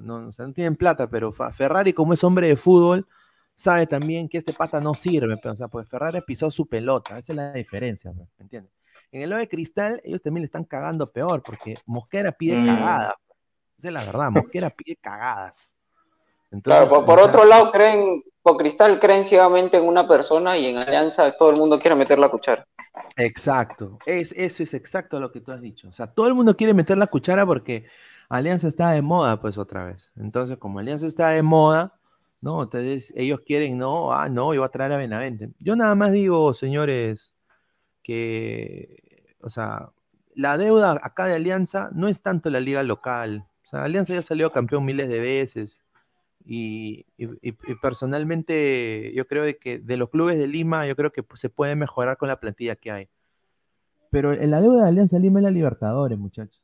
no, 0.00 0.26
o 0.26 0.32
sea, 0.32 0.48
no 0.48 0.52
tienen 0.52 0.74
plata, 0.74 1.08
pero 1.08 1.30
Ferrari 1.30 1.92
como 1.92 2.12
es 2.12 2.24
hombre 2.24 2.48
de 2.48 2.56
fútbol, 2.56 3.06
sabe 3.54 3.86
también 3.86 4.28
que 4.28 4.38
este 4.38 4.52
pata 4.52 4.80
no 4.80 4.94
sirve, 4.94 5.36
pero, 5.40 5.54
o 5.54 5.56
sea, 5.56 5.68
pues 5.68 5.88
Ferrari 5.88 6.22
pisó 6.22 6.50
su 6.50 6.66
pelota, 6.66 7.18
esa 7.18 7.32
es 7.32 7.36
la 7.36 7.52
diferencia, 7.52 8.12
pues, 8.12 8.28
¿me 8.36 8.42
entiendes? 8.42 8.72
En 9.12 9.22
el 9.22 9.30
lado 9.30 9.38
de 9.38 9.48
Cristal, 9.48 10.00
ellos 10.02 10.20
también 10.20 10.42
le 10.42 10.46
están 10.46 10.64
cagando 10.64 11.12
peor, 11.12 11.40
porque 11.44 11.76
Mosquera 11.86 12.32
pide 12.32 12.56
mm. 12.56 12.66
cagadas. 12.66 13.14
Esa 13.78 13.88
es 13.88 13.94
la 13.94 14.04
verdad, 14.04 14.30
Mosquera 14.32 14.70
pide 14.70 14.96
cagadas. 14.96 15.76
Claro, 16.62 17.04
por, 17.04 17.18
otro 17.18 17.44
lado, 17.44 17.70
creen, 17.70 18.22
Cristal 18.58 19.00
creen 19.00 19.24
ciegamente 19.24 19.76
en 19.76 19.84
una 19.84 20.06
persona 20.06 20.56
y 20.56 20.66
en 20.66 20.76
Alianza 20.76 21.36
todo 21.36 21.50
el 21.50 21.56
mundo 21.56 21.78
quiere 21.78 21.94
meter 21.94 22.18
la 22.18 22.28
cuchara. 22.28 22.66
Exacto, 23.16 23.98
es, 24.06 24.32
eso 24.32 24.62
es 24.62 24.74
exacto 24.74 25.20
lo 25.20 25.32
que 25.32 25.40
tú 25.40 25.52
has 25.52 25.60
dicho. 25.60 25.88
O 25.88 25.92
sea, 25.92 26.06
todo 26.06 26.26
el 26.26 26.34
mundo 26.34 26.56
quiere 26.56 26.74
meter 26.74 26.98
la 26.98 27.06
cuchara 27.06 27.46
porque 27.46 27.86
Alianza 28.28 28.68
está 28.68 28.90
de 28.90 29.02
moda, 29.02 29.40
pues 29.40 29.58
otra 29.58 29.84
vez. 29.84 30.12
Entonces, 30.16 30.56
como 30.56 30.78
Alianza 30.78 31.06
está 31.06 31.30
de 31.30 31.42
moda, 31.42 31.94
¿no? 32.40 32.62
Entonces 32.62 33.12
ellos 33.16 33.40
quieren, 33.40 33.78
no, 33.78 34.12
ah, 34.12 34.28
no, 34.28 34.52
yo 34.54 34.60
voy 34.60 34.66
a 34.66 34.70
traer 34.70 34.92
a 34.92 34.96
Benavente. 34.96 35.50
Yo 35.58 35.76
nada 35.76 35.94
más 35.94 36.12
digo, 36.12 36.52
señores, 36.54 37.34
que, 38.02 39.36
o 39.42 39.50
sea, 39.50 39.90
la 40.34 40.58
deuda 40.58 41.00
acá 41.02 41.26
de 41.26 41.34
Alianza 41.34 41.90
no 41.92 42.08
es 42.08 42.22
tanto 42.22 42.50
la 42.50 42.60
liga 42.60 42.82
local. 42.82 43.46
O 43.64 43.66
sea, 43.66 43.84
Alianza 43.84 44.14
ya 44.14 44.22
salió 44.22 44.52
campeón 44.52 44.84
miles 44.84 45.08
de 45.08 45.20
veces. 45.20 45.84
Y, 46.46 47.06
personalmente 47.80 49.12
yo 49.14 49.26
creo 49.26 49.44
de 49.44 49.56
que 49.56 49.78
de 49.78 49.96
los 49.96 50.10
clubes 50.10 50.38
de 50.38 50.46
Lima, 50.46 50.86
yo 50.86 50.94
creo 50.94 51.10
que 51.10 51.24
se 51.34 51.48
puede 51.48 51.74
mejorar 51.74 52.16
con 52.18 52.28
la 52.28 52.38
plantilla 52.38 52.76
que 52.76 52.90
hay. 52.90 53.08
Pero 54.10 54.32
en 54.32 54.50
la 54.50 54.60
deuda 54.60 54.82
de 54.82 54.88
Alianza 54.88 55.18
Lima 55.18 55.40
es 55.40 55.44
la 55.44 55.50
Libertadores, 55.50 56.18
muchachos. 56.18 56.62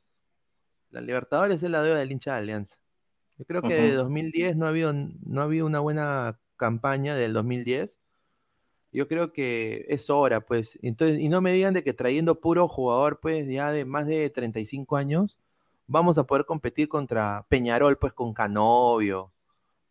La 0.91 1.01
Libertadores 1.01 1.63
es 1.63 1.71
la 1.71 1.83
deuda 1.83 1.99
del 1.99 2.13
hincha 2.13 2.33
de 2.33 2.39
Alianza. 2.39 2.77
Yo 3.39 3.47
creo 3.47 3.63
que 3.63 3.75
de 3.75 3.93
2010 3.95 4.57
no 4.57 4.67
ha, 4.67 4.69
habido, 4.69 4.93
no 4.93 5.41
ha 5.41 5.45
habido 5.45 5.65
una 5.65 5.81
buena 5.81 6.39
campaña 6.57 7.17
del 7.17 7.33
2010. 7.33 7.99
Yo 8.93 9.09
creo 9.09 9.33
que 9.33 9.87
es 9.89 10.11
hora, 10.11 10.43
pues. 10.43 10.79
Entonces, 10.83 11.21
y 11.21 11.31
no 11.31 11.41
me 11.41 11.53
digan 11.53 11.73
de 11.73 11.83
que 11.83 11.95
trayendo 11.95 12.39
puro 12.41 12.69
jugador, 12.69 13.19
pues, 13.19 13.49
ya 13.49 13.73
de 13.73 13.87
más 13.87 14.07
de 14.07 14.29
35 14.29 14.97
años, 14.97 15.39
vamos 15.87 16.19
a 16.19 16.25
poder 16.25 16.45
competir 16.45 16.89
contra 16.89 17.47
Peñarol, 17.49 17.97
pues, 17.99 18.13
con 18.13 18.35
Canovio, 18.35 19.33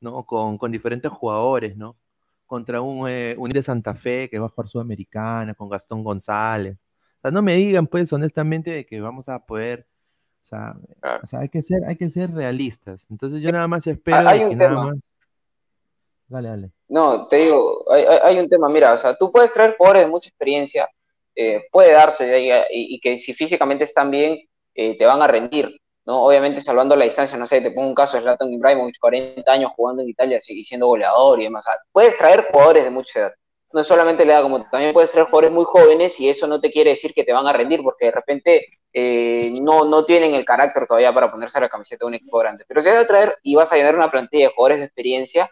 ¿no? 0.01 0.25
Con, 0.25 0.71
diferentes 0.71 1.11
jugadores, 1.11 1.77
¿no? 1.77 1.97
Contra 2.45 2.81
un, 2.81 3.07
eh, 3.07 3.35
de 3.37 3.63
Santa 3.63 3.95
Fe 3.95 4.29
que 4.29 4.39
va 4.39 4.47
a 4.47 4.49
jugar 4.49 4.69
Sudamericana, 4.69 5.53
con 5.53 5.69
Gastón 5.69 6.03
González. 6.03 6.77
O 7.19 7.21
sea, 7.21 7.31
no 7.31 7.41
me 7.41 7.55
digan, 7.55 7.87
pues, 7.87 8.11
honestamente, 8.13 8.71
de 8.71 8.85
que 8.85 9.01
vamos 9.01 9.29
a 9.29 9.45
poder. 9.45 9.87
O 10.43 10.47
sea, 10.47 10.75
hay, 11.39 11.49
que 11.49 11.61
ser, 11.61 11.79
hay 11.85 11.95
que 11.95 12.09
ser 12.09 12.31
realistas. 12.31 13.05
Entonces, 13.09 13.41
yo 13.41 13.51
nada 13.51 13.67
más 13.67 13.85
espero 13.85 14.17
que 14.49 14.55
nada 14.55 14.73
más. 14.73 14.95
Dale, 16.27 16.49
dale. 16.49 16.71
No, 16.87 17.27
te 17.27 17.37
digo, 17.37 17.85
hay, 17.91 18.39
un 18.39 18.47
tema, 18.47 18.69
mira, 18.69 18.93
o 18.93 18.97
sea, 18.97 19.15
tú 19.15 19.31
puedes 19.31 19.51
traer 19.51 19.75
jugadores 19.77 20.05
de 20.05 20.11
mucha 20.11 20.29
experiencia, 20.29 20.87
eh, 21.35 21.63
puede 21.71 21.91
darse 21.91 22.39
y, 22.39 22.95
y, 22.95 22.99
que 22.99 23.17
si 23.17 23.33
físicamente 23.33 23.83
están 23.83 24.11
bien, 24.11 24.39
eh, 24.75 24.95
te 24.97 25.05
van 25.05 25.21
a 25.21 25.27
rendir. 25.27 25.79
¿No? 26.09 26.23
Obviamente 26.23 26.59
salvando 26.59 26.95
la 26.95 27.05
distancia, 27.05 27.37
no 27.37 27.45
sé, 27.45 27.61
te 27.61 27.69
pongo 27.69 27.87
un 27.87 27.93
caso 27.93 28.17
de 28.17 28.23
Zlatan 28.23 28.51
Ibrahimovic, 28.51 28.97
40 28.99 29.51
años 29.51 29.71
jugando 29.75 30.01
en 30.01 30.09
Italia 30.09 30.39
y 30.47 30.63
siendo 30.63 30.87
goleador 30.87 31.39
y 31.39 31.43
demás. 31.43 31.65
puedes 31.91 32.17
traer 32.17 32.47
jugadores 32.51 32.83
de 32.83 32.89
mucha 32.89 33.19
edad. 33.19 33.33
No 33.71 33.83
solamente 33.83 34.25
la 34.25 34.33
edad, 34.33 34.41
como 34.41 34.67
también 34.71 34.91
puedes 34.91 35.11
traer 35.11 35.27
jugadores 35.27 35.51
muy 35.51 35.65
jóvenes 35.65 36.19
y 36.19 36.27
eso 36.27 36.47
no 36.47 36.59
te 36.59 36.71
quiere 36.71 36.89
decir 36.89 37.13
que 37.13 37.23
te 37.23 37.31
van 37.31 37.45
a 37.45 37.53
rendir 37.53 37.83
porque 37.83 38.05
de 38.05 38.11
repente 38.11 38.65
eh, 38.91 39.53
no, 39.61 39.85
no 39.85 40.03
tienen 40.03 40.33
el 40.33 40.43
carácter 40.43 40.87
todavía 40.87 41.13
para 41.13 41.29
ponerse 41.29 41.59
la 41.59 41.69
camiseta 41.69 42.05
de 42.05 42.07
un 42.07 42.15
equipo 42.15 42.39
grande. 42.39 42.65
Pero 42.67 42.81
si 42.81 42.89
vas 42.89 42.97
a 42.97 43.05
traer 43.05 43.37
y 43.43 43.53
vas 43.53 43.71
a 43.71 43.75
llenar 43.75 43.95
una 43.95 44.09
plantilla 44.09 44.47
de 44.47 44.53
jugadores 44.55 44.79
de 44.79 44.85
experiencia, 44.85 45.47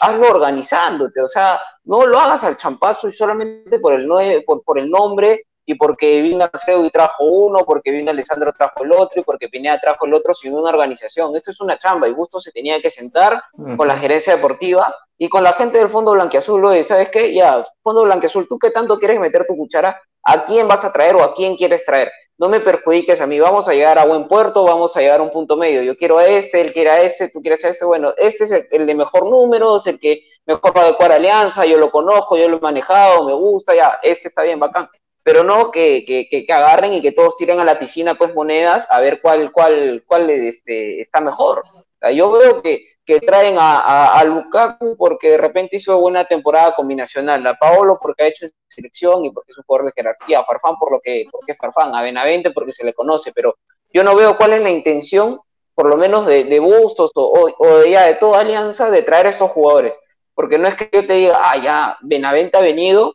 hazlo 0.00 0.28
organizándote, 0.28 1.20
o 1.20 1.28
sea, 1.28 1.60
no 1.84 2.04
lo 2.04 2.18
hagas 2.18 2.42
al 2.42 2.56
champazo 2.56 3.06
y 3.06 3.12
solamente 3.12 3.78
por 3.78 3.94
el, 3.94 4.08
por, 4.44 4.64
por 4.64 4.80
el 4.80 4.90
nombre 4.90 5.44
y 5.66 5.74
porque 5.74 6.20
vino 6.20 6.44
Alfredo 6.44 6.84
y 6.84 6.90
trajo 6.90 7.24
uno, 7.24 7.64
porque 7.64 7.90
vino 7.90 8.10
Alessandro 8.10 8.52
trajo 8.52 8.84
el 8.84 8.92
otro, 8.92 9.20
y 9.20 9.24
porque 9.24 9.48
Pineda 9.48 9.80
trajo 9.80 10.06
el 10.06 10.14
otro, 10.14 10.34
sin 10.34 10.54
una 10.54 10.70
organización. 10.70 11.34
Esto 11.34 11.50
es 11.50 11.60
una 11.60 11.78
chamba, 11.78 12.08
y 12.08 12.12
Gusto 12.12 12.40
se 12.40 12.52
tenía 12.52 12.80
que 12.80 12.90
sentar 12.90 13.42
con 13.76 13.88
la 13.88 13.96
gerencia 13.96 14.36
deportiva 14.36 14.94
y 15.16 15.28
con 15.28 15.42
la 15.42 15.52
gente 15.52 15.78
del 15.78 15.88
Fondo 15.88 16.12
Blanqueazul, 16.12 16.60
lo 16.60 16.70
de, 16.70 16.82
¿sabes 16.82 17.08
qué? 17.08 17.32
Ya, 17.32 17.64
Fondo 17.82 18.02
Blanqueazul, 18.02 18.48
¿tú 18.48 18.58
qué 18.58 18.70
tanto 18.70 18.98
quieres 18.98 19.20
meter 19.20 19.46
tu 19.46 19.56
cuchara? 19.56 20.00
¿A 20.24 20.44
quién 20.44 20.66
vas 20.68 20.84
a 20.84 20.92
traer 20.92 21.14
o 21.14 21.22
a 21.22 21.34
quién 21.34 21.56
quieres 21.56 21.84
traer? 21.84 22.10
No 22.36 22.48
me 22.48 22.58
perjudiques 22.58 23.20
a 23.20 23.26
mí, 23.26 23.38
vamos 23.38 23.68
a 23.68 23.74
llegar 23.74 23.96
a 23.96 24.06
buen 24.06 24.26
puerto, 24.26 24.64
vamos 24.64 24.96
a 24.96 25.00
llegar 25.00 25.20
a 25.20 25.22
un 25.22 25.30
punto 25.30 25.56
medio. 25.56 25.82
Yo 25.82 25.96
quiero 25.96 26.18
a 26.18 26.26
este, 26.26 26.60
él 26.60 26.72
quiere 26.72 26.90
a 26.90 27.00
este, 27.02 27.28
tú 27.28 27.40
quieres 27.40 27.64
a 27.64 27.68
este. 27.68 27.84
Bueno, 27.84 28.12
este 28.16 28.44
es 28.44 28.50
el, 28.72 28.86
de 28.86 28.94
mejor 28.94 29.30
número, 29.30 29.76
es 29.76 29.86
el 29.86 30.00
que 30.00 30.24
mejor 30.44 30.76
va 30.76 30.80
a 30.80 30.84
adecuar 30.86 31.12
alianza, 31.12 31.64
yo 31.64 31.78
lo 31.78 31.92
conozco, 31.92 32.36
yo 32.36 32.48
lo 32.48 32.56
he 32.56 32.60
manejado, 32.60 33.24
me 33.24 33.34
gusta, 33.34 33.72
ya, 33.74 34.00
este 34.02 34.28
está 34.28 34.42
bien, 34.42 34.58
bacán 34.58 34.88
pero 35.24 35.42
no 35.42 35.70
que, 35.70 36.04
que, 36.04 36.28
que, 36.28 36.52
agarren 36.52 36.92
y 36.92 37.00
que 37.02 37.10
todos 37.10 37.34
tiren 37.34 37.58
a 37.58 37.64
la 37.64 37.78
piscina 37.78 38.14
pues 38.14 38.34
monedas 38.34 38.86
a 38.90 39.00
ver 39.00 39.20
cuál, 39.22 39.50
cuál, 39.52 40.04
cuál 40.06 40.28
este, 40.28 41.00
está 41.00 41.20
mejor. 41.22 41.64
yo 42.14 42.30
veo 42.30 42.60
que, 42.60 42.84
que 43.06 43.20
traen 43.20 43.56
a, 43.58 44.18
a, 44.18 44.24
Lukaku 44.24 44.96
porque 44.98 45.30
de 45.30 45.38
repente 45.38 45.76
hizo 45.76 45.98
buena 45.98 46.26
temporada 46.26 46.74
combinacional, 46.74 47.44
a 47.46 47.54
Paolo 47.54 47.98
porque 48.00 48.22
ha 48.22 48.26
hecho 48.26 48.46
selección 48.68 49.24
y 49.24 49.30
porque 49.30 49.52
es 49.52 49.58
un 49.58 49.64
jugador 49.64 49.86
de 49.86 49.92
jerarquía, 49.96 50.40
a 50.40 50.44
Farfán 50.44 50.76
por 50.78 50.92
lo 50.92 51.00
que, 51.00 51.24
porque 51.32 51.54
Farfán, 51.54 51.94
a 51.94 52.02
Benavente 52.02 52.50
porque 52.50 52.72
se 52.72 52.84
le 52.84 52.92
conoce, 52.92 53.32
pero 53.32 53.56
yo 53.94 54.04
no 54.04 54.14
veo 54.14 54.36
cuál 54.36 54.52
es 54.52 54.60
la 54.60 54.70
intención, 54.70 55.40
por 55.74 55.86
lo 55.86 55.96
menos 55.96 56.26
de, 56.26 56.44
de 56.44 56.60
Bustos 56.60 57.12
o, 57.14 57.50
o, 57.58 57.78
de, 57.78 57.90
ya 57.90 58.02
de 58.02 58.16
toda 58.16 58.40
alianza, 58.40 58.90
de 58.90 59.02
traer 59.02 59.26
a 59.26 59.30
estos 59.30 59.50
jugadores. 59.50 59.98
Porque 60.34 60.58
no 60.58 60.68
es 60.68 60.74
que 60.74 60.90
yo 60.92 61.06
te 61.06 61.14
diga, 61.14 61.38
ah, 61.40 61.56
ya, 61.56 61.96
Benavente 62.02 62.58
ha 62.58 62.60
venido, 62.60 63.14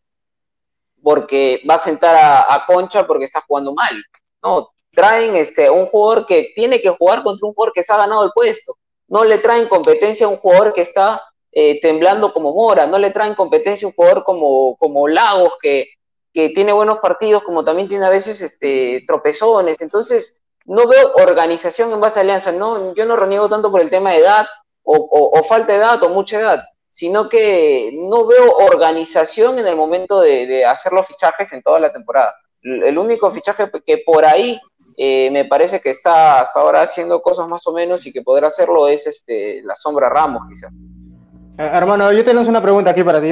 porque 1.02 1.62
va 1.70 1.76
a 1.76 1.80
sentar 1.80 2.16
a, 2.16 2.64
Concha 2.68 3.06
porque 3.08 3.26
está 3.26 3.42
jugando 3.48 3.74
mal. 3.74 4.04
No, 4.44 4.70
traen 4.92 5.36
este, 5.36 5.70
un 5.70 5.88
jugador 5.88 6.26
que 6.26 6.52
tiene 6.56 6.82
que 6.82 6.90
jugar 6.90 7.24
contra 7.24 7.48
un 7.48 7.54
jugador 7.54 7.74
que 7.74 7.84
se 7.84 7.94
ha 7.94 7.98
ganado 7.98 8.24
el 8.24 8.32
puesto. 8.34 8.78
No 9.08 9.24
le 9.24 9.40
traen 9.40 9.68
competencia 9.68 10.26
a 10.26 10.30
un 10.30 10.38
jugador 10.38 10.74
que 10.74 10.82
está 10.82 11.24
eh, 11.52 11.80
temblando 11.82 12.34
como 12.34 12.54
Mora, 12.54 12.86
no 12.86 13.00
le 13.00 13.12
traen 13.12 13.34
competencia 13.36 13.86
a 13.86 13.90
un 13.90 13.96
jugador 13.96 14.24
como, 14.24 14.76
como 14.78 15.08
Lagos, 15.08 15.54
que, 15.62 15.88
que 16.34 16.50
tiene 16.50 16.74
buenos 16.74 17.00
partidos, 17.00 17.44
como 17.44 17.64
también 17.64 17.90
tiene 17.90 18.06
a 18.06 18.10
veces 18.10 18.42
este, 18.42 19.04
tropezones. 19.08 19.78
Entonces, 19.80 20.42
no 20.66 20.88
veo 20.88 21.14
organización 21.16 21.92
en 21.92 22.02
base 22.02 22.20
a 22.20 22.22
alianza. 22.22 22.52
No, 22.52 22.94
yo 22.94 23.06
no 23.06 23.16
reniego 23.16 23.50
tanto 23.50 23.72
por 23.72 23.82
el 23.82 23.90
tema 23.90 24.12
de 24.12 24.18
edad, 24.18 24.46
o 24.92 25.44
falta 25.44 25.74
de 25.74 25.80
edad, 25.80 26.02
o 26.04 26.10
mucha 26.10 26.40
edad 26.40 26.69
sino 26.90 27.30
que 27.30 27.92
no 27.94 28.26
veo 28.26 28.52
organización 28.58 29.60
en 29.60 29.68
el 29.68 29.76
momento 29.76 30.22
de, 30.22 30.66
hacer 30.66 30.92
los 30.92 31.08
fichajes 31.08 31.54
en 31.54 31.62
toda 31.62 31.80
la 31.80 31.94
temporada. 31.94 32.36
El 32.62 32.98
único 32.98 33.30
fichaje 33.30 33.70
que 33.86 34.04
por 34.06 34.26
ahí 34.26 34.60
eh, 34.98 35.30
me 35.32 35.46
parece 35.46 35.80
que 35.80 35.92
está 35.92 36.42
hasta 36.42 36.60
ahora 36.60 36.82
haciendo 36.82 37.22
cosas 37.22 37.48
más 37.48 37.66
o 37.68 37.74
menos 37.74 38.06
y 38.06 38.12
que 38.12 38.22
podrá 38.22 38.48
hacerlo 38.48 38.88
es 38.88 39.08
este 39.08 39.62
la 39.64 39.76
sombra 39.76 40.10
Ramos, 40.10 40.42
quizás. 40.50 40.74
Eh, 41.58 41.70
hermano, 41.74 42.12
yo 42.12 42.26
tengo 42.26 42.42
una 42.42 42.62
pregunta 42.62 42.90
aquí 42.92 43.04
para 43.04 43.22
ti, 43.22 43.32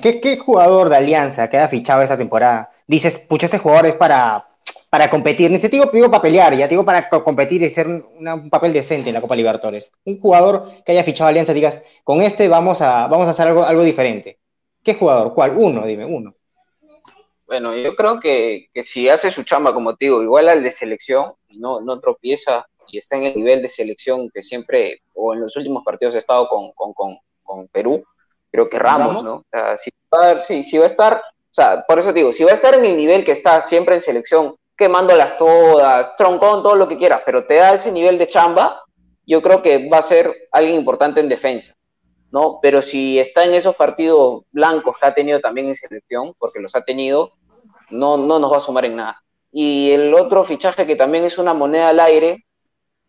¿Qué, 0.00 0.20
¿Qué 0.20 0.38
jugador 0.38 0.88
de 0.88 0.96
Alianza 0.96 1.48
que 1.48 1.58
ha 1.58 1.68
fichado 1.68 2.02
esa 2.02 2.16
temporada 2.16 2.70
dices, 2.86 3.18
pucha, 3.18 3.46
este 3.46 3.58
jugador 3.58 3.86
es 3.86 3.94
para 3.94 4.46
para 4.90 5.10
competir, 5.10 5.50
ni 5.50 5.58
siquiera 5.58 5.90
digo 5.92 6.10
para 6.10 6.22
pelear, 6.22 6.56
ya 6.56 6.68
digo 6.68 6.84
para 6.84 7.08
competir 7.08 7.62
y 7.62 7.70
ser 7.70 7.88
un 7.88 8.48
papel 8.50 8.72
decente 8.72 9.10
en 9.10 9.14
la 9.14 9.20
Copa 9.20 9.34
Libertadores. 9.34 9.90
Un 10.04 10.20
jugador 10.20 10.70
que 10.84 10.92
haya 10.92 11.02
fichado 11.02 11.28
Alianza, 11.28 11.52
digas, 11.52 11.80
con 12.04 12.22
este 12.22 12.46
vamos 12.48 12.80
a, 12.80 13.08
vamos 13.08 13.26
a 13.26 13.30
hacer 13.30 13.48
algo, 13.48 13.64
algo 13.64 13.82
diferente. 13.82 14.38
¿Qué 14.84 14.94
jugador? 14.94 15.34
¿Cuál? 15.34 15.56
Uno, 15.56 15.84
dime, 15.86 16.04
uno. 16.04 16.34
Bueno, 17.46 17.74
yo 17.74 17.94
creo 17.96 18.20
que, 18.20 18.68
que 18.72 18.82
si 18.82 19.08
hace 19.08 19.30
su 19.30 19.42
chamba, 19.42 19.74
como 19.74 19.96
te 19.96 20.06
digo, 20.06 20.22
igual 20.22 20.48
al 20.48 20.62
de 20.62 20.70
selección, 20.70 21.34
no, 21.50 21.80
no 21.80 22.00
tropieza 22.00 22.66
y 22.88 22.98
está 22.98 23.16
en 23.16 23.24
el 23.24 23.34
nivel 23.34 23.62
de 23.62 23.68
selección 23.68 24.30
que 24.30 24.42
siempre, 24.42 25.00
o 25.14 25.34
en 25.34 25.40
los 25.40 25.56
últimos 25.56 25.82
partidos 25.84 26.14
ha 26.14 26.18
estado 26.18 26.48
con, 26.48 26.72
con, 26.72 26.92
con, 26.92 27.18
con 27.42 27.68
Perú, 27.68 28.04
creo 28.50 28.68
que 28.70 28.78
Ramos, 28.78 29.24
¿no? 29.24 29.34
O 29.34 29.44
sea, 29.50 29.76
si 29.76 29.90
va, 30.12 30.42
sí, 30.42 30.62
si 30.62 30.78
va 30.78 30.84
a 30.84 30.88
estar, 30.88 31.22
o 31.54 31.56
sea, 31.56 31.84
por 31.86 32.00
eso 32.00 32.12
digo, 32.12 32.32
si 32.32 32.42
va 32.42 32.50
a 32.50 32.54
estar 32.54 32.74
en 32.74 32.84
el 32.84 32.96
nivel 32.96 33.22
que 33.22 33.30
está 33.30 33.60
siempre 33.60 33.94
en 33.94 34.00
selección, 34.00 34.56
quemándolas 34.76 35.36
todas, 35.36 36.16
troncón, 36.16 36.64
todo 36.64 36.74
lo 36.74 36.88
que 36.88 36.96
quieras, 36.96 37.22
pero 37.24 37.46
te 37.46 37.54
da 37.54 37.74
ese 37.74 37.92
nivel 37.92 38.18
de 38.18 38.26
chamba, 38.26 38.82
yo 39.24 39.40
creo 39.40 39.62
que 39.62 39.88
va 39.88 39.98
a 39.98 40.02
ser 40.02 40.34
alguien 40.50 40.74
importante 40.74 41.20
en 41.20 41.28
defensa, 41.28 41.76
¿no? 42.32 42.58
Pero 42.60 42.82
si 42.82 43.20
está 43.20 43.44
en 43.44 43.54
esos 43.54 43.76
partidos 43.76 44.42
blancos 44.50 44.96
que 44.98 45.06
ha 45.06 45.14
tenido 45.14 45.38
también 45.38 45.68
en 45.68 45.76
selección, 45.76 46.34
porque 46.40 46.58
los 46.58 46.74
ha 46.74 46.82
tenido, 46.82 47.30
no, 47.88 48.16
no 48.16 48.40
nos 48.40 48.52
va 48.52 48.56
a 48.56 48.60
sumar 48.60 48.86
en 48.86 48.96
nada. 48.96 49.22
Y 49.52 49.92
el 49.92 50.12
otro 50.12 50.42
fichaje 50.42 50.88
que 50.88 50.96
también 50.96 51.22
es 51.22 51.38
una 51.38 51.54
moneda 51.54 51.90
al 51.90 52.00
aire, 52.00 52.46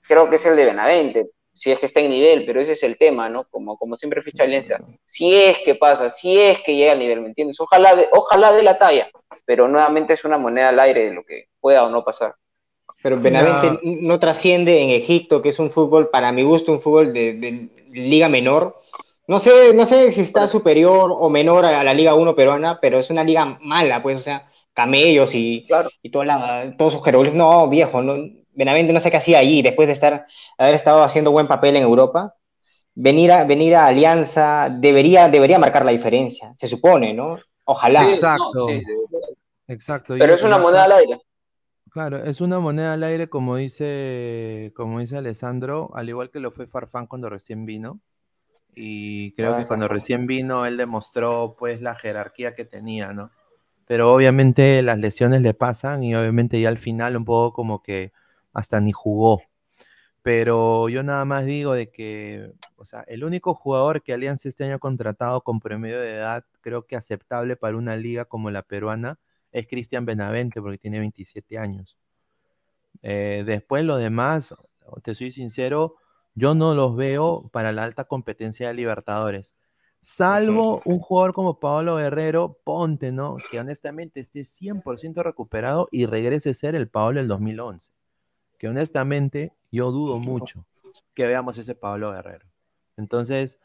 creo 0.08 0.30
que 0.30 0.36
es 0.36 0.46
el 0.46 0.56
de 0.56 0.66
Benavente, 0.66 1.32
si 1.56 1.72
es 1.72 1.80
que 1.80 1.86
está 1.86 2.02
en 2.02 2.10
nivel, 2.10 2.44
pero 2.46 2.60
ese 2.60 2.74
es 2.74 2.84
el 2.84 2.98
tema, 2.98 3.30
¿no? 3.30 3.46
Como, 3.46 3.78
como 3.78 3.96
siempre 3.96 4.22
ficha 4.22 4.44
Alianza, 4.44 4.78
si 5.06 5.34
es 5.34 5.58
que 5.60 5.76
pasa, 5.76 6.10
si 6.10 6.38
es 6.38 6.60
que 6.62 6.76
llega 6.76 6.92
al 6.92 7.00
nivel, 7.00 7.22
¿me 7.22 7.30
entiendes? 7.30 7.60
Ojalá 7.62 7.96
de, 7.96 8.08
ojalá 8.12 8.52
de 8.52 8.62
la 8.62 8.78
talla, 8.78 9.10
pero 9.46 9.68
nuevamente 9.70 10.14
es 10.14 10.26
una 10.26 10.38
moneda 10.38 10.70
al 10.70 10.80
aire 10.82 11.06
de 11.06 11.14
lo 11.14 11.24
que 11.24 11.46
pueda 11.62 11.86
o 11.86 11.90
no 11.90 12.04
pasar. 12.04 12.36
Pero 13.02 13.22
Benavente 13.22 13.80
no. 13.84 14.20
trasciende 14.20 14.82
en 14.82 14.90
Egipto, 14.90 15.42
que 15.42 15.50
es 15.50 15.60
un 15.60 15.72
fútbol, 15.72 16.10
para 16.10 16.32
mi 16.32 16.44
gusto, 16.44 16.74
un 16.74 16.82
fútbol 16.82 17.14
de, 17.14 17.70
liga 17.92 18.28
menor. 18.28 18.82
No 19.28 19.40
sé, 19.40 19.74
no 19.74 19.86
sé 19.86 20.12
si 20.12 20.22
está 20.22 20.48
superior 20.48 21.12
o 21.16 21.30
menor 21.30 21.66
a 21.66 21.84
la 21.84 21.94
Liga 21.94 22.16
1 22.16 22.36
peruana, 22.36 22.80
pero 22.82 23.00
es 23.00 23.10
una 23.10 23.24
liga 23.24 23.58
mala, 23.62 24.04
pues, 24.04 24.18
o 24.18 24.22
sea, 24.22 24.50
camellos 24.74 25.34
y, 25.34 25.68
y 26.02 26.10
toda 26.12 26.76
todos 26.78 26.94
sus 26.94 27.04
jeroglíficos. 27.04 27.38
No, 27.38 27.68
viejo, 27.70 28.02
no, 28.02 28.18
Benavente 28.56 28.94
no 28.94 29.00
sé 29.00 29.12
qué 29.12 29.18
hacía 29.18 29.40
allí 29.40 29.62
después 29.62 29.88
de 29.88 29.94
estar, 29.94 30.26
haber 30.58 30.76
estado 30.76 31.04
haciendo 31.04 31.32
buen 31.32 31.48
papel 31.48 31.76
en 31.76 31.84
Europa. 31.84 32.36
venir 32.94 33.32
a, 33.32 33.44
venir 33.44 33.76
a 33.76 33.88
Alianza 33.88 34.70
debería, 34.72 35.28
debería 35.30 35.60
marcar 35.60 35.86
la 35.86 35.92
diferencia, 35.92 36.54
se 36.58 36.68
supone, 36.68 37.14
¿no? 37.14 37.38
Ojalá. 37.66 38.10
Exacto. 38.10 38.68
Exacto. 39.68 40.16
Pero 40.18 40.34
es 40.34 40.44
una 40.44 40.58
moneda 40.58 40.86
al 40.86 40.92
aire. 40.94 41.22
Claro, 41.92 42.18
es 42.18 42.42
una 42.42 42.60
moneda 42.60 42.94
al 42.94 43.04
aire, 43.04 43.30
como 43.30 43.56
dice, 43.56 44.74
como 44.76 45.00
dice 45.00 45.18
Alessandro, 45.18 45.92
al 45.94 46.10
igual 46.10 46.30
que 46.30 46.42
lo 46.42 46.52
fue 46.52 46.68
Farfán 46.68 47.08
cuando 47.08 47.30
recién 47.30 47.66
vino. 47.66 48.02
Y 48.76 49.32
creo 49.36 49.58
que 49.58 49.66
cuando 49.66 49.88
recién 49.88 50.28
vino, 50.28 50.66
él 50.66 50.76
demostró 50.76 51.56
pues 51.58 51.82
la 51.82 51.96
jerarquía 51.96 52.54
que 52.54 52.66
tenía, 52.66 53.14
¿no? 53.14 53.32
Pero 53.88 54.14
obviamente 54.14 54.82
las 54.82 54.98
lesiones 54.98 55.42
le 55.42 55.54
pasan 55.54 56.04
y 56.04 56.16
obviamente 56.16 56.60
ya 56.60 56.68
al 56.68 56.78
final 56.78 57.16
un 57.16 57.24
poco 57.24 57.54
como 57.54 57.82
que 57.82 58.12
hasta 58.56 58.82
ni 58.82 58.92
jugó. 58.92 59.44
Pero 60.24 60.90
yo 60.90 61.04
nada 61.04 61.24
más 61.26 61.46
digo 61.46 61.74
de 61.74 61.92
que, 61.92 62.52
o 62.78 62.86
sea, 62.86 63.02
el 63.02 63.24
único 63.24 63.54
jugador 63.54 64.02
que 64.02 64.14
Alianza 64.14 64.50
este 64.50 64.64
año 64.64 64.76
ha 64.76 64.80
contratado 64.80 65.42
con 65.42 65.60
promedio 65.60 66.00
de 66.02 66.16
edad, 66.16 66.44
creo 66.62 66.88
que 66.88 66.96
aceptable 66.96 67.56
para 67.56 67.78
una 67.78 67.96
liga 67.96 68.26
como 68.26 68.50
la 68.50 68.64
peruana, 68.64 69.20
es 69.52 69.68
Cristian 69.68 70.06
Benavente, 70.06 70.62
porque 70.62 70.80
tiene 70.80 71.00
27 71.00 71.60
años. 71.60 71.96
Eh, 73.04 73.44
después 73.46 73.84
lo 73.84 73.98
demás, 73.98 74.56
te 75.04 75.14
soy 75.14 75.32
sincero, 75.32 75.98
yo 76.34 76.56
no 76.56 76.74
los 76.74 76.96
veo 76.96 77.50
para 77.54 77.72
la 77.72 77.84
alta 77.84 78.06
competencia 78.06 78.68
de 78.68 78.74
Libertadores. 78.74 79.56
Salvo 80.02 80.82
un 80.86 81.00
jugador 81.00 81.34
como 81.34 81.60
Pablo 81.60 81.98
Guerrero, 81.98 82.60
ponte, 82.64 83.12
¿no? 83.12 83.38
Que 83.52 83.60
honestamente 83.60 84.22
esté 84.22 84.44
100% 84.44 85.24
recuperado 85.24 85.88
y 85.92 86.06
regrese 86.06 86.50
a 86.50 86.54
ser 86.56 86.76
el 86.76 86.90
Pablo 86.90 87.20
del 87.20 87.28
2011. 87.28 87.92
Que 88.58 88.68
honestamente 88.68 89.54
yo 89.72 89.92
dudo 89.92 90.20
mucho 90.20 90.66
que 91.14 91.28
veamos 91.28 91.58
ese 91.58 91.76
Pablo 91.76 92.12
Guerrero. 92.12 92.46
Entonces, 92.98 93.60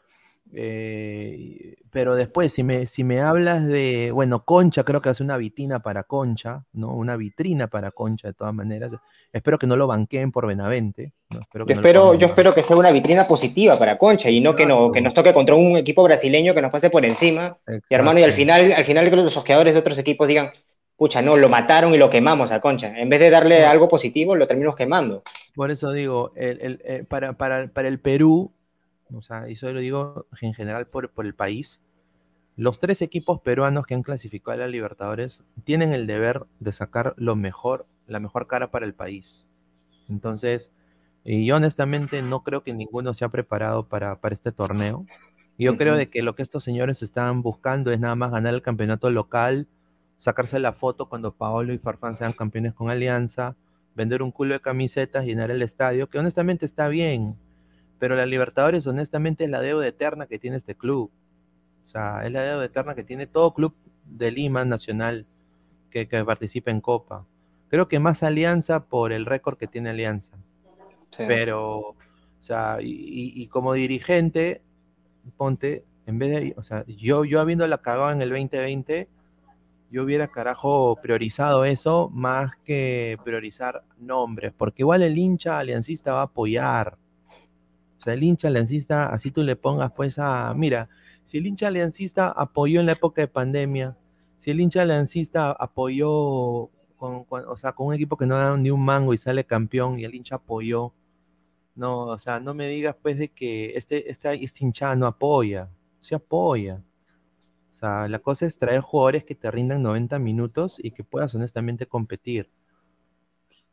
eh, 0.52 1.76
pero 1.90 2.16
después, 2.16 2.52
si 2.52 2.62
me, 2.62 2.86
si 2.86 3.04
me 3.04 3.20
hablas 3.20 3.66
de, 3.66 4.10
bueno, 4.12 4.44
Concha, 4.44 4.84
creo 4.84 5.00
que 5.00 5.08
hace 5.08 5.22
una 5.22 5.36
vitrina 5.36 5.80
para 5.80 6.04
Concha, 6.04 6.64
¿no? 6.72 6.92
Una 6.94 7.16
vitrina 7.16 7.68
para 7.68 7.90
Concha, 7.90 8.28
de 8.28 8.34
todas 8.34 8.54
maneras. 8.54 8.92
Espero 9.32 9.58
que 9.58 9.66
no 9.66 9.76
lo 9.76 9.86
banqueen 9.86 10.32
por 10.32 10.46
Benavente. 10.46 11.12
Espero 11.30 11.66
yo, 11.66 11.74
espero, 11.74 12.14
yo 12.14 12.26
espero 12.26 12.54
que 12.54 12.62
sea 12.62 12.76
una 12.76 12.90
vitrina 12.90 13.28
positiva 13.28 13.78
para 13.78 13.98
Concha 13.98 14.28
y 14.28 14.40
no 14.40 14.56
que, 14.56 14.66
no 14.66 14.90
que 14.90 15.00
nos 15.00 15.14
toque 15.14 15.32
contra 15.32 15.54
un 15.54 15.76
equipo 15.76 16.02
brasileño 16.02 16.54
que 16.54 16.62
nos 16.62 16.72
pase 16.72 16.90
por 16.90 17.04
encima. 17.04 17.56
Y 17.88 17.94
hermano, 17.94 18.18
y 18.18 18.24
al 18.24 18.32
final, 18.32 18.72
al 18.72 18.84
final 18.84 19.08
que 19.10 19.16
los 19.16 19.36
ojeadores 19.36 19.74
de 19.74 19.80
otros 19.80 19.98
equipos 19.98 20.26
digan, 20.26 20.50
pucha, 21.00 21.22
no, 21.22 21.34
lo 21.34 21.48
mataron 21.48 21.94
y 21.94 21.96
lo 21.96 22.10
quemamos 22.10 22.50
a 22.50 22.60
Concha. 22.60 22.94
En 23.00 23.08
vez 23.08 23.20
de 23.20 23.30
darle 23.30 23.64
algo 23.64 23.88
positivo, 23.88 24.36
lo 24.36 24.46
terminamos 24.46 24.76
quemando. 24.76 25.22
Por 25.54 25.70
eso 25.70 25.92
digo, 25.92 26.30
el, 26.36 26.82
eh, 26.84 27.06
para, 27.08 27.38
para, 27.38 27.68
para 27.68 27.88
el 27.88 27.98
Perú, 27.98 28.52
o 29.10 29.22
sea, 29.22 29.48
y 29.48 29.54
eso 29.54 29.72
lo 29.72 29.80
digo 29.80 30.26
en 30.42 30.52
general 30.52 30.86
por, 30.88 31.10
el 31.24 31.34
país, 31.34 31.80
los 32.54 32.80
tres 32.80 33.00
equipos 33.00 33.40
peruanos 33.40 33.86
que 33.86 33.94
han 33.94 34.02
clasificado 34.02 34.58
a 34.58 34.60
la 34.60 34.66
Libertadores 34.66 35.42
tienen 35.64 35.94
el 35.94 36.06
deber 36.06 36.44
de 36.58 36.74
sacar 36.74 37.14
lo 37.16 37.34
mejor, 37.34 37.86
la 38.06 38.20
mejor 38.20 38.46
cara 38.46 38.70
para 38.70 38.84
el 38.84 38.92
país. 38.92 39.46
Entonces, 40.10 40.70
y 41.24 41.46
yo 41.46 41.56
honestamente 41.56 42.20
no 42.20 42.42
creo 42.42 42.62
que 42.62 42.74
ninguno 42.74 43.14
se 43.14 43.24
ha 43.24 43.30
preparado 43.30 43.88
para, 43.88 44.18
este 44.30 44.52
torneo. 44.52 45.06
Yo 45.56 45.78
creo 45.78 45.96
de 45.96 46.10
que 46.10 46.20
lo 46.20 46.34
que 46.34 46.42
estos 46.42 46.62
señores 46.62 47.02
están 47.02 47.40
buscando 47.40 47.90
es 47.90 48.00
nada 48.00 48.16
más 48.16 48.32
ganar 48.32 48.52
el 48.52 48.60
campeonato 48.60 49.08
local, 49.08 49.66
sacarse 50.20 50.60
la 50.60 50.72
foto 50.72 51.08
cuando 51.08 51.34
Paolo 51.34 51.72
y 51.72 51.78
Farfán 51.78 52.14
sean 52.14 52.32
campeones 52.32 52.74
con 52.74 52.90
Alianza, 52.90 53.56
vender 53.96 54.22
un 54.22 54.30
culo 54.30 54.54
de 54.54 54.60
camisetas, 54.60 55.24
llenar 55.24 55.50
el 55.50 55.62
estadio, 55.62 56.08
que 56.08 56.18
honestamente 56.18 56.64
está 56.64 56.86
bien 56.86 57.36
pero 58.00 58.16
la 58.16 58.26
Libertadores 58.26 58.86
honestamente 58.86 59.44
es 59.44 59.50
la 59.50 59.60
deuda 59.60 59.86
eterna 59.86 60.26
que 60.26 60.38
tiene 60.38 60.56
este 60.56 60.74
club. 60.74 61.10
O 61.84 61.86
sea, 61.86 62.24
es 62.24 62.32
la 62.32 62.42
deuda 62.42 62.64
eterna 62.64 62.94
que 62.94 63.04
tiene 63.04 63.26
todo 63.26 63.52
club 63.52 63.74
de 64.06 64.30
Lima 64.30 64.64
nacional 64.64 65.26
que, 65.90 66.06
participa 66.24 66.70
en 66.70 66.80
Copa. 66.80 67.26
Creo 67.68 67.88
que 67.88 67.98
más 67.98 68.22
Alianza 68.22 68.86
por 68.86 69.12
el 69.12 69.26
récord 69.26 69.58
que 69.58 69.66
tiene 69.66 69.90
Alianza. 69.90 70.38
Pero, 71.16 71.78
o 71.78 71.96
sea, 72.40 72.78
y, 72.80 73.46
como 73.48 73.74
dirigente, 73.74 74.62
ponte, 75.36 75.84
en 76.06 76.18
vez 76.18 76.30
de, 76.30 76.54
o 76.56 76.62
sea, 76.62 76.86
yo, 76.86 77.26
yo 77.26 77.38
habiéndola 77.38 77.78
cagado 77.78 78.10
en 78.12 78.22
el 78.22 78.30
2020, 78.30 79.08
yo 79.90 80.04
hubiera 80.04 80.28
carajo 80.28 80.96
priorizado 81.02 81.64
eso 81.64 82.08
más 82.12 82.52
que 82.64 83.18
priorizar 83.24 83.84
nombres, 83.98 84.52
porque 84.56 84.82
igual 84.82 85.02
el 85.02 85.18
hincha 85.18 85.58
aliancista 85.58 86.12
va 86.12 86.20
a 86.20 86.24
apoyar. 86.24 86.96
O 87.98 88.02
sea, 88.02 88.14
el 88.14 88.22
hincha 88.22 88.48
aliancista, 88.48 89.12
así 89.12 89.30
tú 89.30 89.42
le 89.42 89.56
pongas 89.56 89.92
pues 89.92 90.18
a, 90.18 90.54
mira, 90.54 90.88
si 91.24 91.38
el 91.38 91.46
hincha 91.46 91.68
aliancista 91.68 92.30
apoyó 92.30 92.80
en 92.80 92.86
la 92.86 92.92
época 92.92 93.20
de 93.20 93.28
pandemia, 93.28 93.96
si 94.38 94.50
el 94.50 94.60
hincha 94.60 94.82
aliancista 94.82 95.50
apoyó 95.52 96.70
con, 96.96 97.26
o 97.28 97.56
sea, 97.56 97.72
con 97.72 97.88
un 97.88 97.94
equipo 97.94 98.16
que 98.16 98.26
no 98.26 98.36
da 98.36 98.56
ni 98.56 98.70
un 98.70 98.84
mango 98.84 99.12
y 99.12 99.18
sale 99.18 99.44
campeón 99.44 99.98
y 99.98 100.04
el 100.04 100.14
hincha 100.14 100.36
apoyó, 100.36 100.94
no, 101.74 102.06
o 102.06 102.18
sea, 102.18 102.40
no 102.40 102.54
me 102.54 102.68
digas 102.68 102.96
pues 103.02 103.18
de 103.18 103.28
que 103.28 103.72
este, 103.76 104.10
este, 104.10 104.42
este 104.42 104.64
hincha 104.64 104.94
no 104.94 105.06
apoya, 105.06 105.70
se 105.98 106.14
apoya. 106.14 106.82
Sea, 107.80 108.08
la 108.08 108.18
cosa 108.20 108.46
es 108.46 108.58
traer 108.58 108.80
jugadores 108.80 109.24
que 109.24 109.34
te 109.34 109.50
rindan 109.50 109.82
90 109.82 110.18
minutos 110.18 110.76
y 110.82 110.92
que 110.92 111.02
puedas 111.04 111.34
honestamente 111.34 111.86
competir 111.86 112.50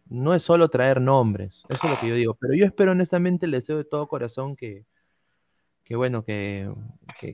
no 0.09 0.34
es 0.34 0.43
solo 0.43 0.69
traer 0.69 1.01
nombres, 1.01 1.63
eso 1.69 1.88
es 1.88 1.91
lo 1.91 1.99
que 1.99 2.07
yo 2.07 2.15
digo, 2.15 2.34
pero 2.35 2.53
yo 2.53 2.65
espero 2.65 2.91
honestamente, 2.91 3.47
les 3.47 3.61
deseo 3.61 3.77
de 3.77 3.84
todo 3.84 4.07
corazón 4.07 4.55
que, 4.55 4.85
que 5.84 5.95
bueno, 5.95 6.23
que, 6.23 6.69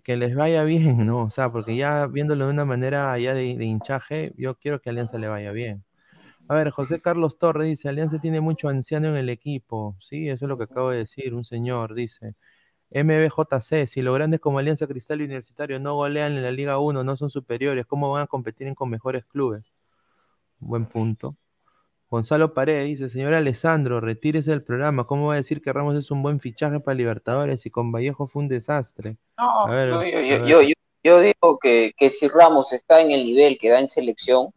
que, 0.04 0.18
les 0.18 0.36
vaya 0.36 0.64
bien, 0.64 1.06
¿no? 1.06 1.24
O 1.24 1.30
sea, 1.30 1.52
porque 1.52 1.76
ya 1.76 2.08
viéndolo 2.08 2.46
de 2.46 2.52
una 2.52 2.66
manera 2.66 3.18
ya 3.20 3.34
de, 3.34 3.46
hinchaje, 3.46 4.34
yo 4.38 4.56
quiero 4.56 4.82
que 4.82 4.90
Alianza 4.90 5.18
le 5.18 5.28
vaya 5.28 5.52
bien. 5.52 5.84
A 6.48 6.56
ver, 6.56 6.72
José 6.72 7.02
Carlos 7.02 7.38
Torres 7.38 7.68
dice, 7.68 7.90
Alianza 7.90 8.20
tiene 8.20 8.42
mucho 8.42 8.70
anciano 8.70 9.10
en 9.10 9.18
el 9.18 9.30
equipo, 9.30 9.96
sí, 10.00 10.30
eso 10.30 10.46
es 10.46 10.50
lo 10.50 10.58
que 10.58 10.66
acabo 10.66 10.92
de 10.92 11.00
decir, 11.00 11.34
un 11.34 11.46
señor 11.46 11.96
dice. 11.96 12.36
MBJC, 12.94 13.88
si 13.88 14.02
los 14.02 14.14
grandes 14.14 14.40
como 14.40 14.60
Alianza 14.60 14.86
Cristal 14.86 15.22
y 15.22 15.26
Universitario 15.26 15.80
no 15.80 15.96
golean 15.96 16.34
en 16.34 16.44
la 16.44 16.52
Liga 16.52 16.78
1, 16.78 17.04
no 17.04 17.18
son 17.18 17.30
superiores, 17.30 17.86
¿cómo 17.88 18.12
van 18.12 18.24
a 18.24 18.28
competir 18.28 18.74
con 18.76 18.90
mejores 18.90 19.26
clubes? 19.26 19.64
Buen 20.60 20.86
punto. 20.86 21.36
Gonzalo 22.14 22.54
Paredes 22.54 22.86
dice, 22.86 23.10
señor 23.10 23.34
Alessandro, 23.34 24.00
retírese 24.00 24.52
del 24.52 24.64
programa. 24.64 25.08
¿Cómo 25.08 25.30
va 25.30 25.34
a 25.34 25.38
decir 25.38 25.64
que 25.64 25.74
Ramos 25.74 25.98
es 25.98 26.12
un 26.12 26.22
buen 26.22 26.40
fichaje 26.40 26.80
para 26.80 26.94
Libertadores 26.94 27.66
y 27.66 27.72
con 27.72 27.92
Vallejo 27.92 28.28
fue 28.28 28.44
un 28.44 28.50
desastre? 28.50 29.18
No, 29.40 30.06
yo, 31.04 31.20
digo 31.20 31.58
que, 31.60 31.94
si 32.12 32.28
Ramos 32.28 32.72
está 32.72 33.02
en 33.02 33.10
el 33.10 33.26
nivel 33.26 33.58
que 33.58 33.72
da 33.72 33.80
en 33.80 33.88
selección, 33.88 34.50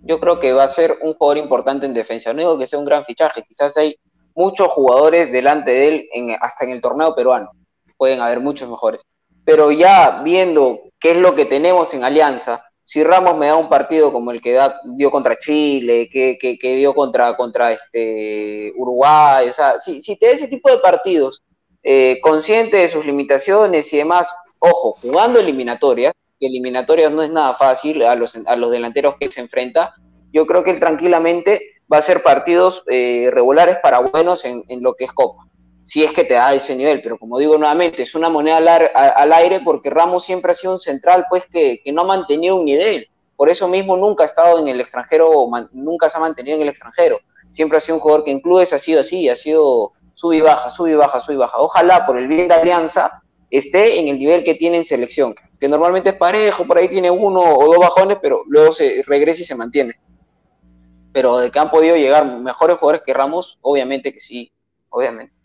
yo 0.00 0.18
creo 0.18 0.40
que 0.40 0.54
va 0.54 0.64
a 0.64 0.68
ser 0.68 0.96
un 1.02 1.12
jugador 1.12 1.36
importante 1.36 1.84
en 1.84 1.92
defensa. 1.92 2.32
No 2.32 2.38
digo 2.38 2.58
que 2.58 2.66
sea 2.66 2.78
un 2.78 2.86
gran 2.86 3.04
fichaje, 3.04 3.44
quizás 3.46 3.76
hay 3.76 3.96
muchos 4.34 4.68
jugadores 4.68 5.30
delante 5.30 5.72
de 5.72 5.88
él, 5.88 6.08
en, 6.14 6.36
hasta 6.40 6.64
en 6.64 6.70
el 6.70 6.80
torneo 6.80 7.14
peruano. 7.14 7.50
Pueden 7.96 8.20
haber 8.20 8.40
muchos 8.40 8.68
mejores. 8.68 9.02
Pero 9.44 9.70
ya 9.70 10.22
viendo 10.22 10.80
qué 10.98 11.12
es 11.12 11.16
lo 11.16 11.34
que 11.34 11.44
tenemos 11.44 11.94
en 11.94 12.04
Alianza, 12.04 12.64
si 12.82 13.02
Ramos 13.02 13.36
me 13.36 13.48
da 13.48 13.56
un 13.56 13.68
partido 13.68 14.12
como 14.12 14.30
el 14.30 14.40
que 14.40 14.56
dio 14.96 15.10
contra 15.10 15.36
Chile, 15.36 16.08
que, 16.08 16.58
dio 16.60 16.94
contra, 16.94 17.36
contra 17.36 17.72
este 17.72 18.72
Uruguay, 18.76 19.48
o 19.48 19.52
sea, 19.52 19.80
si, 19.80 20.00
te 20.16 20.26
da 20.26 20.32
ese 20.32 20.46
tipo 20.46 20.70
de 20.70 20.78
partidos, 20.78 21.42
eh, 21.82 22.20
consciente 22.22 22.76
de 22.76 22.88
sus 22.88 23.04
limitaciones 23.04 23.92
y 23.92 23.96
demás, 23.96 24.32
ojo, 24.60 24.92
jugando 25.02 25.40
eliminatorias, 25.40 26.14
que 26.38 26.46
eliminatorias 26.46 27.10
no 27.10 27.22
es 27.22 27.30
nada 27.30 27.54
fácil 27.54 28.02
a 28.02 28.14
los, 28.14 28.36
a 28.36 28.54
los 28.54 28.70
delanteros 28.70 29.16
que 29.18 29.32
se 29.32 29.40
enfrenta, 29.40 29.94
yo 30.32 30.46
creo 30.46 30.62
que 30.62 30.70
él 30.70 30.78
tranquilamente 30.78 31.62
va 31.92 31.98
a 31.98 32.02
ser 32.02 32.22
partidos 32.22 32.84
eh, 32.88 33.30
regulares 33.32 33.78
para 33.82 33.98
buenos 33.98 34.44
en, 34.44 34.62
en 34.68 34.82
lo 34.84 34.94
que 34.94 35.06
es 35.06 35.12
Copa 35.12 35.46
si 35.86 36.02
es 36.02 36.12
que 36.12 36.24
te 36.24 36.34
da 36.34 36.52
ese 36.52 36.74
nivel, 36.74 37.00
pero 37.00 37.16
como 37.16 37.38
digo 37.38 37.56
nuevamente, 37.56 38.02
es 38.02 38.16
una 38.16 38.28
moneda 38.28 38.56
al, 38.56 39.32
aire 39.32 39.60
porque 39.60 39.88
Ramos 39.88 40.24
siempre 40.24 40.50
ha 40.50 40.54
sido 40.54 40.72
un 40.72 40.80
central 40.80 41.26
pues 41.30 41.46
que, 41.46 41.80
no 41.92 42.02
ha 42.02 42.04
mantenido 42.04 42.56
un 42.56 42.64
nivel, 42.64 43.08
por 43.36 43.48
eso 43.48 43.68
mismo 43.68 43.96
nunca 43.96 44.24
ha 44.24 44.26
estado 44.26 44.58
en 44.58 44.66
el 44.66 44.80
extranjero, 44.80 45.48
nunca 45.70 46.08
se 46.08 46.18
ha 46.18 46.20
mantenido 46.20 46.56
en 46.56 46.62
el 46.62 46.70
extranjero, 46.70 47.20
siempre 47.50 47.78
ha 47.78 47.80
sido 47.80 47.94
un 47.94 48.00
jugador 48.00 48.24
que 48.24 48.32
en 48.32 48.40
clubes 48.40 48.72
ha 48.72 48.80
sido 48.80 48.98
así, 48.98 49.28
ha 49.28 49.36
sido 49.36 49.92
sub 50.14 50.32
y 50.32 50.40
baja, 50.40 50.68
sub 50.68 50.88
y 50.88 50.94
baja, 50.94 51.20
sub 51.20 51.34
y 51.34 51.36
baja, 51.36 51.56
ojalá 51.58 52.04
por 52.04 52.18
el 52.18 52.26
bien 52.26 52.48
de 52.48 52.54
Alianza 52.54 53.22
esté 53.48 54.00
en 54.00 54.08
el 54.08 54.18
nivel 54.18 54.42
que 54.42 54.56
tiene 54.56 54.78
en 54.78 54.84
selección, 54.84 55.36
que 55.60 55.68
normalmente 55.68 56.10
es 56.10 56.16
parejo, 56.16 56.66
por 56.66 56.78
ahí 56.78 56.88
tiene 56.88 57.12
uno 57.12 57.42
o 57.42 57.64
dos 57.64 57.78
bajones, 57.78 58.18
pero 58.20 58.38
luego 58.48 58.72
se 58.72 59.04
regresa 59.06 59.42
y 59.42 59.44
se 59.44 59.54
mantiene. 59.54 59.94
Pero 61.12 61.38
de 61.38 61.52
que 61.52 61.60
han 61.60 61.70
podido 61.70 61.94
llegar 61.94 62.26
mejores 62.40 62.76
jugadores 62.76 63.02
que 63.06 63.14
Ramos, 63.14 63.60
obviamente 63.62 64.12
que 64.12 64.18
sí, 64.18 64.50
obviamente. 64.90 65.35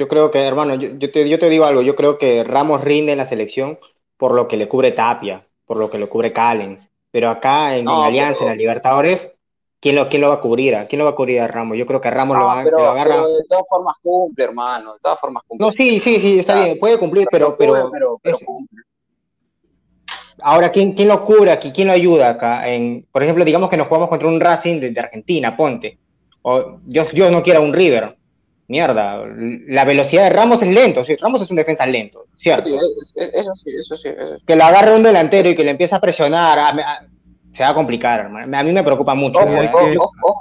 Yo 0.00 0.08
creo 0.08 0.30
que, 0.30 0.38
hermano, 0.38 0.76
yo, 0.76 1.10
te, 1.10 1.28
yo 1.28 1.38
te 1.38 1.50
digo 1.50 1.66
algo, 1.66 1.82
yo 1.82 1.94
creo 1.94 2.16
que 2.16 2.42
Ramos 2.42 2.80
rinde 2.80 3.12
en 3.12 3.18
la 3.18 3.26
selección 3.26 3.78
por 4.16 4.34
lo 4.34 4.48
que 4.48 4.56
le 4.56 4.66
cubre 4.66 4.92
Tapia, 4.92 5.46
por 5.66 5.76
lo 5.76 5.90
que 5.90 5.98
le 5.98 6.08
cubre 6.08 6.32
Callens, 6.32 6.88
pero 7.10 7.28
acá 7.28 7.76
en, 7.76 7.86
Alianza, 7.86 8.44
en 8.44 8.48
la 8.48 8.56
Libertadores, 8.56 9.30
¿quién 9.78 9.96
lo, 9.96 10.08
quién 10.08 10.22
lo 10.22 10.30
va 10.30 10.36
a 10.36 10.40
cubrir? 10.40 10.74
¿Quién 10.88 11.00
lo 11.00 11.04
va 11.04 11.10
a 11.10 11.14
cubrir 11.14 11.38
a 11.42 11.48
Ramos? 11.48 11.76
Yo 11.76 11.84
creo 11.84 12.00
que 12.00 12.10
Ramos 12.10 12.38
lo, 12.38 12.46
va, 12.46 12.64
pero, 12.64 12.78
lo 12.78 12.88
agarra. 12.88 13.16
Pero 13.16 13.28
de 13.28 13.44
todas 13.46 13.68
formas 13.68 13.96
cumple, 14.00 14.44
hermano. 14.44 14.94
De 14.94 15.00
todas 15.00 15.20
formas 15.20 15.42
cumple. 15.46 15.66
No, 15.66 15.70
sí, 15.70 16.00
sí, 16.00 16.18
sí, 16.18 16.38
está 16.38 16.64
bien, 16.64 16.78
puede 16.78 16.96
cumplir, 16.96 17.28
pero. 17.30 17.58
pero, 17.58 17.90
pero, 17.92 18.38
cumple. 18.42 18.82
Ahora, 20.40 20.72
¿quién, 20.72 20.94
¿quién 20.94 21.08
lo 21.08 21.22
cura 21.26 21.52
aquí? 21.52 21.72
¿Quién 21.72 21.88
lo 21.88 21.92
ayuda 21.92 22.30
acá? 22.30 22.66
En, 22.70 23.06
por 23.12 23.22
ejemplo, 23.22 23.44
digamos 23.44 23.68
que 23.68 23.76
nos 23.76 23.86
jugamos 23.86 24.08
contra 24.08 24.28
un 24.28 24.40
Racing 24.40 24.80
de, 24.80 24.98
Argentina, 24.98 25.54
ponte. 25.54 25.98
O 26.40 26.78
yo, 26.86 27.10
yo 27.10 27.30
no 27.30 27.42
quiero 27.42 27.60
un 27.60 27.74
River. 27.74 28.16
Mierda, 28.70 29.24
la 29.66 29.84
velocidad 29.84 30.22
de 30.22 30.30
Ramos 30.30 30.62
es 30.62 30.68
lento, 30.68 31.04
¿sí? 31.04 31.16
Ramos 31.16 31.42
es 31.42 31.50
un 31.50 31.56
defensa 31.56 31.84
lento, 31.86 32.26
¿cierto? 32.36 32.70
eso 33.16 33.52
sí, 33.56 33.70
eso 33.76 33.96
sí, 33.96 34.10
Que 34.46 34.54
lo 34.54 34.62
agarre 34.62 34.94
un 34.94 35.02
delantero 35.02 35.48
y 35.48 35.56
que 35.56 35.64
le 35.64 35.72
empiece 35.72 35.96
a 35.96 35.98
presionar, 35.98 36.56
se 37.52 37.64
va 37.64 37.70
a 37.70 37.74
complicar, 37.74 38.20
hermano. 38.20 38.56
A 38.56 38.62
mí 38.62 38.70
me 38.70 38.84
preocupa 38.84 39.16
mucho. 39.16 39.40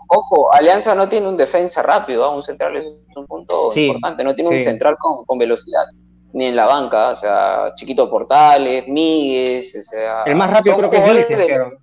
Ojo, 0.09 0.53
Alianza 0.53 0.93
no 0.93 1.09
tiene 1.09 1.27
un 1.27 1.37
defensa 1.37 1.81
rápido, 1.81 2.31
un 2.35 2.43
central 2.43 2.77
es 2.77 2.85
un 3.15 3.25
punto 3.25 3.71
importante, 3.75 4.23
no 4.23 4.35
tiene 4.35 4.57
un 4.57 4.61
central 4.61 4.95
con, 4.99 5.25
con 5.25 5.39
velocidad 5.39 5.85
ni 6.33 6.45
en 6.45 6.55
la 6.55 6.67
banca, 6.67 7.13
o 7.13 7.17
sea, 7.17 7.73
Chiquito 7.73 8.11
Portales, 8.11 8.87
Míguez, 8.87 9.75
o 9.75 9.83
sea... 9.83 10.21
El 10.27 10.35
más 10.35 10.51
rápido 10.51 10.77
creo 10.77 10.91
que 10.91 10.97
es 10.97 11.29
Licen, 11.29 11.79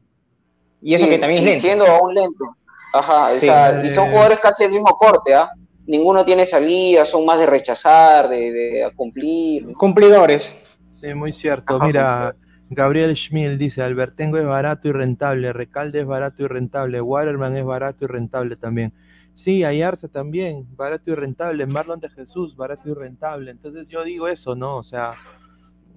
Y 0.80 0.94
eso 0.94 1.08
que 1.08 1.18
también 1.18 1.40
es 1.40 1.44
lento. 1.46 1.60
Siendo 1.60 1.86
aún 1.86 2.14
lento. 2.14 2.44
Ajá, 2.92 3.32
o 3.32 3.38
sea, 3.40 3.84
y 3.84 3.90
son 3.90 4.10
jugadores 4.10 4.38
casi 4.38 4.62
del 4.62 4.74
mismo 4.74 4.96
corte, 4.96 5.34
¿ah? 5.34 5.50
Ninguno 5.86 6.24
tiene 6.24 6.44
salida, 6.44 7.04
son 7.04 7.24
más 7.24 7.38
de 7.38 7.46
rechazar, 7.46 8.28
de, 8.28 8.90
cumplir. 8.96 9.72
Cumplidores. 9.74 10.50
Sí, 10.88 11.14
muy 11.14 11.32
cierto. 11.32 11.78
Mira, 11.80 12.34
Gabriel 12.70 13.16
Schmil 13.16 13.58
dice, 13.58 13.82
Albertengo 13.82 14.38
es 14.38 14.46
barato 14.46 14.88
y 14.88 14.92
rentable, 14.92 15.52
Recalde 15.52 16.00
es 16.00 16.06
barato 16.06 16.42
y 16.42 16.46
rentable, 16.46 17.00
Waterman 17.00 17.56
es 17.56 17.64
barato 17.64 18.04
y 18.04 18.08
rentable 18.08 18.56
también. 18.56 18.92
Sí, 19.34 19.64
Ayarza 19.64 20.08
también, 20.08 20.66
barato 20.76 21.10
y 21.10 21.14
rentable. 21.14 21.66
Marlon 21.66 22.00
de 22.00 22.08
Jesús, 22.08 22.56
barato 22.56 22.88
y 22.88 22.94
rentable. 22.94 23.50
Entonces 23.50 23.88
yo 23.88 24.02
digo 24.02 24.28
eso, 24.28 24.56
¿no? 24.56 24.78
O 24.78 24.82
sea, 24.82 25.12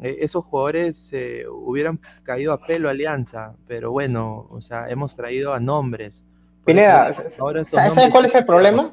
e, 0.01 0.17
esos 0.19 0.43
jugadores 0.43 1.09
eh, 1.13 1.45
hubieran 1.49 1.99
caído 2.23 2.51
a 2.51 2.59
pelo 2.59 2.89
Alianza, 2.89 3.55
pero 3.65 3.91
bueno, 3.91 4.47
o 4.51 4.61
sea, 4.61 4.89
hemos 4.89 5.15
traído 5.15 5.53
a 5.53 5.59
nombres. 5.59 6.25
Pineda, 6.65 7.13
¿sabes 7.13 8.11
cuál 8.11 8.25
es 8.25 8.35
el 8.35 8.45
problema? 8.45 8.91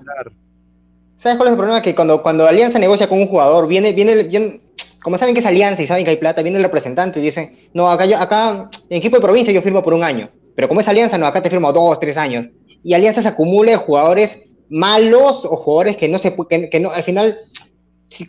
¿Sabes 1.17 1.37
cuál 1.37 1.49
es 1.49 1.53
el 1.53 1.57
problema? 1.57 1.83
Que 1.83 1.95
cuando, 1.95 2.23
cuando 2.23 2.47
Alianza 2.47 2.79
negocia 2.79 3.09
con 3.09 3.21
un 3.21 3.27
jugador, 3.27 3.67
viene, 3.67 3.93
viene, 3.93 4.23
viene, 4.25 4.61
como 5.03 5.19
saben 5.19 5.35
que 5.35 5.41
es 5.41 5.47
Alianza 5.47 5.83
y 5.83 5.87
saben 5.87 6.05
que 6.05 6.11
hay 6.11 6.17
plata, 6.17 6.43
viene 6.43 6.59
el 6.59 6.65
representante 6.65 7.21
y 7.21 7.23
dicen, 7.23 7.69
no, 7.73 7.89
acá, 7.91 8.05
acá 8.21 8.71
en 8.91 8.99
equipo 8.99 9.17
de 9.17 9.23
provincia 9.23 9.53
yo 9.53 9.63
firmo 9.63 9.83
por 9.83 9.95
un 9.95 10.05
año, 10.05 10.31
pero 10.55 10.69
como 10.69 10.81
es 10.81 10.89
Alianza, 10.89 11.19
no, 11.19 11.27
acá 11.27 11.43
te 11.43 11.51
firmo 11.51 11.73
dos, 11.73 11.99
tres 11.99 12.17
años 12.17 12.47
y 12.87 12.95
Alianza 12.95 13.23
se 13.23 13.29
acumule 13.29 13.77
jugadores 13.77 14.41
malos 14.69 15.45
o 15.45 15.57
jugadores 15.57 15.97
que 15.97 16.09
no 16.09 16.19
se 16.19 16.35
que, 16.49 16.71
que 16.71 16.81
no, 16.81 16.91
al 16.91 17.03
final 17.03 17.39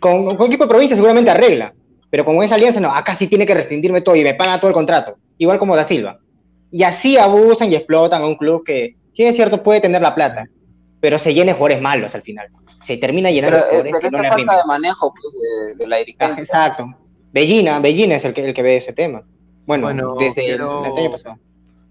con, 0.00 0.36
con 0.36 0.46
equipo 0.46 0.64
de 0.64 0.68
provincia 0.68 0.96
seguramente 0.96 1.30
arregla, 1.30 1.74
pero 2.10 2.24
como 2.24 2.42
es 2.42 2.50
Alianza, 2.50 2.80
no, 2.80 2.92
acá 2.92 3.14
sí 3.14 3.28
tiene 3.28 3.46
que 3.46 3.54
rescindirme 3.54 4.00
todo 4.00 4.16
y 4.16 4.24
me 4.24 4.34
paga 4.34 4.58
todo 4.58 4.68
el 4.68 4.74
contrato, 4.74 5.16
igual 5.36 5.58
como 5.58 5.76
Da 5.76 5.84
Silva. 5.84 6.18
Y 6.70 6.82
así 6.82 7.16
abusan 7.16 7.70
y 7.70 7.76
explotan 7.76 8.22
a 8.22 8.26
un 8.26 8.36
club 8.36 8.64
que, 8.64 8.96
si 9.14 9.24
es 9.24 9.36
cierto, 9.36 9.62
puede 9.62 9.80
tener 9.80 10.02
la 10.02 10.14
plata, 10.14 10.48
pero 11.00 11.18
se 11.18 11.34
llena 11.34 11.52
de 11.52 11.58
jugadores 11.58 11.82
malos 11.82 12.14
al 12.14 12.22
final. 12.22 12.48
Se 12.84 12.96
termina 12.96 13.30
llenando 13.30 13.58
de 13.58 13.62
jugadores 13.64 13.92
pero 14.00 14.10
que 14.10 14.16
no 14.16 14.28
falta 14.28 14.56
de 14.56 14.64
manejo 14.66 15.14
pues, 15.14 15.78
de, 15.78 15.86
la 15.86 15.96
dirigencia. 15.98 16.42
Exacto. 16.42 16.86
Bellina, 17.32 17.78
Bellina 17.78 18.16
es 18.16 18.24
el 18.24 18.32
que, 18.32 18.44
el 18.44 18.54
que 18.54 18.62
ve 18.62 18.76
ese 18.76 18.92
tema. 18.92 19.22
Bueno, 19.66 20.14
desde 20.18 20.54
el 20.54 20.62
año 20.62 21.10
pasado. 21.10 21.38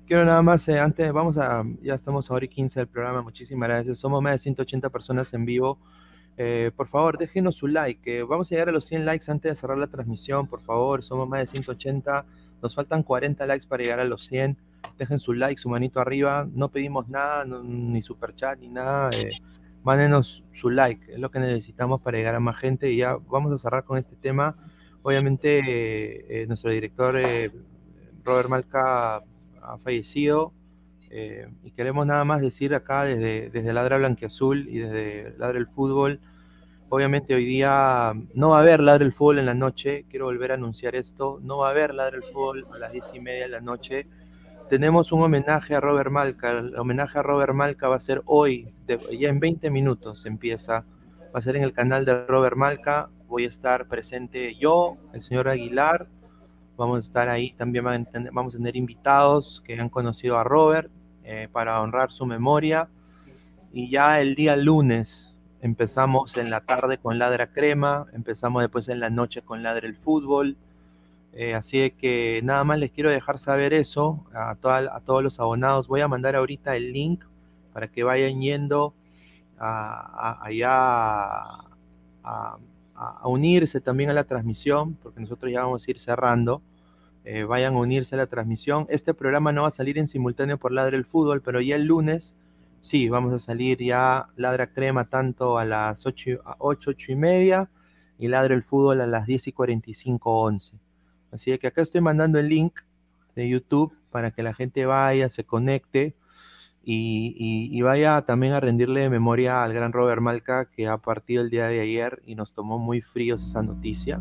Quiero 0.07 0.23
nada 0.23 0.41
más, 0.41 0.65
eh, 0.69 0.79
antes, 0.79 1.11
vamos 1.11 1.37
a, 1.37 1.63
ya 1.81 1.95
estamos 1.95 2.31
ahora 2.31 2.45
y 2.45 2.47
15 2.47 2.79
del 2.79 2.87
programa, 2.87 3.21
muchísimas 3.21 3.67
gracias. 3.67 3.99
Somos 3.99 4.21
más 4.21 4.33
de 4.33 4.37
180 4.39 4.89
personas 4.89 5.33
en 5.33 5.45
vivo. 5.45 5.79
Eh, 6.37 6.71
por 6.75 6.87
favor, 6.87 7.17
déjenos 7.17 7.55
su 7.55 7.67
like. 7.67 8.23
vamos 8.23 8.49
a 8.49 8.55
llegar 8.55 8.69
a 8.69 8.71
los 8.71 8.85
100 8.85 9.05
likes 9.05 9.29
antes 9.29 9.51
de 9.51 9.55
cerrar 9.55 9.77
la 9.77 9.87
transmisión, 9.87 10.47
por 10.47 10.61
favor. 10.61 11.03
Somos 11.03 11.27
más 11.27 11.41
de 11.41 11.47
180. 11.47 12.25
Nos 12.61 12.73
faltan 12.73 13.03
40 13.03 13.45
likes 13.47 13.67
para 13.67 13.83
llegar 13.83 13.99
a 13.99 14.05
los 14.05 14.25
100. 14.27 14.57
Dejen 14.97 15.19
su 15.19 15.33
like, 15.33 15.59
su 15.59 15.69
manito 15.69 15.99
arriba. 15.99 16.47
No 16.53 16.69
pedimos 16.69 17.07
nada, 17.09 17.45
ni 17.45 18.01
super 18.01 18.33
chat, 18.35 18.59
ni 18.59 18.69
nada. 18.69 19.09
Eh, 19.11 19.31
mándenos 19.83 20.43
su 20.53 20.69
like. 20.69 21.13
Es 21.13 21.19
lo 21.19 21.31
que 21.31 21.39
necesitamos 21.39 22.01
para 22.01 22.17
llegar 22.17 22.35
a 22.35 22.39
más 22.39 22.57
gente. 22.57 22.91
Y 22.91 22.97
ya 22.97 23.15
vamos 23.15 23.51
a 23.51 23.57
cerrar 23.57 23.83
con 23.83 23.97
este 23.97 24.15
tema. 24.15 24.55
Obviamente, 25.01 26.45
nuestro 26.47 26.71
director 26.71 27.15
Robert 28.23 28.49
Malca 28.49 29.23
ha 29.61 29.77
fallecido. 29.83 30.53
Eh, 31.09 31.47
y 31.63 31.71
queremos 31.71 32.05
nada 32.05 32.25
más 32.25 32.41
decir 32.41 32.75
acá 32.75 33.03
desde, 33.03 33.49
desde 33.49 33.73
Ladra 33.73 33.97
Blanquiazul 33.97 34.67
y 34.67 34.79
desde 34.79 35.33
Ladra 35.37 35.57
el 35.57 35.67
Fútbol. 35.67 36.19
Obviamente 36.89 37.33
hoy 37.33 37.45
día 37.45 38.13
no 38.33 38.49
va 38.49 38.57
a 38.57 38.61
haber 38.61 38.81
Ladra 38.81 39.05
el 39.05 39.13
Fútbol 39.13 39.39
en 39.39 39.45
la 39.45 39.53
noche. 39.53 40.05
Quiero 40.09 40.25
volver 40.25 40.51
a 40.51 40.55
anunciar 40.55 40.95
esto. 40.95 41.39
No 41.41 41.59
va 41.59 41.67
a 41.67 41.71
haber 41.71 41.93
Ladra 41.93 42.17
el 42.17 42.23
Fútbol 42.23 42.65
a 42.73 42.77
las 42.77 42.91
diez 42.91 43.11
y 43.13 43.19
media 43.19 43.43
de 43.43 43.49
la 43.49 43.61
noche. 43.61 44.07
Tenemos 44.69 45.11
un 45.11 45.23
homenaje 45.23 45.75
a 45.75 45.79
Robert 45.79 46.11
Malca. 46.11 46.51
El 46.51 46.75
homenaje 46.75 47.19
a 47.19 47.23
Robert 47.23 47.53
Malca 47.53 47.87
va 47.87 47.95
a 47.95 47.99
ser 47.99 48.21
hoy, 48.25 48.73
ya 48.87 49.29
en 49.29 49.39
20 49.39 49.69
minutos 49.69 50.25
empieza. 50.25 50.85
Va 51.33 51.39
a 51.39 51.41
ser 51.41 51.55
en 51.55 51.63
el 51.63 51.73
canal 51.73 52.03
de 52.05 52.25
Robert 52.25 52.57
Malca. 52.57 53.09
Voy 53.27 53.45
a 53.45 53.47
estar 53.47 53.87
presente 53.87 54.55
yo, 54.55 54.97
el 55.13 55.23
señor 55.23 55.47
Aguilar, 55.47 56.07
Vamos 56.77 56.97
a 56.97 56.99
estar 56.99 57.27
ahí, 57.27 57.53
también 57.53 57.83
vamos 58.31 58.53
a 58.53 58.57
tener 58.57 58.75
invitados 58.75 59.63
que 59.65 59.79
han 59.79 59.89
conocido 59.89 60.37
a 60.37 60.43
Robert 60.43 60.91
eh, 61.23 61.49
para 61.51 61.81
honrar 61.81 62.11
su 62.11 62.27
memoria. 62.27 62.87
Y 63.71 63.89
ya 63.89 64.21
el 64.21 64.35
día 64.35 64.55
lunes 64.55 65.35
empezamos 65.59 66.37
en 66.37 66.51
la 66.51 66.61
tarde 66.61 66.99
con 66.99 67.17
Ladra 67.17 67.51
Crema, 67.51 68.05
empezamos 68.13 68.61
después 68.61 68.89
en 68.89 68.99
la 68.99 69.09
noche 69.09 69.41
con 69.41 69.63
Ladra 69.63 69.87
el 69.87 69.95
Fútbol. 69.95 70.55
Eh, 71.39 71.53
así 71.53 71.91
que 71.91 72.41
nada 72.43 72.63
más 72.63 72.79
les 72.79 72.89
quiero 72.89 73.11
dejar 73.11 73.37
saber 73.37 73.71
eso 73.71 74.25
a, 74.33 74.49
a 74.49 74.99
todos 75.01 75.21
los 75.21 75.39
abonados. 75.39 75.87
Voy 75.87 76.01
a 76.01 76.07
mandar 76.07 76.35
ahorita 76.35 76.75
el 76.75 76.91
link 76.91 77.23
para 77.73 77.89
que 77.91 78.03
vayan 78.03 78.41
yendo 78.41 78.95
allá 79.59 80.71
a, 82.23 82.57
a, 82.95 83.27
unirse 83.27 83.81
también 83.81 84.09
a 84.09 84.13
la 84.13 84.23
transmisión, 84.23 84.95
porque 84.95 85.19
nosotros 85.19 85.51
ya 85.53 85.61
vamos 85.61 85.87
a 85.87 85.91
ir 85.91 85.99
cerrando. 85.99 86.63
Eh, 87.23 87.43
vayan 87.43 87.75
a 87.75 87.77
unirse 87.77 88.15
a 88.15 88.17
la 88.17 88.25
transmisión. 88.25 88.87
Este 88.89 89.13
programa 89.13 89.51
no 89.51 89.61
va 89.61 89.67
a 89.67 89.71
salir 89.71 89.99
en 89.99 90.07
simultáneo 90.07 90.57
por 90.57 90.71
Ladra 90.71 90.97
el 90.97 91.05
Fútbol, 91.05 91.43
pero 91.43 91.61
ya 91.61 91.75
el 91.75 91.83
lunes 91.83 92.35
sí, 92.81 93.09
vamos 93.09 93.31
a 93.31 93.37
salir 93.37 93.77
ya 93.77 94.29
Ladra 94.37 94.73
Crema 94.73 95.05
tanto 95.05 95.59
a 95.59 95.65
las 95.65 96.03
8, 96.07 96.39
8, 96.57 96.91
y 97.09 97.15
media 97.15 97.69
y 98.17 98.27
Ladra 98.27 98.55
el 98.55 98.63
Fútbol 98.63 99.01
a 99.01 99.05
las 99.05 99.27
10 99.27 99.49
y 99.49 99.51
45, 99.51 100.41
11. 100.41 100.86
Así 101.37 101.55
que 101.59 101.67
acá 101.67 101.83
estoy 101.83 102.01
mandando 102.01 102.39
el 102.39 102.49
link 102.49 102.79
de 103.35 103.47
YouTube 103.47 103.95
para 104.09 104.31
que 104.31 104.41
la 104.41 104.55
gente 104.55 104.87
vaya, 104.87 105.29
se 105.29 105.43
conecte 105.43 106.15
y, 106.83 107.79
vaya 107.83 108.23
también 108.23 108.53
a 108.53 108.59
rendirle 108.59 109.07
memoria 109.11 109.63
al 109.63 109.71
gran 109.71 109.93
Robert 109.93 110.19
Malca 110.19 110.65
que 110.65 110.87
ha 110.87 110.97
partido 110.97 111.43
el 111.43 111.51
día 111.51 111.67
de 111.67 111.79
ayer 111.79 112.23
y 112.25 112.33
nos 112.33 112.53
tomó 112.53 112.79
muy 112.79 113.01
fríos 113.01 113.43
esa 113.43 113.61
noticia. 113.61 114.19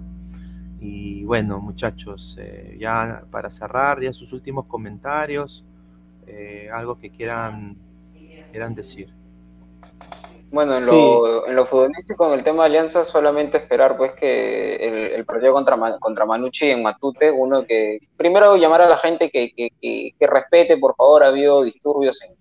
Y 0.79 1.25
bueno, 1.25 1.59
muchachos, 1.59 2.37
eh, 2.39 2.77
ya 2.79 3.25
para 3.31 3.49
cerrar, 3.49 4.03
ya 4.03 4.13
sus 4.13 4.35
últimos 4.35 4.67
comentarios, 4.67 5.65
eh, 6.27 6.69
algo 6.71 6.99
que 6.99 7.09
quieran, 7.09 7.79
quieran 8.51 8.75
decir. 8.75 9.09
Bueno, 10.51 10.77
en 10.77 10.87
lo, 10.87 11.47
en 11.47 11.57
lo 11.57 11.67
futbolístico, 11.67 12.27
en 12.27 12.35
el 12.35 12.43
tema 12.43 12.63
de 12.63 12.69
Alianza, 12.69 13.05
solamente 13.05 13.59
esperar 13.59 13.97
pues 13.97 14.13
que 14.13 14.77
el, 15.15 15.25
partido 15.25 15.53
contra, 15.53 15.77
contra 15.99 16.25
Manucci 16.25 16.71
en 16.71 16.83
Matute, 16.83 17.31
uno 17.31 17.65
que 17.65 17.99
primero 18.17 18.57
llamar 18.57 18.83
a 18.83 18.89
la 18.89 18.97
gente 18.97 19.29
que, 19.29 19.51
que, 19.55 19.71
que 19.81 20.27
respete, 20.27 20.79
por 20.79 20.95
favor, 20.95 21.25
ha 21.25 21.29
habido 21.29 21.63
disturbios 21.63 22.23
en, 22.23 22.37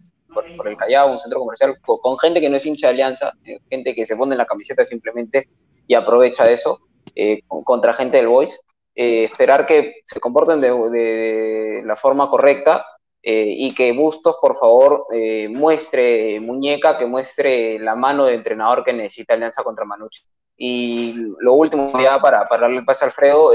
por, 0.58 0.68
el 0.68 0.78
Callao, 0.78 1.12
un 1.12 1.20
centro 1.20 1.40
comercial, 1.40 1.78
con, 1.82 2.20
gente 2.20 2.42
que 2.42 2.50
no 2.50 2.58
es 2.58 2.66
hincha 2.66 2.88
de 2.88 2.94
Alianza, 2.94 3.34
eh, 3.46 3.58
gente 3.70 3.96
que 3.96 4.06
se 4.06 4.16
pone 4.16 4.34
en 4.34 4.40
la 4.40 4.46
camiseta 4.46 4.84
simplemente 4.84 5.48
y 5.88 5.96
aprovecha 5.96 6.50
eso, 6.52 6.82
eh, 7.16 7.42
contra 7.48 7.94
gente 7.94 8.18
del 8.18 8.28
Boys. 8.28 8.60
Eh, 8.94 9.26
esperar 9.26 9.66
que 9.66 9.96
se 10.06 10.20
comporten 10.20 10.62
de, 10.62 11.82
la 11.86 11.96
forma 11.96 12.30
correcta 12.30 12.86
y 13.28 13.74
que 13.74 13.92
Bustos, 13.92 14.38
por 14.40 14.56
favor, 14.56 15.08
muestre 15.50 16.40
muñeca, 16.40 16.96
que 16.96 17.08
muestre 17.08 17.80
la 17.80 17.96
mano 17.96 18.26
de 18.26 18.36
entrenador 18.36 18.84
que 18.84 18.94
necesita 18.94 19.34
Alianza 19.34 19.64
contra 19.64 19.84
Manucci. 19.84 20.22
Y 20.56 21.14
lo 21.40 21.54
último, 21.54 22.00
ya 22.00 22.20
para, 22.20 22.48
para 22.48 22.62
darle 22.62 22.78
el 22.78 22.86
pase 22.86 23.04
a 23.04 23.08
Alfredo, 23.08 23.52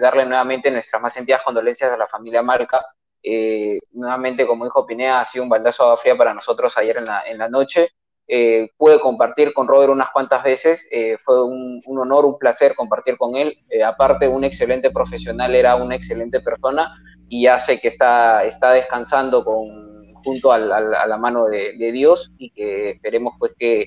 darle 0.00 0.26
nuevamente 0.26 0.72
nuestras 0.72 1.00
más 1.00 1.12
sentidas 1.12 1.42
condolencias 1.44 1.92
a 1.92 1.96
la 1.96 2.08
familia 2.08 2.42
Malca, 2.42 2.84
eh, 3.22 3.78
nuevamente, 3.92 4.46
como 4.46 4.64
dijo 4.64 4.86
Pinea, 4.86 5.20
ha 5.20 5.24
sido 5.24 5.44
un 5.44 5.50
baldazo 5.50 5.84
de 5.84 5.86
agua 5.88 5.96
fría 5.96 6.16
para 6.16 6.34
nosotros 6.34 6.76
ayer 6.76 6.96
en 6.96 7.38
la, 7.38 7.48
noche. 7.48 7.90
Eh, 8.26 8.70
pude 8.76 9.00
compartir 9.00 9.52
con 9.52 9.68
Robert 9.68 9.92
unas 9.92 10.10
cuantas 10.10 10.42
veces, 10.42 10.86
eh, 10.90 11.16
fue 11.18 11.44
un, 11.44 11.82
honor, 11.86 12.24
un 12.24 12.38
placer 12.38 12.74
compartir 12.74 13.16
con 13.16 13.36
él. 13.36 13.56
aparte, 13.84 14.28
un 14.28 14.44
excelente 14.44 14.90
profesional, 14.90 15.54
era 15.54 15.76
una 15.76 15.94
excelente 15.94 16.40
persona 16.40 16.92
y 17.32 17.44
ya 17.44 17.58
sé 17.58 17.80
que 17.80 17.88
está, 17.88 18.44
está 18.44 18.74
descansando 18.74 19.42
con, 19.42 20.14
junto 20.22 20.52
a 20.52 20.58
la 20.58 21.16
mano 21.16 21.46
de, 21.46 21.90
Dios 21.90 22.30
y 22.36 22.50
que 22.50 22.90
esperemos 22.90 23.36
pues 23.38 23.54
que, 23.58 23.86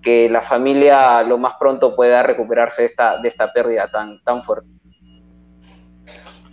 que, 0.00 0.28
la 0.28 0.42
familia 0.42 1.24
lo 1.24 1.36
más 1.36 1.54
pronto 1.58 1.96
pueda 1.96 2.22
recuperarse 2.22 2.84
esta, 2.84 3.18
de 3.18 3.26
esta 3.26 3.52
pérdida 3.52 3.90
tan, 3.90 4.22
tan 4.22 4.44
fuerte. 4.44 4.68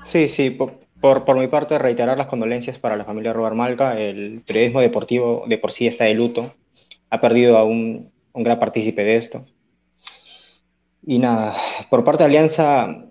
Sí, 0.03 0.27
sí, 0.27 0.49
por, 0.49 0.80
por, 0.99 1.38
mi 1.38 1.47
parte 1.47 1.77
reiterar 1.77 2.18
las 2.18 2.26
condolencias 2.26 2.80
para 2.80 2.95
la 2.95 3.05
familia 3.05 3.34
Robert 3.34 3.55
Malca, 3.55 3.99
el 3.99 4.41
periodismo 4.41 4.81
deportivo 4.81 5.43
de 5.45 5.59
por 5.59 5.72
sí 5.72 5.85
está 5.85 6.05
de 6.05 6.15
luto, 6.15 6.55
ha 7.11 7.22
perdido 7.22 7.55
a 7.55 7.63
un, 7.65 8.11
un 8.34 8.43
gran 8.43 8.59
partícipe 8.59 9.03
de 9.03 9.18
esto. 9.18 9.45
Y 11.05 11.19
nada, 11.19 11.55
por 11.91 12.03
parte 12.03 12.23
de 12.23 12.30
Alianza, 12.30 13.11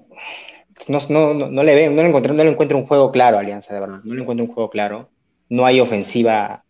no, 0.88 0.98
no, 1.08 1.34
no, 1.34 1.62
le 1.62 1.74
veo, 1.74 1.90
no 1.90 2.02
le, 2.02 2.08
encuentro, 2.08 2.32
no 2.32 2.44
le 2.44 2.50
encuentro 2.50 2.78
un 2.78 2.86
juego 2.86 3.10
claro, 3.10 3.38
Alianza, 3.38 3.74
de 3.74 3.80
verdad. 3.80 4.00
No 4.04 4.14
le 4.14 4.22
encuentro 4.22 4.44
un 4.44 4.52
juego 4.52 4.70
claro. 4.70 5.10
No 5.48 5.66
hay 5.66 5.80
ofensiva 5.80 6.64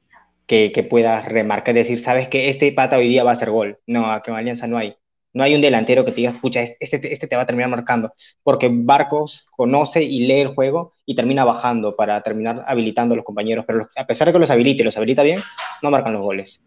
que, 0.46 0.72
que 0.72 0.82
pueda 0.82 1.22
remarcar, 1.22 1.74
decir, 1.74 1.98
sabes 1.98 2.28
que 2.28 2.48
este 2.48 2.72
pata 2.72 2.96
hoy 2.96 3.08
día 3.08 3.24
va 3.24 3.30
a 3.30 3.34
hacer 3.34 3.50
gol. 3.50 3.78
No, 3.86 4.10
aquí 4.10 4.30
en 4.30 4.36
Alianza 4.36 4.66
no 4.66 4.78
hay. 4.78 4.96
No 5.32 5.44
hay 5.44 5.54
un 5.54 5.60
delantero 5.60 6.04
que 6.04 6.10
te 6.10 6.16
diga, 6.16 6.30
escucha, 6.30 6.60
este, 6.60 6.76
este, 6.80 7.12
este 7.12 7.28
te 7.28 7.36
va 7.36 7.42
a 7.42 7.46
terminar 7.46 7.70
marcando. 7.70 8.12
Porque 8.42 8.68
Barcos 8.72 9.46
conoce 9.52 10.02
y 10.02 10.26
lee 10.26 10.40
el 10.40 10.54
juego 10.54 10.92
y 11.06 11.14
termina 11.14 11.44
bajando 11.44 11.94
para 11.94 12.20
terminar 12.22 12.64
habilitando 12.66 13.12
a 13.12 13.16
los 13.16 13.24
compañeros. 13.24 13.64
Pero 13.64 13.88
a 13.94 14.06
pesar 14.06 14.26
de 14.26 14.32
que 14.32 14.40
los 14.40 14.50
habilite 14.50 14.82
los 14.82 14.96
habilita 14.96 15.22
bien, 15.22 15.38
no 15.82 15.90
marcan 15.90 16.14
los 16.14 16.22
goles. 16.22 16.60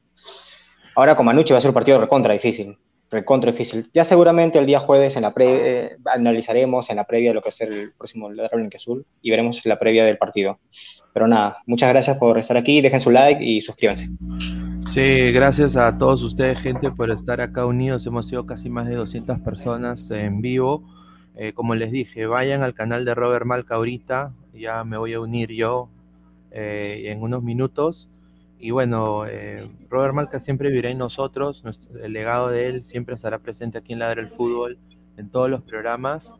Ahora 0.96 1.16
con 1.16 1.26
Manucci 1.26 1.52
va 1.52 1.58
a 1.58 1.62
ser 1.62 1.72
un 1.72 1.74
partido 1.74 2.00
recontra 2.00 2.32
difícil 2.32 2.78
recontra 3.14 3.52
difícil. 3.52 3.90
Ya 3.94 4.04
seguramente 4.04 4.60
el 4.60 4.66
día 4.66 4.80
jueves 4.80 5.16
en 5.16 5.22
la 5.22 5.34
pre 5.34 5.86
eh, 5.86 5.98
analizaremos 6.06 6.90
en 6.90 6.98
la 6.98 7.06
previa 7.06 7.34
lo 7.34 7.42
que 7.42 7.48
va 7.48 7.50
a 7.50 7.54
ser 7.54 7.72
el 7.72 7.92
próximo 7.98 8.30
Ladrón 8.30 8.64
en 8.64 8.70
Azul 8.76 9.06
y 9.22 9.30
veremos 9.30 9.62
la 9.66 9.80
previa 9.80 10.04
del 10.04 10.18
partido. 10.18 10.60
Pero 11.14 11.28
nada, 11.28 11.60
muchas 11.68 11.90
gracias 11.90 12.18
por 12.18 12.38
estar 12.38 12.58
aquí, 12.58 12.82
dejen 12.82 13.00
su 13.00 13.12
like 13.12 13.44
y 13.44 13.62
suscríbanse. 13.62 14.10
Sí, 14.88 15.32
gracias 15.32 15.78
a 15.78 15.98
todos 15.98 16.22
ustedes, 16.24 16.60
gente, 16.60 16.92
por 16.92 17.10
estar 17.10 17.40
acá 17.40 17.66
unidos. 17.66 18.06
Hemos 18.06 18.28
sido 18.28 18.46
casi 18.46 18.70
más 18.70 18.88
de 18.88 18.96
200 18.96 19.40
personas 19.40 20.12
en 20.12 20.42
vivo. 20.42 20.84
Eh, 21.36 21.54
como 21.54 21.74
les 21.76 21.92
dije, 21.92 22.26
vayan 22.26 22.62
al 22.62 22.74
canal 22.74 23.06
de 23.06 23.16
Robert 23.16 23.46
Malca 23.46 23.76
ahorita. 23.76 24.34
Ya 24.54 24.84
me 24.84 24.98
voy 24.98 25.14
a 25.14 25.20
unir 25.20 25.52
yo 25.52 25.90
eh, 26.52 27.04
en 27.06 27.22
unos 27.22 27.42
minutos. 27.42 28.10
Y 28.64 28.72
bueno, 28.72 29.26
eh, 29.26 29.70
Robert 29.90 30.14
Malca 30.14 30.40
siempre 30.40 30.70
vivirá 30.70 30.90
en 30.90 30.98
nosotros, 30.98 31.66
el 32.02 32.14
legado 32.14 32.48
de 32.48 32.68
él 32.68 32.86
siempre 32.86 33.14
estará 33.14 33.40
presente 33.40 33.78
aquí 33.78 33.92
en 33.92 34.00
Ladra 34.00 34.22
el 34.22 34.30
Fútbol, 34.30 34.80
en 35.18 35.30
todos 35.30 35.50
los 35.50 35.64
programas. 35.64 36.34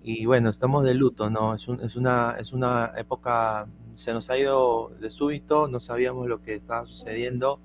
Y 0.00 0.24
bueno, 0.24 0.50
estamos 0.50 0.84
de 0.84 0.94
luto, 0.94 1.30
¿no? 1.30 1.52
Es, 1.52 1.66
es, 1.82 1.96
una, 1.96 2.36
es 2.38 2.52
una 2.52 2.92
época, 2.96 3.66
se 3.96 4.12
nos 4.12 4.30
ha 4.30 4.38
ido 4.38 4.92
de 5.00 5.10
súbito, 5.10 5.66
no 5.66 5.80
sabíamos 5.80 6.28
lo 6.28 6.42
que 6.42 6.54
estaba 6.54 6.86
sucediendo, 6.86 7.58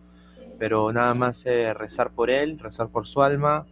pero 0.58 0.92
nada 0.92 1.14
más 1.14 1.46
eh, 1.46 1.72
rezar 1.76 2.10
por 2.10 2.32
él, 2.32 2.58
rezar 2.58 2.90
por 2.90 3.08
su 3.08 3.22
alma. 3.22 3.68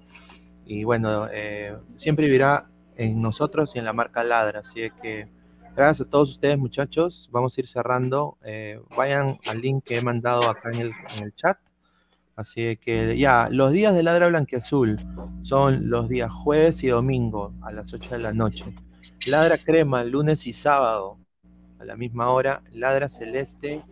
Y 0.68 0.84
bueno, 0.84 1.28
eh, 1.32 1.76
siempre 1.96 2.28
vivirá 2.28 2.70
en 2.96 3.24
nosotros 3.24 3.76
y 3.76 3.80
en 3.80 3.86
la 3.86 3.94
marca 3.94 4.24
Ladra, 4.24 4.60
así 4.60 4.82
que 5.02 5.30
Gracias 5.78 6.08
a 6.08 6.10
todos 6.10 6.32
ustedes, 6.32 6.58
muchachos. 6.58 7.30
Vamos 7.32 7.56
a 7.56 7.62
ir 7.62 7.68
cerrando. 7.68 8.40
Eh, 8.44 8.82
vayan 8.98 9.38
al 9.46 9.62
link 9.62 9.84
que 9.84 9.98
he 9.98 10.02
mandado 10.02 10.50
acá 10.50 10.72
en 10.72 10.92
el, 11.22 11.36
chat. 11.36 11.60
Así 12.36 12.78
que 12.78 13.16
ya, 13.16 13.48
los 13.52 13.72
días 13.72 13.94
de 13.94 14.02
Ladra 14.02 14.28
Blanquiazul 14.28 15.00
son 15.44 15.88
los 15.92 16.10
días 16.10 16.32
jueves 16.32 16.84
y 16.84 16.88
domingo 16.88 17.54
a 17.62 17.72
las 17.72 17.94
8 17.94 18.10
de 18.10 18.18
la 18.18 18.34
noche. 18.34 18.66
Ladra 19.28 19.60
Crema, 19.60 20.04
lunes 20.04 20.48
y 20.48 20.54
sábado 20.54 21.20
a 21.78 21.86
la 21.86 21.96
misma 21.96 22.32
hora. 22.32 22.64
Ladra 22.74 23.08
Celeste, 23.08 23.84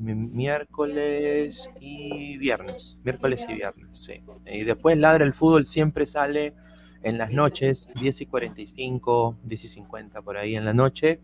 miércoles 0.00 1.70
y 1.78 2.38
viernes. 2.38 2.98
Miércoles 3.04 3.46
y 3.48 3.54
viernes, 3.54 3.86
sí. 3.92 4.24
Y 4.46 4.64
después 4.64 4.98
Ladra 4.98 5.24
el 5.24 5.32
Fútbol 5.32 5.64
siempre 5.68 6.06
sale 6.06 6.54
en 7.02 7.18
las 7.18 7.30
noches, 7.30 7.88
10 8.00 8.20
y 8.22 8.26
45, 8.26 9.36
10 9.44 9.64
y 9.64 9.68
50 9.68 10.22
por 10.22 10.36
ahí 10.36 10.56
en 10.56 10.64
la 10.64 10.74
noche. 10.74 11.20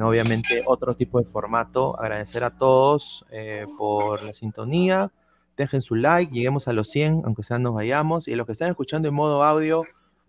Obviamente 0.00 0.62
otro 0.66 0.94
tipo 0.94 1.18
de 1.18 1.24
formato. 1.24 1.98
Agradecer 2.00 2.44
a 2.44 2.56
todos 2.56 3.26
eh, 3.30 3.66
por 3.76 4.22
la 4.22 4.32
sintonía. 4.32 5.10
Dejen 5.56 5.82
su 5.82 5.96
like, 5.96 6.32
lleguemos 6.32 6.66
a 6.68 6.72
los 6.72 6.88
100, 6.88 7.22
aunque 7.24 7.42
sea 7.42 7.58
nos 7.58 7.74
vayamos. 7.74 8.28
Y 8.28 8.34
los 8.34 8.46
que 8.46 8.52
están 8.52 8.70
escuchando 8.70 9.08
en 9.08 9.14
modo 9.14 9.44
audio, 9.44 9.84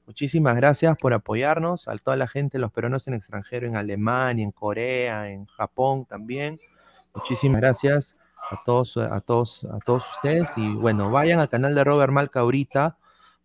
muchísimas 0.06 0.56
gracias 0.56 0.98
por 1.00 1.14
apoyarnos. 1.14 1.88
A 1.88 1.96
toda 1.98 2.18
la 2.18 2.28
gente, 2.28 2.58
los 2.58 2.72
peruanos 2.72 3.08
en 3.08 3.14
extranjero, 3.14 3.68
en 3.68 3.78
Alemania, 3.78 4.44
en 4.44 4.52
Corea, 4.52 5.30
en 5.30 5.46
Japón 5.46 6.06
también. 6.06 6.60
Muchísimas 7.16 7.62
gracias 7.62 8.18
a 8.52 8.62
todos, 8.66 8.98
a 8.98 9.22
todos, 9.22 9.66
a 9.72 9.80
todos 9.80 10.04
ustedes. 10.16 10.50
Y 10.58 10.74
bueno, 10.74 11.10
vayan 11.10 11.40
al 11.40 11.48
canal 11.48 11.74
de 11.74 11.84
Robert 11.84 12.12
Malca 12.12 12.42
ahorita 12.42 12.98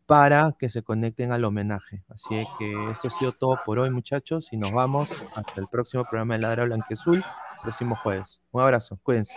para 0.09 0.57
que 0.59 0.71
se 0.71 0.83
conecten 0.83 1.33
al 1.33 1.45
homenaje. 1.45 2.03
Así 2.09 2.47
que 2.59 2.73
eso 2.91 3.09
ha 3.09 3.11
sido 3.11 3.33
todo 3.33 3.59
por 3.67 3.79
hoy, 3.79 3.91
muchachos, 3.91 4.49
y 4.53 4.57
nos 4.57 4.73
vamos 4.73 5.11
hasta 5.35 5.61
el 5.61 5.69
próximo 5.69 6.03
programa 6.03 6.33
de 6.33 6.41
Ladra 6.41 6.65
Blanquezul, 6.65 7.23
próximo 7.63 7.95
jueves. 7.95 8.41
Un 8.51 8.63
abrazo, 8.63 8.99
cuídense. 9.03 9.37